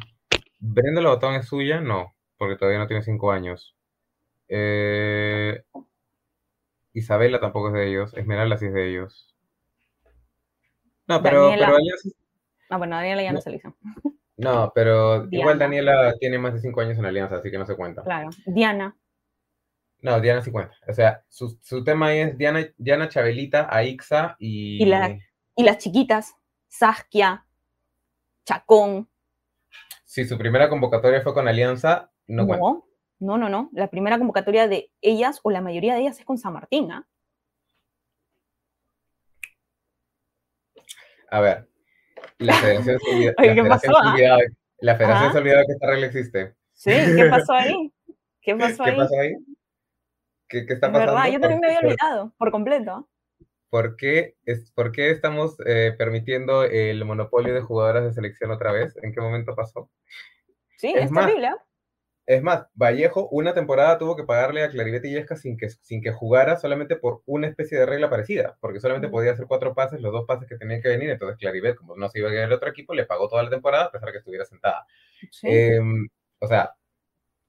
Brenda 0.59 1.01
Lobotón 1.01 1.35
es 1.35 1.47
suya, 1.47 1.79
no, 1.79 2.15
porque 2.37 2.55
todavía 2.55 2.79
no 2.79 2.87
tiene 2.87 3.03
cinco 3.03 3.31
años. 3.31 3.75
Eh, 4.47 5.63
Isabela 6.93 7.39
tampoco 7.39 7.67
es 7.67 7.73
de 7.73 7.89
ellos, 7.89 8.13
Esmeralda 8.15 8.57
sí 8.57 8.65
es 8.65 8.73
de 8.73 8.89
ellos. 8.89 9.35
No, 11.07 11.21
pero, 11.21 11.47
Alianza... 11.49 12.09
Ah, 12.69 12.77
bueno, 12.77 12.95
Daniela 12.95 13.21
ya 13.21 13.31
no, 13.31 13.37
es 13.37 13.43
selección. 13.43 13.75
No, 14.37 14.71
pero 14.73 15.27
igual 15.29 15.59
Daniela 15.59 16.13
tiene 16.19 16.39
más 16.39 16.53
de 16.53 16.59
cinco 16.59 16.81
años 16.81 16.97
en 16.97 17.05
Alianza, 17.05 17.37
así 17.37 17.51
que 17.51 17.57
no 17.57 17.65
se 17.65 17.75
cuenta. 17.75 18.01
Claro. 18.01 18.29
Diana. 18.47 18.97
No, 20.01 20.19
Diana 20.19 20.41
sí 20.41 20.51
cuenta. 20.51 20.75
O 20.87 20.93
sea, 20.93 21.23
su, 21.29 21.83
tema 21.83 22.13
es 22.13 22.37
Diana, 22.37 22.67
Diana 22.77 23.07
Chabelita, 23.07 23.67
Aixa 23.69 24.35
y... 24.39 24.83
Y, 24.83 24.93
y 25.57 25.63
las 25.63 25.77
chiquitas, 25.77 26.35
Saskia, 26.77 27.45
Chacón. 28.45 29.09
Sí, 30.03 30.25
su 30.25 30.37
primera 30.37 30.69
convocatoria 30.69 31.21
fue 31.21 31.33
con 31.33 31.47
Alianza, 31.47 32.11
no, 32.27 32.45
no 32.45 32.85
No, 33.19 33.37
no, 33.37 33.49
no. 33.49 33.69
La 33.71 33.89
primera 33.89 34.17
convocatoria 34.17 34.67
de 34.67 34.91
ellas, 35.01 35.39
o 35.43 35.51
la 35.51 35.61
mayoría 35.61 35.93
de 35.93 36.01
ellas, 36.01 36.19
es 36.19 36.25
con 36.25 36.37
San 36.37 36.53
Martín, 36.53 36.91
¿ah? 36.91 37.07
A 41.31 41.39
ver, 41.39 41.69
la 42.39 42.53
federación 42.61 42.99
se 42.99 43.09
olvidó, 43.13 44.37
la 44.79 44.95
federación 44.95 45.31
se 45.31 45.37
olvidó 45.37 45.55
que 45.65 45.73
esta 45.73 45.87
regla 45.87 46.05
existe. 46.07 46.55
Sí, 46.73 46.91
¿qué 46.91 47.25
pasó 47.29 47.53
ahí? 47.53 47.93
¿Qué 48.41 48.55
pasó 48.55 48.83
ahí? 48.83 48.91
¿Qué 48.91 48.97
pasó 48.97 49.19
ahí? 49.19 49.33
¿Qué, 50.47 50.59
está 50.59 50.91
pasando? 50.91 51.13
verdad, 51.13 51.31
yo 51.31 51.39
también 51.39 51.61
me 51.61 51.67
había 51.67 51.79
olvidado, 51.79 52.33
por 52.37 52.51
completo. 52.51 53.07
¿Por 53.75 53.97
qué, 53.97 54.37
es, 54.45 54.71
¿Por 54.71 54.93
qué 54.93 55.09
estamos 55.09 55.57
eh, 55.65 55.93
permitiendo 55.97 56.63
el 56.63 57.03
monopolio 57.03 57.53
de 57.53 57.59
jugadoras 57.59 58.05
de 58.05 58.13
selección 58.13 58.49
otra 58.51 58.71
vez? 58.71 58.97
¿En 59.03 59.11
qué 59.11 59.19
momento 59.19 59.53
pasó? 59.53 59.91
Sí, 60.77 60.93
es, 60.95 61.11
terrible. 61.11 61.47
¿ah? 61.47 61.57
Es 62.25 62.41
más, 62.41 62.67
Vallejo 62.73 63.27
una 63.31 63.53
temporada 63.53 63.97
tuvo 63.97 64.15
que 64.15 64.23
pagarle 64.23 64.63
a 64.63 64.69
Claribet 64.69 65.03
y 65.03 65.11
Yesca 65.11 65.35
sin 65.35 65.57
que, 65.57 65.69
sin 65.69 66.01
que 66.01 66.13
jugara 66.13 66.55
solamente 66.55 66.95
por 66.95 67.21
una 67.25 67.47
especie 67.47 67.77
de 67.77 67.85
regla 67.85 68.09
parecida, 68.09 68.57
porque 68.61 68.79
solamente 68.79 69.09
podía 69.09 69.33
hacer 69.33 69.45
cuatro 69.45 69.75
pases, 69.75 69.99
los 69.99 70.13
dos 70.13 70.23
pases 70.25 70.47
que 70.47 70.55
tenían 70.55 70.81
que 70.81 70.87
venir, 70.87 71.09
entonces 71.09 71.37
Claribet, 71.37 71.75
como 71.75 71.97
no 71.97 72.07
se 72.07 72.19
iba 72.19 72.29
a 72.29 72.31
ganar 72.31 72.47
el 72.47 72.53
otro 72.53 72.69
equipo, 72.69 72.93
le 72.93 73.05
pagó 73.05 73.27
toda 73.27 73.43
la 73.43 73.49
temporada 73.49 73.87
a 73.87 73.91
pesar 73.91 74.07
de 74.07 74.13
que 74.13 74.19
estuviera 74.19 74.45
sentada. 74.45 74.87
Em, 75.43 76.07
o 76.39 76.47
sea, 76.47 76.71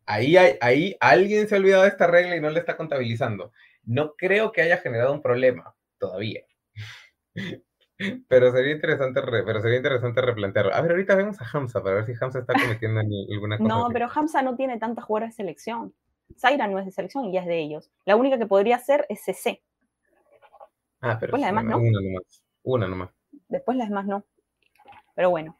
ahí, 0.06 0.36
hay, 0.36 0.58
ahí 0.60 0.96
alguien 0.98 1.46
se 1.46 1.54
ha 1.54 1.58
olvidado 1.58 1.84
de 1.84 1.90
esta 1.90 2.08
regla 2.08 2.34
y 2.34 2.40
no 2.40 2.50
le 2.50 2.58
está 2.58 2.76
contabilizando. 2.76 3.52
No 3.84 4.16
creo 4.16 4.50
que 4.50 4.62
haya 4.62 4.78
generado 4.78 5.12
un 5.12 5.22
problema 5.22 5.75
todavía. 6.06 6.42
Pero 8.28 8.52
sería 8.52 8.72
interesante, 8.72 9.22
pero 9.22 9.60
sería 9.62 9.78
interesante 9.78 10.20
replantearlo. 10.20 10.74
A 10.74 10.80
ver, 10.82 10.90
ahorita 10.90 11.16
vemos 11.16 11.40
a 11.40 11.46
Hamza 11.50 11.82
para 11.82 11.96
ver 11.96 12.06
si 12.06 12.12
Hamza 12.20 12.40
está 12.40 12.52
cometiendo 12.52 13.00
alguna 13.00 13.56
cosa. 13.56 13.68
No, 13.68 13.88
pero 13.90 14.08
Hamza 14.14 14.42
no 14.42 14.54
tiene 14.54 14.78
tantas 14.78 15.04
jugadoras 15.04 15.30
de 15.30 15.36
selección. 15.36 15.94
Zaira 16.38 16.66
no 16.66 16.78
es 16.78 16.84
de 16.84 16.92
selección 16.92 17.24
y 17.24 17.32
ya 17.32 17.40
es 17.40 17.46
de 17.46 17.58
ellos. 17.58 17.90
La 18.04 18.16
única 18.16 18.38
que 18.38 18.46
podría 18.46 18.78
ser 18.78 19.06
es 19.08 19.24
CC. 19.24 19.62
Ah, 21.00 21.16
pero 21.18 21.32
Después 21.32 21.40
la 21.40 21.62
no. 21.62 21.78
Una 21.78 22.00
nomás. 22.00 22.44
Una 22.62 22.88
nomás. 22.88 23.10
Después 23.48 23.78
las 23.78 23.88
demás 23.88 24.06
no. 24.06 24.24
Pero 25.14 25.30
bueno. 25.30 25.56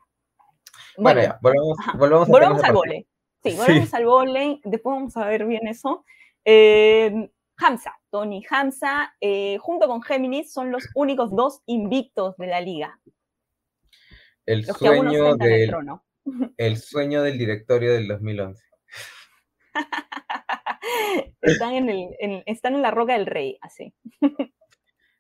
Bueno, 0.99 1.23
ya, 1.23 1.39
volvamos, 1.41 2.29
volvamos, 2.29 2.65
al 2.65 2.73
vole. 2.75 3.07
Sí, 3.43 3.57
volvemos 3.57 3.95
al 3.95 4.05
vole. 4.05 4.61
Después 4.65 4.95
vamos 4.95 5.17
a 5.17 5.27
ver 5.27 5.47
bien 5.47 5.67
eso. 5.69 6.05
Eh, 6.45 7.31
Hamza, 7.59 7.93
Tony 8.11 8.45
Hamza, 8.49 9.15
eh, 9.21 9.59
junto 9.59 9.87
con 9.89 10.03
Géminis, 10.03 10.53
son 10.53 10.71
los 10.71 10.89
únicos 10.95 11.35
dos 11.35 11.63
invictos 11.67 12.37
de 12.37 12.47
la 12.47 12.61
liga. 12.61 13.01
El 14.45 14.65
sueño 14.65 15.37
del 15.37 15.75
El 16.57 16.77
sueño 16.77 17.23
del 17.23 17.39
directorio 17.39 17.93
del 17.93 18.09
2011. 18.09 18.63
están, 21.41 21.75
en 21.75 21.89
el, 21.89 22.43
están 22.47 22.75
en 22.75 22.83
la 22.83 22.91
roca 22.91 23.15
del 23.15 23.27
rey, 23.27 23.59
así. 23.61 23.95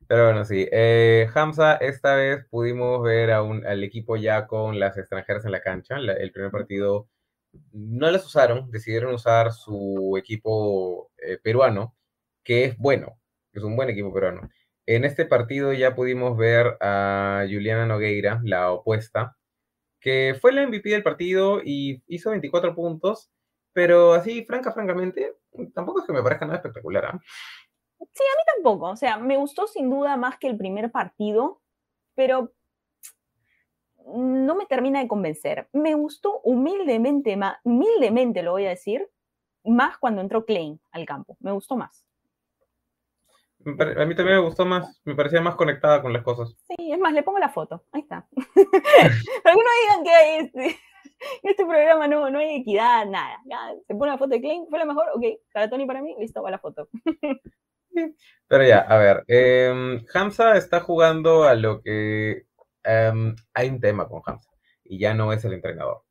Pero 0.09 0.26
bueno, 0.26 0.45
sí. 0.45 0.68
Eh, 0.70 1.28
Hamza, 1.34 1.76
esta 1.76 2.14
vez 2.14 2.47
pudimos 2.49 3.03
ver 3.03 3.32
a 3.32 3.43
un, 3.43 3.66
al 3.66 3.82
equipo 3.82 4.16
ya 4.16 4.47
con 4.47 4.78
las 4.78 4.97
extranjeras 4.97 5.45
en 5.45 5.53
la 5.53 5.62
cancha. 5.62 5.97
el 5.97 6.32
primer 6.32 6.51
partido 6.51 7.09
no 7.72 8.11
las 8.11 8.24
usaron, 8.24 8.70
decidieron 8.70 9.14
usar 9.14 9.53
su 9.53 10.16
equipo 10.18 11.11
eh, 11.18 11.39
peruano 11.43 11.96
que 12.47 12.65
es 12.65 12.79
bueno, 12.79 13.19
es 13.53 13.65
un 13.65 13.75
buen 13.75 13.91
equipo 13.91 14.15
peruano. 14.15 14.49
En 14.87 15.05
este 15.05 15.27
partido 15.27 15.73
ya 15.73 15.97
pudimos 15.97 16.39
ver 16.39 16.79
a 16.81 17.45
Juliana 17.51 17.87
Nogueira, 17.87 18.41
la 18.45 18.71
opuesta, 18.71 19.37
que 20.01 20.37
fue 20.41 20.53
la 20.53 20.65
MVP 20.65 20.91
del 20.91 21.03
partido 21.03 21.61
y 21.63 22.05
hizo 22.07 22.31
24 22.31 22.77
puntos, 22.77 23.33
pero 23.73 24.13
así, 24.15 24.45
franca, 24.45 24.73
francamente, 24.73 25.35
tampoco 25.75 26.01
es 26.01 26.07
que 26.07 26.13
me 26.13 26.23
parezca 26.23 26.47
nada 26.47 26.59
espectacular. 26.59 27.07
¿ah? 27.07 27.21
Sí, 27.99 28.23
a 28.23 28.37
mí 28.37 28.43
tampoco. 28.55 28.91
O 28.91 28.97
sea, 28.97 29.19
me 29.19 29.37
gustó 29.37 29.67
sin 29.67 29.91
duda 29.91 30.17
más 30.17 30.39
que 30.39 30.47
el 30.47 30.57
primer 30.57 30.93
partido, 30.93 31.61
pero 32.15 32.53
no 34.15 34.55
me 34.55 34.67
termina 34.67 35.01
de 35.01 35.09
convencer. 35.09 35.69
Me 35.73 35.95
gustó 35.95 36.41
humildemente, 36.45 37.37
humildemente 37.65 38.45
lo 38.45 38.53
voy 38.53 38.67
a 38.67 38.71
decir, 38.71 39.11
más 39.65 39.99
cuando 39.99 40.21
entró 40.21 40.45
Klein 40.45 40.81
al 40.93 41.07
campo. 41.07 41.37
Me 41.41 41.51
gustó 41.51 41.77
más. 41.77 42.07
A 43.67 44.05
mí 44.05 44.14
también 44.14 44.39
me 44.39 44.45
gustó 44.45 44.64
más, 44.64 45.01
me 45.05 45.17
parecía 45.17 45.41
más 45.41 45.57
conectada 45.57 46.01
con 46.01 46.12
las 46.12 46.23
cosas. 46.23 46.55
Sí, 46.69 46.93
es 46.93 46.99
más, 47.01 47.12
le 47.12 47.25
pongo 47.25 47.41
la 47.41 47.49
foto, 47.49 47.85
ahí 47.93 48.03
está. 48.03 48.29
No 49.45 49.73
digan 49.83 50.05
que 50.05 50.11
hay 50.11 50.45
este, 50.45 50.77
este 51.43 51.67
programa 51.67 52.07
no, 52.07 52.31
no 52.31 52.39
hay 52.39 52.61
equidad, 52.61 53.07
nada. 53.07 53.43
se 53.87 53.95
pone 53.97 54.12
la 54.12 54.19
foto 54.19 54.31
de 54.31 54.41
Klein, 54.41 54.67
fue 54.69 54.79
la 54.79 54.85
mejor, 54.85 55.07
ok, 55.14 55.25
para 55.53 55.69
Tony 55.69 55.85
para 55.85 56.01
mí, 56.01 56.14
listo, 56.19 56.43
va 56.43 56.53
la 56.53 56.61
foto. 56.61 56.89
Pero 58.47 58.64
ya, 58.64 58.81
a 58.81 58.99
ver, 58.99 59.25
eh, 59.27 60.05
Hamza 60.14 60.57
está 60.57 60.81
jugando 60.81 61.45
a 61.45 61.55
lo 61.55 61.83
que... 61.83 62.47
Em, 62.85 63.35
hay 63.53 63.69
un 63.69 63.81
tema 63.81 64.07
con 64.07 64.23
Hamza, 64.25 64.51
y 64.85 65.01
ya 65.01 65.12
no 65.12 65.33
es 65.33 65.45
el 65.45 65.55
entrenador. 65.55 66.03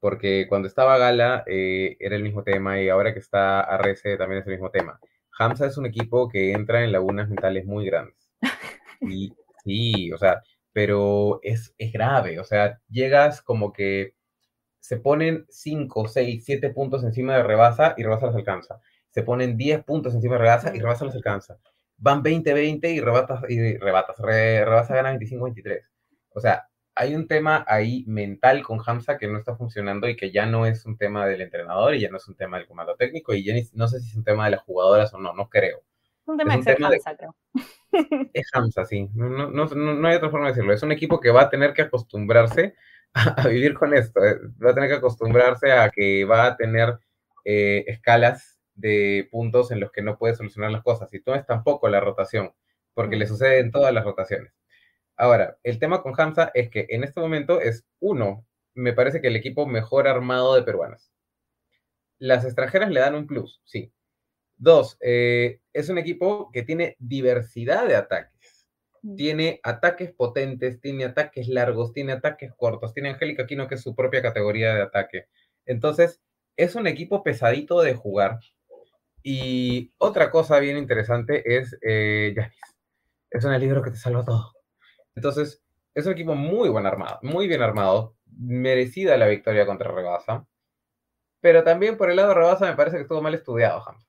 Porque 0.00 0.46
cuando 0.48 0.66
estaba 0.66 0.98
Gala 0.98 1.44
eh, 1.46 1.96
era 2.00 2.16
el 2.16 2.24
mismo 2.24 2.42
tema, 2.42 2.80
y 2.80 2.88
ahora 2.88 3.12
que 3.12 3.20
está 3.20 3.60
Arrece 3.60 4.16
también 4.16 4.40
es 4.40 4.46
el 4.48 4.54
mismo 4.54 4.70
tema 4.70 4.98
Hamza 5.38 5.66
es 5.66 5.76
un 5.76 5.86
equipo 5.86 6.28
que 6.28 6.52
entra 6.52 6.84
en 6.84 6.92
lagunas 6.92 7.28
mentales 7.28 7.66
muy 7.66 7.86
grandes. 7.86 8.30
Y 9.00 9.34
sí, 9.64 10.12
o 10.12 10.18
sea, 10.18 10.42
pero 10.72 11.40
es, 11.42 11.74
es 11.78 11.92
grave, 11.92 12.40
o 12.40 12.44
sea, 12.44 12.80
llegas 12.88 13.42
como 13.42 13.72
que 13.72 14.14
se 14.80 14.98
ponen 14.98 15.46
5, 15.48 16.08
6, 16.08 16.44
7 16.44 16.70
puntos 16.70 17.04
encima 17.04 17.36
de 17.36 17.42
Rebasa 17.42 17.94
y 17.96 18.02
Rebasa 18.02 18.26
los 18.26 18.34
alcanza. 18.34 18.80
Se 19.10 19.22
ponen 19.22 19.56
10 19.56 19.84
puntos 19.84 20.14
encima 20.14 20.34
de 20.34 20.40
Rebasa 20.42 20.76
y 20.76 20.80
Rebasa 20.80 21.06
los 21.06 21.14
alcanza. 21.14 21.58
Van 21.96 22.22
20-20 22.22 22.92
y 22.92 23.00
Rebatas, 23.00 23.42
y 23.48 23.78
Rebatas, 23.78 24.18
Rebasa 24.18 24.94
gana 24.94 25.12
25-23. 25.12 25.80
O 26.34 26.40
sea, 26.40 26.68
hay 26.96 27.14
un 27.14 27.26
tema 27.26 27.64
ahí 27.66 28.04
mental 28.06 28.62
con 28.62 28.80
Hamza 28.84 29.18
que 29.18 29.26
no 29.26 29.38
está 29.38 29.56
funcionando 29.56 30.08
y 30.08 30.16
que 30.16 30.30
ya 30.30 30.46
no 30.46 30.66
es 30.66 30.86
un 30.86 30.96
tema 30.96 31.26
del 31.26 31.40
entrenador 31.40 31.94
y 31.94 32.00
ya 32.00 32.10
no 32.10 32.18
es 32.18 32.28
un 32.28 32.36
tema 32.36 32.58
del 32.58 32.66
comando 32.66 32.94
técnico 32.96 33.34
y 33.34 33.44
ya 33.44 33.54
no 33.72 33.88
sé 33.88 34.00
si 34.00 34.08
es 34.08 34.14
un 34.14 34.24
tema 34.24 34.44
de 34.44 34.52
las 34.52 34.62
jugadoras 34.62 35.12
o 35.14 35.18
no, 35.18 35.32
no 35.32 35.48
creo. 35.48 35.78
Es 36.24 36.28
un 36.28 36.38
tema 36.38 36.56
de 36.56 36.62
ser 36.62 36.82
Hamza, 36.82 37.16
creo. 37.16 37.36
Es 38.32 38.48
Hamza, 38.52 38.84
sí. 38.84 39.08
No, 39.14 39.28
no, 39.28 39.66
no, 39.66 40.08
hay 40.08 40.16
otra 40.16 40.30
forma 40.30 40.46
de 40.46 40.52
decirlo. 40.52 40.72
Es 40.72 40.82
un 40.82 40.90
equipo 40.90 41.20
que 41.20 41.30
va 41.30 41.42
a 41.42 41.50
tener 41.50 41.74
que 41.74 41.82
acostumbrarse 41.82 42.74
a, 43.14 43.46
vivir 43.46 43.74
con 43.74 43.94
esto. 43.94 44.24
Eh, 44.24 44.38
va 44.64 44.70
a 44.70 44.74
tener 44.74 44.88
que 44.88 44.96
acostumbrarse 44.96 45.72
a 45.72 45.90
que 45.90 46.24
va 46.24 46.46
a 46.46 46.56
tener 46.56 46.98
eh, 47.44 47.84
escalas 47.86 48.58
de 48.74 49.28
puntos 49.30 49.70
en 49.70 49.80
los 49.80 49.92
que 49.92 50.02
no 50.02 50.16
puede 50.16 50.34
solucionar 50.34 50.70
las 50.70 50.82
cosas. 50.82 51.12
Y 51.12 51.22
no 51.26 51.34
es 51.34 51.44
tampoco 51.46 51.88
la 51.88 52.00
rotación, 52.00 52.52
porque 52.94 53.16
le 53.16 53.26
sucede 53.26 53.58
en 53.58 53.70
todas 53.70 53.92
las 53.92 54.04
rotaciones. 54.04 54.52
Ahora, 55.16 55.58
el 55.62 55.78
tema 55.78 56.02
con 56.02 56.14
Hamza 56.18 56.50
es 56.54 56.70
que 56.70 56.86
en 56.88 57.04
este 57.04 57.20
momento 57.20 57.60
es 57.60 57.84
uno, 58.00 58.46
me 58.74 58.92
parece 58.92 59.20
que 59.20 59.28
el 59.28 59.36
equipo 59.36 59.66
mejor 59.66 60.08
armado 60.08 60.54
de 60.54 60.62
peruanas. 60.62 61.12
Las 62.18 62.44
extranjeras 62.44 62.90
le 62.90 63.00
dan 63.00 63.14
un 63.14 63.26
plus, 63.26 63.60
sí. 63.64 63.92
Dos, 64.56 64.96
eh, 65.00 65.60
es 65.72 65.88
un 65.88 65.98
equipo 65.98 66.50
que 66.52 66.62
tiene 66.62 66.96
diversidad 66.98 67.86
de 67.86 67.96
ataques. 67.96 68.66
Mm. 69.02 69.14
Tiene 69.16 69.60
ataques 69.62 70.12
potentes, 70.12 70.80
tiene 70.80 71.04
ataques 71.04 71.48
largos, 71.48 71.92
tiene 71.92 72.12
ataques 72.12 72.52
cortos, 72.56 72.94
tiene 72.94 73.10
Angélica 73.10 73.44
Aquino, 73.44 73.68
que 73.68 73.76
es 73.76 73.82
su 73.82 73.94
propia 73.94 74.22
categoría 74.22 74.74
de 74.74 74.82
ataque. 74.82 75.26
Entonces, 75.66 76.20
es 76.56 76.74
un 76.74 76.86
equipo 76.86 77.22
pesadito 77.22 77.82
de 77.82 77.94
jugar. 77.94 78.40
Y 79.22 79.92
otra 79.98 80.30
cosa 80.30 80.58
bien 80.58 80.76
interesante 80.76 81.56
es 81.56 81.76
eh, 81.82 82.34
Es 83.30 83.44
un 83.44 83.58
libro 83.58 83.82
que 83.82 83.90
te 83.90 83.96
salva 83.96 84.24
todo. 84.24 84.52
Entonces, 85.14 85.62
es 85.94 86.06
un 86.06 86.12
equipo 86.12 86.34
muy 86.34 86.68
buen 86.68 86.86
armado, 86.86 87.18
muy 87.22 87.46
bien 87.46 87.62
armado, 87.62 88.16
merecida 88.26 89.16
la 89.16 89.26
victoria 89.26 89.66
contra 89.66 89.92
Rebasa. 89.92 90.46
Pero 91.40 91.62
también 91.62 91.96
por 91.96 92.10
el 92.10 92.16
lado 92.16 92.30
de 92.30 92.34
Rebasa 92.34 92.66
me 92.66 92.76
parece 92.76 92.96
que 92.96 93.02
estuvo 93.02 93.22
mal 93.22 93.34
estudiado, 93.34 93.82
Hamza. 93.86 94.08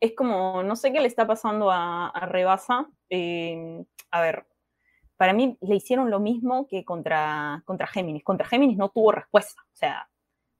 Es 0.00 0.14
como, 0.14 0.62
no 0.62 0.76
sé 0.76 0.92
qué 0.92 1.00
le 1.00 1.08
está 1.08 1.26
pasando 1.26 1.70
a, 1.70 2.12
Rebasa. 2.28 2.86
Eh, 3.10 3.84
a 4.10 4.20
ver, 4.20 4.46
para 5.16 5.32
mí 5.32 5.56
le 5.60 5.76
hicieron 5.76 6.10
lo 6.10 6.20
mismo 6.20 6.66
que 6.68 6.84
contra, 6.84 7.62
contra 7.64 7.86
Géminis. 7.86 8.22
Contra 8.22 8.46
Géminis 8.46 8.76
no 8.76 8.90
tuvo 8.90 9.12
respuesta. 9.12 9.62
O 9.72 9.76
sea, 9.76 10.08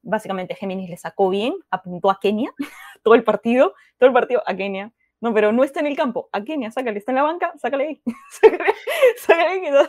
básicamente 0.03 0.55
Géminis 0.55 0.89
le 0.89 0.97
sacó 0.97 1.29
bien, 1.29 1.55
apuntó 1.71 2.11
a 2.11 2.19
Kenia 2.21 2.53
todo 3.03 3.15
el 3.15 3.25
partido, 3.25 3.75
todo 3.99 4.09
el 4.09 4.15
partido 4.15 4.43
a 4.47 4.57
Kenia. 4.57 4.93
No, 5.27 5.35
pero 5.35 5.51
no 5.51 5.65
está 5.65 5.81
en 5.81 5.87
el 5.87 5.97
campo. 5.97 6.29
A 6.31 6.45
Kenia, 6.45 6.71
sácale, 6.71 7.01
está 7.01 7.11
en 7.11 7.17
la 7.17 7.25
banca, 7.25 7.53
sácale 7.57 7.89
ahí. 7.89 8.03
sácale, 9.17 9.49
ahí. 9.49 9.89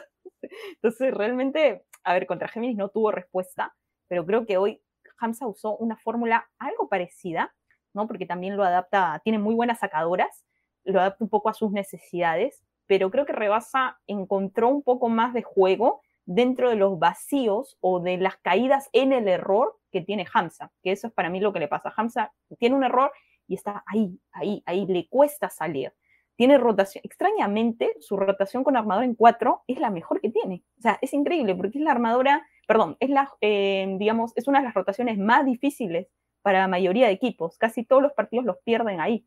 Entonces, 0.81 1.13
realmente, 1.13 1.85
a 2.03 2.13
ver, 2.13 2.25
contra 2.25 2.47
Géminis 2.47 2.75
no 2.75 2.89
tuvo 2.89 3.11
respuesta, 3.11 3.75
pero 4.07 4.25
creo 4.25 4.47
que 4.47 4.57
hoy 4.57 4.81
Hamza 5.19 5.45
usó 5.45 5.77
una 5.77 5.95
fórmula 5.95 6.49
algo 6.57 6.89
parecida, 6.89 7.53
¿no? 7.93 8.07
Porque 8.07 8.25
también 8.25 8.57
lo 8.57 8.63
adapta, 8.63 9.21
tiene 9.23 9.37
muy 9.37 9.53
buenas 9.53 9.77
sacadoras, 9.77 10.43
lo 10.85 11.01
adapta 11.01 11.23
un 11.23 11.29
poco 11.29 11.49
a 11.49 11.53
sus 11.53 11.71
necesidades, 11.71 12.63
pero 12.87 13.11
creo 13.11 13.27
que 13.27 13.33
Rebasa 13.33 13.99
encontró 14.07 14.69
un 14.69 14.81
poco 14.81 15.07
más 15.07 15.35
de 15.35 15.43
juego 15.43 16.01
dentro 16.25 16.71
de 16.71 16.77
los 16.77 16.97
vacíos 16.97 17.77
o 17.79 17.99
de 17.99 18.17
las 18.17 18.37
caídas 18.37 18.89
en 18.91 19.13
el 19.13 19.27
error 19.27 19.77
que 19.91 20.01
tiene 20.01 20.25
Hamza, 20.33 20.71
que 20.81 20.93
eso 20.93 21.05
es 21.05 21.13
para 21.13 21.29
mí 21.29 21.39
lo 21.39 21.53
que 21.53 21.59
le 21.59 21.67
pasa. 21.67 21.93
Hamza 21.95 22.33
tiene 22.57 22.75
un 22.75 22.83
error 22.83 23.11
y 23.47 23.55
está 23.55 23.83
ahí, 23.87 24.19
ahí, 24.31 24.63
ahí, 24.65 24.85
le 24.85 25.07
cuesta 25.07 25.49
salir. 25.49 25.93
Tiene 26.35 26.57
rotación, 26.57 27.01
extrañamente, 27.03 27.95
su 27.99 28.15
rotación 28.15 28.63
con 28.63 28.77
armadura 28.77 29.05
en 29.05 29.15
4 29.15 29.63
es 29.67 29.79
la 29.79 29.89
mejor 29.89 30.21
que 30.21 30.29
tiene. 30.29 30.63
O 30.77 30.81
sea, 30.81 30.99
es 31.01 31.13
increíble 31.13 31.55
porque 31.55 31.79
es 31.79 31.83
la 31.83 31.91
armadura, 31.91 32.45
perdón, 32.67 32.97
es 32.99 33.09
la, 33.09 33.31
eh, 33.41 33.95
digamos, 33.97 34.33
es 34.35 34.47
una 34.47 34.59
de 34.59 34.65
las 34.65 34.75
rotaciones 34.75 35.17
más 35.17 35.45
difíciles 35.45 36.07
para 36.43 36.59
la 36.59 36.67
mayoría 36.67 37.07
de 37.07 37.13
equipos. 37.13 37.57
Casi 37.57 37.83
todos 37.83 38.01
los 38.01 38.13
partidos 38.13 38.45
los 38.45 38.57
pierden 38.63 39.01
ahí. 39.01 39.25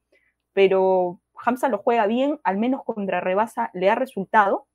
Pero 0.53 1.21
Hamza 1.45 1.69
lo 1.69 1.79
juega 1.79 2.07
bien, 2.07 2.39
al 2.45 2.59
menos 2.59 2.85
contra 2.85 3.21
Rebasa 3.21 3.71
le 3.75 3.91
ha 3.91 3.95
resultado. 3.95 4.67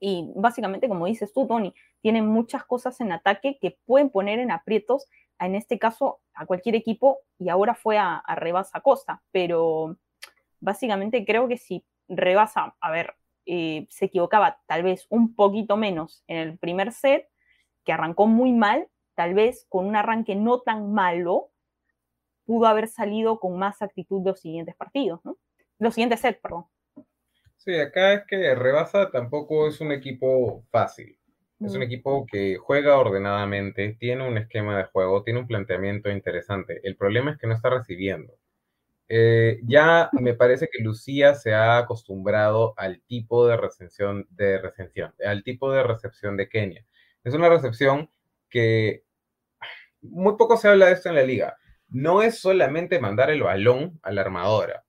Y 0.00 0.30
básicamente, 0.36 0.88
como 0.88 1.06
dices 1.06 1.32
tú, 1.32 1.46
Tony, 1.46 1.74
tiene 2.00 2.22
muchas 2.22 2.64
cosas 2.64 3.00
en 3.00 3.12
ataque 3.12 3.58
que 3.60 3.78
pueden 3.84 4.10
poner 4.10 4.38
en 4.38 4.50
aprietos, 4.50 5.06
en 5.46 5.54
este 5.54 5.78
caso, 5.78 6.20
a 6.34 6.46
cualquier 6.46 6.74
equipo, 6.74 7.20
y 7.38 7.48
ahora 7.48 7.74
fue 7.74 7.98
a, 7.98 8.22
Rebasa 8.36 8.80
Costa. 8.80 9.22
Pero 9.30 9.96
básicamente 10.60 11.24
creo 11.24 11.48
que 11.48 11.56
si 11.56 11.84
Rebasa, 12.08 12.76
a 12.80 12.90
ver, 12.90 13.14
eh, 13.46 13.86
se 13.90 14.06
equivocaba 14.06 14.60
tal 14.66 14.82
vez 14.82 15.06
un 15.10 15.34
poquito 15.34 15.76
menos 15.76 16.22
en 16.26 16.38
el 16.38 16.58
primer 16.58 16.92
set, 16.92 17.28
que 17.84 17.92
arrancó 17.92 18.26
muy 18.26 18.52
mal, 18.52 18.88
tal 19.14 19.34
vez 19.34 19.66
con 19.68 19.86
un 19.86 19.96
arranque 19.96 20.34
no 20.34 20.60
tan 20.60 20.92
malo, 20.92 21.50
pudo 22.44 22.66
haber 22.66 22.88
salido 22.88 23.40
con 23.40 23.58
más 23.58 23.82
actitud 23.82 24.22
los 24.24 24.40
siguientes 24.40 24.74
partidos, 24.74 25.20
¿no? 25.24 25.38
Los 25.78 25.94
siguientes 25.94 26.20
sets, 26.20 26.40
perdón. 26.40 26.66
Sí, 27.56 27.78
acá 27.78 28.14
es 28.14 28.24
que 28.26 28.54
Rebasa 28.54 29.10
tampoco 29.10 29.68
es 29.68 29.80
un 29.80 29.92
equipo 29.92 30.64
fácil. 30.70 31.18
Es 31.60 31.72
un 31.74 31.80
mm. 31.80 31.82
equipo 31.82 32.26
que 32.26 32.56
juega 32.56 32.98
ordenadamente, 32.98 33.96
tiene 33.98 34.26
un 34.26 34.38
esquema 34.38 34.78
de 34.78 34.84
juego, 34.84 35.22
tiene 35.22 35.40
un 35.40 35.46
planteamiento 35.46 36.10
interesante. 36.10 36.80
El 36.84 36.96
problema 36.96 37.32
es 37.32 37.38
que 37.38 37.46
no 37.46 37.54
está 37.54 37.70
recibiendo. 37.70 38.34
Eh, 39.08 39.60
ya 39.64 40.10
me 40.12 40.34
parece 40.34 40.68
que 40.70 40.82
Lucía 40.82 41.34
se 41.34 41.54
ha 41.54 41.78
acostumbrado 41.78 42.74
al 42.76 43.00
tipo 43.02 43.46
de 43.46 43.56
recepción, 43.56 44.26
de 44.30 44.58
recepción, 44.58 45.14
al 45.24 45.42
tipo 45.42 45.72
de 45.72 45.82
recepción 45.82 46.36
de 46.36 46.48
Kenia. 46.48 46.86
Es 47.24 47.34
una 47.34 47.48
recepción 47.48 48.10
que 48.48 49.04
muy 50.02 50.36
poco 50.36 50.56
se 50.56 50.68
habla 50.68 50.86
de 50.86 50.92
esto 50.92 51.08
en 51.08 51.16
la 51.16 51.22
liga. 51.22 51.56
No 51.88 52.22
es 52.22 52.38
solamente 52.38 53.00
mandar 53.00 53.30
el 53.30 53.42
balón 53.42 53.98
a 54.02 54.12
la 54.12 54.20
armadora 54.22 54.84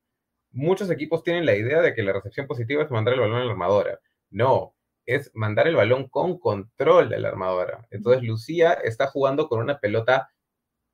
muchos 0.51 0.89
equipos 0.89 1.23
tienen 1.23 1.45
la 1.45 1.55
idea 1.55 1.81
de 1.81 1.93
que 1.93 2.03
la 2.03 2.13
recepción 2.13 2.47
positiva 2.47 2.83
es 2.83 2.91
mandar 2.91 3.13
el 3.13 3.21
balón 3.21 3.41
a 3.41 3.45
la 3.45 3.51
armadora. 3.51 3.99
No, 4.31 4.75
es 5.15 5.31
mandar 5.33 5.67
el 5.67 5.75
balón 5.75 6.07
con 6.07 6.37
control 6.39 7.13
a 7.13 7.19
la 7.19 7.29
armadora. 7.29 7.87
Entonces 7.91 8.23
Lucía 8.23 8.73
está 8.73 9.07
jugando 9.07 9.47
con 9.47 9.59
una 9.59 9.79
pelota 9.79 10.29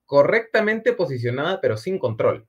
correctamente 0.05 0.93
posicionada, 0.93 1.59
pero 1.61 1.77
sin 1.77 1.99
control. 1.99 2.47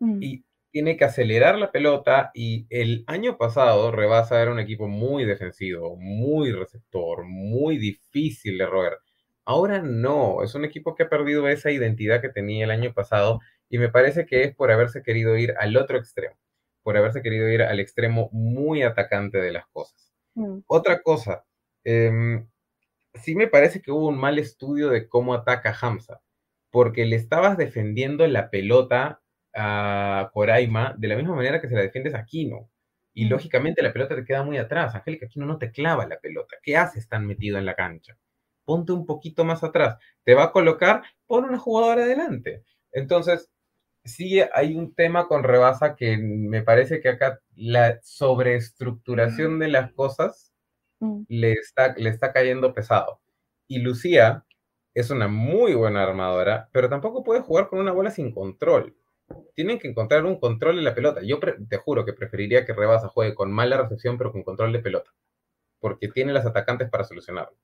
Mm. 0.00 0.22
Y 0.22 0.44
tiene 0.70 0.96
que 0.96 1.04
acelerar 1.04 1.58
la 1.58 1.70
pelota 1.70 2.30
y 2.34 2.66
el 2.70 3.04
año 3.06 3.36
pasado 3.36 3.92
Rebasa 3.92 4.40
era 4.40 4.50
un 4.50 4.58
equipo 4.58 4.88
muy 4.88 5.24
defensivo, 5.24 5.96
muy 5.96 6.50
receptor, 6.50 7.24
muy 7.24 7.76
difícil 7.76 8.58
de 8.58 8.66
roer. 8.66 8.98
Ahora 9.44 9.82
no, 9.82 10.42
es 10.42 10.54
un 10.54 10.64
equipo 10.64 10.94
que 10.94 11.04
ha 11.04 11.08
perdido 11.08 11.48
esa 11.48 11.70
identidad 11.70 12.20
que 12.20 12.30
tenía 12.30 12.64
el 12.64 12.70
año 12.70 12.92
pasado 12.94 13.40
y 13.68 13.78
me 13.78 13.88
parece 13.88 14.24
que 14.24 14.44
es 14.44 14.54
por 14.54 14.70
haberse 14.70 15.02
querido 15.02 15.36
ir 15.36 15.54
al 15.58 15.76
otro 15.76 15.98
extremo, 15.98 16.36
por 16.82 16.96
haberse 16.96 17.22
querido 17.22 17.48
ir 17.48 17.62
al 17.62 17.80
extremo 17.80 18.28
muy 18.32 18.82
atacante 18.82 19.38
de 19.38 19.52
las 19.52 19.66
cosas. 19.68 20.11
Mm. 20.34 20.60
Otra 20.66 21.02
cosa, 21.02 21.44
em, 21.84 22.48
sí 23.14 23.34
me 23.34 23.48
parece 23.48 23.82
que 23.82 23.92
hubo 23.92 24.08
un 24.08 24.18
mal 24.18 24.38
estudio 24.38 24.88
de 24.90 25.08
cómo 25.08 25.34
ataca 25.34 25.76
Hamza, 25.80 26.22
porque 26.70 27.04
le 27.06 27.16
estabas 27.16 27.58
defendiendo 27.58 28.26
la 28.26 28.50
pelota 28.50 29.20
a 29.54 30.30
Coraima 30.32 30.94
de 30.98 31.08
la 31.08 31.16
misma 31.16 31.34
manera 31.36 31.60
que 31.60 31.68
se 31.68 31.74
la 31.74 31.82
defiendes 31.82 32.14
a 32.14 32.24
Kino. 32.24 32.70
Y 33.14 33.26
mm. 33.26 33.28
lógicamente 33.28 33.82
la 33.82 33.92
pelota 33.92 34.16
te 34.16 34.24
queda 34.24 34.42
muy 34.42 34.58
atrás. 34.58 34.94
Angélica 34.94 35.28
Kino 35.28 35.46
no 35.46 35.58
te 35.58 35.70
clava 35.70 36.06
la 36.06 36.18
pelota. 36.18 36.56
¿Qué 36.62 36.76
haces 36.76 37.08
tan 37.08 37.26
metido 37.26 37.58
en 37.58 37.66
la 37.66 37.74
cancha? 37.74 38.16
Ponte 38.64 38.92
un 38.92 39.04
poquito 39.06 39.44
más 39.44 39.62
atrás. 39.62 39.98
Te 40.24 40.34
va 40.34 40.44
a 40.44 40.52
colocar, 40.52 41.02
pon 41.26 41.44
una 41.44 41.58
jugadora 41.58 42.04
adelante. 42.04 42.64
Entonces, 42.92 43.51
sí 44.04 44.40
hay 44.52 44.74
un 44.74 44.94
tema 44.94 45.28
con 45.28 45.44
Rebasa 45.44 45.96
que 45.96 46.18
me 46.18 46.62
parece 46.62 47.00
que 47.00 47.10
acá 47.10 47.40
la 47.54 48.00
sobreestructuración 48.02 49.58
de 49.58 49.68
las 49.68 49.92
cosas 49.92 50.52
mm. 51.00 51.22
le, 51.28 51.52
está, 51.52 51.94
le 51.96 52.10
está 52.10 52.32
cayendo 52.32 52.74
pesado. 52.74 53.20
Y 53.68 53.78
Lucía 53.78 54.44
es 54.94 55.10
una 55.10 55.28
muy 55.28 55.74
buena 55.74 56.02
armadora, 56.02 56.68
pero 56.72 56.88
tampoco 56.88 57.24
puede 57.24 57.40
jugar 57.40 57.68
con 57.68 57.78
una 57.78 57.92
bola 57.92 58.10
sin 58.10 58.32
control. 58.32 58.96
Tienen 59.54 59.78
que 59.78 59.88
encontrar 59.88 60.24
un 60.26 60.38
control 60.38 60.78
en 60.78 60.84
la 60.84 60.94
pelota. 60.94 61.22
Yo 61.22 61.38
te 61.40 61.76
juro 61.78 62.04
que 62.04 62.12
preferiría 62.12 62.66
que 62.66 62.74
Rebasa 62.74 63.08
juegue 63.08 63.34
con 63.34 63.50
mala 63.50 63.78
recepción, 63.78 64.18
pero 64.18 64.32
con 64.32 64.42
control 64.42 64.72
de 64.72 64.80
pelota, 64.80 65.10
porque 65.80 66.08
tiene 66.08 66.32
las 66.32 66.44
atacantes 66.44 66.90
para 66.90 67.04
solucionarlo. 67.04 67.56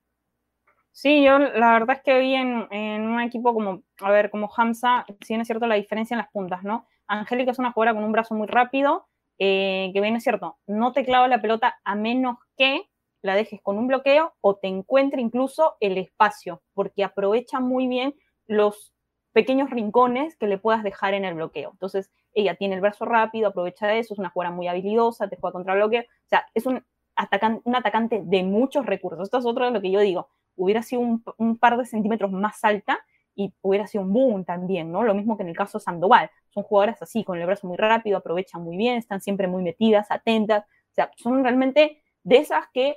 Sí, 1.00 1.22
yo 1.22 1.38
la 1.38 1.70
verdad 1.74 1.98
es 1.98 2.02
que 2.02 2.18
vi 2.18 2.34
en, 2.34 2.66
un 2.72 3.20
equipo 3.20 3.54
como, 3.54 3.84
a 4.00 4.10
ver, 4.10 4.30
como 4.30 4.50
Hamza, 4.56 5.04
si 5.20 5.32
bien 5.32 5.42
es 5.42 5.46
cierto 5.46 5.68
la 5.68 5.76
diferencia 5.76 6.16
en 6.16 6.18
las 6.18 6.28
puntas, 6.32 6.64
¿no? 6.64 6.88
Angélica 7.06 7.52
es 7.52 7.60
una 7.60 7.70
jugadora 7.70 7.94
con 7.94 8.02
un 8.02 8.10
brazo 8.10 8.34
muy 8.34 8.48
rápido, 8.48 9.06
eh, 9.38 9.92
que 9.94 10.00
bien 10.00 10.16
es 10.16 10.24
cierto, 10.24 10.58
no 10.66 10.90
te 10.90 11.04
clava 11.04 11.28
la 11.28 11.40
pelota 11.40 11.78
a 11.84 11.94
menos 11.94 12.38
que 12.56 12.90
la 13.22 13.36
dejes 13.36 13.62
con 13.62 13.78
un 13.78 13.86
bloqueo 13.86 14.34
o 14.40 14.56
te 14.56 14.66
encuentre 14.66 15.20
incluso 15.22 15.76
el 15.78 15.98
espacio, 15.98 16.62
porque 16.74 17.04
aprovecha 17.04 17.60
muy 17.60 17.86
bien 17.86 18.16
los 18.48 18.92
pequeños 19.32 19.70
rincones 19.70 20.34
que 20.34 20.48
le 20.48 20.58
puedas 20.58 20.82
dejar 20.82 21.14
en 21.14 21.24
el 21.24 21.34
bloqueo. 21.34 21.70
Entonces, 21.70 22.10
ella 22.32 22.56
tiene 22.56 22.74
el 22.74 22.80
brazo 22.80 23.04
rápido, 23.04 23.46
aprovecha 23.46 23.86
de 23.86 24.00
eso, 24.00 24.14
es 24.14 24.18
una 24.18 24.30
jugadora 24.30 24.56
muy 24.56 24.66
habilidosa, 24.66 25.28
te 25.28 25.36
juega 25.36 25.52
contra 25.52 25.74
el 25.74 25.78
bloqueo, 25.78 26.02
o 26.02 26.28
sea, 26.28 26.44
es 26.54 26.66
un, 26.66 26.84
atacante, 27.14 27.62
un 27.62 27.76
atacante 27.76 28.20
de 28.24 28.42
muchos 28.42 28.84
recursos. 28.84 29.22
Esto 29.22 29.38
es 29.38 29.46
otro 29.46 29.64
de 29.64 29.70
lo 29.70 29.80
que 29.80 29.92
yo 29.92 30.00
digo 30.00 30.28
hubiera 30.58 30.82
sido 30.82 31.00
un, 31.00 31.58
par 31.58 31.78
de 31.78 31.86
centímetros 31.86 32.30
más 32.32 32.62
alta 32.64 32.98
y 33.34 33.54
hubiera 33.62 33.86
sido 33.86 34.04
un 34.04 34.12
boom 34.12 34.44
también, 34.44 34.90
¿no? 34.90 35.04
Lo 35.04 35.14
mismo 35.14 35.36
que 35.36 35.44
en 35.44 35.48
el 35.48 35.56
caso 35.56 35.78
Sandoval. 35.78 36.30
Son 36.50 36.64
jugadoras 36.64 37.00
así, 37.00 37.24
con 37.24 37.38
el 37.38 37.46
brazo 37.46 37.68
muy 37.68 37.76
rápido, 37.76 38.18
aprovechan 38.18 38.62
muy 38.62 38.76
bien, 38.76 38.96
están 38.96 39.20
siempre 39.20 39.46
muy 39.46 39.62
metidas, 39.62 40.10
atentas. 40.10 40.64
O 40.64 40.94
sea, 40.94 41.10
son 41.16 41.42
realmente 41.44 42.02
de 42.24 42.36
esas 42.36 42.66
que 42.72 42.96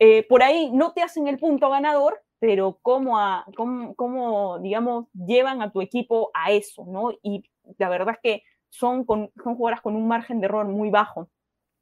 eh, 0.00 0.26
por 0.28 0.42
ahí 0.42 0.70
no 0.72 0.92
te 0.92 1.02
hacen 1.02 1.28
el 1.28 1.38
punto 1.38 1.70
ganador, 1.70 2.20
pero 2.40 2.78
cómo, 2.82 3.18
a, 3.18 3.46
cómo, 3.56 4.58
digamos, 4.60 5.06
llevan 5.14 5.62
a 5.62 5.70
tu 5.70 5.80
equipo 5.80 6.30
a 6.34 6.50
eso, 6.50 6.84
¿no? 6.86 7.12
Y 7.22 7.44
la 7.78 7.88
verdad 7.88 8.14
es 8.16 8.20
que 8.22 8.42
son, 8.70 9.04
con, 9.04 9.30
son 9.42 9.54
jugadoras 9.54 9.80
con 9.80 9.94
un 9.94 10.08
margen 10.08 10.40
de 10.40 10.46
error 10.46 10.66
muy 10.66 10.90
bajo. 10.90 11.30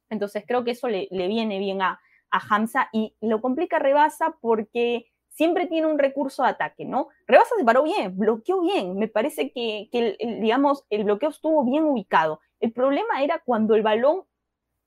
Entonces 0.09 0.43
creo 0.47 0.63
que 0.63 0.71
eso 0.71 0.87
le 0.87 1.27
viene 1.27 1.59
bien 1.59 1.81
a, 1.81 1.99
a 2.31 2.39
Hamza 2.49 2.89
y 2.91 3.15
lo 3.21 3.41
complica 3.41 3.79
Rebasa 3.79 4.35
porque 4.41 5.07
siempre 5.29 5.67
tiene 5.67 5.87
un 5.87 5.99
recurso 5.99 6.43
de 6.43 6.49
ataque, 6.49 6.83
¿no? 6.83 7.09
Rebasa 7.27 7.55
se 7.57 7.63
paró 7.63 7.83
bien, 7.83 8.17
bloqueó 8.17 8.61
bien, 8.61 8.97
me 8.97 9.07
parece 9.07 9.51
que, 9.51 9.87
el, 9.91 10.17
digamos, 10.41 10.83
el 10.89 11.03
bloqueo 11.03 11.29
estuvo 11.29 11.63
bien 11.63 11.83
ubicado. 11.83 12.39
El 12.59 12.73
problema 12.73 13.21
era 13.21 13.41
cuando 13.45 13.75
el 13.75 13.83
balón 13.83 14.23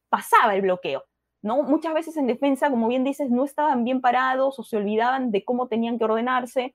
pasaba 0.08 0.56
el 0.56 0.62
bloqueo, 0.62 1.04
¿no? 1.40 1.62
Muchas 1.62 1.94
veces 1.94 2.16
en 2.16 2.26
defensa, 2.26 2.68
como 2.68 2.88
bien 2.88 3.04
dices, 3.04 3.30
no 3.30 3.44
estaban 3.44 3.84
bien 3.84 4.00
parados 4.00 4.58
o 4.58 4.64
se 4.64 4.76
olvidaban 4.76 5.30
de 5.30 5.44
cómo 5.44 5.68
tenían 5.68 5.98
que 5.98 6.04
ordenarse, 6.04 6.74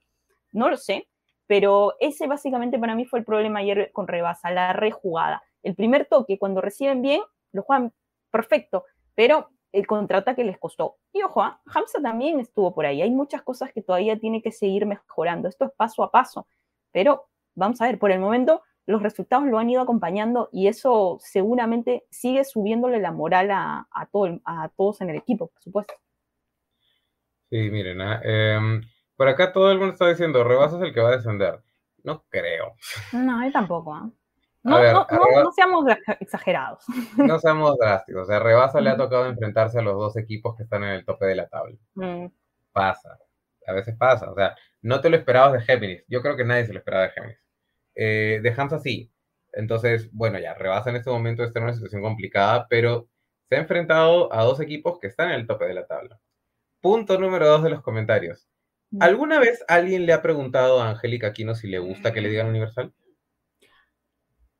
no 0.54 0.70
lo 0.70 0.78
sé, 0.78 1.10
pero 1.46 1.96
ese 2.00 2.28
básicamente 2.28 2.80
para 2.80 2.96
mí 2.96 3.06
fue 3.06 3.20
el 3.20 3.26
problema 3.26 3.60
ayer 3.60 3.92
con 3.92 4.08
Rebasa, 4.08 4.52
la 4.52 4.72
rejugada. 4.72 5.44
El 5.64 5.76
primer 5.76 6.06
toque, 6.06 6.40
cuando 6.40 6.62
reciben 6.62 7.02
bien, 7.02 7.22
lo 7.52 7.64
juegan 7.64 7.92
perfecto, 8.32 8.86
pero 9.16 9.50
el 9.76 9.86
contraataque 9.88 10.44
les 10.44 10.58
costó. 10.58 10.98
Y 11.12 11.22
ojo, 11.22 11.42
¿ah? 11.42 11.62
Hamza 11.66 12.02
también 12.02 12.40
estuvo 12.40 12.74
por 12.74 12.86
ahí. 12.86 13.02
Hay 13.02 13.12
muchas 13.12 13.42
cosas 13.42 13.72
que 13.74 13.82
todavía 13.82 14.18
tiene 14.18 14.42
que 14.42 14.52
seguir 14.52 14.86
mejorando. 14.86 15.50
Esto 15.50 15.66
es 15.66 15.72
paso 15.72 16.04
a 16.04 16.12
paso. 16.12 16.48
Pero 16.92 17.28
vamos 17.56 17.82
a 17.82 17.86
ver, 17.86 18.00
por 18.00 18.12
el 18.12 18.20
momento 18.20 18.64
los 18.86 19.02
resultados 19.02 19.46
lo 19.48 19.58
han 19.58 19.70
ido 19.70 19.82
acompañando 19.82 20.50
y 20.52 20.68
eso 20.68 21.18
seguramente 21.20 22.06
sigue 22.10 22.44
subiéndole 22.46 23.00
la 23.00 23.12
moral 23.12 23.52
a, 23.52 23.88
a, 23.92 24.06
todo, 24.06 24.40
a 24.46 24.70
todos 24.70 25.02
en 25.02 25.10
el 25.10 25.18
equipo, 25.18 25.48
por 25.48 25.62
supuesto. 25.62 25.94
Sí, 27.50 27.70
miren, 27.72 28.02
ah, 28.02 28.22
em, 28.24 28.82
por 29.16 29.28
acá 29.28 29.52
todo 29.52 29.72
el 29.72 29.80
mundo 29.80 29.94
está 29.94 30.08
diciendo, 30.08 30.44
Rebasa 30.44 30.78
es 30.78 30.84
el 30.84 30.94
que 30.94 31.02
va 31.02 31.10
a 31.10 31.18
descender. 31.18 31.62
No 32.04 32.24
creo. 32.30 32.76
No, 33.14 33.44
yo 33.44 33.52
tampoco. 33.52 33.94
¿ah? 33.94 34.10
No, 34.66 35.52
seamos 35.52 35.86
exagerados. 36.20 36.84
No 37.18 37.38
seamos 37.40 37.78
drásticos. 37.78 38.30
A 38.32 38.40
Rebasa 38.40 38.82
le 38.82 38.90
ha 38.90 38.98
tocado 38.98 39.28
enfrentarse 39.28 39.78
a 39.78 39.84
los 39.84 39.94
dos 39.94 40.18
equipos 40.18 40.56
que 40.58 40.64
están 40.64 40.84
en 40.84 40.90
el 40.90 41.06
tope 41.06 41.28
de 41.28 41.36
la 41.36 41.48
tabla. 41.48 41.78
Mm. 41.94 42.26
Pasa. 42.72 43.18
a 43.68 43.74
veces 43.74 43.96
pasa. 43.96 44.32
O 44.32 44.36
sea, 44.36 44.56
no 44.82 45.02
te 45.02 45.10
lo 45.10 45.18
esperabas 45.18 45.54
de 45.54 45.62
Géminis. 45.62 46.04
Yo 46.08 46.22
creo 46.22 46.36
que 46.36 46.44
nadie 46.44 46.66
se 46.66 46.74
lo 46.74 46.80
esperaba 46.80 47.04
de 47.04 47.12
Géminis. 47.12 47.40
Eh, 47.94 48.40
de 48.42 48.54
Hansa 48.58 48.80
sí. 48.80 49.12
Entonces, 49.54 50.10
bueno, 50.12 50.40
ya, 50.40 50.56
Rebasa 50.56 50.90
en 50.90 50.98
este 50.98 51.12
momento 51.12 51.44
está 51.44 51.60
en 51.60 51.66
una 51.66 51.74
situación 51.74 52.02
complicada, 52.02 52.66
pero 52.68 53.08
se 53.48 53.56
ha 53.56 53.60
enfrentado 53.60 54.34
a 54.34 54.44
dos 54.44 54.60
equipos 54.60 55.00
que 55.00 55.08
están 55.08 55.30
en 55.30 55.36
el 55.36 55.48
tope 55.48 55.66
de 55.66 55.76
la 55.76 55.86
tabla. 55.86 56.20
Punto 56.82 57.20
número 57.20 57.48
dos 57.48 57.64
de 57.64 57.70
los 57.70 57.82
comentarios. 57.84 58.48
Mm. 58.90 59.04
¿Alguna 59.04 59.40
vez 59.40 59.64
alguien 59.68 60.08
le 60.08 60.14
ha 60.14 60.24
preguntado 60.24 60.82
a 60.82 60.90
Angélica 60.90 61.28
Aquino 61.28 61.54
si 61.54 61.68
le 61.68 61.78
gusta 61.78 62.12
que 62.12 62.22
le 62.22 62.30
digan 62.30 62.48
universal? 62.48 62.94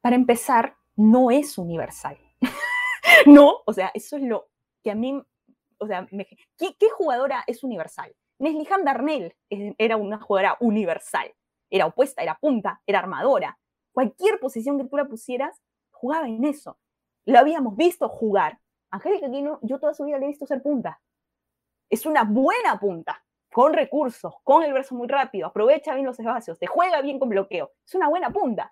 Para 0.06 0.18
empezar, 0.18 0.78
no 0.96 1.32
es 1.32 1.58
universal. 1.58 2.16
no, 3.26 3.64
o 3.66 3.74
sea, 3.74 3.90
eso 3.96 4.18
es 4.18 4.22
lo 4.22 4.50
que 4.84 4.92
a 4.92 4.96
mí, 4.96 5.20
o 5.80 5.88
sea, 5.88 6.08
¿qué, 6.60 6.90
jugadora 6.96 7.44
es 7.48 7.64
universal? 7.64 8.16
Neslihan 8.38 8.84
Darnell 8.84 9.36
era 9.50 9.98
una 9.98 10.20
jugadora 10.20 10.58
universal. 10.60 11.34
Era 11.72 11.88
opuesta, 11.88 12.22
era 12.22 12.38
punta, 12.38 12.84
era 12.86 13.00
armadora. 13.00 13.58
Cualquier 13.94 14.40
posición 14.40 14.78
que 14.78 14.84
tú 14.84 14.96
la 14.96 15.06
pusieras, 15.06 15.60
jugaba 15.90 16.28
en 16.28 16.46
eso. 16.46 16.78
Lo 17.26 17.40
habíamos 17.40 17.76
visto 17.76 18.08
jugar. 18.08 18.60
Angélica 18.92 19.26
Aquino, 19.26 19.58
yo 19.64 19.80
toda 19.80 19.96
su 19.96 20.06
vida 20.06 20.20
le 20.20 20.26
he 20.26 20.28
visto 20.28 20.46
ser 20.46 20.62
punta. 20.62 21.02
Es 21.90 22.06
una 22.06 22.26
buena 22.26 22.80
punta, 22.80 23.26
con 23.52 23.74
recursos, 23.74 24.36
con 24.44 24.62
el 24.62 24.72
verso 24.72 24.94
muy 24.94 25.08
rápido, 25.08 25.48
aprovecha 25.48 25.96
bien 25.96 26.06
los 26.06 26.20
espacios, 26.20 26.60
te 26.60 26.68
juega 26.68 27.02
bien 27.02 27.18
con 27.18 27.30
bloqueo. 27.30 27.72
Es 27.84 27.96
una 27.96 28.08
buena 28.08 28.30
punta. 28.30 28.72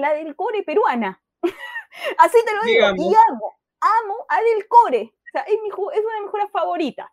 La 0.00 0.14
del 0.14 0.34
core 0.34 0.62
peruana. 0.62 1.22
Así 2.18 2.38
te 2.44 2.54
lo 2.54 2.62
digo. 2.62 3.10
Y 3.10 3.14
amo, 3.28 3.54
amo 3.80 4.26
a 4.28 4.40
del 4.40 4.66
core. 4.68 5.12
O 5.12 5.30
sea, 5.32 5.42
es, 5.42 5.60
mi, 5.62 5.68
es 5.68 5.74
una 5.76 6.14
de 6.14 6.22
mis 6.22 6.52
favoritas. 6.52 7.08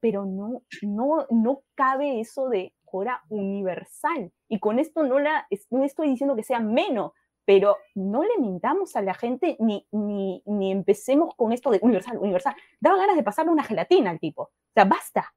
Pero 0.00 0.24
no, 0.24 0.62
no, 0.82 1.26
no 1.30 1.62
cabe 1.74 2.20
eso 2.20 2.48
de 2.48 2.74
jora 2.84 3.22
universal. 3.28 4.32
Y 4.48 4.60
con 4.60 4.78
esto 4.78 5.02
no, 5.02 5.18
la, 5.18 5.46
no 5.70 5.84
estoy 5.84 6.08
diciendo 6.08 6.36
que 6.36 6.42
sea 6.42 6.60
menos, 6.60 7.12
pero 7.44 7.78
no 7.94 8.22
le 8.22 8.38
mintamos 8.38 8.96
a 8.96 9.02
la 9.02 9.14
gente 9.14 9.56
ni, 9.60 9.86
ni, 9.92 10.42
ni 10.46 10.72
empecemos 10.72 11.34
con 11.34 11.52
esto 11.52 11.70
de 11.70 11.78
universal, 11.82 12.18
universal. 12.18 12.54
Daba 12.80 12.98
ganas 12.98 13.16
de 13.16 13.22
pasarle 13.22 13.52
una 13.52 13.64
gelatina 13.64 14.10
al 14.10 14.20
tipo. 14.20 14.42
O 14.42 14.72
sea, 14.74 14.84
basta. 14.84 15.34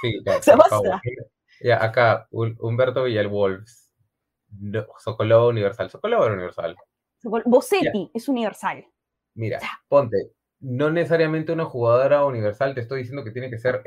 Sí, 0.00 0.18
o 0.26 0.42
sea, 0.42 0.56
basta. 0.56 1.00
Ya, 1.62 1.82
acá, 1.82 2.28
Humberto 2.30 3.04
Villalwolves. 3.04 3.83
No, 4.60 4.86
Sokolov 4.98 5.48
Universal. 5.48 5.90
Sokolov 5.90 6.24
era 6.24 6.34
Universal. 6.34 6.76
Bosetti 7.46 8.10
es 8.12 8.28
Universal. 8.28 8.84
Mira, 9.34 9.58
ponte, 9.88 10.32
no 10.60 10.90
necesariamente 10.90 11.52
una 11.52 11.64
jugadora 11.64 12.24
universal, 12.24 12.74
te 12.74 12.80
estoy 12.80 13.00
diciendo 13.00 13.24
que 13.24 13.32
tiene 13.32 13.50
que 13.50 13.58
ser 13.58 13.82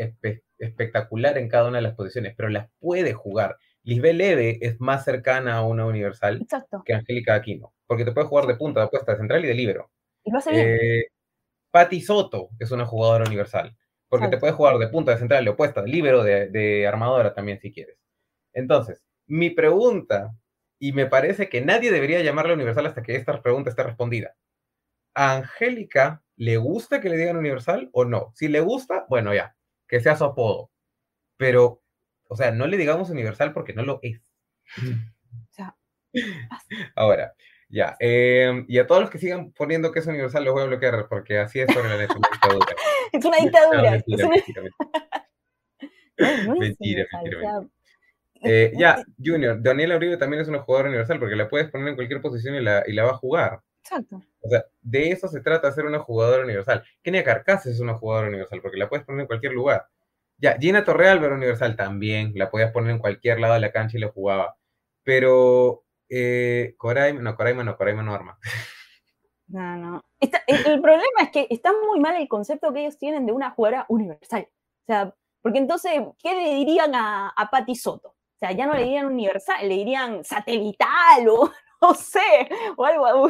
espectacular 0.60 1.38
en 1.38 1.49
cada 1.49 1.68
una 1.68 1.77
de 1.77 1.84
las 1.84 1.95
posiciones, 1.95 2.34
pero 2.35 2.49
las 2.49 2.69
puede 2.80 3.14
jugar. 3.14 3.57
Lisbeth 3.84 4.15
Leve 4.15 4.60
es 4.61 4.80
más 4.80 5.06
cercana 5.06 5.57
a 5.57 5.65
una 5.65 5.85
universal 5.85 6.45
que 6.85 6.94
Angélica 6.94 7.35
Aquino, 7.35 7.73
porque 7.88 8.06
te 8.06 8.11
puede 8.11 8.27
jugar 8.27 8.45
de 8.45 8.56
punta, 8.56 8.81
de 8.81 8.88
puesta, 8.89 9.14
de 9.14 9.18
central 9.18 9.45
y 9.45 9.48
de 9.48 9.53
libero. 9.53 9.89
Y 10.23 10.31
lo 10.31 10.38
hace 10.38 10.52
bien. 10.52 10.68
Eh, 10.68 11.06
Patti 11.72 12.02
Soto 12.02 12.49
es 12.60 12.72
una 12.72 12.85
jugadora 12.85 13.26
universal, 13.26 13.76
porque 14.10 14.27
te 14.27 14.38
puede 14.38 14.53
jugar 14.53 14.77
de 14.77 14.89
punta, 14.89 15.11
de 15.11 15.18
central, 15.18 15.45
de 15.45 15.52
opuesta, 15.52 15.81
de 15.81 15.88
libero, 15.88 16.23
de, 16.23 16.49
de 16.49 16.85
armadora 16.85 17.34
también 17.34 17.60
si 17.60 17.72
quieres. 17.72 17.98
Entonces, 18.53 19.03
mi 19.26 19.49
pregunta, 19.49 20.35
y 20.79 20.93
me 20.93 21.05
parece 21.05 21.49
que 21.49 21.61
nadie 21.61 21.91
debería 21.91 22.21
llamarla 22.21 22.53
universal 22.53 22.85
hasta 22.85 23.03
que 23.03 23.15
esta 23.15 23.41
pregunta 23.41 23.69
esté 23.69 23.83
respondida. 23.83 24.35
¿A 25.13 25.35
Angélica 25.37 26.23
le 26.35 26.57
gusta 26.57 27.01
que 27.01 27.09
le 27.09 27.17
digan 27.17 27.37
universal 27.37 27.89
o 27.93 28.05
no? 28.05 28.31
Si 28.35 28.47
le 28.47 28.59
gusta, 28.59 29.05
bueno, 29.09 29.33
ya, 29.33 29.55
que 29.87 29.99
sea 29.99 30.15
su 30.15 30.25
apodo. 30.25 30.71
Pero 31.37 31.81
o 32.29 32.35
sea, 32.35 32.51
no 32.51 32.67
le 32.67 32.77
digamos 32.77 33.09
universal 33.09 33.53
porque 33.53 33.73
no 33.73 33.83
lo 33.83 33.99
es. 34.01 34.21
Ahora, 36.95 37.33
ya. 37.69 37.95
Em, 37.99 38.65
y 38.67 38.79
a 38.79 38.87
todos 38.87 39.01
los 39.01 39.09
que 39.09 39.17
sigan 39.17 39.51
poniendo 39.51 39.91
que 39.91 39.99
es 39.99 40.07
universal 40.07 40.43
los 40.43 40.53
voy 40.53 40.63
a 40.63 40.67
bloquear 40.67 41.07
porque 41.09 41.37
así 41.39 41.59
es 41.59 41.71
sobre 41.73 41.89
la 41.89 41.97
dictadura. 41.97 42.75
es 43.13 43.25
una 43.25 43.37
dictadura. 43.37 43.91
mentira, 43.91 44.29
mentira, 44.29 44.61
mentira, 46.59 47.05
ya, 48.77 49.03
Junior, 49.23 49.61
Daniela 49.61 49.97
Uribe 49.97 50.18
también 50.18 50.41
es 50.41 50.47
una 50.47 50.59
jugadora 50.59 50.89
universal 50.89 51.19
porque 51.19 51.35
la 51.35 51.49
puedes 51.49 51.69
poner 51.69 51.89
en 51.89 51.95
cualquier 51.95 52.22
posición 52.22 52.55
y 52.55 52.61
la, 52.61 52.84
y 52.88 52.93
la 52.93 53.05
va 53.05 53.11
a 53.11 53.18
jugar. 53.18 53.61
Exacto. 53.81 54.22
O 54.41 54.49
sea, 54.49 54.65
de 54.81 55.11
eso 55.11 55.27
se 55.27 55.41
trata, 55.41 55.72
ser 55.72 55.85
una 55.85 55.99
jugadora 55.99 56.43
universal. 56.43 56.84
Kenia 57.01 57.23
Carcasses 57.23 57.76
es 57.76 57.80
una 57.80 57.95
jugadora 57.95 58.27
universal 58.27 58.61
porque 58.61 58.77
la 58.77 58.89
puedes 58.89 59.05
poner 59.05 59.22
en 59.22 59.27
cualquier 59.27 59.53
lugar. 59.53 59.88
Ya, 60.38 60.57
Gina 60.59 60.84
Torreal 60.84 61.23
era 61.23 61.34
universal 61.34 61.76
también, 61.76 62.34
la 62.35 62.51
podías 62.51 62.72
poner 62.72 62.91
en 62.91 62.99
cualquier 62.99 63.39
lado 63.39 63.55
de 63.55 63.59
la 63.59 63.72
cancha 63.72 63.97
y 63.97 64.01
lo 64.01 64.11
jugaba. 64.11 64.55
Pero 65.03 65.84
eh, 66.09 66.76
Coraima, 66.77 67.22
no, 67.22 67.35
Coraima 67.35 67.64
no, 67.64 67.77
Coraima 67.77 68.03
no 68.03 68.14
arma. 68.14 68.39
No, 69.49 69.77
no. 69.77 70.03
el, 70.19 70.81
problema 70.81 71.22
es 71.22 71.31
que 71.31 71.47
está 71.49 71.72
muy 71.72 72.01
mal 72.01 72.18
el 72.18 72.27
concepto 72.27 72.73
que 72.73 72.81
ellos 72.81 72.97
tienen 72.97 73.26
de 73.26 73.31
una 73.31 73.51
jugadora 73.51 73.85
universal. 73.88 74.45
O 74.51 74.85
sea, 74.85 75.15
porque 75.41 75.59
entonces, 75.59 75.93
¿qué 76.22 76.35
le 76.35 76.55
dirían 76.55 76.93
a, 76.93 77.30
a 77.30 77.49
Patti 77.49 77.73
Soto? 77.73 78.16
O 78.38 78.39
sea, 78.39 78.51
ya 78.51 78.68
no 78.68 78.73
le 78.76 78.84
dirían 78.84 79.07
universal, 79.07 79.68
le 79.68 79.76
dirían 79.76 80.23
satelital 80.23 81.27
o 81.27 81.51
no 81.81 81.93
sé, 81.95 82.49
o 82.76 82.85
algo, 82.85 83.30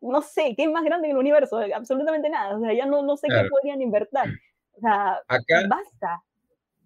no 0.00 0.22
sé, 0.22 0.54
¿qué 0.56 0.64
es 0.64 0.70
más 0.70 0.84
grande 0.84 1.08
que 1.08 1.12
el 1.12 1.18
universo? 1.18 1.60
Absolutamente 1.74 2.28
nada. 2.30 2.56
O 2.56 2.60
sea, 2.60 2.72
ya 2.72 2.86
no, 2.86 3.02
no 3.02 3.16
sé 3.16 3.26
qué 3.28 3.48
podrían 3.48 3.80
invertir. 3.80 4.40
O 4.72 4.80
sea, 4.80 5.20
acá, 5.28 5.66
basta. 5.68 6.22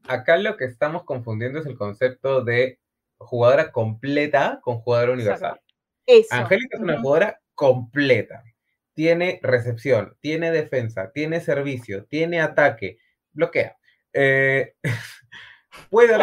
Acá 0.08 0.36
lo 0.38 0.56
que 0.56 0.64
estamos 0.64 1.04
confundiendo 1.04 1.58
es 1.58 1.66
el 1.66 1.76
concepto 1.76 2.42
de 2.42 2.78
jugadora 3.18 3.72
completa 3.72 4.60
con 4.62 4.80
jugadora 4.80 5.12
universal. 5.12 5.60
Angélica 6.30 6.76
es 6.76 6.82
una 6.82 7.00
jugadora 7.00 7.40
completa. 7.54 8.42
Tiene 8.94 9.40
recepción, 9.42 10.16
tiene 10.20 10.50
defensa, 10.50 11.12
tiene 11.12 11.40
servicio, 11.40 12.04
tiene 12.06 12.40
ataque, 12.40 12.98
bloquea. 13.32 13.76
Eh, 14.12 14.74
puede 15.90 16.16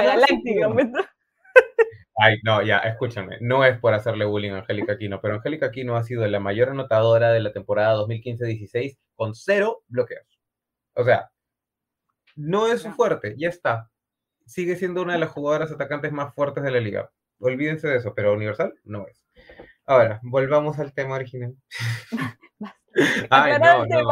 Ay, 2.18 2.38
no, 2.44 2.62
ya, 2.62 2.78
escúchame. 2.80 3.38
No 3.42 3.66
es 3.66 3.78
por 3.78 3.94
hacerle 3.94 4.24
bullying 4.26 4.52
a 4.52 4.60
Angélica 4.60 4.94
Aquino, 4.94 5.20
pero 5.20 5.36
Angélica 5.36 5.66
Aquino 5.68 5.98
ha 5.98 6.04
sido 6.04 6.26
la 6.28 6.40
mayor 6.40 6.70
anotadora 6.70 7.32
de 7.32 7.42
la 7.42 7.52
temporada 7.52 7.98
2015-16 7.98 8.98
con 9.16 9.36
cero 9.36 9.84
bloqueos. 9.88 10.40
O 10.94 11.04
sea, 11.04 11.30
no 12.36 12.68
es 12.68 12.82
su 12.82 12.92
fuerte, 12.92 13.36
ya 13.38 13.50
está. 13.50 13.90
Sigue 14.46 14.78
siendo 14.78 15.02
una 15.02 15.14
de 15.14 15.20
las 15.20 15.32
jugadoras 15.32 15.72
atacantes 15.72 16.12
más 16.14 16.34
fuertes 16.34 16.64
de 16.64 16.72
la 16.72 16.80
liga. 16.80 17.12
Olvídense 17.40 17.88
de 17.88 17.98
eso, 17.98 18.14
pero 18.16 18.34
Universal 18.34 18.74
no 18.84 19.08
es. 19.08 19.26
Ahora, 19.86 20.20
volvamos 20.24 20.80
al 20.80 20.94
tema 20.94 21.16
original. 21.16 21.56
Ay, 23.30 23.60
no, 23.60 23.86
no. 23.86 24.10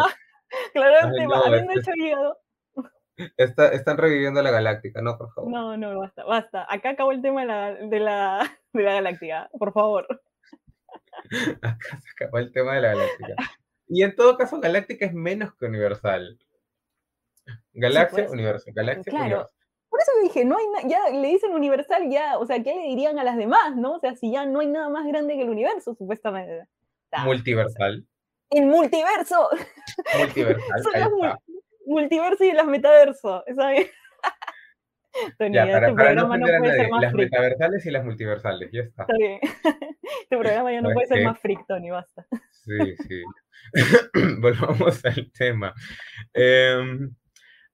Claro, 0.74 1.08
el 1.08 1.16
tema, 1.16 1.40
habiendo 1.40 1.72
hecho 1.74 1.92
hígado. 1.96 2.38
Está, 3.38 3.70
están 3.70 3.98
reviviendo 3.98 4.42
la 4.42 4.52
galáctica, 4.52 5.02
no, 5.02 5.18
por 5.18 5.32
favor. 5.34 5.52
No, 5.52 5.78
no, 5.78 6.00
basta, 6.00 6.24
basta. 6.24 6.66
Acá 6.68 6.92
acabó 6.92 7.12
el 7.12 7.22
tema 7.22 7.42
de 7.42 7.48
la, 7.48 7.74
de 7.76 8.00
la, 8.00 8.60
de 8.74 8.84
la 8.84 8.94
galáctica, 8.94 9.50
por 9.58 9.72
favor. 9.72 10.08
Acá 11.62 12.00
se 12.02 12.10
acabó 12.16 12.40
el 12.40 12.52
tema 12.52 12.76
de 12.76 12.82
la 12.82 12.90
galáctica. 12.90 13.36
Y 13.88 14.04
en 14.04 14.16
todo 14.16 14.38
caso, 14.38 14.60
galáctica 14.60 15.06
es 15.06 15.14
menos 15.14 15.54
que 15.56 15.66
universal. 15.66 16.40
Galaxia, 17.74 18.30
universo, 18.30 18.72
galaxia, 18.74 19.12
claro. 19.12 19.50
Por 19.90 20.00
eso 20.02 20.12
dije, 20.24 20.44
no 20.44 20.58
hay 20.58 20.90
ya 20.90 21.10
le 21.12 21.28
dicen 21.28 21.54
universal, 21.54 22.10
ya, 22.10 22.40
o 22.40 22.46
sea, 22.48 22.64
¿qué 22.64 22.74
le 22.74 22.88
dirían 22.88 23.20
a 23.20 23.24
las 23.24 23.38
demás, 23.38 23.76
no? 23.76 23.98
O 23.98 24.00
sea, 24.00 24.16
si 24.16 24.32
ya 24.32 24.46
no 24.46 24.62
hay 24.62 24.68
nada 24.68 24.90
más 24.90 25.06
grande 25.06 25.36
que 25.36 25.44
el 25.44 25.50
universo, 25.50 25.94
supuestamente. 25.94 26.68
multiversal. 27.24 28.08
el 28.50 28.66
multiverso. 28.66 29.50
Multiversal. 30.18 31.38
multiverso 31.86 32.44
y 32.44 32.52
las 32.52 32.68
metaverso. 32.68 33.44
Tony, 35.38 35.54
ya, 35.54 35.66
para, 35.66 35.88
este 35.88 35.94
programa 35.94 36.38
no, 36.38 36.48
puede 36.60 36.76
ser 36.76 36.90
más 36.90 37.02
Las 37.02 37.14
metaversales 37.14 37.86
y 37.86 37.92
las 37.92 38.04
multiversales, 38.04 38.72
ya 38.72 38.82
está. 38.82 39.04
Está 39.04 39.16
bien. 39.16 39.40
este 40.24 40.38
programa 40.38 40.72
ya 40.72 40.82
no, 40.82 40.90
puede 40.92 41.08
ser 41.08 41.24
más 41.24 41.40
freak, 41.40 41.66
Tony, 41.68 41.92
basta. 41.92 42.26
Sí, 42.50 42.96
sí. 43.08 43.22
Volvamos 44.40 45.06
al 45.06 45.32
tema. 45.32 45.74
Eh, 46.34 47.10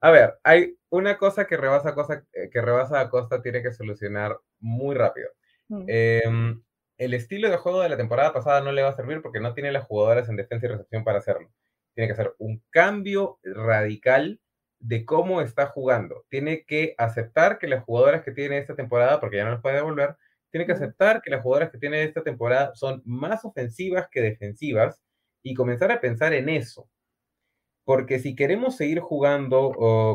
a 0.02 0.12
ver, 0.12 0.36
hay 0.44 0.76
una 0.90 1.18
cosa 1.18 1.46
que 1.46 1.58
rebasa, 1.58 1.94
cosa, 1.94 2.26
eh, 2.34 2.50
que 2.50 2.62
rebasa 2.62 3.00
a 3.00 3.10
Costa 3.10 3.42
tiene 3.42 3.62
que 3.62 3.74
solucionar 3.74 4.38
muy 4.60 4.96
rápido. 4.96 5.30
Mm. 5.68 5.86
Em, 5.88 6.64
el 6.98 7.14
estilo 7.14 7.50
de 7.50 7.58
juego 7.58 7.82
de 7.82 7.90
la 7.90 7.98
temporada 7.98 8.34
pasada 8.34 8.62
no 8.62 8.72
le 8.72 8.82
va 8.82 8.90
a 8.90 8.96
servir 8.96 9.22
porque 9.22 9.40
no 9.40 9.54
tiene 9.54 9.72
las 9.72 9.86
jugadoras 9.86 10.30
en 10.30 10.36
defensa 10.36 10.66
y 10.66 10.70
recepción 10.70 11.04
para 11.04 11.20
hacerlo. 11.20 11.50
Tiene 11.96 12.08
que 12.08 12.14
hacer 12.14 12.34
un 12.40 12.64
cambio 12.70 13.40
radical 13.44 14.40
de 14.80 15.06
cómo 15.06 15.42
está 15.42 15.68
jugando. 15.68 16.26
Tiene 16.30 16.64
que 16.66 16.96
aceptar 16.98 17.60
que 17.60 17.68
las 17.68 17.84
jugadoras 17.84 18.24
que 18.24 18.32
tiene 18.32 18.58
esta 18.58 18.76
temporada, 18.76 19.20
porque 19.20 19.38
ya 19.38 19.46
no 19.46 19.52
las 19.52 19.62
puede 19.62 19.76
devolver, 19.76 20.16
tiene 20.52 20.66
que 20.66 20.72
aceptar 20.74 21.22
que 21.22 21.30
las 21.32 21.42
jugadoras 21.44 21.72
que 21.72 21.78
tiene 21.78 22.04
esta 22.04 22.24
temporada 22.24 22.74
son 22.76 23.02
más 23.06 23.46
ofensivas 23.46 24.08
que 24.12 24.22
defensivas 24.22 25.02
y 25.44 25.54
comenzar 25.54 25.92
a 25.92 26.02
pensar 26.02 26.34
en 26.34 26.50
eso. 26.50 26.90
Porque 27.86 28.20
si 28.20 28.36
queremos 28.36 28.78
seguir 28.78 29.00
jugando 29.00 29.72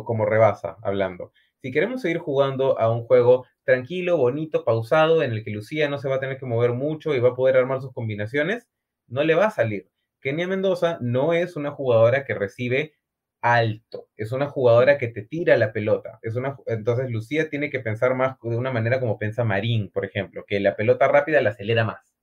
como 0.06 0.24
rebasa, 0.26 0.76
hablando, 0.82 1.32
Si 1.62 1.72
queremos 1.72 2.02
seguir 2.02 2.18
jugando 2.18 2.78
a 2.78 2.90
un 2.92 3.04
juego 3.04 3.46
tranquilo, 3.64 4.16
bonito, 4.18 4.64
pausado, 4.64 5.22
en 5.22 5.32
el 5.32 5.44
que 5.44 5.50
Lucía 5.50 5.88
no 5.88 5.98
se 5.98 6.08
va 6.08 6.16
a 6.16 6.20
tener 6.20 6.38
que 6.38 6.46
mover 6.46 6.72
mucho 6.72 7.14
y 7.14 7.20
va 7.20 7.30
a 7.30 7.34
poder 7.34 7.56
armar 7.56 7.80
sus 7.80 7.92
combinaciones, 7.92 8.68
no 9.08 9.24
le 9.24 9.34
va 9.34 9.46
a 9.46 9.50
salir. 9.50 9.88
Kenia 10.24 10.48
Mendoza 10.48 10.96
no 11.02 11.34
es 11.34 11.54
una 11.54 11.70
jugadora 11.72 12.24
que 12.24 12.32
recibe 12.32 12.94
alto, 13.42 14.08
es 14.16 14.32
una 14.32 14.46
jugadora 14.46 14.96
que 14.96 15.08
te 15.08 15.20
tira 15.20 15.54
la 15.58 15.70
pelota. 15.70 16.18
Es 16.22 16.34
una, 16.34 16.56
entonces 16.66 17.10
Lucía 17.10 17.50
tiene 17.50 17.68
que 17.68 17.80
pensar 17.80 18.14
más 18.14 18.38
de 18.40 18.56
una 18.56 18.72
manera 18.72 19.00
como 19.00 19.18
piensa 19.18 19.44
Marín, 19.44 19.90
por 19.90 20.06
ejemplo, 20.06 20.46
que 20.46 20.60
la 20.60 20.76
pelota 20.76 21.08
rápida 21.08 21.42
la 21.42 21.50
acelera 21.50 21.84
más. 21.84 22.16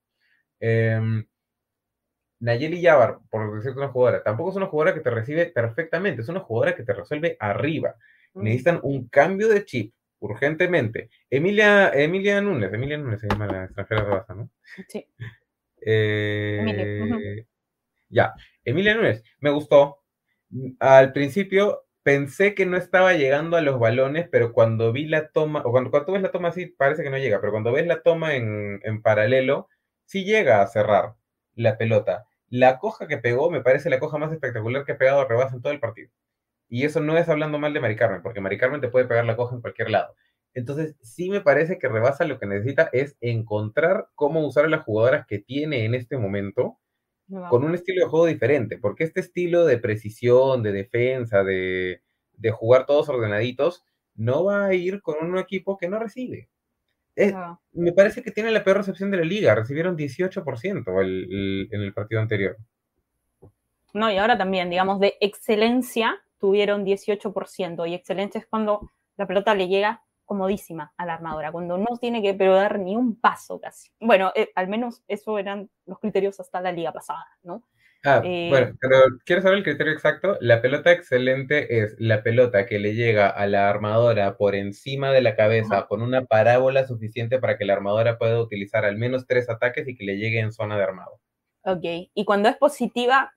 Em, 0.60 1.28
Nayeli 2.40 2.82
Yavar, 2.82 3.19
por 3.30 3.56
decirte 3.56 3.78
una 3.78 3.90
jugadora, 3.90 4.23
tampoco 4.23 4.49
es 4.49 4.56
una 4.56 4.65
jugadora 4.65 4.95
que 4.95 5.02
te 5.02 5.11
recibe 5.11 5.45
perfectamente, 5.45 6.23
es 6.23 6.30
una 6.30 6.40
jugadora 6.40 6.76
que 6.76 6.84
te 6.84 6.94
resuelve 6.94 7.38
arriba. 7.40 7.98
Mm. 8.34 8.44
Necesitan 8.44 8.80
un 8.82 9.07
cambio 9.10 9.48
de 9.48 9.64
chip 9.64 9.94
urgentemente. 10.22 11.11
Emilia, 11.30 11.91
Emilia 11.94 12.41
Núñez, 12.41 12.73
Emilia 12.73 12.98
Núñez 12.98 13.22
se 13.22 13.28
llama 13.28 13.45
la 13.45 13.65
extranjera 13.65 14.03
de 14.06 14.10
base, 14.10 14.34
¿no? 14.34 14.49
Sí. 14.88 15.06
Eh, 15.84 17.45
ya, 18.12 18.34
Emilia 18.66 18.96
Núñez, 18.96 19.24
me 19.40 19.50
gustó. 19.52 20.00
Al 20.80 21.14
principio 21.14 21.86
pensé 22.04 22.56
que 22.56 22.66
no 22.66 22.78
estaba 22.78 23.14
llegando 23.14 23.58
a 23.58 23.62
los 23.62 23.80
balones, 23.80 24.28
pero 24.32 24.54
cuando 24.54 24.92
vi 24.92 25.06
la 25.06 25.30
toma, 25.30 25.62
o 25.66 25.72
cuando, 25.72 25.92
cuando 25.92 26.14
ves 26.14 26.22
la 26.22 26.32
toma 26.32 26.50
así, 26.50 26.68
parece 26.68 27.04
que 27.04 27.10
no 27.10 27.18
llega, 27.18 27.40
pero 27.40 27.52
cuando 27.52 27.72
ves 27.72 27.88
la 27.88 28.02
toma 28.02 28.36
en, 28.36 28.80
en 28.84 29.02
paralelo, 29.02 29.70
sí 30.06 30.26
llega 30.26 30.62
a 30.62 30.68
cerrar 30.68 31.16
la 31.56 31.78
pelota. 31.78 32.26
La 32.50 32.80
coja 32.80 33.08
que 33.08 33.18
pegó 33.18 33.50
me 33.50 33.62
parece 33.62 33.90
la 33.90 34.00
coja 34.00 34.18
más 34.18 34.32
espectacular 34.34 34.86
que 34.86 34.94
ha 34.94 34.98
pegado 34.98 35.22
a 35.22 35.28
Rebasa 35.28 35.56
en 35.56 35.62
todo 35.62 35.74
el 35.74 35.80
partido. 35.80 36.12
Y 36.70 36.86
eso 36.86 37.02
no 37.02 37.18
es 37.18 37.30
hablando 37.30 37.60
mal 37.60 37.74
de 37.74 37.82
Mari 37.82 37.96
Carmen, 37.96 38.22
porque 38.22 38.42
Mari 38.42 38.58
Carmen 38.58 38.82
te 38.82 38.90
puede 38.90 39.06
pegar 39.06 39.26
la 39.26 39.36
coja 39.38 39.56
en 39.56 39.62
cualquier 39.62 39.90
lado. 39.92 40.16
Entonces, 40.54 40.96
sí 41.02 41.30
me 41.30 41.42
parece 41.42 41.80
que 41.80 41.88
Rebasa 41.88 42.26
lo 42.26 42.40
que 42.40 42.46
necesita 42.46 42.90
es 42.94 43.18
encontrar 43.22 44.08
cómo 44.16 44.46
usar 44.46 44.66
a 44.66 44.70
las 44.70 44.84
jugadoras 44.84 45.26
que 45.28 45.40
tiene 45.40 45.86
en 45.86 45.96
este 45.96 46.18
momento 46.18 46.81
con 47.49 47.64
un 47.64 47.76
estilo 47.76 48.03
de 48.03 48.10
juego 48.10 48.26
diferente, 48.26 48.78
porque 48.78 49.03
este 49.03 49.22
estilo 49.22 49.66
de 49.66 49.78
precisión, 49.78 50.64
de 50.64 50.72
defensa, 50.72 51.44
de, 51.44 52.02
de 52.38 52.52
jugar 52.52 52.86
todos 52.86 53.10
ordenaditos, 53.10 53.84
no 54.16 54.44
va 54.44 54.66
a 54.66 54.74
ir 54.74 55.02
con 55.02 55.24
un 55.24 55.38
equipo 55.38 55.78
que 55.78 55.90
no 55.90 55.99
recibe. 55.99 56.49
Eh, 57.16 57.34
me 57.74 57.91
parece 57.91 58.24
que 58.24 58.32
tiene 58.32 58.52
la 58.52 58.64
peor 58.64 58.78
recepción 58.78 59.12
de 59.12 59.18
la 59.18 59.24
liga. 59.24 59.56
Recibieron 59.56 59.98
18% 59.98 61.70
en 61.72 61.82
el 61.82 61.94
partido 61.94 62.22
anterior. 62.22 62.58
No, 63.94 64.12
y 64.12 64.18
ahora 64.18 64.38
también, 64.38 64.70
digamos, 64.70 64.99
de 64.99 65.18
excelencia 65.20 66.22
tuvieron 66.40 66.86
18%. 66.86 67.90
Y 67.90 67.94
excelencia 67.94 68.40
es 68.40 68.48
cuando 68.48 68.90
la 69.18 69.28
pelota 69.28 69.53
le 69.53 69.68
llega 69.68 70.03
comodísima 70.32 70.94
a 70.95 71.06
la 71.06 71.16
armadora, 71.16 71.52
cuando 71.52 71.78
no 71.78 71.98
tiene 71.99 72.22
que 72.22 72.34
pero 72.34 72.56
dar 72.56 72.80
ni 72.80 72.95
un 72.95 73.20
paso 73.20 73.60
casi. 73.60 73.91
Bueno, 73.99 74.32
eh, 74.34 74.49
al 74.56 74.70
menos 74.70 75.03
eso 75.10 75.38
eran 75.38 75.70
los 75.86 75.99
criterios 75.99 76.40
hasta 76.40 76.62
la 76.62 76.72
liga 76.72 76.94
pasada, 76.94 77.26
¿no? 77.44 77.66
Ah, 78.06 78.22
eh, 78.24 78.48
bueno, 78.49 78.74
pero 78.80 78.98
¿quieres 79.26 79.44
saber 79.44 79.58
el 79.58 79.66
criterio 79.66 79.91
exacto? 79.91 80.38
La 80.40 80.62
pelota 80.62 80.94
excelente 80.94 81.82
es 81.82 81.95
la 81.99 82.24
pelota 82.24 82.66
que 82.66 82.80
le 82.80 82.95
llega 82.95 83.28
a 83.28 83.45
la 83.45 83.70
armadora 83.70 84.38
por 84.38 84.56
encima 84.56 85.12
de 85.12 85.20
la 85.20 85.36
cabeza 85.36 85.88
con 85.88 86.02
una 86.02 86.24
parábola 86.24 86.88
suficiente 86.88 87.38
para 87.38 87.58
que 87.58 87.66
la 87.66 87.74
armadora 87.74 88.18
pueda 88.18 88.40
utilizar 88.40 88.86
al 88.86 88.95
menos 88.95 89.28
tres 89.28 89.49
ataques 89.49 89.86
y 89.86 89.95
que 89.95 90.06
le 90.06 90.16
llegue 90.18 90.40
en 90.40 90.53
zona 90.53 90.78
de 90.78 90.84
armado. 90.84 91.20
Ok, 91.66 91.84
y 92.14 92.24
cuando 92.24 92.48
es 92.48 92.56
positiva... 92.56 93.34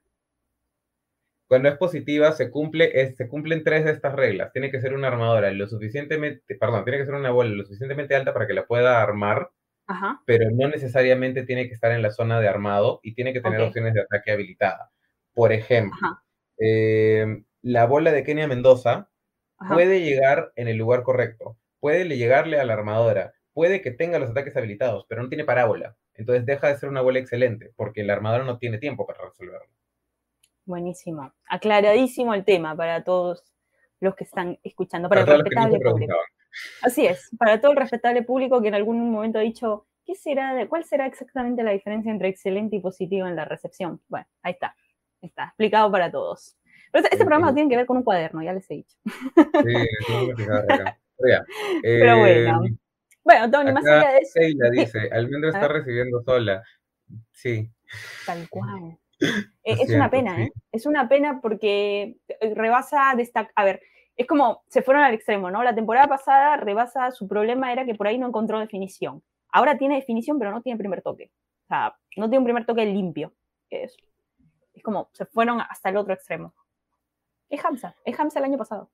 Cuando 1.46 1.68
es 1.68 1.76
positiva 1.76 2.32
se, 2.32 2.50
cumple, 2.50 3.14
se 3.14 3.28
cumplen 3.28 3.64
tres 3.64 3.84
de 3.84 3.92
estas 3.92 4.14
reglas. 4.14 4.52
Tiene 4.52 4.70
que 4.70 4.80
ser 4.80 4.94
una 4.94 5.08
armadora 5.08 5.50
lo 5.52 5.66
suficientemente, 5.66 6.56
perdón, 6.56 6.84
tiene 6.84 6.98
que 6.98 7.06
ser 7.06 7.14
una 7.14 7.30
bola 7.30 7.50
lo 7.50 7.64
suficientemente 7.64 8.14
alta 8.14 8.32
para 8.32 8.46
que 8.46 8.54
la 8.54 8.66
pueda 8.66 9.02
armar 9.02 9.50
pero 10.24 10.50
no 10.50 10.68
necesariamente 10.68 11.44
tiene 11.44 11.68
que 11.68 11.74
estar 11.74 11.92
en 11.92 12.02
la 12.02 12.10
zona 12.10 12.40
de 12.40 12.48
armado 12.48 13.00
y 13.02 13.14
tiene 13.14 13.32
que 13.32 13.40
tener 13.40 13.60
opciones 13.60 13.94
de 13.94 14.00
ataque 14.02 14.32
habilitada. 14.32 14.90
Por 15.34 15.52
ejemplo, 15.52 15.98
em, 16.58 17.44
la 17.62 17.86
bola 17.86 18.12
de 18.12 18.24
Kenia 18.24 18.48
Mendoza 18.48 19.10
puede 19.68 20.00
llegar 20.02 20.52
en 20.56 20.68
el 20.68 20.76
lugar 20.76 21.02
correcto, 21.02 21.58
puede 21.80 22.04
llegarle 22.16 22.58
a 22.60 22.64
la 22.64 22.74
armadora, 22.74 23.34
puede 23.52 23.82
que 23.82 23.90
tenga 23.90 24.18
los 24.18 24.30
ataques 24.30 24.56
habilitados, 24.56 25.06
pero 25.08 25.22
no 25.22 25.28
tiene 25.28 25.44
parábola. 25.44 25.96
Entonces 26.14 26.46
deja 26.46 26.68
de 26.68 26.78
ser 26.78 26.88
una 26.88 27.00
bola 27.00 27.18
excelente, 27.18 27.72
porque 27.76 28.04
la 28.04 28.14
armadora 28.14 28.44
no 28.44 28.58
tiene 28.58 28.78
tiempo 28.78 29.06
para 29.06 29.24
resolverlo. 29.24 29.68
Buenísimo. 30.66 31.32
Aclaradísimo 31.48 32.34
el 32.34 32.44
tema 32.44 32.76
para 32.76 33.04
todos 33.04 33.44
los 34.00 34.14
que 34.14 34.24
están 34.24 34.58
escuchando, 34.62 35.08
para, 35.08 35.22
el 35.22 35.26
respetable 35.26 35.78
público. 35.80 36.14
Así 36.82 37.06
es, 37.06 37.30
para 37.38 37.60
todo 37.60 37.72
el 37.72 37.78
respetable 37.78 38.22
público 38.22 38.62
que 38.62 38.68
en 38.68 38.74
algún 38.74 39.10
momento 39.10 39.38
ha 39.38 39.42
dicho, 39.42 39.86
¿qué 40.04 40.14
será, 40.14 40.66
¿cuál 40.68 40.84
será 40.84 41.06
exactamente 41.06 41.62
la 41.62 41.72
diferencia 41.72 42.12
entre 42.12 42.28
excelente 42.28 42.76
y 42.76 42.80
positivo 42.80 43.26
en 43.26 43.36
la 43.36 43.44
recepción? 43.44 44.00
Bueno, 44.08 44.26
ahí 44.42 44.52
está, 44.52 44.76
está, 45.20 45.46
explicado 45.46 45.90
para 45.90 46.10
todos. 46.10 46.56
Pero 46.92 47.04
este, 47.04 47.16
programa 47.18 47.52
tiene 47.52 47.68
que 47.68 47.76
ver 47.76 47.86
con 47.86 47.96
un 47.96 48.04
cuaderno, 48.04 48.42
ya 48.42 48.52
les 48.52 48.70
he 48.70 48.74
dicho. 48.74 48.96
Sí, 49.04 49.74
Pero 51.82 52.18
bueno. 52.18 52.64
Eh, 52.64 52.76
bueno, 53.24 53.50
Tony, 53.50 53.72
más 53.72 53.86
allá 53.86 54.12
de 54.12 54.18
eso. 54.18 54.38
Sheila 54.38 54.70
dice, 54.70 54.98
Almendra 55.12 55.50
está 55.50 55.68
recibiendo 55.68 56.22
sola. 56.22 56.62
Sí. 57.32 57.70
Tal 58.26 58.48
cual. 58.48 58.98
Eh, 59.20 59.76
es, 59.80 59.90
una 59.90 60.10
pena, 60.10 60.42
¿eh? 60.42 60.52
Es 60.72 60.86
una 60.86 61.08
pena 61.08 61.40
porque 61.40 62.16
rebasa 62.40 63.14
destacar. 63.16 63.52
A 63.56 63.64
ver, 63.64 63.80
es 64.16 64.26
como 64.26 64.62
se 64.68 64.82
fueron 64.82 65.02
al 65.02 65.14
extremo, 65.14 65.50
¿no? 65.50 65.62
La 65.62 65.74
temporada 65.74 66.06
pasada 66.06 66.56
rebasa, 66.56 67.10
su 67.10 67.26
problema 67.26 67.72
era 67.72 67.84
que 67.84 67.94
por 67.94 68.06
ahí 68.06 68.18
no 68.18 68.28
encontró 68.28 68.60
definición. 68.60 69.22
Ahora 69.50 69.78
tiene 69.78 69.96
definición, 69.96 70.38
pero 70.38 70.50
no 70.50 70.62
tiene 70.62 70.78
primer 70.78 71.02
toque. 71.02 71.30
O 71.64 71.68
sea, 71.68 71.96
no 72.16 72.28
tiene 72.28 72.38
un 72.38 72.44
primer 72.44 72.66
toque 72.66 72.84
limpio. 72.84 73.32
Es, 73.70 73.96
es 74.72 74.82
como 74.82 75.10
se 75.12 75.26
fueron 75.26 75.60
hasta 75.60 75.88
el 75.88 75.96
otro 75.96 76.14
extremo. 76.14 76.54
Es 77.48 77.64
Hamza, 77.64 77.94
es 78.04 78.18
Hamza 78.18 78.38
el 78.38 78.46
año 78.46 78.58
pasado. 78.58 78.90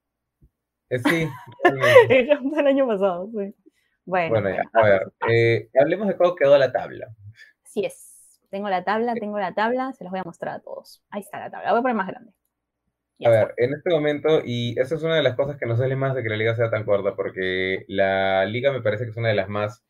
Eh, 0.89 0.99
sí. 0.99 1.29
es 2.09 2.31
Hamza 2.31 2.61
el 2.61 2.67
año 2.67 2.87
pasado, 2.87 3.31
sí. 3.33 3.55
Bueno, 4.05 4.41
bueno 4.41 4.63
a 4.73 4.83
ver, 4.83 5.13
eh, 5.29 5.71
hablemos 5.79 6.09
de 6.09 6.17
cómo 6.17 6.35
quedó 6.35 6.59
la 6.59 6.73
tabla. 6.73 7.09
Sí 7.65 7.85
es. 7.85 8.10
Tengo 8.51 8.69
la 8.69 8.85
tabla, 8.85 9.15
tengo 9.15 9.39
la 9.39 9.55
tabla, 9.55 9.93
se 9.93 10.05
las 10.05 10.11
voy 10.11 10.21
a 10.21 10.25
mostrar 10.25 10.57
a 10.57 10.61
todos. 10.61 11.03
Ahí 11.11 11.21
está 11.21 11.39
la 11.39 11.51
tabla, 11.51 11.67
la 11.67 11.73
voy 11.73 11.79
a 11.79 11.83
poner 11.83 11.97
más 11.97 12.09
grande. 12.09 12.33
A 13.23 13.29
ver, 13.29 13.55
en 13.59 13.75
este 13.75 13.91
momento, 13.91 14.41
y 14.45 14.79
esa 14.81 14.95
es 14.95 15.03
una 15.03 15.17
de 15.17 15.23
las 15.23 15.37
cosas 15.37 15.59
que 15.59 15.67
nos 15.67 15.79
sale 15.79 15.95
más 15.95 16.15
de 16.15 16.23
que 16.23 16.31
la 16.31 16.37
liga 16.37 16.57
sea 16.57 16.71
tan 16.71 16.85
corta, 16.85 17.15
porque 17.15 17.85
la 17.87 18.47
liga 18.47 18.73
me 18.73 18.81
parece 18.81 19.05
que 19.05 19.11
es 19.11 19.17
una 19.17 19.29
de 19.29 19.35
las 19.35 19.49
más 19.49 19.85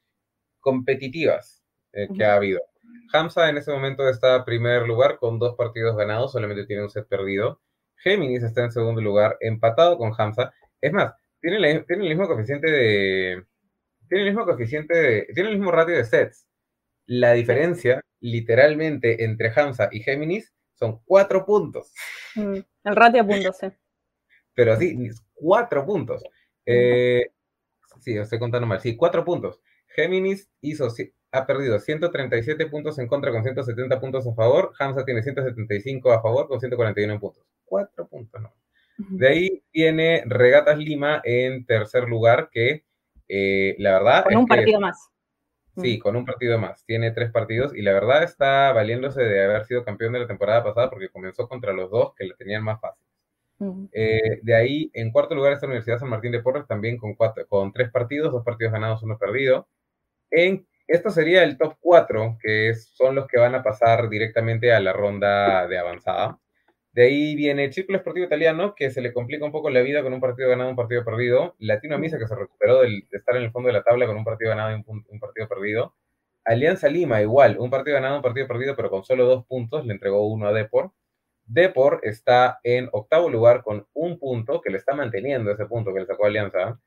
competitivas 0.59 1.65
eh, 1.93 2.09
que 2.15 2.25
ha 2.25 2.35
habido. 2.35 2.61
Hamza 3.13 3.49
en 3.49 3.59
este 3.59 3.73
momento 3.73 4.09
está 4.09 4.37
en 4.37 4.45
primer 4.45 4.87
lugar 4.87 5.19
con 5.19 5.39
dos 5.39 5.55
partidos 5.57 5.97
ganados, 5.97 6.33
solamente 6.33 6.67
tiene 6.67 6.83
un 6.83 6.91
set 6.91 7.07
perdido. 7.09 7.61
Géminis 7.97 8.43
está 8.43 8.65
en 8.65 8.73
segundo 8.73 9.01
lugar, 9.01 9.37
empatado 9.41 9.97
con 9.97 10.13
Hamza. 10.17 10.53
Es 10.81 10.93
más, 10.93 11.13
tiene, 11.41 11.85
tiene 11.85 12.03
el 12.05 12.09
mismo 12.09 12.27
coeficiente 12.27 12.71
de. 12.71 13.45
Tiene 14.09 14.25
el 14.25 14.31
mismo 14.31 14.45
coeficiente 14.45 14.95
de. 14.95 15.27
Tiene 15.35 15.51
el 15.51 15.57
mismo 15.57 15.71
ratio 15.73 15.97
de 15.97 16.05
sets. 16.05 16.47
La 17.13 17.33
diferencia, 17.33 18.05
literalmente, 18.21 19.25
entre 19.25 19.53
Hamza 19.57 19.89
y 19.91 19.99
Géminis 19.99 20.55
son 20.75 21.01
cuatro 21.05 21.45
puntos. 21.45 21.93
Mm, 22.37 22.59
el 22.85 22.97
ratio 22.97 23.27
puntos, 23.27 23.57
sí. 23.59 23.67
Pero 24.55 24.77
sí, 24.77 25.11
cuatro 25.35 25.85
puntos. 25.85 26.23
Eh, 26.65 27.27
sí, 28.01 28.17
estoy 28.17 28.39
contando 28.39 28.69
mal. 28.69 28.81
Sí, 28.81 28.95
cuatro 28.95 29.25
puntos. 29.25 29.61
Géminis 29.89 30.53
hizo, 30.61 30.87
ha 31.33 31.47
perdido 31.49 31.81
137 31.81 32.67
puntos 32.67 32.97
en 33.01 33.09
contra 33.09 33.33
con 33.33 33.43
170 33.43 33.99
puntos 33.99 34.25
a 34.29 34.33
favor. 34.33 34.73
Hamza 34.79 35.05
tiene 35.05 35.25
175 35.25 36.13
a 36.13 36.23
favor 36.23 36.47
con 36.47 36.61
141 36.61 37.19
puntos. 37.19 37.45
Cuatro 37.65 38.07
puntos, 38.07 38.41
¿no? 38.41 38.55
De 38.99 39.29
ahí 39.29 39.65
viene 39.73 40.23
Regatas 40.27 40.79
Lima 40.79 41.23
en 41.25 41.67
tercer 41.67 42.05
lugar, 42.05 42.51
que 42.53 42.85
eh, 43.27 43.75
la 43.79 43.95
verdad. 43.95 44.25
Con 44.25 44.37
un 44.37 44.47
partido 44.47 44.79
más. 44.79 45.10
Sí, 45.77 45.99
con 45.99 46.17
un 46.17 46.25
partido 46.25 46.59
más. 46.59 46.85
Tiene 46.85 47.13
tres 47.13 47.31
partidos 47.31 47.75
y 47.75 47.83
la 47.83 47.93
verdad 47.93 48.23
está 48.23 48.73
valiéndose 48.73 49.23
de 49.23 49.45
haber 49.45 49.65
sido 49.65 49.85
campeón 49.85 50.13
de 50.13 50.21
la 50.21 50.27
temporada 50.27 50.65
pasada 50.65 50.91
porque 50.91 51.09
comenzó 51.09 51.49
contra 51.49 51.73
los 51.73 51.91
dos 51.91 52.15
que 52.15 52.25
le 52.25 52.35
tenían 52.35 52.63
más 52.65 52.81
fácil. 52.81 53.05
Eh, 53.93 54.41
de 54.43 54.55
ahí, 54.55 54.91
en 54.95 55.13
cuarto 55.13 55.35
lugar 55.35 55.53
está 55.53 55.67
la 55.67 55.73
Universidad 55.73 55.99
San 55.99 56.09
Martín 56.09 56.33
de 56.33 56.41
Porres, 56.41 56.67
también 56.67 56.97
con, 56.97 57.15
cuatro, 57.15 57.47
con 57.47 57.73
tres 57.73 57.91
partidos, 57.91 58.33
dos 58.33 58.45
partidos 58.45 58.73
ganados, 58.73 59.03
uno 59.03 59.19
perdido. 59.19 59.69
En, 60.31 60.67
esto 60.87 61.11
sería 61.11 61.45
el 61.45 61.59
top 61.59 61.77
cuatro, 61.81 62.39
que 62.41 62.75
son 62.75 63.15
los 63.15 63.27
que 63.27 63.39
van 63.39 63.55
a 63.55 63.63
pasar 63.63 64.09
directamente 64.09 64.73
a 64.73 64.81
la 64.81 64.93
ronda 64.93 65.69
de 65.69 65.79
avanzada. 65.79 66.39
De 66.93 67.05
ahí 67.05 67.37
viene 67.37 67.65
el 67.65 67.73
Círculo 67.73 67.99
Esportivo 67.99 68.27
Italiano, 68.27 68.75
que 68.75 68.91
se 68.91 69.01
le 69.01 69.13
complica 69.13 69.45
un 69.45 69.53
poco 69.53 69.71
la 69.71 69.81
vida 69.81 70.03
con 70.03 70.13
un 70.13 70.21
partido 70.21 70.49
ganado, 70.49 70.71
un 70.71 70.77
partido 70.77 71.05
perdido. 71.05 71.55
Latino 71.61 71.99
Misa, 71.99 72.19
que 72.19 72.27
se 72.27 72.35
recuperó 72.35 72.81
de 72.81 73.05
estar 73.13 73.37
en 73.37 73.45
el 73.45 73.53
fondo 73.53 73.69
de 73.69 73.75
la 73.75 73.85
tabla 73.85 74.07
con 74.07 74.17
un 74.17 74.25
partido 74.25 74.51
ganado 74.51 74.77
y 74.77 74.83
un, 74.87 75.21
partido 75.21 75.49
perdido. 75.49 75.95
Alianza 76.45 76.89
Lima, 76.89 77.23
igual, 77.23 77.59
un 77.59 77.71
partido 77.71 77.95
ganado, 77.95 78.17
un 78.17 78.23
partido 78.23 78.49
perdido, 78.49 78.75
pero 78.77 78.91
con 78.91 79.05
solo 79.05 79.25
dos 79.27 79.47
puntos, 79.47 79.87
le 79.87 79.93
entregó 79.95 80.27
uno 80.27 80.49
a 80.49 80.53
Depor. 80.53 80.93
Depor 81.45 82.01
está 82.03 82.61
en 82.65 82.89
octavo 82.93 83.31
lugar 83.31 83.63
con 83.63 83.87
un 83.95 84.19
punto, 84.19 84.61
que 84.61 84.71
le 84.71 84.79
está 84.79 84.95
manteniendo 84.95 85.53
ese 85.53 85.67
punto 85.67 85.95
que 85.95 86.01
le 86.01 86.07
sacó 86.07 86.27
Alianza. 86.27 86.81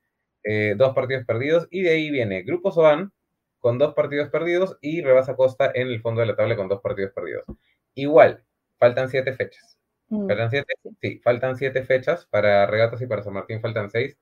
eh, 0.44 0.74
dos 0.76 0.94
partidos 0.94 1.24
perdidos, 1.24 1.68
y 1.70 1.82
de 1.82 1.90
ahí 1.90 2.10
viene 2.10 2.42
Grupo 2.42 2.72
Soban 2.72 3.12
con 3.58 3.78
dos 3.78 3.94
partidos 3.94 4.28
perdidos 4.28 4.76
y 4.82 5.00
Rebasa 5.02 5.36
Costa 5.36 5.70
en 5.74 5.88
el 5.88 6.02
fondo 6.02 6.20
de 6.20 6.26
la 6.26 6.36
tabla 6.36 6.56
con 6.56 6.68
dos 6.68 6.82
partidos 6.82 7.12
perdidos. 7.14 7.46
Igual, 7.94 8.44
faltan 8.78 9.08
siete 9.08 9.32
fechas. 9.32 9.73
Mm. 10.08 10.28
¿Faltan 10.28 10.50
siete? 10.50 10.74
Sí, 11.00 11.20
faltan 11.22 11.56
siete 11.56 11.84
fechas. 11.84 12.26
Para 12.26 12.66
Regatas 12.66 13.00
y 13.02 13.06
para 13.06 13.22
San 13.22 13.34
Martín 13.34 13.60
faltan 13.60 13.90
seis. 13.90 14.16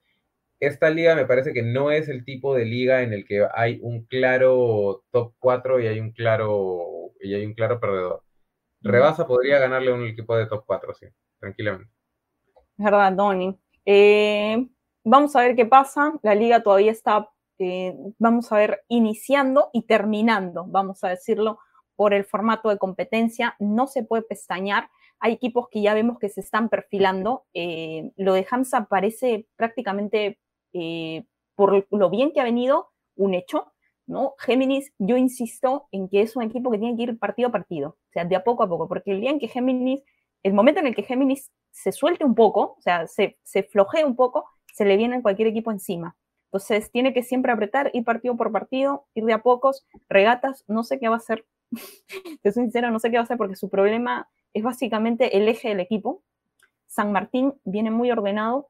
Esta 0.60 0.90
liga 0.90 1.16
me 1.16 1.26
parece 1.26 1.52
que 1.52 1.62
no 1.62 1.90
es 1.90 2.08
el 2.08 2.24
tipo 2.24 2.54
de 2.54 2.64
liga 2.64 3.02
en 3.02 3.12
el 3.12 3.24
que 3.26 3.46
hay 3.52 3.80
un 3.82 4.04
claro 4.04 5.02
top 5.10 5.34
4 5.40 5.80
y 5.80 5.88
hay 5.88 5.98
un 5.98 6.12
claro, 6.12 7.12
y 7.20 7.34
hay 7.34 7.44
un 7.44 7.54
claro 7.54 7.80
perdedor. 7.80 8.22
Mm. 8.82 8.88
Rebasa 8.88 9.26
podría 9.26 9.58
ganarle 9.58 9.90
a 9.90 9.94
un 9.94 10.06
equipo 10.06 10.36
de 10.36 10.46
top 10.46 10.62
4, 10.64 10.94
sí, 10.94 11.06
tranquilamente. 11.40 11.90
Es 12.78 12.84
verdad, 12.84 13.16
Tony. 13.16 13.58
Eh, 13.84 14.68
vamos 15.02 15.34
a 15.34 15.40
ver 15.40 15.56
qué 15.56 15.66
pasa. 15.66 16.14
La 16.22 16.34
liga 16.34 16.62
todavía 16.62 16.92
está, 16.92 17.28
eh, 17.58 17.96
vamos 18.18 18.52
a 18.52 18.56
ver, 18.56 18.84
iniciando 18.88 19.70
y 19.72 19.82
terminando, 19.82 20.64
vamos 20.66 21.02
a 21.02 21.08
decirlo, 21.08 21.58
por 21.96 22.14
el 22.14 22.24
formato 22.24 22.68
de 22.68 22.78
competencia. 22.78 23.56
No 23.58 23.86
se 23.86 24.04
puede 24.04 24.22
pestañear. 24.22 24.90
Hay 25.22 25.32
equipos 25.32 25.68
que 25.70 25.80
ya 25.80 25.94
vemos 25.94 26.18
que 26.18 26.28
se 26.28 26.40
están 26.40 26.68
perfilando. 26.68 27.44
Eh, 27.54 28.10
lo 28.16 28.34
de 28.34 28.46
Hamza 28.50 28.86
parece 28.86 29.46
prácticamente, 29.56 30.40
por 31.54 31.86
lo 31.90 32.10
bien 32.10 32.32
que 32.32 32.40
ha 32.40 32.44
venido, 32.44 32.90
un 33.14 33.34
hecho. 33.34 33.72
¿no? 34.06 34.34
Géminis, 34.38 34.92
yo 34.98 35.16
insisto 35.16 35.88
en 35.92 36.08
que 36.08 36.22
es 36.22 36.36
un 36.36 36.42
equipo 36.42 36.70
que 36.70 36.78
tiene 36.78 36.96
que 36.96 37.04
ir 37.04 37.18
partido 37.18 37.48
a 37.48 37.52
partido, 37.52 37.90
o 37.90 38.12
sea, 38.12 38.24
de 38.24 38.36
a 38.36 38.44
poco 38.44 38.62
a 38.64 38.68
poco, 38.68 38.88
porque 38.88 39.12
el 39.12 39.20
día 39.20 39.30
en 39.30 39.38
que 39.38 39.48
Géminis, 39.48 40.02
el 40.42 40.54
momento 40.54 40.80
en 40.80 40.88
el 40.88 40.94
que 40.94 41.04
Géminis 41.04 41.50
se 41.70 41.92
suelte 41.92 42.24
un 42.24 42.34
poco, 42.34 42.74
o 42.78 42.80
sea, 42.80 43.06
se, 43.06 43.38
se 43.42 43.62
flojee 43.62 44.04
un 44.04 44.16
poco, 44.16 44.44
se 44.74 44.84
le 44.84 44.96
viene 44.96 45.22
cualquier 45.22 45.48
equipo 45.48 45.70
encima. 45.70 46.16
Entonces, 46.46 46.90
tiene 46.90 47.14
que 47.14 47.22
siempre 47.22 47.52
apretar, 47.52 47.90
ir 47.94 48.04
partido 48.04 48.36
por 48.36 48.52
partido, 48.52 49.06
ir 49.14 49.24
de 49.24 49.32
a 49.32 49.42
pocos, 49.42 49.86
regatas, 50.08 50.64
no 50.68 50.82
sé 50.82 50.98
qué 50.98 51.08
va 51.08 51.14
a 51.14 51.18
hacer. 51.18 51.46
Te 52.42 52.52
soy 52.52 52.64
sincera, 52.64 52.90
no 52.90 52.98
sé 52.98 53.10
qué 53.10 53.16
va 53.16 53.20
a 53.20 53.24
hacer 53.24 53.38
porque 53.38 53.56
su 53.56 53.70
problema 53.70 54.28
es 54.54 54.62
básicamente 54.62 55.36
el 55.36 55.48
eje 55.48 55.68
del 55.68 55.80
equipo. 55.80 56.22
San 56.86 57.12
Martín 57.12 57.54
viene 57.64 57.90
muy 57.90 58.10
ordenado. 58.10 58.68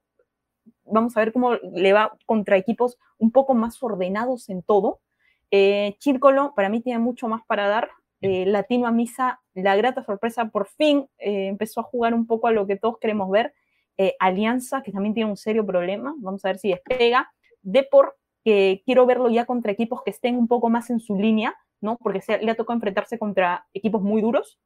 Vamos 0.84 1.16
a 1.16 1.20
ver 1.20 1.32
cómo 1.32 1.54
le 1.54 1.92
va 1.92 2.16
contra 2.26 2.56
equipos 2.56 2.98
un 3.18 3.30
poco 3.30 3.54
más 3.54 3.82
ordenados 3.82 4.48
en 4.48 4.62
todo. 4.62 5.00
Eh, 5.50 5.96
Chírcolo, 5.98 6.54
para 6.54 6.68
mí, 6.68 6.80
tiene 6.80 6.98
mucho 6.98 7.28
más 7.28 7.42
para 7.46 7.68
dar. 7.68 7.90
Eh, 8.22 8.46
Latino 8.46 8.86
a 8.86 8.92
Misa, 8.92 9.40
la 9.52 9.74
grata 9.74 10.04
sorpresa, 10.04 10.48
por 10.48 10.68
fin 10.68 11.08
eh, 11.18 11.48
empezó 11.48 11.80
a 11.80 11.82
jugar 11.82 12.14
un 12.14 12.28
poco 12.28 12.46
a 12.46 12.52
lo 12.52 12.68
que 12.68 12.76
todos 12.76 12.98
queremos 12.98 13.28
ver. 13.28 13.52
Eh, 13.98 14.14
Alianza, 14.20 14.82
que 14.82 14.92
también 14.92 15.12
tiene 15.12 15.28
un 15.28 15.36
serio 15.36 15.66
problema, 15.66 16.14
vamos 16.18 16.44
a 16.44 16.48
ver 16.48 16.58
si 16.58 16.68
despega. 16.68 17.32
Depor, 17.62 18.16
que 18.44 18.82
quiero 18.86 19.06
verlo 19.06 19.28
ya 19.28 19.44
contra 19.44 19.72
equipos 19.72 20.02
que 20.04 20.10
estén 20.10 20.36
un 20.36 20.46
poco 20.46 20.70
más 20.70 20.88
en 20.90 21.00
su 21.00 21.16
línea, 21.16 21.56
¿no? 21.80 21.98
Porque 21.98 22.20
se, 22.20 22.38
le 22.38 22.50
ha 22.50 22.54
tocado 22.54 22.76
enfrentarse 22.76 23.18
contra 23.18 23.66
equipos 23.74 24.02
muy 24.02 24.22
duros. 24.22 24.58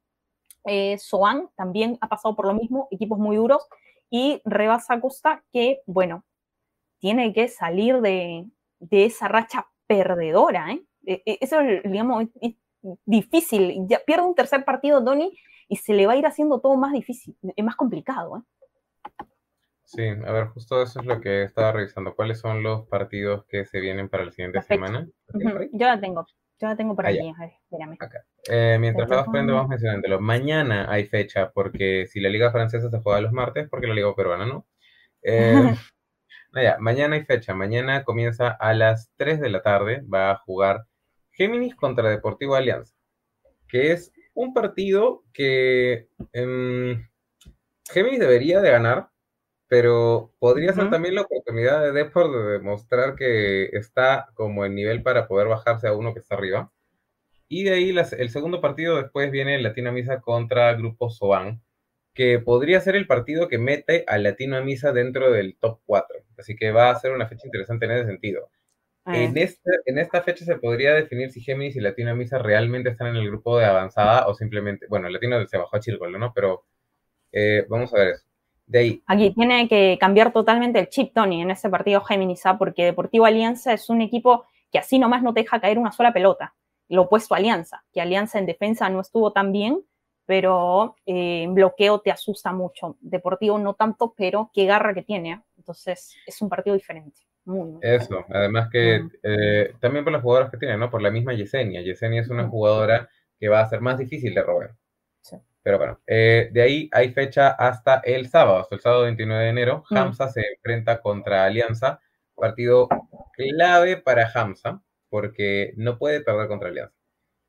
Eh, 0.67 0.97
Soan 0.99 1.49
también 1.55 1.97
ha 2.01 2.09
pasado 2.09 2.35
por 2.35 2.45
lo 2.45 2.53
mismo, 2.53 2.87
equipos 2.91 3.17
muy 3.17 3.37
duros. 3.37 3.67
Y 4.09 4.41
Rebasa 4.45 5.01
Costa, 5.01 5.43
que, 5.51 5.81
bueno, 5.85 6.23
tiene 6.99 7.33
que 7.33 7.47
salir 7.47 8.01
de, 8.01 8.45
de 8.79 9.05
esa 9.05 9.27
racha 9.27 9.67
perdedora, 9.87 10.71
¿eh? 10.71 10.83
E, 11.05 11.23
e, 11.25 11.37
eso, 11.41 11.57
digamos, 11.83 12.25
es, 12.41 12.55
difícil. 13.05 13.85
Ya 13.87 13.99
pierde 14.05 14.25
un 14.25 14.35
tercer 14.35 14.63
partido, 14.63 15.01
Donny, 15.01 15.37
y 15.67 15.77
se 15.77 15.93
le 15.93 16.05
va 16.05 16.13
a 16.13 16.17
ir 16.17 16.25
haciendo 16.25 16.59
todo 16.59 16.77
más 16.77 16.93
difícil, 16.93 17.35
es 17.55 17.65
más 17.65 17.75
complicado, 17.75 18.37
¿eh? 18.37 18.41
Sí, 19.83 20.05
a 20.05 20.31
ver, 20.33 20.47
justo 20.47 20.81
eso 20.81 20.99
es 20.99 21.05
lo 21.05 21.21
que 21.21 21.43
estaba 21.43 21.71
revisando. 21.71 22.13
¿Cuáles 22.13 22.41
son 22.41 22.61
los 22.61 22.85
partidos 22.89 23.45
que 23.45 23.65
se 23.65 23.79
vienen 23.79 24.09
para 24.09 24.25
la 24.25 24.31
siguiente 24.31 24.61
semana? 24.61 25.07
Yo 25.71 25.87
la 25.87 25.97
tengo, 26.01 26.25
yo 26.59 26.67
la 26.67 26.75
tengo 26.75 26.95
por 26.95 27.05
ah, 27.05 27.09
aquí. 27.09 27.19
A 27.19 27.39
ver, 27.39 27.53
espérame. 27.63 27.97
Eh, 28.49 28.77
mientras 28.79 29.07
vas 29.07 29.25
poniendo, 29.25 29.53
vamos 29.53 29.69
mencionándolo. 29.69 30.19
Mañana 30.19 30.87
hay 30.89 31.05
fecha, 31.05 31.51
porque 31.51 32.07
si 32.07 32.19
la 32.19 32.29
Liga 32.29 32.51
Francesa 32.51 32.89
se 32.89 32.99
juega 32.99 33.21
los 33.21 33.31
martes, 33.31 33.67
porque 33.69 33.87
la 33.87 33.93
Liga 33.93 34.13
Peruana 34.15 34.45
no. 34.45 34.65
Eh, 35.21 35.53
mañana 36.79 37.15
hay 37.15 37.25
fecha. 37.25 37.53
Mañana 37.53 38.03
comienza 38.03 38.49
a 38.49 38.73
las 38.73 39.11
3 39.17 39.39
de 39.39 39.49
la 39.49 39.61
tarde. 39.61 40.01
Va 40.11 40.31
a 40.31 40.37
jugar 40.37 40.85
Géminis 41.31 41.75
contra 41.75 42.09
Deportivo 42.09 42.55
Alianza, 42.55 42.95
que 43.67 43.91
es 43.91 44.11
un 44.33 44.53
partido 44.53 45.23
que 45.33 46.09
em, 46.33 47.07
Géminis 47.91 48.19
debería 48.19 48.61
de 48.61 48.71
ganar 48.71 49.09
pero 49.67 50.33
podría 50.39 50.73
ser 50.73 50.89
también 50.89 51.15
la 51.15 51.21
oportunidad 51.21 51.81
de 51.81 51.91
Deport 51.91 52.31
de 52.31 52.51
demostrar 52.53 53.15
que 53.15 53.65
está 53.73 54.27
como 54.33 54.65
en 54.65 54.75
nivel 54.75 55.03
para 55.03 55.27
poder 55.27 55.47
bajarse 55.47 55.87
a 55.87 55.93
uno 55.93 56.13
que 56.13 56.19
está 56.19 56.35
arriba. 56.35 56.71
Y 57.49 57.63
de 57.63 57.73
ahí 57.73 57.95
el 58.17 58.29
segundo 58.29 58.61
partido 58.61 58.97
después 58.97 59.31
viene 59.31 59.59
Latino 59.61 59.91
Misa 59.91 60.21
contra 60.21 60.73
Grupo 60.73 61.09
Soban, 61.09 61.61
que 62.13 62.39
podría 62.39 62.81
ser 62.81 62.95
el 62.95 63.07
partido 63.07 63.47
que 63.47 63.57
mete 63.57 64.03
a 64.07 64.17
Latino 64.17 64.63
Misa 64.63 64.91
dentro 64.91 65.31
del 65.31 65.57
top 65.57 65.79
4. 65.85 66.17
Así 66.37 66.55
que 66.55 66.71
va 66.71 66.89
a 66.89 66.99
ser 66.99 67.11
una 67.11 67.27
fecha 67.27 67.45
interesante 67.45 67.85
en 67.85 67.91
ese 67.91 68.05
sentido. 68.05 68.49
En, 69.05 69.37
este, 69.37 69.71
en 69.85 69.99
esta 69.99 70.21
fecha 70.21 70.43
se 70.43 70.57
podría 70.57 70.93
definir 70.93 71.31
si 71.31 71.39
Géminis 71.41 71.77
y 71.77 71.79
Latino 71.79 72.13
Misa 72.13 72.39
realmente 72.39 72.89
están 72.89 73.07
en 73.07 73.15
el 73.15 73.27
grupo 73.27 73.57
de 73.57 73.63
avanzada 73.63 74.27
o 74.27 74.33
simplemente, 74.33 74.85
bueno, 74.89 75.07
Latino 75.07 75.45
se 75.47 75.57
bajó 75.57 75.77
a 75.77 75.79
Chircolo, 75.79 76.19
¿no? 76.19 76.33
Pero 76.33 76.65
eh, 77.31 77.65
vamos 77.69 77.93
a 77.93 77.99
ver 77.99 78.07
eso. 78.09 78.26
Aquí 79.07 79.31
tiene 79.31 79.67
que 79.67 79.97
cambiar 79.99 80.33
totalmente 80.33 80.79
el 80.79 80.89
chip, 80.89 81.13
Tony, 81.13 81.41
en 81.41 81.51
ese 81.51 81.69
partido 81.69 82.01
Géminis, 82.01 82.45
¿ah? 82.45 82.57
porque 82.57 82.85
Deportivo 82.85 83.25
Alianza 83.25 83.73
es 83.73 83.89
un 83.89 84.01
equipo 84.01 84.45
que 84.71 84.79
así 84.79 84.99
nomás 84.99 85.23
no 85.23 85.33
te 85.33 85.41
deja 85.41 85.61
caer 85.61 85.79
una 85.79 85.91
sola 85.91 86.11
pelota. 86.11 86.53
Lo 86.89 87.03
opuesto 87.03 87.33
a 87.33 87.37
Alianza, 87.37 87.83
que 87.93 88.01
Alianza 88.01 88.39
en 88.39 88.45
defensa 88.45 88.89
no 88.89 88.99
estuvo 88.99 89.31
tan 89.31 89.51
bien, 89.51 89.81
pero 90.25 90.95
eh, 91.05 91.43
en 91.43 91.53
bloqueo 91.53 91.99
te 92.01 92.11
asusta 92.11 92.51
mucho. 92.51 92.97
Deportivo 92.99 93.57
no 93.57 93.73
tanto, 93.75 94.13
pero 94.15 94.51
qué 94.53 94.65
garra 94.65 94.93
que 94.93 95.03
tiene. 95.03 95.33
¿ah? 95.33 95.43
Entonces 95.57 96.15
es 96.25 96.41
un 96.41 96.49
partido 96.49 96.75
diferente. 96.75 97.21
Eso, 97.81 98.25
además 98.29 98.67
que 98.69 99.07
eh, 99.23 99.73
también 99.79 100.03
por 100.03 100.11
las 100.11 100.21
jugadoras 100.21 100.51
que 100.51 100.57
tiene, 100.57 100.77
¿no? 100.77 100.91
Por 100.91 101.01
la 101.01 101.11
misma 101.11 101.33
Yesenia. 101.33 101.81
Yesenia 101.81 102.21
es 102.21 102.29
una 102.29 102.49
jugadora 102.49 103.09
que 103.39 103.47
va 103.47 103.61
a 103.61 103.69
ser 103.69 103.79
más 103.79 103.97
difícil 103.97 104.33
de 104.33 104.43
robar. 104.43 104.75
Pero 105.67 105.79
bueno, 105.79 105.99
eh, 106.07 106.49
de 106.53 106.61
ahí 106.61 106.89
hay 106.93 107.11
fecha 107.11 107.49
hasta 107.49 107.99
el 108.05 108.29
sábado, 108.29 108.59
hasta 108.59 108.75
el 108.75 108.79
sábado 108.79 109.03
29 109.03 109.43
de 109.43 109.49
enero. 109.49 109.83
Mm. 109.89 109.97
Hamza 109.97 110.29
se 110.29 110.39
enfrenta 110.39 111.01
contra 111.01 111.43
Alianza, 111.43 111.99
partido 112.35 112.87
clave 113.35 113.97
para 113.97 114.31
Hamza, 114.33 114.81
porque 115.09 115.73
no 115.75 115.97
puede 115.97 116.21
perder 116.21 116.47
contra 116.47 116.69
Alianza. 116.69 116.95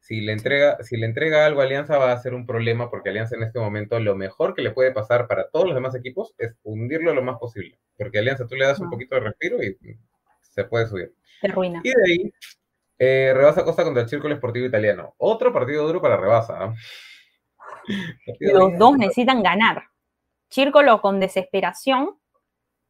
Si 0.01 0.21
le, 0.21 0.33
entrega, 0.33 0.83
si 0.83 0.97
le 0.97 1.07
entrega 1.07 1.47
algo 1.47 1.61
a 1.61 1.65
Alianza 1.65 1.97
va 1.97 2.11
a 2.11 2.19
ser 2.19 2.35
un 2.35 2.45
problema, 2.45 2.91
porque 2.91 3.11
Alianza 3.11 3.37
en 3.37 3.45
este 3.45 3.61
momento 3.61 4.01
lo 4.01 4.17
mejor 4.17 4.53
que 4.57 4.63
le 4.63 4.73
puede 4.73 4.91
pasar 4.91 5.29
para 5.29 5.49
todos 5.51 5.67
los 5.67 5.77
demás 5.77 5.95
equipos 5.95 6.35
es 6.39 6.57
hundirlo 6.65 7.15
lo 7.15 7.23
más 7.23 7.39
posible. 7.39 7.79
Porque 7.97 8.19
Alianza 8.19 8.49
tú 8.49 8.57
le 8.57 8.67
das 8.67 8.81
un 8.81 8.91
poquito 8.91 9.15
de 9.15 9.21
respiro 9.21 9.63
y 9.63 9.79
se 10.41 10.65
puede 10.65 10.89
subir. 10.89 11.15
Se 11.41 11.47
ruina. 11.47 11.81
Y 11.85 11.91
de 11.91 12.05
ahí, 12.05 12.33
eh, 12.99 13.33
Rebasa 13.33 13.65
Costa 13.65 13.85
contra 13.85 14.03
el 14.03 14.09
Círculo 14.09 14.35
Esportivo 14.35 14.67
Italiano. 14.67 15.15
Otro 15.19 15.53
partido 15.53 15.87
duro 15.87 16.03
para 16.03 16.17
Rebasa. 16.17 16.65
¿ah? 16.65 16.75
Los 18.41 18.79
dos 18.79 18.97
necesitan 18.97 19.43
ganar. 19.43 19.85
Chírcolo 20.51 21.01
con 21.01 21.21
desesperación. 21.21 22.19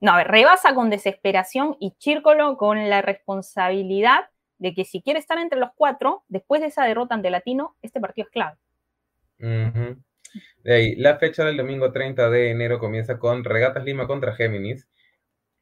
No, 0.01 0.13
a 0.13 0.19
ver, 0.19 0.29
rebasa 0.29 0.75
con 0.75 0.91
desesperación 0.91 1.77
y 1.81 1.97
Chírcolo 1.99 2.57
con 2.57 2.89
la 2.89 3.03
responsabilidad 3.03 4.31
de 4.59 4.75
que 4.75 4.85
si 4.85 5.03
quiere 5.03 5.19
estar 5.19 5.39
entre 5.39 5.59
los 5.59 5.71
cuatro, 5.75 6.25
después 6.29 6.61
de 6.61 6.69
esa 6.69 6.85
derrota 6.85 7.15
ante 7.15 7.31
Latino, 7.31 7.77
este 7.83 8.01
partido 8.01 8.27
es 8.27 8.33
clave. 8.33 8.57
De 9.39 10.75
ahí, 10.75 10.97
la 10.97 11.19
fecha 11.19 11.45
del 11.45 11.57
domingo 11.57 11.93
30 11.93 12.29
de 12.31 12.51
enero 12.51 12.79
comienza 12.79 13.19
con 13.19 13.45
Regatas 13.45 13.85
Lima 13.85 14.07
contra 14.07 14.35
Géminis. 14.35 14.89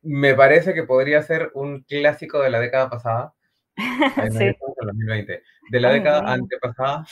Me 0.03 0.35
parece 0.35 0.75
que 0.75 0.83
podría 0.83 1.23
ser 1.23 1.51
un 1.55 1.83
clásico 1.83 2.41
de 2.41 2.51
la 2.51 2.61
década 2.61 2.91
pasada. 2.91 3.35
sí. 4.31 4.55
2020. 4.81 5.43
De 5.71 5.81
la 5.81 5.93
década 5.93 6.33
antepasada. 6.33 7.05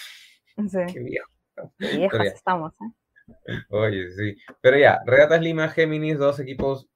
Sí. 0.57 0.79
Qué 0.93 1.01
viejo 1.01 1.34
estamos, 1.79 2.73
¿eh? 2.81 2.93
Oye, 3.71 4.11
sí. 4.11 4.37
Pero 4.61 4.79
ya, 4.79 5.01
Regatas 5.07 5.41
Lima, 5.41 5.69
Géminis, 5.69 6.19
dos 6.19 6.41
equipos. 6.41 6.89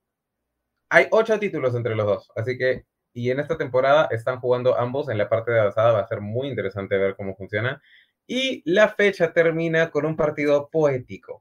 Hay 0.90 1.06
ocho 1.10 1.38
títulos 1.38 1.74
entre 1.74 1.94
los 1.94 2.06
dos, 2.06 2.32
así 2.34 2.56
que, 2.56 2.86
y 3.12 3.30
en 3.30 3.40
esta 3.40 3.58
temporada 3.58 4.08
están 4.10 4.40
jugando 4.40 4.78
ambos 4.78 5.08
en 5.08 5.18
la 5.18 5.28
parte 5.28 5.52
de 5.52 5.60
avanzada, 5.60 5.92
va 5.92 6.00
a 6.00 6.06
ser 6.06 6.20
muy 6.20 6.48
interesante 6.48 6.96
ver 6.96 7.14
cómo 7.16 7.36
funciona. 7.36 7.82
Y 8.26 8.62
la 8.70 8.88
fecha 8.88 9.32
termina 9.32 9.90
con 9.90 10.06
un 10.06 10.16
partido 10.16 10.68
poético, 10.70 11.40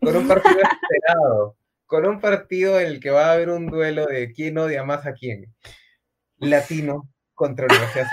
con 0.00 0.16
un 0.16 0.26
partido 0.26 0.58
esperado, 0.82 1.56
con 1.86 2.06
un 2.06 2.20
partido 2.20 2.80
en 2.80 2.86
el 2.86 3.00
que 3.00 3.10
va 3.10 3.26
a 3.26 3.32
haber 3.32 3.50
un 3.50 3.66
duelo 3.66 4.06
de 4.06 4.32
quién 4.32 4.58
odia 4.58 4.84
más 4.84 5.06
a 5.06 5.14
quién. 5.14 5.54
Latino 6.38 7.08
contra 7.34 7.66
Universidad 7.66 8.06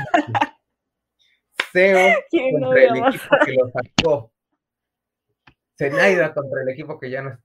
CEO 1.71 2.15
contra 2.31 2.83
el 2.83 2.97
equipo 2.97 3.35
que 3.45 3.53
lo 3.53 3.69
sacó 3.69 4.34
Zenaida 5.77 6.33
contra 6.33 6.61
el 6.61 6.69
equipo 6.69 6.99
que 6.99 7.09
ya 7.09 7.21
no, 7.21 7.37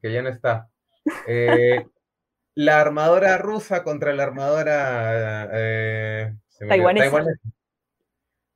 que, 0.00 0.12
ya 0.12 0.22
no 0.22 0.28
está. 0.28 0.68
Eh, 1.26 1.86
la 2.54 2.80
armadora 2.80 3.38
rusa 3.38 3.82
contra 3.82 4.12
la 4.12 4.24
armadora 4.24 5.48
eh, 5.52 6.34
taiwanesa. 6.68 7.24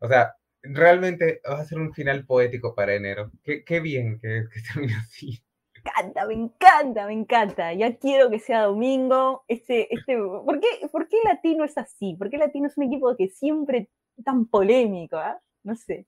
O 0.00 0.08
sea, 0.08 0.34
realmente 0.62 1.40
va 1.48 1.60
a 1.60 1.64
ser 1.64 1.78
un 1.78 1.92
final 1.94 2.26
poético 2.26 2.74
para 2.74 2.94
enero. 2.94 3.30
Qué, 3.42 3.64
qué 3.64 3.80
bien 3.80 4.18
que, 4.20 4.44
que 4.52 4.60
termine 4.72 4.94
así. 4.96 5.42
Me 5.84 5.90
encanta, 5.90 6.26
me 6.26 6.34
encanta, 6.34 7.06
me 7.06 7.12
encanta. 7.12 7.72
Ya 7.74 7.96
quiero 7.96 8.30
que 8.30 8.38
sea 8.38 8.62
domingo. 8.62 9.44
Este, 9.48 9.92
este, 9.94 10.16
¿por, 10.16 10.60
qué, 10.60 10.66
¿Por 10.90 11.08
qué 11.08 11.16
Latino 11.24 11.64
es 11.64 11.76
así? 11.78 12.14
¿Por 12.16 12.30
qué 12.30 12.38
Latino 12.38 12.68
es 12.68 12.76
un 12.76 12.84
equipo 12.84 13.16
que 13.16 13.28
siempre 13.28 13.88
tan 14.24 14.46
polémico? 14.46 15.16
¿ah? 15.16 15.40
No 15.64 15.74
sé. 15.74 16.06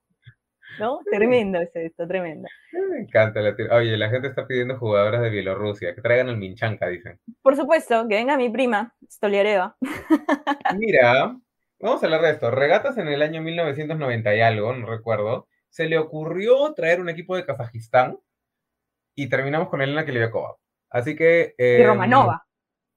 ¿No? 0.78 1.00
Tremendo 1.10 1.60
es 1.60 1.70
esto, 1.74 2.06
tremendo. 2.06 2.48
Me 2.72 3.00
encanta 3.00 3.40
Latino. 3.40 3.74
Oye, 3.74 3.96
la 3.96 4.10
gente 4.10 4.28
está 4.28 4.46
pidiendo 4.46 4.78
jugadoras 4.78 5.22
de 5.22 5.30
Bielorrusia, 5.30 5.94
que 5.94 6.00
traigan 6.00 6.28
al 6.28 6.36
Minchanka, 6.36 6.88
dicen. 6.88 7.20
Por 7.42 7.56
supuesto, 7.56 8.06
que 8.08 8.16
venga 8.16 8.36
mi 8.36 8.50
prima, 8.50 8.94
Stoliareva. 9.10 9.76
Mira, 10.78 11.36
vamos 11.80 12.02
a 12.02 12.06
hablar 12.06 12.22
de 12.22 12.30
esto. 12.30 12.50
Regatas 12.50 12.98
en 12.98 13.08
el 13.08 13.22
año 13.22 13.42
1990 13.42 14.34
y 14.34 14.40
algo, 14.40 14.74
no 14.74 14.86
recuerdo. 14.86 15.48
Se 15.68 15.88
le 15.88 15.98
ocurrió 15.98 16.72
traer 16.74 17.00
un 17.00 17.08
equipo 17.08 17.36
de 17.36 17.44
Kazajistán 17.44 18.18
y 19.14 19.28
terminamos 19.28 19.68
con 19.68 19.82
Elena 19.82 20.04
Kiliakova. 20.04 20.56
Así 20.90 21.16
que... 21.16 21.54
y 21.58 21.80
em, 21.80 21.86
Romanova. 21.86 22.44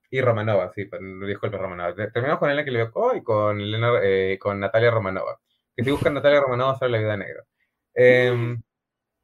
Y 0.10 0.22
Romanova, 0.22 0.72
sí, 0.74 0.90
disculpe 1.26 1.58
Romanova. 1.58 1.94
Terminamos 1.96 2.40
con 2.40 2.50
Elena 2.50 2.66
Kiliakova 2.66 3.18
y 3.18 3.24
con, 3.24 3.60
eh, 4.04 4.38
con 4.40 4.60
Natalia 4.60 4.92
Romanova. 4.92 5.40
Que 5.76 5.84
si 5.84 5.92
buscan 5.92 6.14
Natalia 6.14 6.42
Romanova 6.42 6.76
sale 6.78 6.94
la 6.94 7.00
vida 7.00 7.18
negra. 7.18 7.44
Em, 8.00 8.62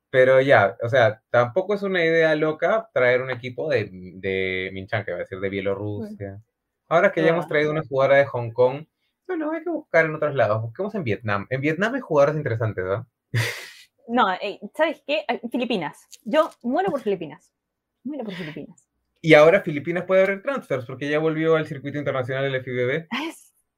pero 0.10 0.42
ya, 0.42 0.76
o 0.82 0.90
sea, 0.90 1.22
tampoco 1.30 1.76
es 1.76 1.84
una 1.84 2.04
idea 2.04 2.36
loca 2.36 2.90
traer 2.92 3.22
un 3.22 3.30
equipo 3.30 3.70
de, 3.70 3.90
de 3.92 4.72
Minchan, 4.74 5.06
que 5.06 5.12
va 5.12 5.18
a 5.18 5.20
decir 5.22 5.40
de 5.40 5.50
Bielorrusia. 5.50 6.42
Ahora 6.90 7.12
que 7.12 7.22
ya 7.22 7.30
hemos 7.30 7.48
traído 7.48 7.72
una 7.72 7.84
jugadora 7.84 8.18
de 8.18 8.26
Hong 8.26 8.52
Kong, 8.52 8.86
bueno, 9.28 9.52
hay 9.52 9.64
que 9.64 9.70
buscar 9.70 10.06
en 10.06 10.16
otros 10.16 10.36
lados. 10.36 10.62
Busquemos 10.62 10.94
en 10.96 11.04
Vietnam. 11.04 11.48
En 11.50 11.62
Vietnam 11.62 11.94
hay 11.94 12.02
jugadoras 12.02 12.36
interesantes, 12.36 12.84
¿no? 12.84 13.08
No, 14.06 14.30
eh, 14.34 14.60
¿sabes 14.76 15.02
qué? 15.08 15.26
Filipinas. 15.50 16.10
Yo 16.26 16.50
muero 16.62 16.92
por 16.92 17.00
Filipinas. 17.00 17.54
Muero 18.04 18.26
por 18.26 18.34
Filipinas. 18.34 18.86
Y 19.22 19.34
ahora 19.34 19.62
Filipinas 19.62 20.04
puede 20.04 20.24
haber 20.24 20.42
transfers 20.42 20.86
porque 20.86 21.10
ya 21.10 21.20
volvió 21.20 21.56
al 21.56 21.66
circuito 21.66 21.98
internacional 21.98 22.52
del 22.52 22.62
FIBB. 22.62 23.08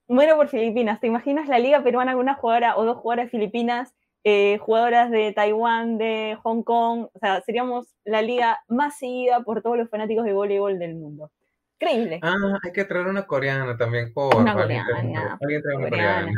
muero 0.07 0.35
por 0.35 0.47
Filipinas. 0.47 0.99
¿Te 0.99 1.05
imaginas 1.05 1.47
la 1.47 1.59
liga 1.59 1.83
peruana 1.83 2.13
con 2.13 2.21
una 2.21 2.33
jugadora 2.33 2.75
o 2.75 2.85
dos 2.85 2.97
jugadoras 2.97 3.29
filipinas, 3.29 3.93
eh, 4.25 4.57
jugadoras 4.57 5.11
de 5.11 5.31
Taiwán, 5.31 5.97
de 5.97 6.37
Hong 6.43 6.63
Kong? 6.63 7.07
O 7.13 7.19
sea, 7.19 7.41
seríamos 7.41 7.95
la 8.03 8.21
liga 8.21 8.59
más 8.67 8.97
seguida 8.97 9.41
por 9.41 9.61
todos 9.61 9.77
los 9.77 9.89
fanáticos 9.89 10.25
de 10.25 10.33
voleibol 10.33 10.79
del 10.79 10.95
mundo. 10.95 11.31
Increíble. 11.79 12.19
Ah, 12.23 12.57
hay 12.63 12.71
que 12.71 12.85
traer 12.85 13.07
una 13.07 13.27
coreana 13.27 13.77
también. 13.77 14.11
Por, 14.13 14.35
una 14.35 14.53
coreana. 14.53 15.37
coreana. 15.39 16.31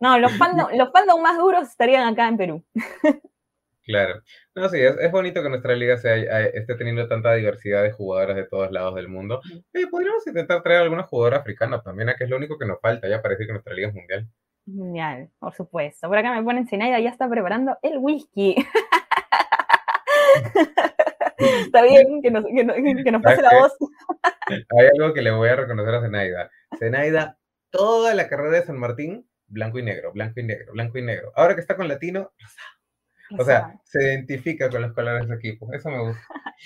No, 0.00 0.18
los 0.18 0.32
fandom, 0.38 0.68
los 0.76 0.92
fandom 0.92 1.22
más 1.22 1.38
duros 1.38 1.68
estarían 1.68 2.06
acá 2.06 2.28
en 2.28 2.36
Perú. 2.36 2.64
Claro. 3.82 4.22
No, 4.54 4.68
sí, 4.68 4.78
es, 4.78 5.10
bonito 5.10 5.42
que 5.42 5.48
nuestra 5.48 5.74
liga 5.74 5.96
sea, 5.96 6.16
eh, 6.16 6.52
esté 6.54 6.76
teniendo 6.76 7.08
tanta 7.08 7.34
diversidad 7.34 7.82
de 7.82 7.90
jugadoras 7.90 8.36
de 8.36 8.44
todos 8.44 8.70
lados 8.70 8.94
del 8.94 9.08
mundo. 9.08 9.40
Eh, 9.72 9.86
podríamos 9.90 10.24
intentar 10.26 10.62
traer 10.62 10.82
alguna 10.82 11.02
jugadora 11.02 11.38
africana 11.38 11.82
también, 11.82 12.10
que 12.16 12.24
es 12.24 12.30
lo 12.30 12.36
único 12.36 12.56
que 12.56 12.66
nos 12.66 12.80
falta, 12.80 13.08
ya 13.08 13.20
parece 13.20 13.46
que 13.46 13.52
nuestra 13.52 13.74
liga 13.74 13.88
es 13.88 13.94
mundial. 13.94 14.28
Mundial, 14.74 15.30
por 15.38 15.54
supuesto. 15.54 16.08
Por 16.08 16.18
acá 16.18 16.34
me 16.34 16.42
ponen 16.42 16.66
Zenaida, 16.66 16.98
ya 17.00 17.10
está 17.10 17.28
preparando 17.28 17.78
el 17.82 17.98
whisky. 17.98 18.56
está 21.38 21.82
bien 21.82 22.22
que 22.22 22.30
nos, 22.30 22.44
que 22.44 23.12
nos 23.12 23.22
pase 23.22 23.42
la 23.42 23.58
voz. 23.58 23.76
Hay 24.48 24.88
algo 24.98 25.14
que 25.14 25.22
le 25.22 25.30
voy 25.30 25.48
a 25.48 25.56
reconocer 25.56 25.94
a 25.94 26.00
Zenaida. 26.00 26.50
Zenaida, 26.78 27.38
toda 27.70 28.14
la 28.14 28.28
carrera 28.28 28.58
de 28.58 28.66
San 28.66 28.78
Martín, 28.78 29.28
blanco 29.46 29.78
y 29.78 29.82
negro, 29.82 30.12
blanco 30.12 30.40
y 30.40 30.44
negro, 30.44 30.72
blanco 30.72 30.98
y 30.98 31.02
negro. 31.02 31.32
Ahora 31.34 31.54
que 31.54 31.60
está 31.60 31.76
con 31.76 31.88
latino, 31.88 32.32
o 33.38 33.44
sea, 33.44 33.78
se 33.84 34.02
identifica 34.02 34.70
con 34.70 34.82
los 34.82 34.92
colores 34.92 35.28
de 35.28 35.34
equipo. 35.34 35.72
Eso 35.72 35.90
me 35.90 36.00
gusta. 36.00 36.22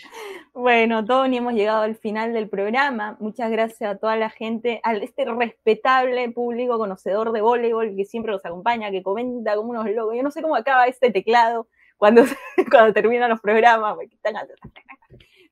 bueno, 0.54 1.04
Tony, 1.04 1.38
hemos 1.38 1.54
llegado 1.54 1.82
al 1.82 1.96
final 1.96 2.32
del 2.32 2.48
programa. 2.48 3.16
Muchas 3.20 3.50
gracias 3.50 3.90
a 3.90 3.98
toda 3.98 4.16
la 4.16 4.30
gente, 4.30 4.80
a 4.84 4.94
este 4.94 5.24
respetable 5.24 6.30
público 6.30 6.78
conocedor 6.78 7.32
de 7.32 7.40
voleibol 7.40 7.94
que 7.96 8.04
siempre 8.04 8.32
nos 8.32 8.44
acompaña, 8.46 8.90
que 8.90 9.02
comenta 9.02 9.56
como 9.56 9.70
unos 9.70 9.90
locos. 9.90 10.16
Yo 10.16 10.22
no 10.22 10.30
sé 10.30 10.40
cómo 10.40 10.56
acaba 10.56 10.86
este 10.86 11.10
teclado 11.10 11.68
cuando, 11.96 12.22
cuando 12.70 12.92
terminan 12.92 13.30
los 13.30 13.40
programas. 13.40 13.96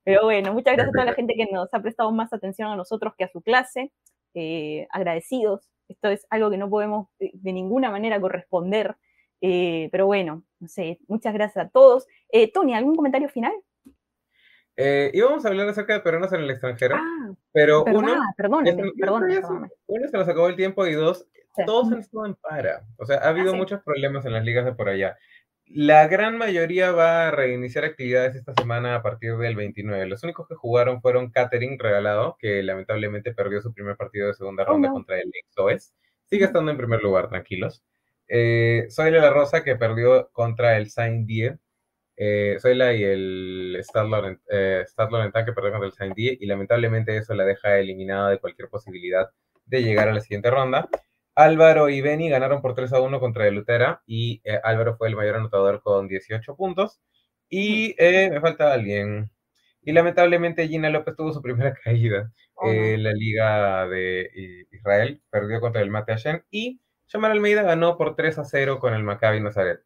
Pero 0.04 0.24
bueno, 0.24 0.52
muchas 0.52 0.74
gracias 0.74 0.88
a 0.88 0.92
toda 0.92 1.04
la 1.04 1.14
gente 1.14 1.34
que 1.34 1.46
nos 1.52 1.72
ha 1.74 1.80
prestado 1.80 2.10
más 2.12 2.32
atención 2.32 2.70
a 2.70 2.76
nosotros 2.76 3.14
que 3.18 3.24
a 3.24 3.28
su 3.28 3.42
clase. 3.42 3.92
Eh, 4.34 4.86
agradecidos. 4.90 5.68
Esto 5.88 6.08
es 6.08 6.26
algo 6.30 6.50
que 6.50 6.56
no 6.56 6.70
podemos 6.70 7.08
de 7.18 7.52
ninguna 7.52 7.90
manera 7.90 8.18
corresponder 8.20 8.96
eh, 9.42 9.88
pero 9.90 10.06
bueno, 10.06 10.44
no 10.60 10.68
sé, 10.68 11.00
muchas 11.08 11.34
gracias 11.34 11.66
a 11.66 11.68
todos. 11.68 12.06
Eh, 12.30 12.50
Tony, 12.52 12.74
¿algún 12.74 12.94
comentario 12.94 13.28
final? 13.28 13.52
Eh, 14.76 15.10
íbamos 15.12 15.44
a 15.44 15.48
hablar 15.48 15.68
acerca 15.68 15.92
de 15.92 16.00
peruanos 16.00 16.32
en 16.32 16.40
el 16.40 16.50
extranjero, 16.50 16.96
ah, 16.96 17.34
pero 17.52 17.84
uno, 17.84 18.14
perdón, 18.36 18.64
uno 19.86 20.08
se 20.08 20.16
nos 20.16 20.28
acabó 20.28 20.48
el 20.48 20.56
tiempo 20.56 20.86
y 20.86 20.94
dos, 20.94 21.26
todos 21.66 21.92
han 21.92 21.98
estado 21.98 22.26
en 22.26 22.34
para. 22.36 22.82
O 22.96 23.04
sea, 23.04 23.18
ha 23.18 23.28
habido 23.28 23.52
ah, 23.52 23.56
muchos 23.56 23.82
problemas 23.82 24.24
en 24.24 24.32
las 24.32 24.44
ligas 24.44 24.64
de 24.64 24.72
por 24.72 24.88
allá. 24.88 25.18
La 25.66 26.06
gran 26.06 26.36
mayoría 26.36 26.92
va 26.92 27.28
a 27.28 27.30
reiniciar 27.30 27.84
actividades 27.84 28.34
esta 28.34 28.52
semana 28.54 28.94
a 28.94 29.02
partir 29.02 29.36
del 29.36 29.56
29. 29.56 30.06
Los 30.06 30.22
únicos 30.22 30.46
que 30.46 30.54
jugaron 30.54 31.00
fueron 31.00 31.30
Catering 31.30 31.78
Regalado, 31.78 32.36
que 32.38 32.62
lamentablemente 32.62 33.32
perdió 33.32 33.62
su 33.62 33.72
primer 33.72 33.96
partido 33.96 34.28
de 34.28 34.34
segunda 34.34 34.64
ronda 34.64 34.90
contra 34.90 35.18
el 35.18 35.32
XOS. 35.50 35.94
Sigue 36.26 36.44
estando 36.44 36.70
en 36.70 36.76
primer 36.76 37.02
lugar, 37.02 37.28
tranquilos. 37.28 37.82
Eh, 38.28 38.86
Soy 38.90 39.10
la 39.10 39.30
Rosa 39.30 39.64
que 39.64 39.76
perdió 39.76 40.30
contra 40.32 40.76
el 40.76 40.90
Saint 40.90 41.26
Die. 41.26 41.56
Eh, 42.16 42.58
y 42.62 43.04
el 43.04 43.76
Stad 43.80 44.06
eh, 44.50 44.84
que 44.86 45.52
perdió 45.52 45.70
contra 45.70 45.86
el 45.86 45.92
Saint 45.92 46.14
Die 46.14 46.36
y 46.40 46.46
lamentablemente 46.46 47.16
eso 47.16 47.34
la 47.34 47.44
deja 47.44 47.78
eliminada 47.78 48.30
de 48.30 48.38
cualquier 48.38 48.68
posibilidad 48.68 49.30
de 49.64 49.82
llegar 49.82 50.08
a 50.08 50.12
la 50.12 50.20
siguiente 50.20 50.50
ronda. 50.50 50.88
Álvaro 51.34 51.88
y 51.88 52.02
Beni 52.02 52.28
ganaron 52.28 52.60
por 52.60 52.74
3 52.74 52.92
a 52.92 53.00
1 53.00 53.18
contra 53.20 53.48
el 53.48 53.54
Lutera 53.54 54.02
y 54.06 54.42
eh, 54.44 54.60
Álvaro 54.62 54.96
fue 54.96 55.08
el 55.08 55.16
mayor 55.16 55.36
anotador 55.36 55.82
con 55.82 56.08
18 56.08 56.56
puntos. 56.56 57.00
Y 57.48 57.94
me 57.98 58.40
falta 58.40 58.72
alguien. 58.72 59.30
Y 59.82 59.92
lamentablemente 59.92 60.68
Gina 60.68 60.90
López 60.90 61.16
tuvo 61.16 61.32
su 61.32 61.42
primera 61.42 61.74
caída 61.84 62.32
en 62.64 63.02
la 63.02 63.12
Liga 63.12 63.86
de 63.88 64.66
Israel, 64.70 65.20
perdió 65.30 65.60
contra 65.60 65.82
el 65.82 65.90
Mate 65.90 66.12
Hashem 66.12 66.42
y 66.50 66.80
Jamal 67.08 67.32
Almeida 67.32 67.62
ganó 67.62 67.98
por 67.98 68.16
3 68.16 68.38
a 68.38 68.44
0 68.44 68.78
con 68.78 68.94
el 68.94 69.02
Maccabi 69.02 69.40
Nazaret. 69.40 69.80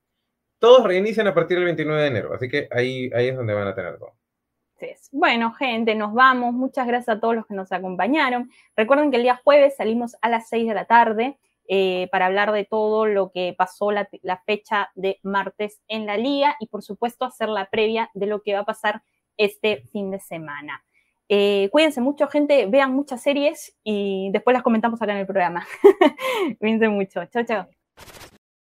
Todos 0.58 0.84
reinician 0.84 1.26
a 1.26 1.34
partir 1.34 1.56
del 1.58 1.66
29 1.66 2.02
de 2.02 2.08
enero, 2.08 2.34
así 2.34 2.48
que 2.48 2.68
ahí, 2.70 3.10
ahí 3.14 3.28
es 3.28 3.36
donde 3.36 3.54
van 3.54 3.68
a 3.68 3.74
tener 3.74 3.98
todo. 3.98 4.14
Bueno, 5.12 5.52
gente, 5.52 5.94
nos 5.94 6.12
vamos. 6.12 6.52
Muchas 6.52 6.86
gracias 6.86 7.16
a 7.16 7.20
todos 7.20 7.34
los 7.34 7.46
que 7.46 7.54
nos 7.54 7.72
acompañaron. 7.72 8.50
Recuerden 8.76 9.10
que 9.10 9.16
el 9.16 9.22
día 9.22 9.40
jueves 9.42 9.76
salimos 9.76 10.16
a 10.20 10.28
las 10.28 10.48
6 10.48 10.68
de 10.68 10.74
la 10.74 10.84
tarde 10.84 11.38
eh, 11.68 12.08
para 12.12 12.26
hablar 12.26 12.52
de 12.52 12.64
todo 12.64 13.06
lo 13.06 13.30
que 13.32 13.54
pasó 13.56 13.90
la, 13.90 14.08
la, 14.22 14.38
fecha 14.38 14.90
de 14.94 15.18
martes 15.22 15.80
en 15.88 16.06
la 16.06 16.16
liga 16.16 16.56
y, 16.60 16.66
por 16.66 16.82
supuesto, 16.82 17.24
hacer 17.24 17.48
la 17.48 17.70
previa 17.70 18.10
de 18.14 18.26
lo 18.26 18.42
que 18.42 18.54
va 18.54 18.60
a 18.60 18.64
pasar 18.64 19.02
este 19.36 19.84
fin 19.92 20.10
de 20.10 20.20
semana. 20.20 20.84
Eh, 21.28 21.68
cuídense 21.72 22.00
mucho, 22.00 22.28
gente, 22.28 22.66
vean 22.66 22.94
muchas 22.94 23.20
series 23.20 23.76
y 23.82 24.30
después 24.32 24.54
las 24.54 24.62
comentamos 24.62 25.00
acá 25.02 25.12
en 25.12 25.18
el 25.18 25.26
programa. 25.26 25.66
cuídense 26.60 26.88
mucho. 26.88 27.24
Chao, 27.26 27.44
chao. 27.44 27.66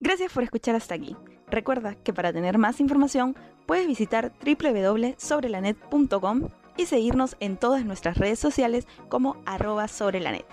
Gracias 0.00 0.32
por 0.32 0.42
escuchar 0.42 0.74
hasta 0.74 0.94
aquí. 0.94 1.16
Recuerda 1.52 1.94
que 2.02 2.12
para 2.14 2.32
tener 2.32 2.56
más 2.56 2.80
información 2.80 3.36
puedes 3.66 3.86
visitar 3.86 4.32
www.sobrelanet.com 4.42 6.48
y 6.78 6.86
seguirnos 6.86 7.36
en 7.40 7.58
todas 7.58 7.84
nuestras 7.84 8.16
redes 8.16 8.38
sociales 8.38 8.86
como 9.10 9.36
arroba 9.44 9.86
sobrelanet. 9.86 10.46